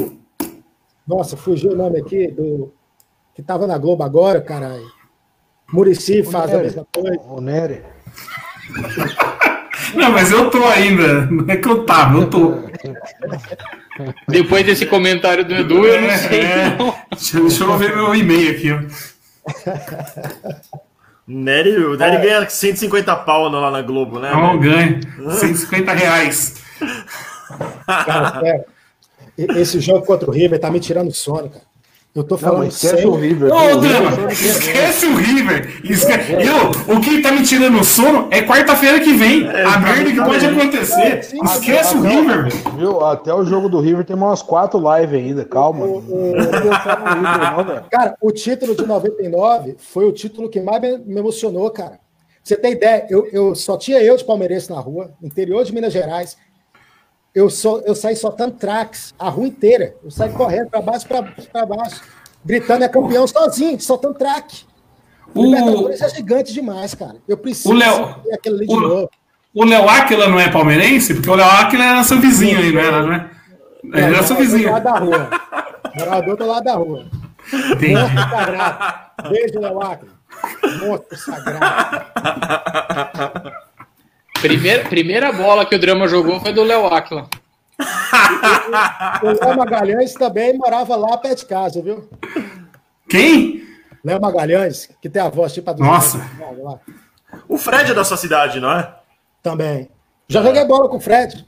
Nossa, 1.06 1.36
fugiu 1.36 1.72
o 1.72 1.76
nome 1.76 1.98
aqui 1.98 2.28
do. 2.28 2.72
Que 3.34 3.42
tava 3.42 3.66
na 3.66 3.78
Globo 3.78 4.02
agora, 4.04 4.40
caralho. 4.40 4.86
Murici 5.72 6.22
faz 6.22 6.50
a 6.50 6.54
Nery. 6.56 6.62
mesma 6.66 6.86
coisa. 6.92 7.20
O 7.28 7.40
Nery. 7.40 7.82
Não, 9.94 10.12
mas 10.12 10.30
eu 10.30 10.50
tô 10.50 10.64
ainda. 10.66 11.26
Não 11.26 11.44
é 11.48 11.56
que 11.56 11.68
eu 11.68 11.84
tava, 11.84 12.18
eu 12.18 12.30
tô. 12.30 12.54
Depois 14.28 14.64
desse 14.64 14.86
comentário 14.86 15.44
do 15.44 15.54
Edu, 15.54 15.86
eu 15.86 16.00
não 16.02 16.10
sei. 16.10 16.40
É, 16.40 16.76
não. 16.78 16.94
Deixa, 17.10 17.40
deixa 17.40 17.64
eu 17.64 17.78
ver 17.78 17.94
meu 17.94 18.14
e-mail 18.14 18.50
aqui, 18.50 18.72
ó. 18.72 18.80
Nery, 21.26 21.84
o 21.84 21.96
Nery 21.96 22.16
ganha 22.22 22.48
150 22.48 23.16
pau 23.16 23.48
lá 23.48 23.70
na 23.70 23.82
Globo, 23.82 24.18
né? 24.18 24.32
Não 24.32 24.58
ganho. 24.58 25.00
150 25.30 25.92
reais. 25.92 26.56
Cara, 27.86 28.40
é, 28.44 28.64
esse 29.60 29.80
jogo 29.80 30.04
contra 30.04 30.28
o 30.28 30.32
River 30.32 30.58
tá 30.58 30.70
me 30.70 30.80
tirando 30.80 31.12
sono, 31.12 31.50
cara. 31.50 31.70
Eu 32.12 32.24
tô 32.24 32.34
Não, 32.34 32.40
falando 32.40 32.58
mas 32.64 32.74
esquece 32.74 32.94
sério. 32.96 33.12
o 33.12 33.14
River. 33.16 33.52
Ô, 33.52 33.56
O 33.56 33.76
Drama, 33.80 34.10
não 34.16 34.28
esquece 34.28 35.06
o 35.06 35.14
River. 35.14 35.80
Esque... 35.84 36.10
Eu, 36.12 36.96
o 36.96 37.00
que 37.00 37.22
tá 37.22 37.30
me 37.30 37.42
tirando 37.44 37.78
o 37.78 37.84
sono 37.84 38.26
é 38.32 38.42
quarta-feira 38.42 38.98
que 38.98 39.12
vem. 39.12 39.48
a 39.48 39.78
merda 39.78 40.10
que 40.10 40.16
pode 40.20 40.44
acontecer. 40.44 41.20
Esquece 41.44 41.96
o 41.96 42.00
River, 42.02 42.42
velho. 42.48 42.76
Viu? 42.76 43.04
Até 43.04 43.32
o 43.32 43.44
jogo 43.44 43.68
do 43.68 43.78
River 43.80 44.04
tem 44.04 44.16
umas 44.16 44.42
quatro 44.42 44.80
lives 44.96 45.14
ainda, 45.20 45.44
calma. 45.44 45.86
Não 45.86 46.00
no 46.00 46.32
River, 46.32 47.56
não, 47.56 47.64
velho. 47.64 47.84
Cara, 47.90 48.16
o 48.20 48.32
título 48.32 48.74
de 48.74 48.84
99 48.84 49.76
foi 49.78 50.04
o 50.04 50.12
título 50.12 50.48
que 50.48 50.60
mais 50.60 50.82
me 50.82 50.98
me 50.98 51.20
emocionou, 51.20 51.70
cara. 51.70 52.00
você 52.42 52.56
tem 52.56 52.72
ideia, 52.72 53.06
eu, 53.08 53.28
eu 53.32 53.54
só 53.54 53.76
tinha 53.76 54.02
eu 54.02 54.16
de 54.16 54.24
palmeirense 54.24 54.68
na 54.70 54.80
rua, 54.80 55.12
interior 55.22 55.62
de 55.64 55.72
Minas 55.72 55.92
Gerais. 55.92 56.36
Eu, 57.34 57.48
só, 57.48 57.78
eu 57.80 57.94
saí 57.94 58.16
soltando 58.16 58.56
tracks 58.56 59.14
a 59.18 59.28
rua 59.28 59.46
inteira. 59.46 59.94
Eu 60.02 60.10
saí 60.10 60.30
correndo 60.30 60.68
para 60.68 60.82
baixo, 60.82 61.06
para 61.06 61.66
baixo, 61.66 62.02
gritando 62.44 62.84
é 62.84 62.88
campeão 62.88 63.26
sozinho, 63.26 63.80
soltando 63.80 64.14
track. 64.14 64.64
O 65.34 65.44
Libertadores 65.44 66.00
é 66.00 66.08
gigante 66.08 66.52
demais, 66.52 66.94
cara. 66.94 67.16
Eu 67.28 67.36
preciso 67.36 67.70
o 67.70 67.72
Léo, 67.72 68.16
ver 68.24 68.34
aquilo 68.34 68.56
ali 68.56 68.66
de 68.66 68.74
o, 68.74 68.80
novo. 68.80 69.10
O 69.54 69.64
Léo 69.64 69.88
Aquila 69.88 70.28
não 70.28 70.40
é 70.40 70.48
palmeirense? 70.50 71.14
Porque 71.14 71.30
o 71.30 71.34
Léo 71.34 71.46
Aquila 71.46 71.84
era 71.84 72.02
seu 72.02 72.20
vizinho 72.20 72.58
aí, 72.58 72.72
não 72.72 72.80
era, 72.80 73.02
né? 73.06 73.30
Ele 73.84 74.00
era 74.02 74.22
seu 74.24 74.36
vizinho. 74.36 74.66
Do 74.68 74.72
lado 74.72 74.84
da 74.84 74.98
rua. 74.98 75.30
Morador 75.96 76.36
do 76.36 76.46
lado 76.46 76.64
da 76.64 76.74
rua. 76.74 77.06
Entendi. 77.52 77.94
Monstro 77.94 78.30
sagrado. 78.30 79.30
Beijo, 79.30 79.60
Léo 79.60 79.82
Aquila. 79.82 80.12
Monstro 80.80 81.18
sagrado. 81.18 82.06
Primeira, 84.40 84.84
primeira 84.88 85.32
bola 85.32 85.66
que 85.66 85.74
o 85.74 85.78
Drama 85.78 86.08
jogou 86.08 86.40
foi 86.40 86.52
do 86.52 86.62
Léo 86.62 86.86
Aquila. 86.86 87.28
O 89.22 89.26
Léo 89.26 89.56
Magalhães 89.56 90.14
também 90.14 90.56
morava 90.56 90.96
lá 90.96 91.16
perto 91.18 91.40
de 91.40 91.46
casa, 91.46 91.82
viu? 91.82 92.08
Quem? 93.08 93.64
Léo 94.04 94.20
Magalhães, 94.20 94.88
que 95.00 95.08
tem 95.08 95.20
a 95.20 95.28
voz 95.28 95.52
tipo 95.52 95.68
a 95.68 95.72
do 95.72 95.82
Nossa. 95.82 96.18
lá. 96.58 96.78
O 97.48 97.58
Fred 97.58 97.90
é 97.90 97.94
da 97.94 98.04
sua 98.04 98.16
cidade, 98.16 98.60
não 98.60 98.72
é? 98.72 98.94
Também. 99.42 99.90
Já 100.28 100.42
joguei 100.42 100.64
bola 100.64 100.88
com 100.88 100.96
o 100.96 101.00
Fred. 101.00 101.46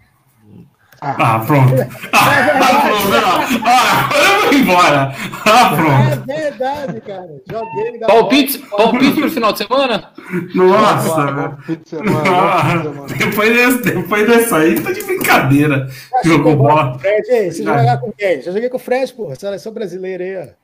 Ah, 1.05 1.43
pronto. 1.45 1.73
Ah, 2.13 2.81
pronto. 2.87 3.09
não. 3.09 3.69
Ah, 3.69 4.09
agora 4.09 4.29
eu 4.29 4.41
vou 4.43 4.53
embora. 4.55 5.15
Ah, 5.45 5.73
É 5.73 5.77
pronto. 5.77 6.27
verdade, 6.27 7.01
cara. 7.01 7.29
Joguei. 7.51 7.99
na 7.99 8.07
Palpite, 8.07 8.59
palpite 8.59 9.21
pro 9.21 9.31
final 9.31 9.53
de 9.53 9.59
semana? 9.59 10.11
Nossa, 10.55 11.33
velho. 11.33 11.59
Fim 11.67 11.75
de 11.83 11.89
semana, 11.89 12.23
Ah, 12.31 12.75
depois, 13.19 13.53
desse, 13.53 13.83
depois 13.95 14.27
dessa 14.29 14.57
aí, 14.59 14.81
tá 14.81 14.93
de 14.93 15.03
brincadeira. 15.03 15.89
Jogou 16.25 16.55
bola. 16.57 16.97
Fred, 16.99 17.27
você 17.53 17.65
jogar 17.65 17.99
com 17.99 18.13
quem? 18.13 18.41
Já 18.43 18.53
joguei 18.53 18.69
com 18.69 18.77
o 18.77 18.81
Fred, 18.81 19.13
porra. 19.13 19.35
Seleção 19.35 19.73
brasileira 19.73 20.23
aí, 20.23 20.37
ó. 20.37 20.63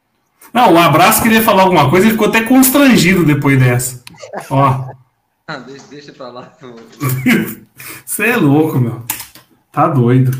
Não, 0.54 0.74
o 0.74 0.78
abraço 0.78 1.20
queria 1.22 1.42
falar 1.42 1.62
alguma 1.62 1.90
coisa, 1.90 2.06
ele 2.06 2.12
ficou 2.12 2.28
até 2.28 2.42
constrangido 2.42 3.24
depois 3.24 3.58
dessa. 3.58 4.02
Ó, 4.50 4.84
Ah, 5.48 5.56
deixa, 5.56 5.84
deixa 5.90 6.12
pra 6.12 6.28
lá. 6.28 6.52
você 8.06 8.26
é 8.28 8.36
louco, 8.36 8.78
meu. 8.78 9.02
Tá 9.78 9.86
doido. 9.86 10.36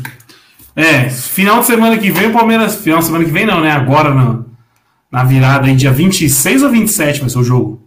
É, 0.75 1.09
final 1.09 1.61
de 1.61 1.67
semana 1.67 1.97
que 1.97 2.11
vem, 2.11 2.27
o 2.27 2.33
Palmeiras. 2.33 2.75
Final 2.75 2.99
de 2.99 3.05
semana 3.05 3.23
que 3.23 3.31
vem, 3.31 3.45
não, 3.45 3.61
né? 3.61 3.71
Agora, 3.71 4.13
na, 4.13 4.43
na 5.09 5.23
virada 5.23 5.65
aí, 5.65 5.77
dia 5.77 5.93
26 5.93 6.61
ou 6.63 6.69
27 6.69 7.21
vai 7.21 7.29
ser 7.29 7.39
o 7.39 7.43
jogo? 7.45 7.81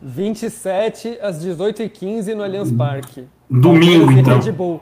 27 0.00 1.18
às 1.20 1.44
18h15 1.44 2.34
no 2.36 2.44
Allianz 2.44 2.70
Parque. 2.70 3.24
Domingo, 3.50 4.06
Palmeiras 4.06 4.16
e 4.16 4.20
então. 4.20 4.40
Red 4.40 4.52
Bull. 4.52 4.80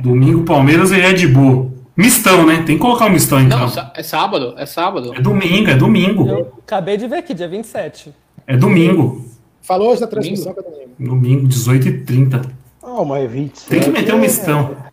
Domingo, 0.00 0.42
Palmeiras 0.42 0.90
e 0.90 0.96
Red 0.96 1.28
Bull. 1.28 1.72
Mistão, 1.96 2.44
né? 2.44 2.64
Tem 2.66 2.74
que 2.74 2.78
colocar 2.78 3.06
o 3.06 3.10
mistão, 3.10 3.40
então. 3.40 3.60
Não, 3.60 3.90
é 3.94 4.02
sábado, 4.02 4.54
é 4.56 4.66
sábado. 4.66 5.14
É 5.14 5.20
domingo, 5.20 5.70
é 5.70 5.76
domingo. 5.76 6.28
Eu 6.28 6.52
acabei 6.66 6.96
de 6.96 7.06
ver 7.06 7.18
aqui, 7.18 7.32
dia 7.32 7.46
27. 7.46 8.12
É 8.44 8.56
domingo. 8.56 9.24
Falou 9.62 9.92
hoje 9.92 10.00
na 10.00 10.08
transmissão 10.08 10.52
que 10.52 10.58
eu 10.58 10.64
não 10.64 10.72
lembro. 10.72 10.94
Domingo, 10.98 11.46
18h30. 11.46 12.44
Não, 12.82 13.04
mas 13.04 13.30
27. 13.30 13.68
Tem 13.68 13.80
que 13.80 13.90
meter 13.90 14.12
um 14.16 14.18
mistão. 14.18 14.87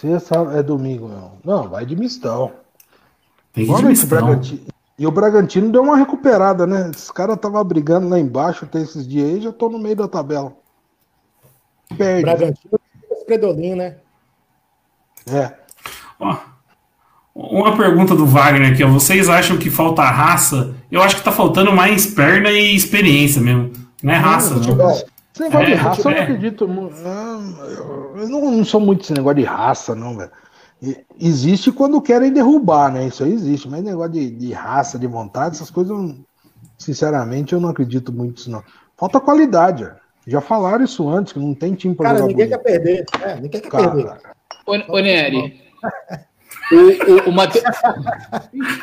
Sexta 0.00 0.36
é 0.54 0.62
domingo, 0.62 1.08
não. 1.08 1.32
Não, 1.44 1.68
vai 1.68 1.84
de 1.84 1.96
mistão. 1.96 2.52
Tem 3.52 3.66
que 3.66 3.72
ir 3.72 3.76
de 3.76 3.84
mistão. 3.84 4.08
Bragantino. 4.08 4.60
E 4.96 5.06
o 5.06 5.10
Bragantino 5.10 5.72
deu 5.72 5.82
uma 5.82 5.96
recuperada, 5.96 6.68
né? 6.68 6.90
Esses 6.94 7.10
caras 7.10 7.34
estavam 7.34 7.64
brigando 7.64 8.08
lá 8.08 8.16
embaixo 8.16 8.64
até 8.64 8.80
esses 8.80 9.06
dias 9.08 9.28
aí, 9.28 9.40
já 9.40 9.50
tô 9.50 9.68
no 9.68 9.78
meio 9.78 9.96
da 9.96 10.06
tabela. 10.06 10.52
Perde. 11.96 12.22
Bragantino, 12.22 12.80
Predolin, 13.26 13.74
né? 13.74 13.96
É. 15.26 15.52
Ó, 16.20 16.36
uma 17.34 17.76
pergunta 17.76 18.14
do 18.14 18.24
Wagner 18.24 18.72
aqui, 18.72 18.84
ó. 18.84 18.88
Vocês 18.88 19.28
acham 19.28 19.58
que 19.58 19.68
falta 19.68 20.02
raça? 20.02 20.76
Eu 20.92 21.02
acho 21.02 21.16
que 21.16 21.24
tá 21.24 21.32
faltando 21.32 21.72
mais 21.72 22.06
perna 22.06 22.50
e 22.52 22.76
experiência 22.76 23.42
mesmo. 23.42 23.72
Não 24.00 24.12
é 24.12 24.16
raça, 24.16 24.54
não. 24.54 24.62
Futebol. 24.62 25.04
Esse 25.38 25.42
negócio 25.44 25.66
É, 25.66 25.70
de 25.70 25.74
raça 25.74 26.08
eu 26.08 26.10
é. 26.10 26.14
não 26.16 26.22
acredito. 26.22 26.68
mu- 26.68 26.90
ah, 27.04 27.40
Eu 27.68 28.12
eu 28.22 28.28
não, 28.28 28.50
não 28.50 28.64
sou 28.64 28.80
muito 28.80 29.02
esse 29.02 29.12
negócio 29.12 29.36
de 29.38 29.44
raça, 29.44 29.94
não, 29.94 30.16
velho. 30.16 30.30
Existe 31.20 31.70
quando 31.72 32.00
querem 32.00 32.32
derrubar, 32.32 32.92
né? 32.92 33.06
Isso 33.06 33.22
aí 33.24 33.32
existe, 33.32 33.68
mas 33.68 33.82
negócio 33.82 34.12
de, 34.12 34.30
de 34.30 34.52
raça, 34.52 34.98
de 34.98 35.06
vontade, 35.06 35.56
essas 35.56 35.70
coisas, 35.70 35.90
eu 35.90 35.98
não- 36.02 36.18
sinceramente, 36.76 37.52
eu 37.52 37.60
não 37.60 37.68
acredito 37.68 38.12
muito 38.12 38.36
nisso, 38.38 38.50
não. 38.50 38.62
Falta 38.96 39.20
qualidade, 39.20 39.84
ó. 39.84 39.90
Já 40.26 40.40
falaram 40.40 40.84
isso 40.84 41.08
antes, 41.08 41.32
que 41.32 41.38
não 41.38 41.54
tem 41.54 41.74
time 41.74 41.94
pra 41.94 42.10
Cara, 42.12 42.26
ninguém 42.26 42.48
quer 42.48 42.58
bonito. 42.58 42.62
perder. 42.62 43.04
É, 43.22 43.34
ninguém 43.40 43.60
quer 43.62 43.70
perder. 43.70 44.04
Cara, 44.04 44.20
Ô, 44.66 44.72
ô 44.96 44.98
Nery, 45.00 45.58
o, 46.70 46.76
o, 46.76 47.30
o 47.30 47.32
Mate- 47.32 47.58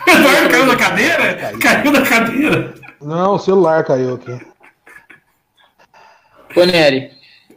Eduardo 0.08 0.49
caiu 0.49 0.66
da 0.68 0.76
cadeira? 0.76 1.58
Caiu 1.62 1.91
da 1.91 2.01
cadeira. 2.01 2.74
não, 3.01 3.36
o 3.36 3.39
celular 3.39 3.84
caiu 3.84 4.16
aqui. 4.16 4.39
Ô, 6.60 6.66
Nery, 6.66 7.10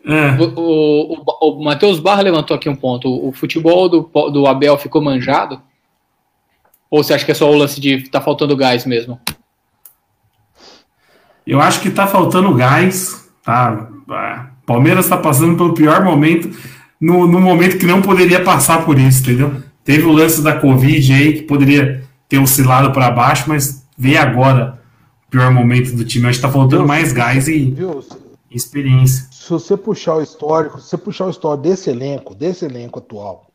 É. 0.07 0.30
o, 0.40 0.61
o, 0.61 1.12
o, 1.14 1.51
o 1.61 1.64
Matheus 1.64 2.01
Barra 2.01 2.22
levantou 2.22 2.57
aqui 2.57 2.68
um 2.68 2.76
ponto. 2.76 3.09
O, 3.09 3.28
o 3.28 3.32
futebol 3.32 3.88
do, 3.88 4.11
do 4.30 4.46
Abel 4.46 4.76
ficou 4.78 5.03
manjado? 5.03 5.61
Ou 6.90 7.03
você 7.03 7.14
acha 7.14 7.24
que 7.24 7.32
é 7.32 7.34
só 7.34 7.51
o 7.51 7.57
lance 7.57 7.80
de 7.80 8.09
tá 8.09 8.20
faltando 8.20 8.57
gás 8.57 8.86
mesmo? 8.86 9.20
Eu 11.46 11.61
acho 11.61 11.80
que 11.80 11.90
tá 11.90 12.07
faltando 12.07 12.55
gás. 12.55 13.28
Tá? 13.42 13.88
Ah, 14.11 14.46
Palmeiras 14.66 15.09
tá 15.09 15.16
passando 15.16 15.57
pelo 15.57 15.72
pior 15.74 16.05
momento, 16.05 16.51
no, 17.01 17.26
no 17.26 17.40
momento 17.40 17.78
que 17.78 17.86
não 17.86 18.03
poderia 18.03 18.42
passar 18.42 18.84
por 18.84 18.99
isso, 18.99 19.22
entendeu? 19.22 19.62
Teve 19.82 20.05
o 20.05 20.12
lance 20.12 20.42
da 20.42 20.55
Covid 20.55 21.12
aí, 21.12 21.32
que 21.34 21.42
poderia 21.42 22.05
ter 22.28 22.38
oscilado 22.38 22.92
para 22.92 23.11
baixo, 23.11 23.44
mas 23.49 23.86
veio 23.96 24.20
agora 24.20 24.78
o 25.26 25.30
pior 25.30 25.51
momento 25.51 25.96
do 25.96 26.05
time. 26.05 26.24
Eu 26.24 26.30
acho 26.30 26.38
que 26.38 26.46
tá 26.46 26.53
faltando 26.53 26.86
mais 26.86 27.12
gás 27.12 27.49
e 27.49 27.70
Viu? 27.70 28.05
Experiência. 28.51 29.28
Se 29.30 29.51
você 29.51 29.76
puxar 29.76 30.16
o 30.16 30.22
histórico, 30.22 30.80
se 30.80 30.88
você 30.88 30.99
puxar 30.99 31.26
o 31.26 31.30
histórico 31.30 31.62
desse 31.62 31.90
elenco, 31.90 32.34
desse 32.34 32.64
elenco 32.64 32.99
atual, 32.99 33.49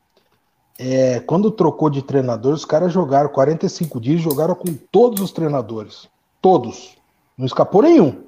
é, 0.78 1.20
quando 1.20 1.52
trocou 1.52 1.90
de 1.90 2.02
treinador, 2.02 2.54
os 2.54 2.66
caras 2.66 2.92
jogaram 2.92 3.30
45 3.30 4.00
dias, 4.00 4.22
jogaram 4.22 4.56
com 4.56 4.74
todos 4.92 5.22
os 5.22 5.32
treinadores. 5.32 6.08
Todos. 6.42 6.98
Não 7.38 7.46
escapou 7.46 7.82
nenhum. 7.82 8.24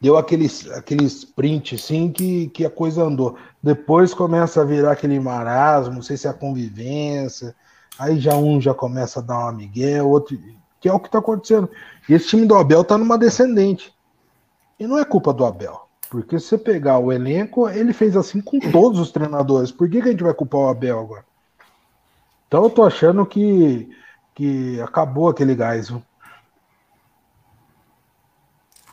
Deu 0.00 0.18
aquele, 0.18 0.50
aquele 0.74 1.04
sprint 1.04 1.76
assim 1.76 2.10
que, 2.10 2.48
que 2.48 2.64
a 2.64 2.70
coisa 2.70 3.04
andou. 3.04 3.36
Depois 3.62 4.12
começa 4.12 4.60
a 4.60 4.64
virar 4.64 4.92
aquele 4.92 5.18
marasmo, 5.18 5.94
não 5.94 6.02
sei 6.02 6.16
se 6.16 6.26
é 6.26 6.30
a 6.30 6.34
convivência. 6.34 7.54
Aí 7.98 8.18
já 8.18 8.36
um 8.36 8.60
já 8.60 8.74
começa 8.74 9.20
a 9.20 9.22
dar 9.22 9.38
uma 9.38 9.52
miguel, 9.52 10.08
outro. 10.10 10.38
Que 10.80 10.88
é 10.88 10.92
o 10.92 11.00
que 11.00 11.08
tá 11.08 11.20
acontecendo. 11.20 11.70
E 12.08 12.12
esse 12.12 12.28
time 12.28 12.44
do 12.44 12.54
Abel 12.54 12.84
tá 12.84 12.98
numa 12.98 13.16
descendente. 13.16 13.93
E 14.78 14.86
não 14.86 14.98
é 14.98 15.04
culpa 15.04 15.32
do 15.32 15.44
Abel. 15.44 15.88
Porque 16.10 16.38
se 16.38 16.46
você 16.46 16.58
pegar 16.58 16.98
o 16.98 17.12
elenco, 17.12 17.68
ele 17.68 17.92
fez 17.92 18.16
assim 18.16 18.40
com 18.40 18.58
todos 18.58 19.00
os 19.00 19.10
treinadores. 19.10 19.72
Por 19.72 19.88
que, 19.88 20.00
que 20.00 20.08
a 20.08 20.10
gente 20.10 20.22
vai 20.22 20.34
culpar 20.34 20.60
o 20.60 20.68
Abel 20.68 21.00
agora? 21.00 21.24
Então 22.46 22.64
eu 22.64 22.70
tô 22.70 22.84
achando 22.84 23.26
que, 23.26 23.88
que 24.34 24.80
acabou 24.80 25.28
aquele 25.28 25.54
gás. 25.54 25.88
viu? 25.88 26.02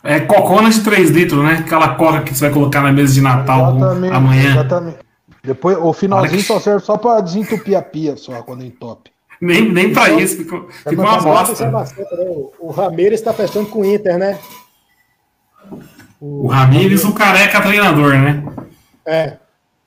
É 0.03 0.20
cocona 0.20 0.70
de 0.70 0.84
3 0.84 1.12
litros, 1.12 1.44
né? 1.44 1.58
Aquela 1.60 1.95
coca 1.95 2.24
que 2.24 2.34
você 2.34 2.45
vai 2.45 2.53
colocar 2.53 2.82
na 2.82 2.91
mesa 2.91 3.14
de 3.14 3.22
Natal 3.22 3.76
Exatamente, 3.76 4.14
amanhã. 4.16 4.52
exatamente. 4.52 4.98
Depois, 5.44 5.78
o 5.78 5.94
finalzinho 5.94 6.41
só 6.41 6.60
serve 6.60 6.86
só 6.86 6.98
para 6.98 7.22
desentupir 7.22 7.78
a 7.78 7.82
pia, 7.82 8.16
só 8.16 8.41
quando 8.44 8.64
entope. 8.64 9.12
Nem, 9.40 9.72
nem 9.72 9.91
pra 9.91 10.10
isso, 10.12 10.38
ficou, 10.38 10.68
ficou 10.70 11.03
uma 11.03 11.20
bosta. 11.20 11.68
O, 12.28 12.52
o 12.60 12.72
Ramires 12.72 13.20
está 13.20 13.34
fechando 13.34 13.68
com 13.70 13.82
o 13.82 13.86
Inter, 13.86 14.20
né? 14.20 14.40
O 16.22 16.48
Ramires, 16.48 17.03
o 17.03 17.14
careca 17.15 17.61
treinador, 17.61 18.14
né? 18.14 18.43
É. 19.06 19.39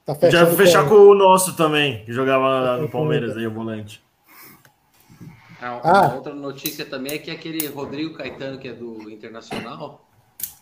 Tá 0.04 0.28
Já 0.28 0.44
vou 0.44 0.54
fechar 0.56 0.86
com- 0.88 0.96
o 0.96 1.14
nosso 1.14 1.56
também, 1.56 2.04
que 2.04 2.12
jogava 2.12 2.76
no 2.76 2.88
Palmeiras 2.90 3.36
aí, 3.36 3.46
o 3.46 3.50
volante. 3.52 4.02
Ah, 5.62 5.80
Ah. 5.82 6.14
Outra 6.14 6.34
notícia 6.34 6.84
também 6.84 7.12
é 7.14 7.18
que 7.18 7.30
aquele 7.30 7.66
Rodrigo 7.68 8.14
Caetano, 8.14 8.58
que 8.58 8.68
é 8.68 8.72
do 8.72 9.08
Internacional, 9.10 10.04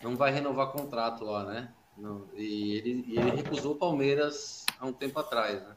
não 0.01 0.15
vai 0.15 0.31
renovar 0.31 0.67
contrato 0.67 1.25
lá, 1.25 1.43
né? 1.43 1.67
Não, 1.97 2.21
e, 2.37 2.77
ele, 2.77 3.05
e 3.07 3.17
ele 3.19 3.31
recusou 3.31 3.73
o 3.73 3.75
Palmeiras 3.75 4.65
há 4.79 4.85
um 4.85 4.93
tempo 4.93 5.19
atrás, 5.19 5.55
né? 5.61 5.71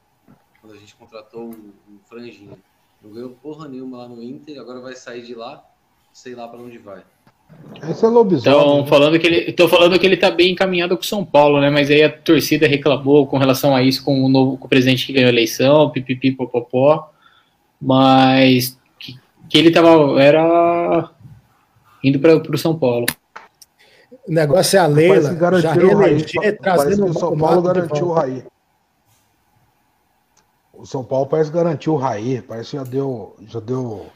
Quando 0.60 0.74
a 0.74 0.78
gente 0.78 0.94
contratou 0.94 1.46
o, 1.50 1.50
o 1.50 1.98
Franginho. 2.08 2.56
Não 3.02 3.10
ganhou 3.12 3.30
porra 3.30 3.66
nenhuma 3.68 3.98
lá 3.98 4.08
no 4.08 4.22
Inter, 4.22 4.60
agora 4.60 4.80
vai 4.80 4.94
sair 4.94 5.22
de 5.22 5.34
lá, 5.34 5.64
sei 6.12 6.34
lá 6.34 6.46
pra 6.48 6.58
onde 6.58 6.78
vai. 6.78 7.02
Esse 7.82 8.04
é 8.04 8.08
lobisomem. 8.08 8.58
Estão 8.58 8.80
né? 8.82 8.86
falando 8.86 9.18
que 9.18 9.26
ele, 9.26 9.68
falando 9.68 9.98
que 9.98 10.06
ele 10.06 10.16
tá 10.16 10.30
bem 10.30 10.52
encaminhado 10.52 10.96
com 10.96 11.02
o 11.02 11.06
São 11.06 11.24
Paulo, 11.24 11.60
né? 11.60 11.70
Mas 11.70 11.90
aí 11.90 12.02
a 12.02 12.10
torcida 12.10 12.66
reclamou 12.66 13.26
com 13.26 13.38
relação 13.38 13.74
a 13.74 13.82
isso 13.82 14.04
com 14.04 14.22
o 14.24 14.28
novo 14.28 14.56
com 14.56 14.66
o 14.66 14.68
presidente 14.68 15.06
que 15.06 15.12
ganhou 15.12 15.28
a 15.28 15.32
eleição, 15.32 15.90
pipipi 15.90 16.32
popopó. 16.32 17.10
Mas 17.80 18.78
que, 18.98 19.14
que 19.48 19.58
ele 19.58 19.70
tava 19.70 20.20
era 20.20 21.10
indo 22.02 22.18
para 22.18 22.36
o 22.36 22.58
São 22.58 22.76
Paulo. 22.78 23.06
O 24.26 24.32
negócio 24.32 24.76
é 24.76 24.80
a 24.80 24.86
Leila 24.86 25.28
que 25.28 25.36
garantiu 25.36 25.70
já 25.70 25.72
reeleger, 25.72 26.58
trazendo 26.58 27.06
o 27.06 27.14
São 27.18 27.36
Paulo 27.36 27.62
garantiu 27.62 28.06
o. 28.06 28.12
Raí. 28.12 28.44
O 30.72 30.84
São 30.84 31.04
Paulo 31.04 31.26
parece 31.26 31.50
que 31.50 31.56
garantiu 31.56 31.94
o 31.94 31.96
Raí. 31.96 32.42
Parece 32.42 32.70
que 32.70 32.76
já 32.76 32.84
deu, 32.84 33.36
já 33.46 33.60
deu 33.60 34.06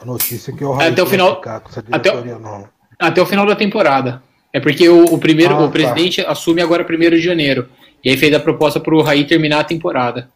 a 0.00 0.04
notícia 0.04 0.52
que 0.52 0.64
o 0.64 0.72
Raí 0.72 0.88
Até 0.92 1.02
o 1.02 1.04
vai 1.06 1.10
final- 1.12 1.36
ficar 1.36 1.60
com 1.60 1.70
essa 1.70 1.80
até 1.90 2.10
o- 2.10 2.12
diretoria 2.22 2.38
nova. 2.38 2.70
Até 2.98 3.20
o 3.22 3.26
final 3.26 3.46
da 3.46 3.56
temporada. 3.56 4.22
É 4.52 4.60
porque 4.60 4.88
o, 4.88 5.04
o 5.06 5.18
primeiro, 5.18 5.54
Ah, 5.54 5.60
o 5.60 5.66
tá. 5.66 5.72
presidente 5.72 6.20
assume 6.20 6.60
agora 6.60 6.84
1 6.88 7.10
de 7.10 7.20
janeiro. 7.20 7.68
E 8.04 8.10
aí 8.10 8.16
fez 8.16 8.34
a 8.34 8.40
proposta 8.40 8.78
para 8.80 8.94
o 8.94 9.02
Raí 9.02 9.26
terminar 9.26 9.60
a 9.60 9.64
temporada. 9.64 10.28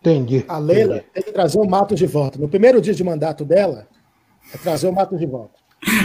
Entendi. 0.00 0.44
A 0.48 0.58
Leila 0.58 0.96
entendi. 0.96 1.06
tem 1.12 1.22
que 1.24 1.32
trazer 1.32 1.58
o 1.58 1.64
Matos 1.64 1.98
de 1.98 2.06
volta. 2.06 2.38
No 2.38 2.48
primeiro 2.48 2.80
dia 2.80 2.94
de 2.94 3.02
mandato 3.04 3.44
dela, 3.44 3.86
é 4.54 4.58
trazer 4.58 4.86
o 4.88 4.92
Matos 4.92 5.18
de 5.18 5.26
volta. 5.26 5.54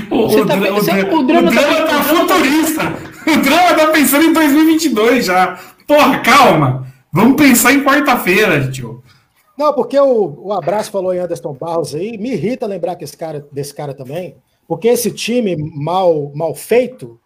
O, 0.10 0.28
Você 0.28 0.42
o 0.42 0.46
tá 0.46 0.56
o 0.56 0.60
dra- 0.60 0.74
o 0.74 0.78
o 1.20 1.24
drama 1.24 1.52
drama, 1.52 1.76
tá- 1.76 1.86
tá 1.88 2.04
futurista. 2.04 2.82
O 3.28 3.42
drama 3.42 3.74
tá 3.78 3.88
pensando 3.92 4.26
em 4.26 4.34
2022 4.34 5.26
já. 5.26 5.60
Porra, 5.88 6.20
calma. 6.20 6.88
Vamos 7.12 7.36
pensar 7.36 7.74
em 7.74 7.84
quarta-feira, 7.84 8.70
tio. 8.72 9.01
Não, 9.62 9.72
porque 9.76 10.00
o, 10.00 10.48
o 10.48 10.54
abraço 10.54 10.90
falou 10.90 11.14
em 11.14 11.20
Anderson 11.20 11.54
Barros 11.54 11.94
aí, 11.94 12.18
me 12.18 12.32
irrita 12.32 12.66
lembrar 12.66 12.96
que 12.96 13.04
esse 13.04 13.16
cara, 13.16 13.48
desse 13.52 13.72
cara 13.72 13.94
também, 13.94 14.36
porque 14.68 14.88
esse 14.88 15.12
time 15.12 15.56
mal, 15.56 16.32
mal 16.34 16.56
feito 16.56 17.20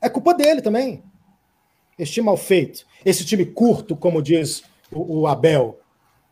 é 0.00 0.08
culpa 0.08 0.34
dele 0.34 0.62
também. 0.62 1.02
Esse 1.98 2.12
time 2.12 2.26
mal 2.26 2.36
feito, 2.36 2.86
esse 3.04 3.26
time 3.26 3.44
curto, 3.44 3.96
como 3.96 4.22
diz 4.22 4.62
o, 4.92 5.22
o 5.22 5.26
Abel, 5.26 5.80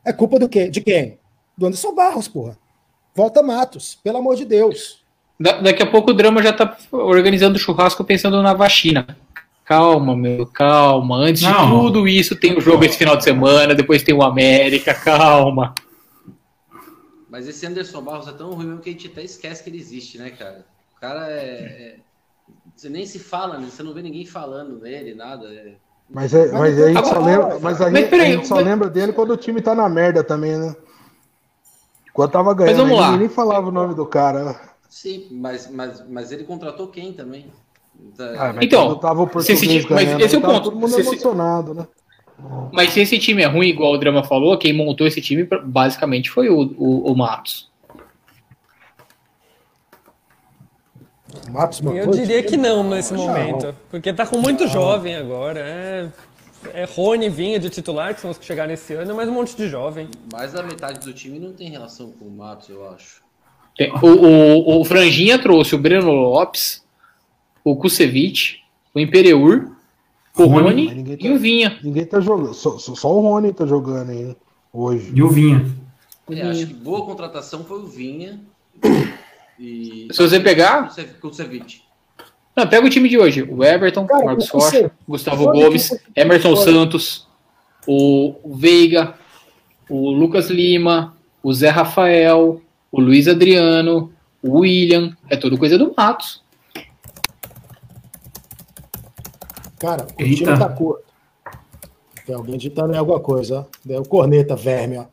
é 0.04 0.12
culpa 0.12 0.38
do 0.38 0.48
quê? 0.48 0.68
De 0.68 0.80
quem? 0.80 1.18
Do 1.58 1.66
Anderson 1.66 1.92
Barros, 1.92 2.28
porra. 2.28 2.56
Volta 3.12 3.42
Matos, 3.42 3.96
pelo 4.04 4.18
amor 4.18 4.36
de 4.36 4.44
Deus. 4.44 5.04
Da- 5.40 5.60
daqui 5.60 5.82
a 5.82 5.90
pouco 5.90 6.12
o 6.12 6.14
drama 6.14 6.40
já 6.40 6.52
tá 6.52 6.78
organizando 6.92 7.58
churrasco 7.58 8.04
pensando 8.04 8.40
na 8.44 8.54
vacina. 8.54 9.18
Calma, 9.66 10.16
meu, 10.16 10.47
calma. 10.47 11.16
Antes 11.16 11.43
Não. 11.43 11.64
de 11.66 11.70
tudo 11.82 12.06
isso, 12.09 12.36
tem 12.36 12.56
o 12.56 12.60
jogo 12.60 12.84
esse 12.84 12.97
final 12.97 13.16
de 13.16 13.24
semana, 13.24 13.74
depois 13.74 14.02
tem 14.02 14.14
o 14.14 14.22
América, 14.22 14.94
calma. 14.94 15.74
Mas 17.28 17.48
esse 17.48 17.66
Anderson 17.66 18.01
Barros 18.01 18.28
é 18.28 18.32
tão 18.32 18.52
ruim 18.52 18.66
mesmo 18.66 18.80
que 18.80 18.88
a 18.90 18.93
gente 18.93 19.09
até 19.09 19.24
esquece 19.24 19.64
que 19.64 19.68
ele 19.68 19.78
existe, 19.78 20.18
né, 20.18 20.30
cara? 20.30 20.64
O 20.97 21.01
cara 21.01 21.28
é. 21.30 21.40
é- 21.43 21.97
Você 22.76 22.88
nem 22.88 23.05
se 23.06 23.18
fala, 23.18 23.59
né? 23.59 23.66
você 23.68 23.82
não 23.82 23.93
vê 23.93 24.02
ninguém 24.02 24.24
falando 24.24 24.78
nele, 24.80 25.14
nada. 25.14 25.47
é- 25.52 25.74
Mas, 26.09 26.32
é, 26.32 26.52
mas 26.52 26.80
a 26.80 26.88
gente 26.93 27.09
só 27.09 27.18
lembra, 27.18 27.59
mas 27.59 27.80
a, 27.80 27.90
Mas 27.90 28.01
gente- 28.01 28.10
peraí, 28.10 28.32
a 28.32 28.36
gente 28.36 28.47
só 28.47 28.55
mas- 28.56 28.64
lembra 28.64 28.88
dele 28.88 29.12
quando 29.12 29.32
o 29.32 29.36
time 29.36 29.60
tá 29.60 29.74
na 29.74 29.88
merda 29.88 30.22
também, 30.22 30.56
né? 30.56 30.76
Quando 32.12 32.30
tava 32.30 32.55
ganhando, 32.55 32.86
ninguém 32.86 33.18
nem 33.18 33.28
falava 33.28 33.68
o 33.68 33.72
nome 33.72 33.94
do 33.94 34.06
cara. 34.06 34.59
Sim, 34.88 35.26
mas, 35.32 35.68
mas, 35.70 36.09
mas 36.09 36.30
ele 36.32 36.44
contratou 36.44 36.86
quem 36.88 37.12
também? 37.12 37.51
Ah, 38.18 38.52
mas 38.55 38.64
Então, 38.64 38.94
tava 38.97 39.23
o 39.23 39.27
se 39.43 39.52
esse 39.52 39.66
português 39.66 39.85
time- 39.85 39.94
mas 39.94 40.20
esse 40.24 40.35
é 40.35 40.39
o 40.39 40.40
tava 40.40 40.55
ponto. 40.55 40.64
todo 40.64 40.74
mundo 40.77 40.89
Se 40.89 41.01
esse- 41.01 41.10
emocionado, 41.10 41.74
né? 41.74 41.86
Mas 42.73 42.93
se 42.93 43.01
esse 43.01 43.18
time 43.18 43.43
é 43.43 43.47
ruim, 43.47 43.68
igual 43.68 43.93
o 43.94 43.98
Drama 43.98 44.23
falou, 44.23 44.56
quem 44.59 44.73
montou 44.73 45.06
esse 45.06 45.20
time 45.20 45.48
basicamente 45.64 46.31
foi 46.31 46.48
o, 46.51 46.59
o, 46.77 47.12
o 47.12 47.16
Matos. 47.16 47.70
O 51.48 51.52
Matos 51.52 51.81
Eu 51.81 51.93
montou 51.93 52.12
diria 52.12 52.39
esse 52.39 52.48
que 52.48 52.56
não 52.56 52.85
nesse 52.89 53.12
momento. 53.14 53.74
Porque 53.90 54.12
tá 54.12 54.27
com 54.27 54.39
muito 54.39 54.66
jovem 54.68 55.14
agora. 55.16 55.60
É, 55.60 56.09
é 56.73 56.85
Rony 56.85 57.28
Vinha 57.28 57.59
de 57.59 57.68
titular, 57.70 58.14
que 58.14 58.20
são 58.20 58.31
os 58.31 58.39
que 58.39 58.44
chegaram 58.44 58.73
esse 58.73 58.94
ano, 58.94 59.14
mas 59.14 59.28
um 59.28 59.32
monte 59.32 59.56
de 59.56 59.68
jovem. 59.68 60.09
Mais 60.32 60.52
da 60.52 60.62
metade 60.62 61.01
do 61.01 61.12
time 61.12 61.39
não 61.39 61.52
tem 61.52 61.68
relação 61.70 62.10
com 62.12 62.24
o 62.27 62.31
Matos, 62.31 62.68
eu 62.68 62.89
acho. 62.90 63.23
Tem- 63.77 63.93
O, 63.93 64.06
o, 64.06 64.81
o 64.81 64.85
Franjinha 64.85 65.39
trouxe 65.39 65.74
o 65.74 65.78
Breno 65.78 66.10
Lopes, 66.10 66.82
o 67.70 67.74
Kusevich, 67.76 68.60
o 68.94 69.01
Imperiur, 69.01 69.72
o 70.38 70.44
Rony, 70.44 70.86
Rony 70.86 71.16
tá- 71.16 71.26
e 71.26 71.30
o 71.32 71.38
Vinha. 71.38 71.78
Ninguém 71.82 72.06
tá 72.06 72.20
jogando. 72.20 72.55
Só, 72.55 72.78
só- 72.78 72.94
só 72.94 73.12
o 73.12 73.20
Rony 73.20 73.52
tá 73.52 73.66
jogando 73.66 74.10
aí? 74.10 74.36
Hoje. 74.72 75.10
E 75.12 75.22
o 75.22 75.28
Vinha. 75.28 75.66
É, 76.30 76.43
acho 76.43 76.66
que 76.66 76.74
boa 76.74 77.05
contratação 77.05 77.64
foi 77.64 77.78
o 77.80 77.86
Vinha. 77.86 78.40
E... 79.59 80.06
Se 80.12 80.18
você 80.22 80.38
pegar- 80.38 80.90
Cevic. 81.32 81.80
Não, 82.55 82.66
pega 82.66 82.86
o 82.86 82.90
time 82.90 83.09
de 83.09 83.18
hoje. 83.18 83.43
O 83.43 83.64
Everton, 83.64 84.06
Cara, 84.06 84.24
Marcos 84.24 84.48
Rocha, 84.48 84.90
Gustavo 85.09 85.44
sabe 85.44 85.60
Gomes, 85.60 85.90
Emerson. 86.14 86.56
Santos, 86.56 87.26
o 87.86 88.34
o 88.44 88.55
Veiga, 88.55 89.14
o 89.90 90.10
Lucas 90.10 90.48
Lima, 90.51 91.16
o 91.43 91.52
Zé 91.52 91.68
Rafael, 91.68 92.60
o 92.93 93.01
Luiz 93.01 93.26
Adriano, 93.28 94.12
o 94.43 94.60
William. 94.60 95.16
É 95.28 95.36
tudo 95.36 95.59
coisa 95.59 95.76
do 95.76 95.93
Matos. 95.97 96.43
Cara, 99.78 100.06
o 100.18 100.22
Eita. 100.22 100.36
time 100.44 100.58
tá 100.58 100.68
curto. 100.68 101.04
Tem 102.26 102.34
alguém 102.34 102.56
digitando 102.56 102.92
em 102.94 102.96
alguma 102.98 103.20
coisa, 103.20 103.60
ó. 103.60 103.64
Deu 103.84 104.02
corneta, 104.04 104.56
verme, 104.56 104.98
ó. 104.98 105.04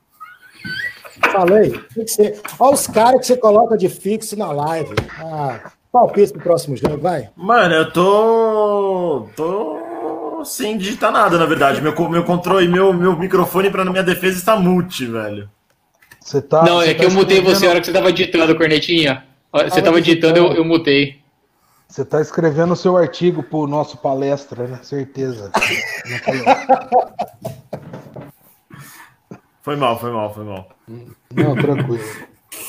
Falei, 1.31 1.71
tem 1.93 2.05
que 2.05 2.11
ser. 2.11 2.41
Olha 2.59 2.73
os 2.73 2.87
caras 2.87 3.19
que 3.21 3.27
você 3.27 3.37
coloca 3.37 3.77
de 3.77 3.87
fixo 3.89 4.37
na 4.37 4.51
live. 4.51 4.95
Ah, 5.19 5.71
palpite 5.91 6.33
pro 6.33 6.41
próximo 6.41 6.75
jogo, 6.75 6.97
vai. 6.97 7.29
Mano, 7.35 7.73
eu 7.75 7.91
tô. 7.91 9.27
tô 9.35 10.43
sem 10.45 10.77
digitar 10.77 11.11
nada, 11.11 11.37
na 11.37 11.45
verdade. 11.45 11.81
Meu, 11.81 11.93
meu 12.09 12.23
controle, 12.23 12.67
meu, 12.67 12.91
meu 12.93 13.17
microfone 13.17 13.69
pra 13.69 13.85
minha 13.85 14.03
defesa 14.03 14.37
está 14.37 14.55
mute, 14.57 15.05
velho. 15.05 15.49
Você 16.19 16.41
tá, 16.41 16.63
Não, 16.63 16.81
é 16.81 16.93
que 16.93 16.99
tá 16.99 17.03
eu 17.05 17.11
mutei 17.11 17.41
você 17.41 17.65
a 17.65 17.69
hora 17.69 17.79
que 17.79 17.85
você 17.85 17.93
tava 17.93 18.11
digitando, 18.11 18.55
Cornetinha. 18.55 19.23
Você 19.51 19.69
Tava 19.69 19.81
tava 19.83 20.01
digitando, 20.01 20.37
eu, 20.37 20.43
digitando. 20.49 20.61
eu 20.61 20.65
mutei. 20.65 21.22
Você 21.93 22.03
tá 22.03 22.19
escrevendo 22.19 22.73
o 22.73 22.75
seu 22.75 22.97
artigo 22.97 23.43
pro 23.43 23.67
nosso 23.67 23.97
palestra, 23.97 24.65
né? 24.67 24.79
Certeza. 24.81 25.51
Foi 29.61 29.77
mal, 29.77 29.97
foi 29.97 30.11
mal, 30.11 30.33
foi 30.33 30.43
mal. 30.43 30.67
Não, 31.33 31.55
tranquilo. 31.55 32.03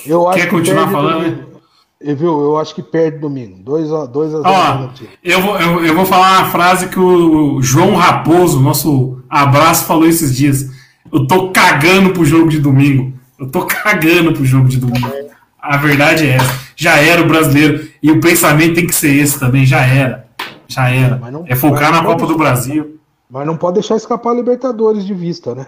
Eu 0.07 0.29
acho 0.29 0.39
Quer 0.39 0.45
que 0.45 0.51
continuar 0.53 0.83
perde 0.83 0.93
falando, 0.93 1.25
domingo. 1.25 1.61
E, 2.01 2.15
viu? 2.15 2.41
Eu 2.41 2.57
acho 2.57 2.73
que 2.73 2.83
perde 2.85 3.19
domingo. 3.19 3.59
2 3.65 3.93
a 3.93 4.07
2 4.07 4.35
a 4.35 4.43
0 4.43 4.49
Ó, 4.49 4.79
negativo. 4.79 5.11
eu 5.25 5.43
vou, 5.43 5.59
eu, 5.59 5.85
eu 5.87 5.95
vou 5.97 6.07
falar 6.07 6.39
uma 6.39 6.51
frase 6.51 6.89
que 6.89 7.01
o 7.01 7.61
João 7.61 7.97
Raposo, 7.97 8.61
nosso 8.61 9.21
abraço, 9.29 9.87
falou 9.87 10.07
esses 10.07 10.37
dias. 10.37 10.71
Eu 11.13 11.27
tô 11.27 11.51
cagando 11.51 12.13
pro 12.13 12.25
jogo 12.25 12.49
de 12.49 12.61
domingo. 12.61 13.13
Eu 13.41 13.51
tô 13.51 13.65
cagando 13.67 14.33
pro 14.33 14.45
jogo 14.45 14.69
de 14.69 14.77
domingo. 14.79 15.24
A 15.67 15.77
verdade 15.79 16.27
é 16.27 16.37
essa. 16.37 16.61
Já 16.77 16.99
era 16.99 17.23
o 17.23 17.27
brasileiro. 17.29 17.89
E 18.03 18.11
o 18.11 18.21
pensamento 18.21 18.75
tem 18.75 18.87
que 18.87 18.95
ser 18.95 19.15
esse 19.17 19.39
também. 19.39 19.65
Já 19.65 19.85
era. 19.87 20.27
Já 20.69 20.91
era. 20.91 21.17
Mas 21.17 21.33
não- 21.33 21.45
É 21.47 21.55
focar 21.55 21.91
mas 21.91 22.01
na 22.03 22.07
Copa 22.07 22.27
do 22.27 22.37
Brasil. 22.37 23.01
Mas 23.31 23.47
não 23.47 23.57
pode 23.57 23.75
deixar 23.75 23.97
escapar 23.97 24.31
a 24.31 24.35
Libertadores 24.35 25.05
de 25.05 25.15
vista, 25.15 25.55
né? 25.55 25.67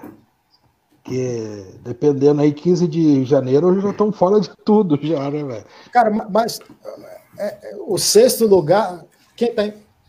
Porque 1.02 1.64
dependendo 1.85 2.40
aí, 2.43 2.52
15 2.52 2.86
de 2.89 3.24
janeiro 3.24 3.81
já 3.81 3.90
estão 3.90 4.12
fora 4.12 4.40
de 4.40 4.51
tudo, 4.64 4.98
já, 5.02 5.31
né, 5.31 5.43
velho? 5.44 5.64
Cara, 5.93 6.10
ma- 6.10 6.27
mas 6.31 6.59
é, 7.39 7.47
é, 7.47 7.77
o 7.86 7.97
sexto 7.97 8.47
lugar. 8.47 9.01
Quem 9.36 9.52
tá, 9.55 9.62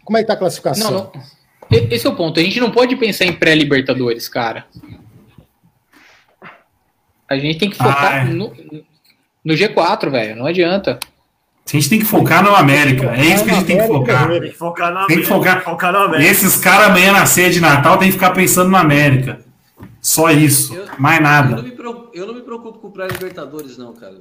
como 0.03 0.17
é 0.17 0.21
que 0.21 0.27
tá 0.27 0.33
a 0.33 0.37
classificação? 0.37 0.91
Não, 0.91 1.11
não. 1.13 1.37
Esse 1.91 2.07
é 2.07 2.09
o 2.09 2.15
ponto. 2.15 2.39
A 2.39 2.43
gente 2.43 2.59
não 2.59 2.71
pode 2.71 2.95
pensar 2.95 3.25
em 3.25 3.33
pré-Libertadores, 3.33 4.27
cara. 4.29 4.65
A 7.29 7.37
gente 7.37 7.59
tem 7.59 7.69
que 7.69 7.75
focar 7.77 8.13
Ah, 8.13 8.17
é. 8.19 8.23
no, 8.25 8.51
no 9.47 9.53
G4, 9.53 10.09
velho. 10.11 10.35
Não 10.35 10.45
adianta. 10.45 10.99
A 11.65 11.69
gente 11.69 11.89
tem 11.89 11.99
que 11.99 12.05
focar 12.05 12.43
no 12.43 12.55
América. 12.55 13.11
É 13.15 13.25
isso 13.25 13.43
que 13.43 13.49
a 13.51 13.53
gente 13.55 13.65
tem 13.65 13.77
que 13.77 13.87
focar. 13.87 14.29
Tem 14.29 14.41
que 14.41 14.51
focar 14.51 14.93
na 14.93 15.05
Tem 15.07 15.17
que 15.19 15.25
focar. 15.25 15.63
focar 15.63 15.91
na 15.91 15.99
E 15.99 16.05
América. 16.05 16.31
esses 16.31 16.55
caras 16.57 16.87
amanhã 16.87 17.11
na 17.11 17.25
ceia 17.25 17.49
de 17.49 17.59
Natal 17.59 17.97
tem 17.97 18.07
que 18.07 18.13
ficar 18.13 18.31
pensando 18.31 18.69
no 18.69 18.77
América. 18.77 19.41
Só 20.01 20.29
isso. 20.31 20.73
Eu- 20.73 20.85
Mais 20.97 21.17
Eu 21.17 21.23
não 21.23 21.29
nada. 21.29 21.61
me 21.61 21.71
preocupo, 21.71 22.09
eu 22.13 22.25
não 22.27 22.33
me 22.33 22.41
preocupo 22.41 22.79
com 22.79 22.87
o 22.87 22.91
pré-Libertadores, 22.91 23.77
não, 23.77 23.93
cara. 23.93 24.15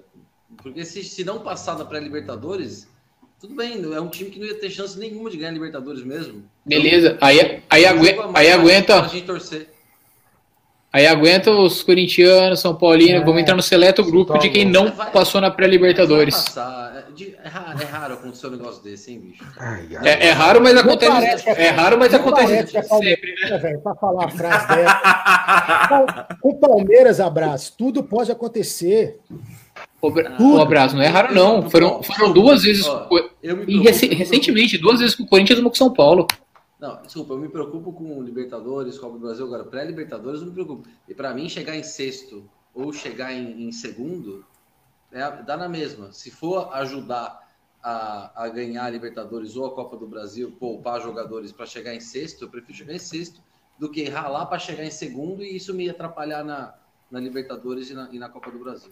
Porque 0.62 0.84
se, 0.84 1.04
se 1.04 1.22
não 1.24 1.38
passar 1.38 1.78
na 1.78 1.84
pré-Libertadores, 1.84 2.88
tudo 3.40 3.54
bem, 3.54 3.80
é 3.94 4.00
um 4.00 4.08
time 4.08 4.30
que 4.30 4.40
não 4.40 4.46
ia 4.46 4.58
ter 4.58 4.70
chance 4.70 4.98
nenhuma 4.98 5.30
de 5.30 5.36
ganhar 5.36 5.52
Libertadores 5.52 6.02
mesmo. 6.02 6.42
Beleza. 6.64 7.16
Aí, 7.20 7.62
aí, 7.70 7.84
Um 7.84 7.88
jogo 7.88 8.00
agui- 8.00 8.18
a 8.20 8.26
mais 8.28 8.46
aí 8.46 8.52
aguenta. 8.52 8.98
pra 9.00 9.08
gente 9.08 9.24
torcer. 9.26 9.68
Aí 10.96 11.06
aguenta 11.06 11.50
os 11.50 11.82
corintianos, 11.82 12.58
São 12.60 12.74
Paulinos. 12.74 13.20
É. 13.20 13.24
Vamos 13.24 13.42
entrar 13.42 13.54
no 13.54 13.60
seleto 13.60 14.02
grupo 14.02 14.38
de 14.38 14.48
quem 14.48 14.64
não 14.64 14.90
Vai- 14.92 15.10
passou 15.10 15.42
na 15.42 15.50
pré-Libertadores. 15.50 16.56
É, 16.56 16.60
é 17.44 17.48
raro, 17.48 17.82
é 17.82 17.84
raro 17.84 18.14
acontecer 18.14 18.46
um 18.46 18.50
negócio 18.52 18.82
desse, 18.82 19.12
hein, 19.12 19.20
bicho? 19.20 19.44
Ai, 19.58 19.88
ai. 19.94 20.08
É, 20.08 20.26
é 20.28 20.30
raro, 20.30 20.62
mas 20.62 20.74
acontece. 20.74 21.12
parece 21.12 21.44
que 21.44 21.50
É 21.50 21.68
raro, 21.68 21.98
mas 21.98 22.14
acontece 22.14 22.54
é 22.78 22.82
sempre, 22.82 22.82
né? 22.82 22.86
Palmeiras, 22.88 23.60
velho, 23.62 23.80
pra 23.82 23.94
falar 23.94 24.24
a 24.24 24.28
frase 24.30 24.68
dessa. 24.68 26.26
Com 26.40 26.48
o 26.48 26.54
Palmeiras, 26.58 27.20
abraço, 27.20 27.74
tudo 27.76 28.02
pode 28.02 28.32
acontecer. 28.32 29.18
O, 30.00 30.10
Bra- 30.10 30.34
o 30.40 30.58
abraço 30.58 30.96
não 30.96 31.02
é 31.02 31.08
raro, 31.08 31.34
não. 31.34 31.68
Foram, 31.68 32.02
foram 32.02 32.32
duas 32.32 32.62
vezes. 32.62 32.86
Ó, 32.88 33.06
E 33.42 33.80
rec- 33.82 34.12
recentemente, 34.14 34.78
duas 34.78 35.00
vezes 35.00 35.14
com 35.14 35.24
o 35.24 35.26
Corinthians 35.26 35.58
e 35.58 35.60
uma 35.60 35.68
com 35.68 35.74
o 35.74 35.78
São 35.78 35.92
Paulo. 35.92 36.26
Não, 36.78 37.00
desculpa, 37.02 37.32
eu 37.32 37.38
me 37.38 37.48
preocupo 37.48 37.92
com 37.92 38.22
Libertadores, 38.22 38.98
Copa 38.98 39.14
do 39.14 39.20
Brasil, 39.20 39.46
agora 39.46 39.64
pré-Libertadores 39.64 40.40
eu 40.40 40.46
me 40.46 40.52
preocupo. 40.52 40.88
E 41.08 41.14
pra 41.14 41.32
mim, 41.32 41.48
chegar 41.48 41.74
em 41.74 41.82
sexto 41.82 42.48
ou 42.74 42.92
chegar 42.92 43.32
em, 43.32 43.66
em 43.66 43.72
segundo, 43.72 44.44
é, 45.10 45.42
dá 45.42 45.56
na 45.56 45.68
mesma. 45.68 46.12
Se 46.12 46.30
for 46.30 46.74
ajudar 46.74 47.40
a, 47.82 48.44
a 48.44 48.48
ganhar 48.48 48.84
a 48.84 48.90
Libertadores 48.90 49.56
ou 49.56 49.64
a 49.64 49.74
Copa 49.74 49.96
do 49.96 50.06
Brasil, 50.06 50.54
poupar 50.58 51.00
jogadores 51.00 51.52
para 51.52 51.64
chegar 51.64 51.94
em 51.94 52.00
sexto, 52.00 52.42
eu 52.42 52.48
prefiro 52.48 52.76
chegar 52.76 52.94
em 52.94 52.98
sexto 52.98 53.40
do 53.78 53.90
que 53.90 54.08
ralar 54.08 54.46
para 54.46 54.58
chegar 54.58 54.84
em 54.84 54.90
segundo 54.90 55.42
e 55.42 55.56
isso 55.56 55.72
me 55.72 55.88
atrapalhar 55.88 56.44
na, 56.44 56.74
na 57.10 57.20
Libertadores 57.20 57.90
e 57.90 57.94
na, 57.94 58.08
e 58.12 58.18
na 58.18 58.28
Copa 58.28 58.50
do 58.50 58.58
Brasil. 58.58 58.90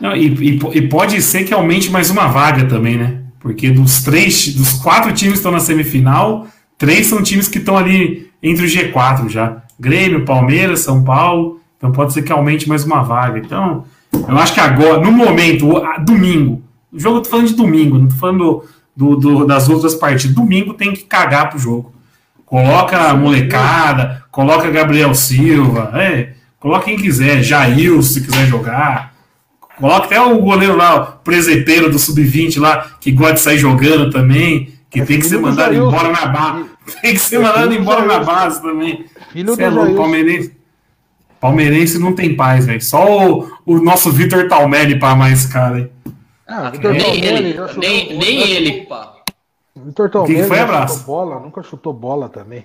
Não, 0.00 0.14
e, 0.14 0.28
e, 0.28 0.58
e, 0.78 0.88
pode 0.88 1.20
ser 1.22 1.44
que 1.44 1.54
aumente 1.54 1.90
mais 1.90 2.10
uma 2.10 2.28
vaga 2.28 2.68
também, 2.68 2.98
né? 2.98 3.24
Porque 3.40 3.70
dos 3.70 4.02
três, 4.02 4.54
dos 4.54 4.74
quatro 4.74 5.12
times 5.12 5.34
que 5.34 5.38
estão 5.38 5.52
na 5.52 5.60
semifinal, 5.60 6.46
três 6.78 7.06
são 7.06 7.22
times 7.22 7.48
que 7.48 7.58
estão 7.58 7.76
ali 7.76 8.30
entre 8.42 8.64
o 8.64 8.68
G4 8.68 9.28
já. 9.28 9.62
Grêmio, 9.78 10.24
Palmeiras, 10.24 10.80
São 10.80 11.04
Paulo. 11.04 11.60
Então 11.76 11.92
pode 11.92 12.12
ser 12.12 12.22
que 12.22 12.32
aumente 12.32 12.68
mais 12.68 12.84
uma 12.84 13.02
vaga. 13.02 13.38
Então, 13.38 13.84
eu 14.12 14.38
acho 14.38 14.54
que 14.54 14.60
agora, 14.60 15.00
no 15.00 15.12
momento, 15.12 15.68
domingo, 16.04 16.62
o 16.92 16.98
jogo 16.98 17.18
eu 17.18 17.22
tô 17.22 17.28
falando 17.28 17.48
de 17.48 17.54
domingo, 17.54 17.98
não 17.98 18.08
tô 18.08 18.16
falando 18.16 18.64
do, 18.96 19.16
do, 19.16 19.46
das 19.46 19.68
outras 19.68 19.94
partidas. 19.94 20.34
Domingo 20.34 20.72
tem 20.72 20.92
que 20.92 21.04
cagar 21.04 21.50
pro 21.50 21.58
jogo. 21.58 21.92
Coloca 22.44 23.12
molecada, 23.14 24.24
coloca 24.30 24.70
Gabriel 24.70 25.14
Silva, 25.14 25.90
é, 25.94 26.34
coloca 26.58 26.84
quem 26.84 26.96
quiser, 26.96 27.42
Jair, 27.42 28.00
se 28.02 28.22
quiser 28.22 28.46
jogar. 28.46 29.14
Coloca 29.78 30.06
até 30.06 30.20
o 30.20 30.38
goleiro 30.38 30.76
lá, 30.76 30.94
o 30.96 31.06
presepeiro 31.24 31.90
do 31.90 31.98
Sub-20 31.98 32.58
lá, 32.58 32.86
que 32.98 33.12
gosta 33.12 33.34
de 33.34 33.40
sair 33.40 33.58
jogando 33.58 34.10
também, 34.10 34.72
que 34.90 35.00
é 35.00 35.04
tem 35.06 35.18
que 35.18 35.26
ser 35.26 35.38
mandado 35.38 35.74
embora 35.74 36.10
na 36.10 36.26
base. 36.26 36.70
Tem 37.02 37.12
que 37.12 37.18
ser 37.18 37.38
mandado 37.38 37.74
embora 37.74 38.04
na 38.04 38.18
base 38.20 38.62
também. 38.62 39.06
Filho 39.30 39.54
Você 39.54 39.62
é 39.62 39.70
louco, 39.70 39.96
palmeirense. 39.96 40.56
Palmeirense 41.40 41.98
não 41.98 42.14
tem 42.14 42.34
paz, 42.34 42.66
velho. 42.66 42.82
Só 42.82 43.28
o, 43.28 43.50
o 43.66 43.78
nosso 43.78 44.10
Vitor 44.10 44.48
Talmelli 44.48 44.98
para 44.98 45.14
mais 45.14 45.46
cara 45.46 45.76
aí. 45.76 45.90
Ah, 46.46 46.70
Vitor 46.70 46.92
nem 46.92 47.00
Talmelli, 47.00 47.50
ele. 47.50 47.58
Nem, 47.76 48.18
nem 48.18 48.50
ele. 48.50 48.88
Vitor 49.76 50.10
Talmelli 50.10 50.42
que 50.42 50.48
foi, 50.48 50.58
abraço? 50.58 51.04
bola, 51.04 51.38
nunca 51.40 51.62
chutou 51.62 51.92
bola 51.92 52.28
também. 52.28 52.64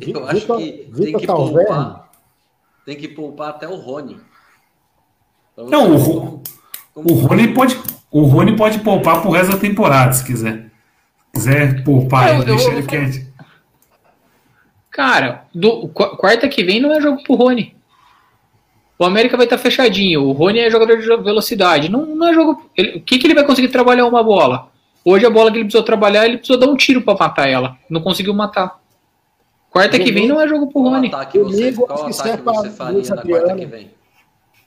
Eu 0.00 0.26
acho 0.26 0.46
que 0.46 0.90
tem 0.96 1.12
que, 1.12 1.26
poupar, 1.26 2.10
tem 2.86 2.96
que 2.96 3.08
poupar 3.08 3.50
até 3.50 3.68
o 3.68 3.76
Rony. 3.76 4.18
Não, 5.56 5.94
o, 5.94 6.42
o, 6.94 7.14
Rony 7.14 7.52
pode, 7.52 7.78
o 8.10 8.22
Rony 8.22 8.56
pode 8.56 8.78
poupar 8.78 9.20
pro 9.20 9.30
resto 9.30 9.52
da 9.52 9.58
temporada, 9.58 10.12
se 10.12 10.24
quiser. 10.24 10.67
Se 11.38 11.50
quiser 11.50 11.84
poupar, 11.84 12.36
eu, 12.36 12.44
deixa 12.44 12.70
ele 12.70 12.82
quieto. 12.82 13.26
Cara, 14.90 15.46
do, 15.54 15.88
quarta 15.88 16.48
que 16.48 16.64
vem 16.64 16.80
não 16.80 16.92
é 16.92 17.00
jogo 17.00 17.22
pro 17.22 17.36
Rony. 17.36 17.76
O 18.98 19.04
América 19.04 19.36
vai 19.36 19.46
estar 19.46 19.56
tá 19.56 19.62
fechadinho. 19.62 20.24
O 20.24 20.32
Rony 20.32 20.58
é 20.58 20.70
jogador 20.70 20.98
de 20.98 21.06
velocidade. 21.06 21.88
Não, 21.88 22.04
não 22.04 22.28
é 22.28 22.34
jogo. 22.34 22.68
Ele, 22.76 22.98
o 22.98 23.00
que, 23.00 23.18
que 23.18 23.26
ele 23.28 23.34
vai 23.34 23.44
conseguir 23.44 23.68
trabalhar 23.68 24.06
uma 24.06 24.24
bola? 24.24 24.72
Hoje 25.04 25.24
a 25.24 25.30
bola 25.30 25.52
que 25.52 25.58
ele 25.58 25.64
precisou 25.66 25.84
trabalhar, 25.84 26.26
ele 26.26 26.38
precisou 26.38 26.58
dar 26.58 26.66
um 26.66 26.76
tiro 26.76 27.02
para 27.02 27.16
matar 27.16 27.48
ela. 27.48 27.78
Não 27.88 28.00
conseguiu 28.00 28.34
matar. 28.34 28.80
Quarta 29.70 29.98
que 29.98 30.10
vem 30.10 30.26
não 30.26 30.40
é 30.40 30.48
jogo 30.48 30.66
pro 30.66 30.82
Rony. 30.82 31.10
Qual 31.10 31.20
ataque 31.20 31.38
você, 31.38 31.72
qual 31.72 32.08
ataque 32.08 32.42
você 32.42 32.70
faria 32.70 33.02
na 33.14 33.22
quarta 33.22 33.54
que 33.54 33.66
vem? 33.66 33.90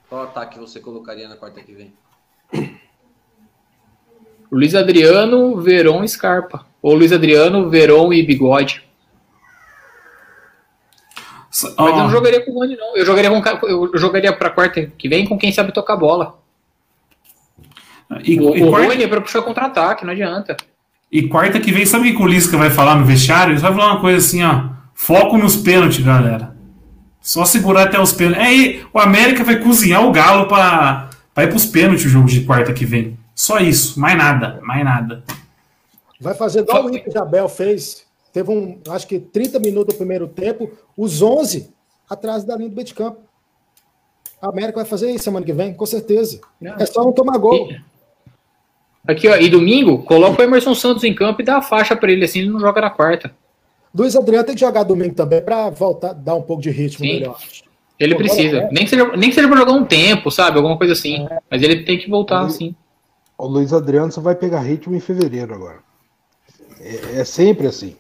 Qual 0.08 0.24
ataque 0.24 0.60
você 0.60 0.80
colocaria 0.80 1.28
na 1.28 1.36
quarta 1.36 1.62
que 1.62 1.74
vem? 1.74 1.94
Luiz 4.52 4.76
Adriano, 4.76 5.62
Veron 5.62 6.04
e 6.04 6.10
Scarpa. 6.10 6.66
Ou 6.82 6.94
Luiz 6.94 7.12
Adriano, 7.12 7.70
Veron 7.70 8.12
e 8.12 8.22
Bigode. 8.22 8.84
Mas 11.52 11.64
eu 11.78 11.96
não 11.96 12.10
jogaria 12.10 12.44
com 12.44 12.52
o 12.52 12.54
Rony, 12.56 12.78
não. 12.78 12.96
Eu 12.96 13.06
jogaria, 13.06 13.30
com, 13.30 13.68
eu 13.68 13.92
jogaria 13.96 14.34
pra 14.34 14.50
quarta 14.50 14.86
que 14.98 15.10
vem 15.10 15.28
com 15.28 15.38
quem 15.38 15.52
sabe 15.52 15.74
tocar 15.74 15.98
bola. 15.98 16.40
E, 18.24 18.40
o 18.40 18.56
e 18.56 18.64
o 18.64 18.70
quarta... 18.70 18.88
Rony 18.88 19.04
é 19.04 19.08
pra 19.08 19.22
puxar 19.22 19.42
contra-ataque, 19.42 20.06
não 20.06 20.12
adianta. 20.12 20.58
E 21.12 21.28
quarta 21.28 21.60
que 21.60 21.72
vem, 21.72 21.86
sabe 21.86 22.10
o 22.10 22.16
que 22.16 22.24
o 22.24 22.28
Lisca 22.28 22.58
vai 22.58 22.70
falar 22.70 22.96
no 22.96 23.06
vestiário? 23.06 23.54
Ele 23.54 23.60
vai 23.60 23.74
falar 23.74 23.94
uma 23.94 24.02
coisa 24.02 24.18
assim, 24.18 24.44
ó. 24.44 24.70
Foco 24.94 25.38
nos 25.38 25.58
pênaltis, 25.58 26.04
galera. 26.04 26.56
Só 27.20 27.44
segurar 27.46 27.84
até 27.84 28.00
os 28.00 28.14
pênaltis. 28.14 28.44
Aí 28.44 28.86
o 28.94 29.00
América 29.00 29.44
vai 29.44 29.60
cozinhar 29.60 30.06
o 30.06 30.12
Galo 30.12 30.48
para 30.48 31.10
ir 31.38 31.48
para 31.48 31.56
os 31.56 31.66
pênaltis 31.66 32.06
o 32.06 32.10
jogo 32.10 32.28
de 32.28 32.42
quarta 32.42 32.74
que 32.74 32.86
vem. 32.86 33.18
Só 33.42 33.58
isso, 33.58 34.00
mais 34.00 34.16
nada, 34.16 34.60
mais 34.62 34.86
nada. 34.86 35.24
Vai 36.20 36.36
fazer 36.36 36.60
igual 36.60 36.86
o 36.86 36.96
Isabel 36.96 37.50
fez. 37.50 38.06
Teve 38.32 38.52
um, 38.52 38.80
acho 38.88 39.08
que 39.08 39.20
30 39.20 39.58
minutos 39.58 39.96
do 39.96 39.98
primeiro 39.98 40.28
tempo, 40.28 40.70
os 40.96 41.24
11 41.24 41.74
atrás 42.08 42.44
da 42.44 42.56
linha 42.56 42.70
do 42.70 42.76
meio 42.76 42.86
de 42.86 42.94
campo. 42.94 43.18
A 44.40 44.50
América 44.50 44.76
vai 44.76 44.86
fazer 44.86 45.10
isso 45.10 45.24
semana 45.24 45.44
que 45.44 45.54
vem, 45.54 45.74
com 45.74 45.88
certeza. 45.88 46.40
Não. 46.62 46.76
É 46.76 46.86
só 46.86 47.04
não 47.04 47.12
tomar 47.12 47.40
gol. 47.40 47.68
Aqui, 49.08 49.28
ó, 49.28 49.36
e 49.36 49.50
domingo, 49.50 50.04
coloca 50.04 50.40
o 50.40 50.46
Emerson 50.46 50.76
Santos 50.76 51.04
em 51.04 51.16
campo 51.16 51.42
e 51.42 51.44
dá 51.44 51.58
a 51.58 51.62
faixa 51.64 51.96
para 51.96 52.12
ele, 52.12 52.24
assim 52.24 52.42
ele 52.42 52.50
não 52.52 52.60
joga 52.60 52.80
na 52.80 52.92
quarta. 52.92 53.34
Luiz 53.92 54.16
Adriano 54.16 54.46
tem 54.46 54.54
que 54.54 54.62
jogar 54.62 54.84
domingo 54.84 55.16
também 55.16 55.42
para 55.42 55.68
voltar, 55.72 56.14
dar 56.14 56.36
um 56.36 56.44
pouco 56.44 56.62
de 56.62 56.70
ritmo 56.70 57.04
Sim. 57.04 57.14
melhor. 57.14 57.40
Ele 58.00 58.14
precisa. 58.14 58.58
É. 58.58 58.70
Nem, 58.72 58.84
que 58.84 58.92
seja, 58.92 59.18
nem 59.18 59.30
que 59.30 59.36
seja 59.36 59.48
para 59.48 59.58
jogar 59.58 59.74
um 59.74 59.84
tempo, 59.84 60.30
sabe? 60.30 60.58
Alguma 60.58 60.78
coisa 60.78 60.94
assim. 60.94 61.26
É. 61.26 61.40
Mas 61.50 61.64
ele 61.64 61.82
tem 61.84 61.98
que 61.98 62.08
voltar 62.08 62.42
assim. 62.42 62.76
O 63.42 63.48
Luiz 63.48 63.74
Adriano 63.74 64.12
só 64.12 64.22
vai 64.22 64.36
pegar 64.36 64.60
ritmo 64.60 64.94
em 64.94 65.00
fevereiro 65.00 65.52
agora. 65.52 65.80
É, 66.80 67.22
é 67.22 67.24
sempre 67.26 67.66
assim. 67.66 67.96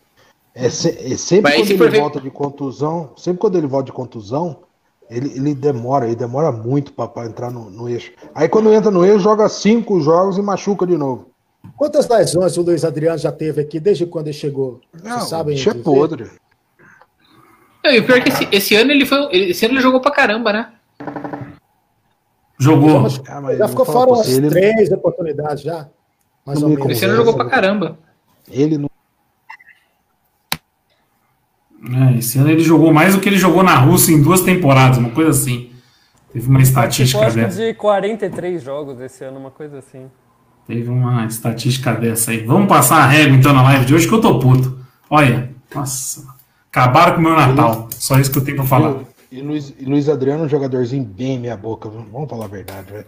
É, 0.53 0.69
se, 0.69 0.89
é 0.89 1.17
sempre 1.17 1.57
Mas 1.57 1.67
quando 1.67 1.83
ele 1.83 1.99
volta 1.99 2.21
de 2.21 2.29
contusão, 2.29 3.13
sempre 3.17 3.39
quando 3.39 3.57
ele 3.57 3.65
volta 3.65 3.87
de 3.87 3.91
contusão, 3.91 4.59
ele, 5.09 5.33
ele 5.35 5.55
demora, 5.55 6.05
ele 6.05 6.15
demora 6.15 6.51
muito 6.51 6.93
para 6.93 7.25
entrar 7.25 7.49
no, 7.49 7.71
no, 7.71 7.89
eixo. 7.89 8.11
Aí 8.35 8.47
quando 8.47 8.71
entra 8.71 8.91
no 8.91 9.03
eixo, 9.03 9.17
joga 9.17 9.49
cinco 9.49 9.99
jogos 9.99 10.37
e 10.37 10.43
machuca 10.43 10.85
de 10.85 10.95
novo. 10.95 11.31
Quantas 11.75 12.07
lesões 12.07 12.55
o 12.55 12.61
Luiz 12.61 12.85
Adriano 12.85 13.17
já 13.17 13.31
teve 13.31 13.61
aqui 13.61 13.79
desde 13.79 14.05
quando 14.05 14.27
ele 14.27 14.37
chegou? 14.37 14.79
Não, 15.03 15.17
Vocês 15.17 15.29
sabem? 15.29 15.59
é 15.59 15.73
podre. 15.73 16.29
e 17.83 17.97
o 17.97 18.05
pior 18.05 18.19
é 18.19 18.21
que 18.21 18.29
esse, 18.29 18.47
esse, 18.51 18.75
ano 18.75 18.91
ele 18.91 19.07
foi. 19.07 19.27
Esse 19.35 19.65
ano 19.65 19.73
ele 19.73 19.81
jogou 19.81 20.01
pra 20.01 20.11
caramba, 20.11 20.53
né? 20.53 20.71
Jogou. 22.61 23.09
Já 23.57 23.67
ficou 23.67 23.85
fora 23.85 24.11
umas 24.11 24.29
ele... 24.29 24.47
três 24.47 24.91
oportunidades 24.91 25.63
já. 25.63 25.87
Mais 26.45 26.61
ou 26.61 26.69
menos. 26.69 26.85
Esse 26.91 27.05
ano 27.05 27.15
jogou 27.15 27.33
pra 27.33 27.45
caramba. 27.45 27.97
Ele 28.47 28.77
não. 28.77 28.89
É, 32.13 32.19
esse 32.19 32.37
ano 32.37 32.51
ele 32.51 32.61
jogou 32.61 32.93
mais 32.93 33.15
do 33.15 33.19
que 33.19 33.27
ele 33.27 33.39
jogou 33.39 33.63
na 33.63 33.75
Rússia 33.75 34.13
em 34.13 34.21
duas 34.21 34.41
temporadas, 34.41 34.99
uma 34.99 35.09
coisa 35.09 35.31
assim. 35.31 35.71
Teve 36.31 36.47
uma 36.47 36.61
estatística 36.61 37.31
dessa. 37.31 37.57
de 37.57 37.73
43 37.73 38.61
jogos 38.61 39.01
esse 39.01 39.23
ano, 39.23 39.39
uma 39.39 39.49
coisa 39.49 39.79
assim. 39.79 40.05
Teve 40.67 40.87
uma 40.87 41.25
estatística 41.25 41.93
dessa 41.95 42.29
aí. 42.29 42.45
Vamos 42.45 42.67
passar 42.67 42.97
a 42.97 43.07
régua 43.07 43.35
então 43.35 43.51
na 43.51 43.63
live 43.63 43.85
de 43.85 43.95
hoje 43.95 44.07
que 44.07 44.13
eu 44.13 44.21
tô 44.21 44.37
puto. 44.37 44.77
Olha, 45.09 45.49
nossa. 45.73 46.23
Acabaram 46.69 47.15
com 47.15 47.19
o 47.19 47.23
meu 47.23 47.33
Natal. 47.33 47.89
Só 47.91 48.19
isso 48.19 48.31
que 48.31 48.37
eu 48.37 48.45
tenho 48.45 48.57
pra 48.57 48.65
falar. 48.65 48.99
E 49.31 49.41
Luiz, 49.41 49.73
e 49.79 49.85
Luiz 49.85 50.09
Adriano, 50.09 50.43
um 50.43 50.49
jogadorzinho 50.49 51.05
bem 51.05 51.39
minha 51.39 51.55
boca. 51.55 51.87
Vamos 51.87 52.29
falar 52.29 52.45
a 52.45 52.49
verdade, 52.49 52.91
velho. 52.91 53.05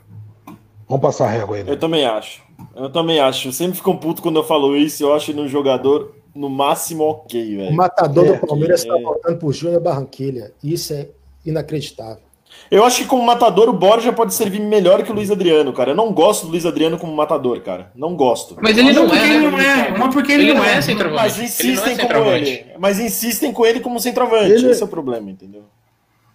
Vamos 0.87 1.01
passar 1.01 1.25
a 1.25 1.29
régua 1.29 1.57
aí. 1.57 1.67
Eu 1.67 1.77
também 1.77 2.05
acho. 2.05 2.41
Eu 2.73 2.89
também 2.89 3.19
acho. 3.19 3.49
Eu 3.49 3.51
sempre 3.51 3.75
fico 3.75 3.93
puto 3.97 4.21
quando 4.21 4.37
eu 4.37 4.43
falo 4.43 4.75
isso. 4.75 5.03
Eu 5.03 5.13
acho 5.13 5.31
ele 5.31 5.41
um 5.41 5.47
jogador 5.49 6.15
no 6.33 6.49
máximo 6.49 7.03
ok, 7.03 7.57
velho. 7.57 7.71
O 7.71 7.75
matador 7.75 8.25
é, 8.25 8.33
do 8.37 8.47
Palmeiras 8.47 8.81
está 8.81 8.97
é. 8.97 9.01
voltando 9.01 9.37
pro 9.37 9.51
Júnior 9.51 9.81
Barranquilha. 9.81 10.53
Isso 10.63 10.93
é 10.93 11.09
inacreditável. 11.45 12.23
Eu 12.71 12.85
acho 12.85 13.01
que 13.01 13.07
como 13.07 13.23
matador 13.23 13.67
o 13.67 13.73
Borja 13.73 14.13
pode 14.13 14.33
servir 14.33 14.61
melhor 14.61 15.03
que 15.03 15.11
o 15.11 15.15
Luiz 15.15 15.29
Adriano, 15.29 15.73
cara. 15.73 15.91
Eu 15.91 15.95
não 15.95 16.13
gosto 16.13 16.45
do 16.45 16.51
Luiz 16.51 16.65
Adriano 16.65 16.97
como 16.97 17.13
matador, 17.13 17.59
cara. 17.61 17.91
Não 17.93 18.15
gosto. 18.15 18.55
Mas 18.61 18.77
ele 18.77 18.93
não, 18.93 19.07
não 19.07 19.13
é, 19.13 19.35
ele 19.35 19.49
não 19.49 19.59
é. 19.59 19.97
Não 19.97 20.09
porque 20.09 20.31
ele, 20.31 20.43
ele 20.43 20.53
não 20.53 20.63
é, 20.63 20.77
é 20.77 20.81
centroavante. 20.81 21.21
Mas 21.21 21.39
insistem 21.39 21.93
ele 21.93 22.01
é 22.01 22.07
com 22.07 22.31
ele. 22.31 22.65
Mas 22.79 22.99
insistem 22.99 23.51
com 23.51 23.65
ele 23.65 23.79
como 23.81 23.99
centroavante. 23.99 24.51
Ele... 24.51 24.71
Esse 24.71 24.81
é 24.81 24.85
o 24.85 24.89
problema, 24.89 25.29
entendeu? 25.29 25.63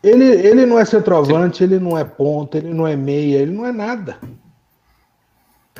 Ele, 0.03 0.25
ele 0.25 0.65
não 0.65 0.79
é 0.79 0.85
centroavante, 0.85 1.63
ele 1.63 1.79
não 1.79 1.99
é 1.99 2.05
ponta, 2.05 2.59
ele 2.59 2.73
não 2.73 2.87
é 2.87 2.97
meia, 2.97 3.39
ele 3.39 3.51
não 3.51 3.67
é 3.67 3.73
nada. 3.73 4.19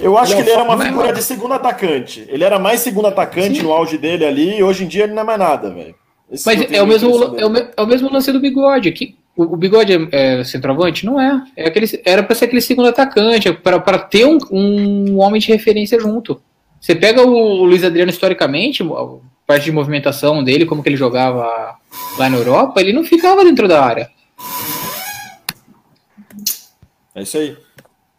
Eu 0.01 0.17
acho 0.17 0.33
ele 0.33 0.43
que 0.43 0.49
ele 0.49 0.57
era 0.57 0.65
uma 0.65 0.79
figura 0.79 1.13
de 1.13 1.23
segundo 1.23 1.55
atacante. 1.55 2.25
Ele 2.29 2.45
era 2.45 2.59
mais 2.59 2.81
segundo 2.81 3.09
atacante 3.09 3.57
Sim. 3.57 3.63
no 3.63 3.73
auge 3.73 3.99
dele 3.99 4.25
ali, 4.25 4.59
e 4.59 4.63
hoje 4.63 4.85
em 4.85 4.89
dia 4.89 5.05
ele 5.05 5.13
não 5.13 5.23
é 5.23 5.25
mais 5.25 5.39
nada, 5.39 5.71
velho. 5.71 5.95
Mas 6.31 6.47
é 6.71 6.83
o, 6.83 6.87
mesmo, 6.87 7.11
é, 7.39 7.47
o, 7.47 7.57
é 7.77 7.83
o 7.83 7.87
mesmo 7.87 8.13
lance 8.13 8.31
do 8.31 8.41
bigode. 8.41 8.93
Que 8.93 9.17
o, 9.39 9.55
o 9.55 9.57
Bigode 9.57 9.93
é, 9.93 10.41
é, 10.41 10.45
centroavante? 10.45 11.07
Não 11.07 11.21
é. 11.21 11.45
é 11.57 11.69
aquele, 11.69 11.87
era 12.05 12.25
para 12.25 12.35
ser 12.35 12.47
aquele 12.47 12.61
segundo 12.61 12.89
atacante, 12.89 13.53
para 13.53 13.99
ter 14.01 14.27
um, 14.27 14.37
um 14.51 15.21
homem 15.21 15.41
de 15.41 15.47
referência 15.47 15.99
junto. 16.01 16.43
Você 16.81 16.95
pega 16.95 17.23
o, 17.23 17.65
Luiz 17.65 17.85
Adriano 17.85 18.11
historicamente, 18.11 18.83
parte 19.49 19.65
de 19.65 19.73
movimentação 19.73 20.45
dele, 20.45 20.67
como 20.67 20.83
que 20.83 20.91
ele 20.91 20.97
jogava 20.97 21.79
lá 22.19 22.29
na 22.29 22.37
Europa, 22.37 22.83
ele 22.83 22.93
não 22.93 23.03
ficava 23.03 23.43
dentro 23.43 23.67
da 23.67 23.83
área. 23.83 24.11
É 27.15 27.23
isso 27.23 27.39
aí. 27.39 27.57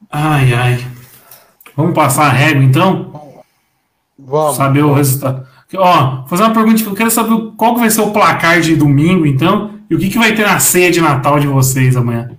Ai, 0.09 0.51
ai. 0.55 0.87
Vamos 1.77 1.93
passar 1.93 2.25
a 2.25 2.29
régua 2.33 2.63
então? 2.63 3.43
Vamos. 4.17 4.57
Saber 4.57 4.83
o 4.83 4.91
resultado. 4.91 5.47
Ó, 5.75 6.25
fazer 6.25 6.41
uma 6.41 6.53
pergunta, 6.53 6.81
eu 6.81 6.95
quero 6.95 7.11
saber 7.11 7.51
qual 7.55 7.75
que 7.75 7.81
vai 7.81 7.91
ser 7.91 8.01
o 8.01 8.09
placar 8.09 8.59
de 8.59 8.75
domingo, 8.75 9.23
então, 9.23 9.75
e 9.87 9.93
o 9.93 9.99
que, 9.99 10.09
que 10.09 10.17
vai 10.17 10.33
ter 10.33 10.47
na 10.47 10.59
ceia 10.59 10.89
de 10.89 10.99
Natal 10.99 11.39
de 11.39 11.45
vocês 11.45 11.95
amanhã? 11.95 12.31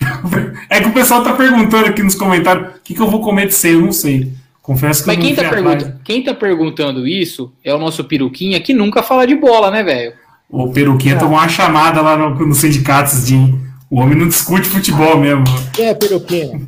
É 0.68 0.80
que 0.80 0.88
o 0.88 0.92
pessoal 0.92 1.22
tá 1.22 1.32
perguntando 1.32 1.86
aqui 1.86 2.02
nos 2.02 2.16
comentários 2.16 2.76
o 2.76 2.80
que, 2.80 2.92
que 2.92 3.00
eu 3.00 3.08
vou 3.08 3.22
comer 3.22 3.46
de 3.46 3.54
ceia, 3.54 3.74
eu 3.74 3.80
não 3.80 3.92
sei. 3.92 4.35
Confesso 4.66 5.04
que 5.04 5.06
Mas 5.06 5.16
eu 5.16 5.22
quem 5.22 5.32
não 5.32 5.42
tá, 5.44 5.48
pergunta, 5.48 6.00
quem 6.02 6.24
tá 6.24 6.34
perguntando 6.34 7.06
isso 7.06 7.52
é 7.62 7.72
o 7.72 7.78
nosso 7.78 8.02
peruquinha 8.02 8.58
que 8.60 8.74
nunca 8.74 9.00
fala 9.00 9.24
de 9.24 9.36
bola, 9.36 9.70
né, 9.70 9.84
velho? 9.84 10.12
O 10.50 10.72
Peruquinha 10.72 11.16
tomou 11.16 11.38
uma 11.38 11.48
chamada 11.48 12.00
lá 12.00 12.16
no, 12.16 12.34
no 12.34 12.52
sindicato 12.52 13.14
dias. 13.24 13.54
O 13.88 14.00
homem 14.00 14.18
não 14.18 14.26
discute 14.26 14.68
futebol 14.68 15.18
mesmo. 15.18 15.44
Quem 15.72 15.86
é 15.86 15.94
peruquinha? 15.94 16.62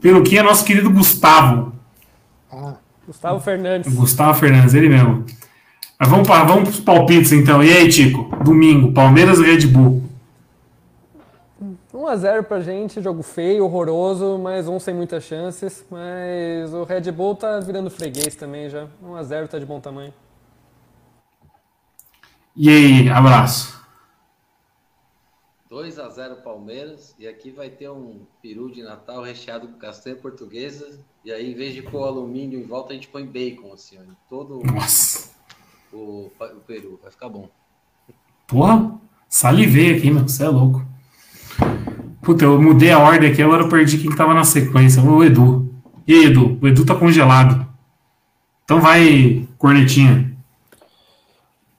Peruquinha 0.00 0.42
é 0.42 0.44
nosso 0.44 0.64
querido 0.64 0.90
Gustavo. 0.90 1.72
Ah, 2.52 2.74
Gustavo 3.04 3.40
Fernandes. 3.40 3.92
Gustavo 3.92 4.38
Fernandes, 4.38 4.72
ele 4.72 4.88
mesmo. 4.88 5.24
Mas 5.98 6.08
vamos 6.08 6.28
para 6.28 6.44
vamos 6.44 6.68
pros 6.68 6.80
palpites 6.80 7.32
então. 7.32 7.64
E 7.64 7.72
aí, 7.72 7.88
Tico? 7.88 8.32
Domingo, 8.44 8.92
Palmeiras 8.92 9.40
e 9.40 9.42
Red 9.42 9.66
Bull. 9.66 10.08
1x0 12.10 12.42
pra 12.44 12.60
gente, 12.60 13.00
jogo 13.00 13.22
feio, 13.22 13.64
horroroso, 13.64 14.38
mas 14.38 14.66
um 14.66 14.78
sem 14.78 14.94
muitas 14.94 15.24
chances. 15.24 15.84
Mas 15.90 16.72
o 16.74 16.84
Red 16.84 17.10
Bull 17.12 17.36
tá 17.36 17.60
virando 17.60 17.90
freguês 17.90 18.34
também 18.34 18.68
já. 18.68 18.88
1x0 19.02 19.48
tá 19.48 19.58
de 19.58 19.66
bom 19.66 19.80
tamanho. 19.80 20.12
E 22.56 22.68
aí, 22.68 23.08
abraço. 23.08 23.80
2 25.68 26.00
a 26.00 26.08
0 26.08 26.36
Palmeiras 26.42 27.14
e 27.16 27.28
aqui 27.28 27.52
vai 27.52 27.70
ter 27.70 27.88
um 27.88 28.26
peru 28.42 28.68
de 28.72 28.82
Natal 28.82 29.22
recheado 29.22 29.68
com 29.68 29.78
castanha 29.78 30.16
portuguesa 30.16 30.98
e 31.24 31.30
aí 31.30 31.52
em 31.52 31.54
vez 31.54 31.72
de 31.72 31.80
pôr 31.80 32.02
alumínio 32.02 32.58
em 32.58 32.66
volta 32.66 32.90
a 32.92 32.94
gente 32.96 33.06
põe 33.06 33.24
bacon 33.24 33.72
assim, 33.72 33.96
ó, 33.96 34.02
em 34.02 34.16
todo 34.28 34.60
Nossa. 34.64 35.30
o, 35.92 36.28
o 36.40 36.60
peru, 36.66 36.98
vai 37.00 37.12
ficar 37.12 37.28
bom. 37.28 37.48
Porra, 38.48 39.00
salivei 39.28 39.96
aqui, 39.96 40.10
meu. 40.10 40.24
Você 40.24 40.42
é 40.42 40.48
louco. 40.48 40.84
Puta, 42.22 42.44
eu 42.44 42.60
mudei 42.60 42.90
a 42.90 42.98
ordem 42.98 43.30
aqui, 43.30 43.42
agora 43.42 43.62
eu 43.62 43.68
perdi 43.68 43.96
quem 43.98 44.10
que 44.10 44.16
tava 44.16 44.34
na 44.34 44.44
sequência. 44.44 45.02
O 45.02 45.24
Edu. 45.24 45.72
E 46.06 46.14
aí, 46.14 46.24
Edu? 46.26 46.58
O 46.60 46.68
Edu 46.68 46.84
tá 46.84 46.94
congelado. 46.94 47.66
Então 48.64 48.80
vai, 48.80 49.48
cornetinha. 49.56 50.36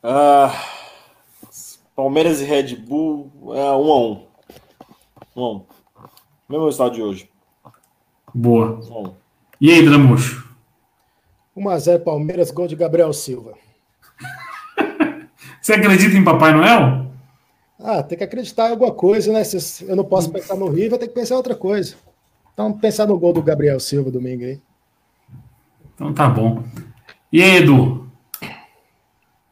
Ah, 0.03 0.51
Palmeiras 1.95 2.41
e 2.41 2.45
Red 2.45 2.75
Bull 2.75 3.31
é 3.55 3.71
um 3.71 3.91
a 3.91 3.99
um. 3.99 4.25
Um 5.35 5.43
a 5.43 5.51
um. 5.51 5.65
Mesmo 6.49 6.65
resultado 6.65 6.95
de 6.95 7.01
hoje. 7.03 7.29
Boa. 8.33 8.79
Um 8.89 8.93
a 8.93 8.99
um. 9.09 9.13
E 9.59 9.71
aí, 9.71 9.85
Dramuxo? 9.85 10.49
1x0 11.55 12.03
Palmeiras, 12.03 12.49
gol 12.49 12.67
de 12.67 12.75
Gabriel 12.75 13.13
Silva. 13.13 13.53
Você 15.61 15.73
acredita 15.73 16.17
em 16.17 16.23
Papai 16.23 16.51
Noel? 16.53 17.10
Ah, 17.83 18.03
tem 18.03 18.17
que 18.17 18.23
acreditar 18.23 18.67
em 18.67 18.71
alguma 18.71 18.93
coisa, 18.93 19.33
né? 19.33 19.43
Se 19.43 19.85
eu 19.85 19.95
não 19.95 20.03
posso 20.03 20.31
pensar 20.31 20.55
no 20.55 20.69
River, 20.69 20.99
tem 20.99 21.07
que 21.07 21.15
pensar 21.15 21.35
em 21.35 21.37
outra 21.37 21.55
coisa. 21.55 21.95
Então, 22.53 22.71
pensar 22.73 23.07
no 23.07 23.17
gol 23.17 23.33
do 23.33 23.41
Gabriel 23.41 23.79
Silva 23.79 24.11
domingo 24.11 24.43
aí. 24.43 24.61
Então 25.95 26.13
tá 26.13 26.29
bom. 26.29 26.63
E 27.31 27.41
aí, 27.41 27.57
Edu? 27.57 28.09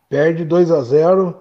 Perde 0.07 0.43
2 0.43 0.71
a 0.71 0.81
0 0.81 1.39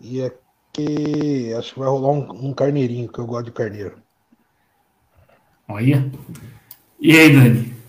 e 0.00 0.22
aqui 0.22 1.54
acho 1.54 1.74
que 1.74 1.78
vai 1.78 1.88
rolar 1.88 2.10
um, 2.10 2.48
um 2.48 2.52
carneirinho, 2.52 3.10
que 3.10 3.18
eu 3.18 3.26
gosto 3.26 3.46
de 3.46 3.52
carneiro. 3.52 3.96
Olha. 5.68 6.10
E 7.00 7.16
aí, 7.16 7.32
Dani? 7.32 7.81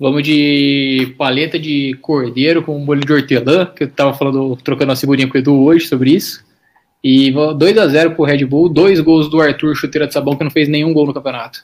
Vamos 0.00 0.22
de 0.22 1.14
paleta 1.18 1.58
de 1.58 1.94
cordeiro 2.00 2.62
com 2.62 2.78
molho 2.78 3.04
de 3.04 3.12
hortelã, 3.12 3.66
que 3.66 3.84
eu 3.84 3.88
tava 3.90 4.14
falando, 4.14 4.56
trocando 4.64 4.90
uma 4.90 4.96
figurinha 4.96 5.28
com 5.28 5.36
o 5.36 5.38
Edu 5.40 5.54
hoje 5.62 5.86
sobre 5.86 6.12
isso. 6.12 6.42
E 7.04 7.30
2 7.30 7.76
a 7.78 7.86
0 7.86 8.12
pro 8.12 8.24
Red 8.24 8.44
Bull, 8.46 8.68
dois 8.70 8.98
gols 9.00 9.28
do 9.30 9.40
Arthur 9.40 9.74
Chuteira 9.74 10.06
de 10.06 10.14
Sabão, 10.14 10.36
que 10.36 10.44
não 10.44 10.50
fez 10.50 10.68
nenhum 10.68 10.92
gol 10.94 11.06
no 11.06 11.12
campeonato. 11.14 11.62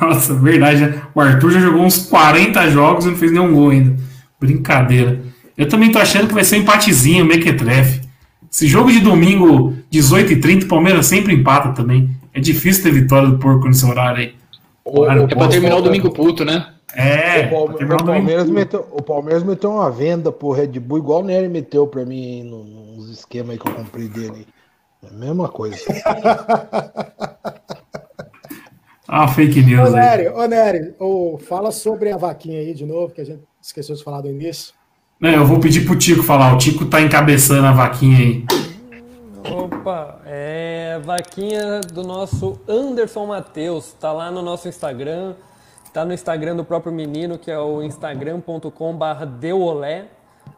Nossa, 0.00 0.34
verdade. 0.34 0.80
né? 0.86 1.02
O 1.14 1.20
Arthur 1.20 1.52
já 1.52 1.60
jogou 1.60 1.82
uns 1.82 1.98
40 2.06 2.70
jogos 2.70 3.04
e 3.04 3.08
não 3.10 3.16
fez 3.16 3.30
nenhum 3.32 3.52
gol 3.54 3.70
ainda. 3.70 3.96
Brincadeira. 4.40 5.20
Eu 5.56 5.68
também 5.68 5.92
tô 5.92 5.98
achando 5.98 6.26
que 6.28 6.34
vai 6.34 6.44
ser 6.44 6.56
um 6.56 6.60
empatezinho, 6.60 7.24
mequetrefe. 7.24 8.00
Esse 8.50 8.66
jogo 8.66 8.90
de 8.90 9.00
domingo, 9.00 9.76
18h30, 9.92 10.64
o 10.64 10.68
Palmeiras 10.68 11.06
sempre 11.06 11.34
empata 11.34 11.70
também. 11.72 12.10
É 12.32 12.40
difícil 12.40 12.82
ter 12.82 12.92
vitória 12.92 13.28
do 13.28 13.38
porco 13.38 13.66
nesse 13.68 13.84
horário 13.84 14.18
aí. 14.20 14.34
O- 14.84 15.04
É 15.06 15.26
pra 15.26 15.48
terminar 15.48 15.76
o 15.76 15.82
domingo 15.82 16.10
puto, 16.10 16.44
né? 16.44 16.66
É, 16.94 17.46
o, 17.46 17.50
Palme- 17.50 17.74
terminar 17.76 18.02
o. 18.02 18.04
Palmeiras 18.06 18.50
meteu, 18.50 18.86
o 18.90 19.02
Palmeiras 19.02 19.42
meteu 19.44 19.70
uma 19.70 19.90
venda 19.90 20.32
pro 20.32 20.50
Red 20.50 20.68
Bull, 20.80 20.98
igual 20.98 21.20
o 21.20 21.24
Nery 21.24 21.48
meteu 21.48 21.86
pra 21.86 22.04
mim 22.04 22.42
no- 22.42 22.64
nos 22.96 23.08
esquemas 23.10 23.50
aí 23.52 23.58
que 23.58 23.68
eu 23.68 23.74
comprei 23.74 24.08
dele. 24.08 24.46
É 25.02 25.08
a 25.08 25.12
mesma 25.12 25.48
coisa. 25.48 25.76
Ah, 29.12 29.26
fake 29.26 29.58
Ô, 29.60 29.62
news 29.64 29.92
aí. 29.94 30.00
Nery, 30.00 30.28
ô, 30.28 30.46
Nery, 30.46 30.94
ô, 31.00 31.38
fala 31.48 31.72
sobre 31.72 32.12
a 32.12 32.16
vaquinha 32.16 32.60
aí 32.60 32.72
de 32.72 32.86
novo, 32.86 33.12
que 33.12 33.20
a 33.20 33.24
gente 33.24 33.42
esqueceu 33.60 33.96
de 33.96 34.04
falar 34.04 34.20
do 34.20 34.28
início. 34.28 34.72
Não, 35.18 35.30
eu 35.30 35.44
vou 35.44 35.58
pedir 35.58 35.84
pro 35.84 35.98
Tico 35.98 36.22
falar. 36.22 36.54
O 36.54 36.58
Tico 36.58 36.86
tá 36.86 37.00
encabeçando 37.00 37.66
a 37.66 37.72
vaquinha 37.72 38.18
aí. 38.18 38.44
Opa, 39.52 40.20
é 40.24 41.00
vaquinha 41.04 41.80
do 41.92 42.04
nosso 42.04 42.60
Anderson 42.68 43.26
Matheus. 43.26 43.92
Tá 43.98 44.12
lá 44.12 44.30
no 44.30 44.42
nosso 44.42 44.68
Instagram. 44.68 45.34
Tá 45.92 46.04
no 46.04 46.12
Instagram 46.12 46.54
do 46.56 46.64
próprio 46.64 46.92
menino, 46.92 47.36
que 47.36 47.50
é 47.50 47.58
o 47.58 47.82
instagram.com.br 47.82 49.24
deuolé. 49.38 50.04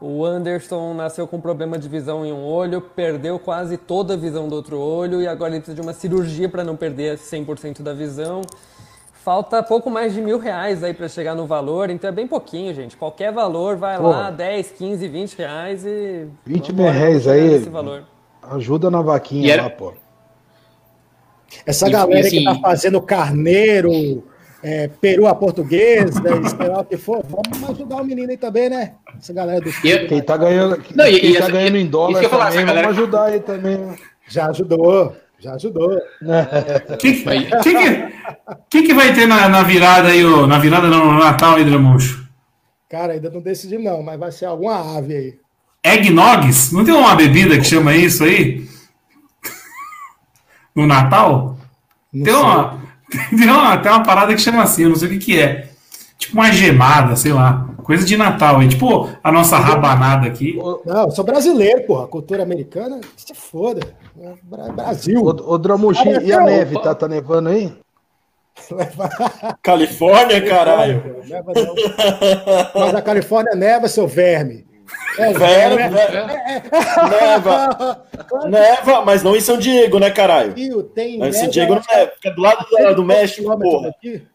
O 0.01 0.25
Anderson 0.25 0.95
nasceu 0.95 1.27
com 1.27 1.41
problema 1.41 1.79
de 1.79 1.89
visão 1.89 2.25
em 2.27 2.33
um 2.33 2.45
olho, 2.45 2.81
perdeu 2.81 3.39
quase 3.39 3.77
toda 3.77 4.15
a 4.15 4.17
visão 4.17 4.49
do 4.49 4.55
outro 4.57 4.79
olho 4.79 5.23
e 5.23 5.29
agora 5.29 5.51
ele 5.53 5.61
precisa 5.61 5.75
de 5.77 5.81
uma 5.81 5.93
cirurgia 5.93 6.49
para 6.49 6.65
não 6.65 6.77
perder 6.77 7.17
100% 7.17 7.83
da 7.83 7.95
visão. 7.95 8.43
Falta 9.25 9.63
pouco 9.63 9.89
mais 9.89 10.13
de 10.13 10.21
mil 10.21 10.39
reais 10.39 10.83
aí 10.83 10.93
para 10.93 11.09
chegar 11.09 11.35
no 11.37 11.47
valor, 11.47 11.89
então 11.91 12.09
é 12.09 12.13
bem 12.13 12.27
pouquinho, 12.27 12.75
gente. 12.75 12.97
Qualquer 12.97 13.33
valor, 13.33 13.77
vai 13.77 13.97
Pô. 13.97 14.11
lá, 14.11 14.31
10, 14.31 14.73
15, 14.73 15.07
20 15.07 15.39
reais 15.39 15.85
e. 15.87 16.27
20 16.45 16.73
vambora 16.73 16.93
mil 16.93 17.01
reais 17.01 17.29
aí. 17.29 17.65
Ajuda 18.43 18.91
na 18.91 19.01
vaquinha 19.01 19.53
era- 19.53 19.63
lá, 19.63 19.71
pô. 19.71 19.93
Essa 21.65 21.87
E- 21.89 21.93
galera 21.93 22.27
assim- 22.27 22.39
que 22.39 22.45
tá 22.45 22.55
fazendo 22.57 23.01
carneiro, 23.01 24.25
é, 24.63 24.89
peru 24.89 25.27
à 25.27 25.35
portuguesa, 25.35 26.21
e 26.23 26.69
lá 26.69 26.81
o 26.81 26.85
que 26.85 26.97
for, 26.97 27.25
vamos 27.29 27.71
ajudar 27.71 27.97
o 27.97 28.05
menino 28.05 28.31
aí 28.31 28.37
também, 28.37 28.71
né? 28.71 28.93
Essa 29.19 29.33
galera 29.33 29.61
do 29.61 29.71
E 29.85 29.93
é- 29.93 30.07
Quem 30.07 30.23
tá 30.23 30.37
ganhando, 30.37 30.81
Não, 30.95 31.07
e- 31.07 31.19
quem 31.21 31.31
e 31.31 31.33
tá 31.35 31.39
essa- 31.41 31.51
ganhando 31.53 31.77
em 31.77 31.83
isso 31.83 31.91
dólar 31.91 32.23
eu 32.23 32.31
falar, 32.31 32.51
também, 32.51 32.67
galera- 32.67 32.87
vamos 32.89 33.03
ajudar 33.03 33.25
aí 33.25 33.41
também. 33.41 33.79
né? 33.79 33.97
já 34.29 34.47
ajudou, 34.47 35.17
já 35.39 35.55
ajudou. 35.55 35.91
O 35.93 36.97
que, 36.97 37.13
que, 37.13 38.13
que, 38.71 38.83
que 38.85 38.95
vai 38.95 39.13
ter 39.13 39.27
na, 39.27 39.49
na 39.49 39.63
virada 39.63 40.09
aí, 40.09 40.25
ô? 40.25 40.47
na 40.47 40.59
virada 40.59 40.87
no 40.89 41.19
Natal 41.19 41.57
aí, 41.57 41.65
Dramuxo? 41.65 42.23
Cara, 42.89 43.15
ainda 43.15 43.29
não 43.31 43.41
decidi 43.41 43.77
não, 43.79 44.03
mas 44.03 44.19
vai 44.19 44.31
ser 44.33 44.47
alguma 44.47 44.97
ave 44.97 45.15
aí. 45.17 45.35
Eggnogs? 45.85 46.71
Não 46.73 46.85
tem 46.85 46.95
uma 46.95 47.15
bebida 47.17 47.59
que 47.59 47.65
chama 47.65 47.95
isso 47.97 48.23
aí? 48.23 48.65
No 50.75 50.87
Natal? 50.87 51.57
Não 52.13 52.25
Tem 52.25 52.33
sei. 52.35 52.43
uma, 52.43 52.81
tem, 53.31 53.49
uma, 53.51 53.77
tem 53.79 53.91
uma 53.93 54.03
parada 54.03 54.35
que 54.35 54.41
chama 54.41 54.63
assim, 54.63 54.85
eu 54.85 54.89
não 54.91 54.97
sei 54.97 55.09
o 55.09 55.11
que, 55.13 55.19
que 55.19 55.41
é. 55.41 55.69
Tipo 56.19 56.35
uma 56.35 56.53
gemada, 56.53 57.17
sei 57.17 57.33
lá. 57.33 57.69
Coisa 57.83 58.05
de 58.07 58.17
Natal 58.17 58.61
aí. 58.61 58.69
Tipo 58.69 59.09
a 59.25 59.33
nossa 59.33 59.57
rabanada 59.59 60.27
aqui. 60.27 60.57
Não, 60.87 61.05
eu 61.07 61.11
sou 61.11 61.25
brasileiro, 61.25 61.83
porra. 61.85 62.07
Cultura 62.07 62.43
americana, 62.45 63.01
se 63.17 63.35
foda. 63.35 63.81
Bra- 64.45 64.69
Brasil. 64.73 65.21
Ô, 65.21 65.55
ô 65.55 65.59
Dramuxi, 65.59 66.09
Ah, 66.09 66.23
e 66.23 66.33
a 66.33 66.41
neve? 66.43 66.81
Tá, 66.81 66.95
tá 66.95 67.09
nevando 67.09 67.49
aí? 67.49 67.73
Califórnia, 69.63 70.41
caralho. 70.47 71.03
Neva 71.29 71.53
não. 71.55 71.75
Mas 72.75 72.95
a 72.95 73.03
Califórnia 73.03 73.55
neva, 73.55 73.89
seu 73.89 74.07
verme. 74.07 74.65
É, 75.19 75.33
Vera, 75.33 75.77
né? 75.77 75.89
vera. 75.89 76.27
Neva. 77.11 78.07
Neva, 78.49 79.03
mas 79.05 79.23
não 79.23 79.37
em 79.37 79.41
São 79.41 79.59
Diego, 79.59 79.99
né, 79.99 80.11
caralho? 80.11 80.55
Rio 80.55 80.83
tem 80.83 81.19
Mas 81.19 81.37
São 81.37 81.49
Diego 81.49 81.75
não 81.75 81.83
é. 81.91 82.07
Fica 82.07 82.31
do 82.31 82.41
lado 82.41 82.67
é 82.79 82.89
do, 82.89 82.97
do 82.97 83.05
México, 83.05 83.43
quilômetros 83.43 83.73
porra. 83.73 83.87
daqui. 83.89 84.27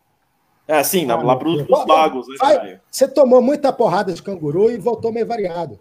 É 0.67 0.77
assim, 0.77 1.05
lá, 1.05 1.15
lá 1.15 1.35
pros, 1.35 1.63
pros 1.63 1.85
lagos, 1.87 2.27
né, 2.27 2.35
Vai? 2.39 2.79
Você 2.91 3.07
tomou 3.07 3.41
muita 3.41 3.71
porrada 3.71 4.13
de 4.13 4.21
canguru 4.21 4.69
e 4.69 4.77
voltou 4.77 5.11
meio 5.11 5.25
variado. 5.25 5.79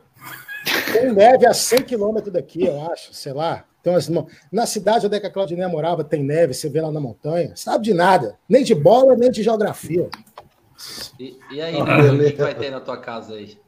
Tem 0.93 1.13
neve 1.13 1.47
a 1.47 1.53
100 1.53 1.83
quilômetros 1.83 2.33
daqui, 2.33 2.65
eu 2.65 2.91
acho, 2.91 3.13
sei 3.13 3.33
lá. 3.33 3.65
Então, 3.81 3.95
assim, 3.95 4.27
na 4.51 4.67
cidade 4.67 5.07
onde 5.07 5.17
é 5.17 5.21
que 5.21 5.27
a 5.27 5.31
Claudinha 5.31 5.69
morava 5.69 6.03
tem 6.03 6.23
neve, 6.23 6.55
você 6.55 6.69
vê 6.69 6.81
lá 6.81 6.91
na 6.91 7.01
montanha. 7.01 7.53
Sabe 7.55 7.85
de 7.85 7.95
nada. 7.95 8.37
Nem 8.49 8.65
de 8.65 8.75
bola, 8.75 9.15
nem 9.15 9.31
de 9.31 9.43
geografia. 9.43 10.09
E, 11.21 11.37
e 11.53 11.61
aí, 11.61 11.77
Ah, 11.77 12.13
o 12.13 12.19
que 12.19 12.43
vai 12.43 12.55
ter 12.55 12.71
na 12.71 12.81
tua 12.81 12.97
casa 12.97 13.35
aí? 13.35 13.59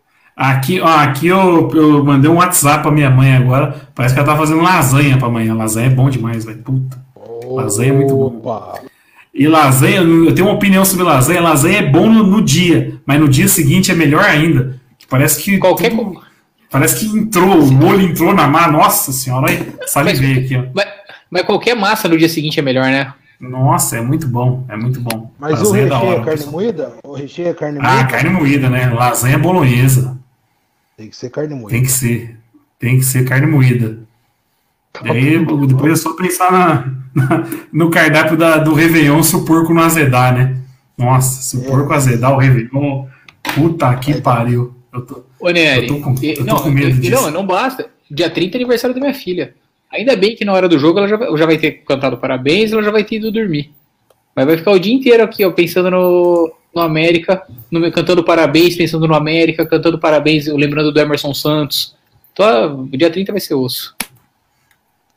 Aqui, 0.40 0.80
ó, 0.80 0.86
aqui 0.86 1.26
eu, 1.26 1.68
eu 1.74 2.04
mandei 2.04 2.30
um 2.30 2.36
WhatsApp 2.36 2.80
pra 2.82 2.92
minha 2.92 3.10
mãe 3.10 3.34
agora. 3.34 3.74
Parece 3.92 4.14
que 4.14 4.20
ela 4.20 4.28
tá 4.30 4.36
fazendo 4.36 4.60
lasanha 4.62 5.18
pra 5.18 5.26
amanhã. 5.26 5.52
Lasanha 5.52 5.88
é 5.88 5.90
bom 5.90 6.08
demais, 6.08 6.44
velho. 6.44 6.58
Puta. 6.58 6.96
Lasanha 7.50 7.90
é 7.90 7.92
muito 7.96 8.14
bom. 8.14 8.26
Opa! 8.26 8.78
E 9.34 9.48
lasanha, 9.48 9.96
eu 10.00 10.32
tenho 10.32 10.46
uma 10.46 10.54
opinião 10.54 10.84
sobre 10.84 11.02
lasanha. 11.04 11.40
Lasanha 11.40 11.78
é 11.78 11.82
bom 11.90 12.08
no, 12.08 12.22
no 12.22 12.40
dia, 12.40 12.94
mas 13.04 13.18
no 13.18 13.28
dia 13.28 13.48
seguinte 13.48 13.90
é 13.90 13.94
melhor 13.96 14.22
ainda. 14.24 14.78
Que 14.96 15.08
parece 15.08 15.42
que 15.42 15.58
Qualquer, 15.58 15.90
tudo- 15.90 16.20
Parece 16.70 17.00
que 17.00 17.18
entrou, 17.18 17.58
o 17.58 17.72
molho 17.72 18.02
entrou 18.02 18.32
na 18.32 18.46
massa. 18.46 18.70
Nossa 18.70 19.12
senhora, 19.12 19.50
aí, 19.50 19.66
salivei 19.88 20.44
aqui, 20.44 20.56
ó. 20.56 20.62
Mas, 20.72 20.86
mas 21.28 21.42
qualquer 21.42 21.74
massa 21.74 22.06
no 22.08 22.16
dia 22.16 22.28
seguinte 22.28 22.60
é 22.60 22.62
melhor, 22.62 22.84
né? 22.84 23.12
Nossa, 23.40 23.96
é 23.96 24.00
muito 24.00 24.28
bom, 24.28 24.64
é 24.68 24.76
muito 24.76 25.00
bom. 25.00 25.32
Mas 25.38 25.60
o 25.62 25.72
recheio 25.72 26.12
é 26.12 26.20
carne 26.24 26.46
moída? 26.46 26.92
O 27.04 27.12
recheio 27.14 27.48
é 27.48 27.54
carne 27.54 27.78
moída? 27.80 27.92
Ah, 28.00 28.04
carne 28.04 28.30
moída, 28.30 28.68
né? 28.70 28.92
Lasanha 28.94 29.38
bolonhesa. 29.38 30.16
Tem 30.98 31.08
que 31.08 31.16
ser 31.16 31.30
carne 31.30 31.54
moída. 31.54 31.70
Tem 31.70 31.82
que 31.82 31.92
ser. 31.92 32.36
Tem 32.76 32.98
que 32.98 33.04
ser 33.04 33.24
carne 33.24 33.46
moída. 33.46 34.00
E 35.04 35.10
aí, 35.10 35.46
depois 35.68 35.92
é 35.92 35.96
só 35.96 36.12
pensar 36.14 36.50
na, 36.50 36.92
na, 37.14 37.46
no 37.72 37.88
cardápio 37.88 38.36
da, 38.36 38.58
do 38.58 38.74
Réveillon 38.74 39.22
se 39.22 39.36
o 39.36 39.44
porco 39.44 39.72
não 39.72 39.82
azedar, 39.82 40.34
né? 40.36 40.56
Nossa, 40.96 41.40
se 41.40 41.56
o 41.56 41.62
é. 41.62 41.68
porco 41.68 41.92
azedar 41.92 42.34
o 42.34 42.38
Réveillon, 42.38 43.06
puta 43.54 43.94
que 43.94 44.20
pariu. 44.20 44.74
Eu 44.92 45.02
tô, 45.02 45.22
Ô, 45.38 45.50
Nery, 45.50 45.86
eu 45.86 45.94
tô 45.94 46.00
com, 46.00 46.14
eu 46.20 46.34
tô 46.34 46.44
não, 46.44 46.56
com 46.56 46.70
medo 46.70 47.00
disso. 47.00 47.14
Não, 47.14 47.30
não 47.30 47.46
basta. 47.46 47.88
Dia 48.10 48.28
30 48.28 48.56
é 48.56 48.58
aniversário 48.58 48.92
da 48.92 49.00
minha 49.00 49.14
filha. 49.14 49.54
Ainda 49.92 50.16
bem 50.16 50.34
que 50.34 50.44
na 50.44 50.52
hora 50.52 50.68
do 50.68 50.80
jogo 50.80 50.98
ela 50.98 51.06
já, 51.06 51.16
já 51.36 51.46
vai 51.46 51.58
ter 51.58 51.84
cantado 51.86 52.18
parabéns 52.18 52.72
ela 52.72 52.82
já 52.82 52.90
vai 52.90 53.04
ter 53.04 53.16
ido 53.16 53.30
dormir. 53.30 53.70
Mas 54.34 54.46
vai 54.46 54.56
ficar 54.56 54.72
o 54.72 54.80
dia 54.80 54.94
inteiro 54.94 55.22
aqui, 55.22 55.44
ó, 55.44 55.52
pensando 55.52 55.92
no, 55.92 56.52
no 56.74 56.82
América, 56.82 57.42
no, 57.70 57.90
cantando 57.90 58.22
parabéns, 58.22 58.76
pensando 58.76 59.06
no 59.06 59.14
América, 59.14 59.66
cantando 59.66 59.98
parabéns, 59.98 60.46
lembrando 60.46 60.92
do 60.92 61.00
Emerson 61.00 61.34
Santos. 61.34 61.94
Então, 62.32 62.88
o 62.92 62.96
dia 62.96 63.10
30 63.10 63.32
vai 63.32 63.40
ser 63.40 63.54
osso. 63.54 63.94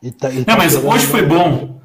E 0.02 0.12
tá, 0.12 0.32
e 0.32 0.44
tá 0.44 0.54
Não, 0.54 0.58
mas 0.58 0.76
hoje 0.76 1.06
foi 1.06 1.22
bom. 1.22 1.80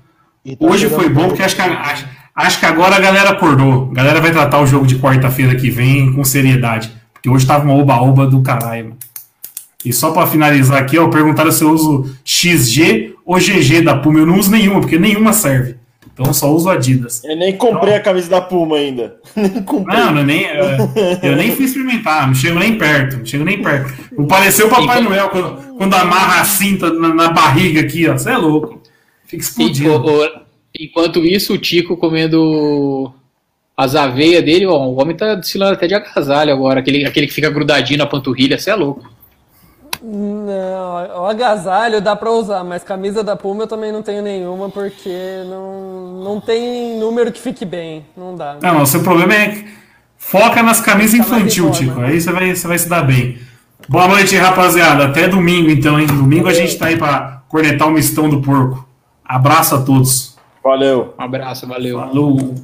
Tá 0.44 0.66
hoje 0.66 0.88
foi 0.88 1.08
bom, 1.08 1.28
porque 1.28 1.42
acho 1.42 1.56
que, 1.56 1.62
acho, 1.62 2.06
acho 2.34 2.60
que 2.60 2.66
agora 2.66 2.96
a 2.96 3.00
galera 3.00 3.30
acordou. 3.30 3.90
A 3.90 3.94
galera 3.94 4.20
vai 4.20 4.32
tratar 4.32 4.60
o 4.60 4.66
jogo 4.66 4.86
de 4.86 4.98
quarta-feira 4.98 5.54
que 5.54 5.70
vem 5.70 6.12
com 6.12 6.24
seriedade. 6.24 6.90
Porque 7.12 7.28
hoje 7.28 7.46
tava 7.46 7.64
uma 7.64 7.74
oba-oba 7.74 8.26
do 8.26 8.42
caralho. 8.42 8.96
E 9.84 9.92
só 9.92 10.10
para 10.12 10.26
finalizar 10.26 10.82
aqui, 10.82 10.98
ó, 10.98 11.08
perguntaram 11.08 11.52
se 11.52 11.62
eu 11.62 11.70
uso 11.70 12.16
XG 12.24 13.14
ou 13.24 13.38
GG 13.38 13.82
da 13.82 13.96
Puma. 13.96 14.20
Eu 14.20 14.26
não 14.26 14.38
uso 14.38 14.50
nenhuma, 14.50 14.80
porque 14.80 14.98
nenhuma 14.98 15.32
serve. 15.32 15.76
Então 16.16 16.24
eu 16.24 16.32
só 16.32 16.50
uso 16.50 16.70
Adidas. 16.70 17.22
Eu 17.22 17.36
nem 17.36 17.54
comprei 17.54 17.90
então, 17.90 18.00
a 18.00 18.04
camisa 18.04 18.30
da 18.30 18.40
Puma 18.40 18.78
ainda. 18.78 19.16
nem 19.36 19.62
comprei. 19.62 19.98
Não, 19.98 20.16
eu 20.16 20.24
nem, 20.24 20.44
eu, 20.46 20.64
eu, 21.22 21.36
nem 21.36 21.54
fui 21.54 21.66
experimentar, 21.66 22.26
não 22.26 22.34
chego 22.34 22.58
nem 22.58 22.78
perto, 22.78 23.18
não 23.18 23.26
chego 23.26 23.44
nem 23.44 23.60
perto. 23.60 23.92
Não 24.16 24.26
pareceu 24.26 24.66
o 24.66 24.70
Papai 24.70 25.02
Noel 25.02 25.28
quando, 25.28 25.76
quando, 25.76 25.92
amarra 25.92 26.40
a 26.40 26.44
cinta 26.46 26.90
na, 26.90 27.12
na 27.12 27.28
barriga 27.28 27.82
aqui, 27.82 28.08
ó. 28.08 28.14
Você 28.14 28.30
é 28.30 28.36
louco. 28.38 28.80
Fica 29.26 29.42
explodindo. 29.42 30.02
Enquanto 30.80 31.22
isso, 31.22 31.52
o 31.52 31.58
Tico 31.58 31.98
comendo 31.98 33.12
as 33.76 33.94
aveias 33.94 34.42
dele, 34.42 34.64
ó, 34.64 34.86
o 34.86 34.98
homem 34.98 35.14
tá 35.14 35.34
desfilando 35.34 35.74
até 35.74 35.86
de 35.86 35.94
agasalho 35.94 36.50
agora, 36.50 36.80
aquele, 36.80 37.04
aquele 37.04 37.26
que 37.26 37.34
fica 37.34 37.50
grudadinho 37.50 37.98
na 37.98 38.06
panturrilha, 38.06 38.58
você 38.58 38.70
é 38.70 38.74
louco. 38.74 39.06
Não, 40.02 41.22
o 41.22 41.26
agasalho 41.26 42.00
dá 42.00 42.14
pra 42.14 42.30
usar, 42.30 42.62
mas 42.64 42.82
camisa 42.82 43.22
da 43.22 43.36
Puma 43.36 43.64
eu 43.64 43.66
também 43.66 43.92
não 43.92 44.02
tenho 44.02 44.22
nenhuma 44.22 44.68
porque 44.68 45.42
não, 45.48 46.22
não 46.22 46.40
tem 46.40 46.98
número 46.98 47.32
que 47.32 47.40
fique 47.40 47.64
bem. 47.64 48.04
Não 48.16 48.34
dá. 48.34 48.56
Não, 48.62 48.82
o 48.82 48.86
seu 48.86 49.02
problema 49.02 49.34
é 49.34 49.64
foca 50.16 50.62
nas 50.62 50.80
camisas 50.80 51.18
infantil, 51.18 51.70
Tico. 51.70 52.00
Aí 52.00 52.20
você 52.20 52.32
vai, 52.32 52.54
você 52.54 52.66
vai 52.66 52.78
se 52.78 52.88
dar 52.88 53.02
bem. 53.02 53.38
Boa 53.88 54.08
noite, 54.08 54.36
rapaziada. 54.36 55.06
Até 55.06 55.28
domingo, 55.28 55.70
então, 55.70 55.98
hein? 55.98 56.06
Domingo 56.06 56.48
a 56.48 56.52
gente 56.52 56.76
tá 56.76 56.86
aí 56.86 56.96
pra 56.96 57.42
cornetar 57.48 57.86
o 57.86 57.92
mistão 57.92 58.28
do 58.28 58.42
porco. 58.42 58.86
Abraço 59.24 59.74
a 59.74 59.82
todos. 59.82 60.36
Valeu. 60.62 61.14
Um 61.18 61.22
abraço, 61.22 61.66
valeu. 61.66 61.98
Falou. 61.98 62.54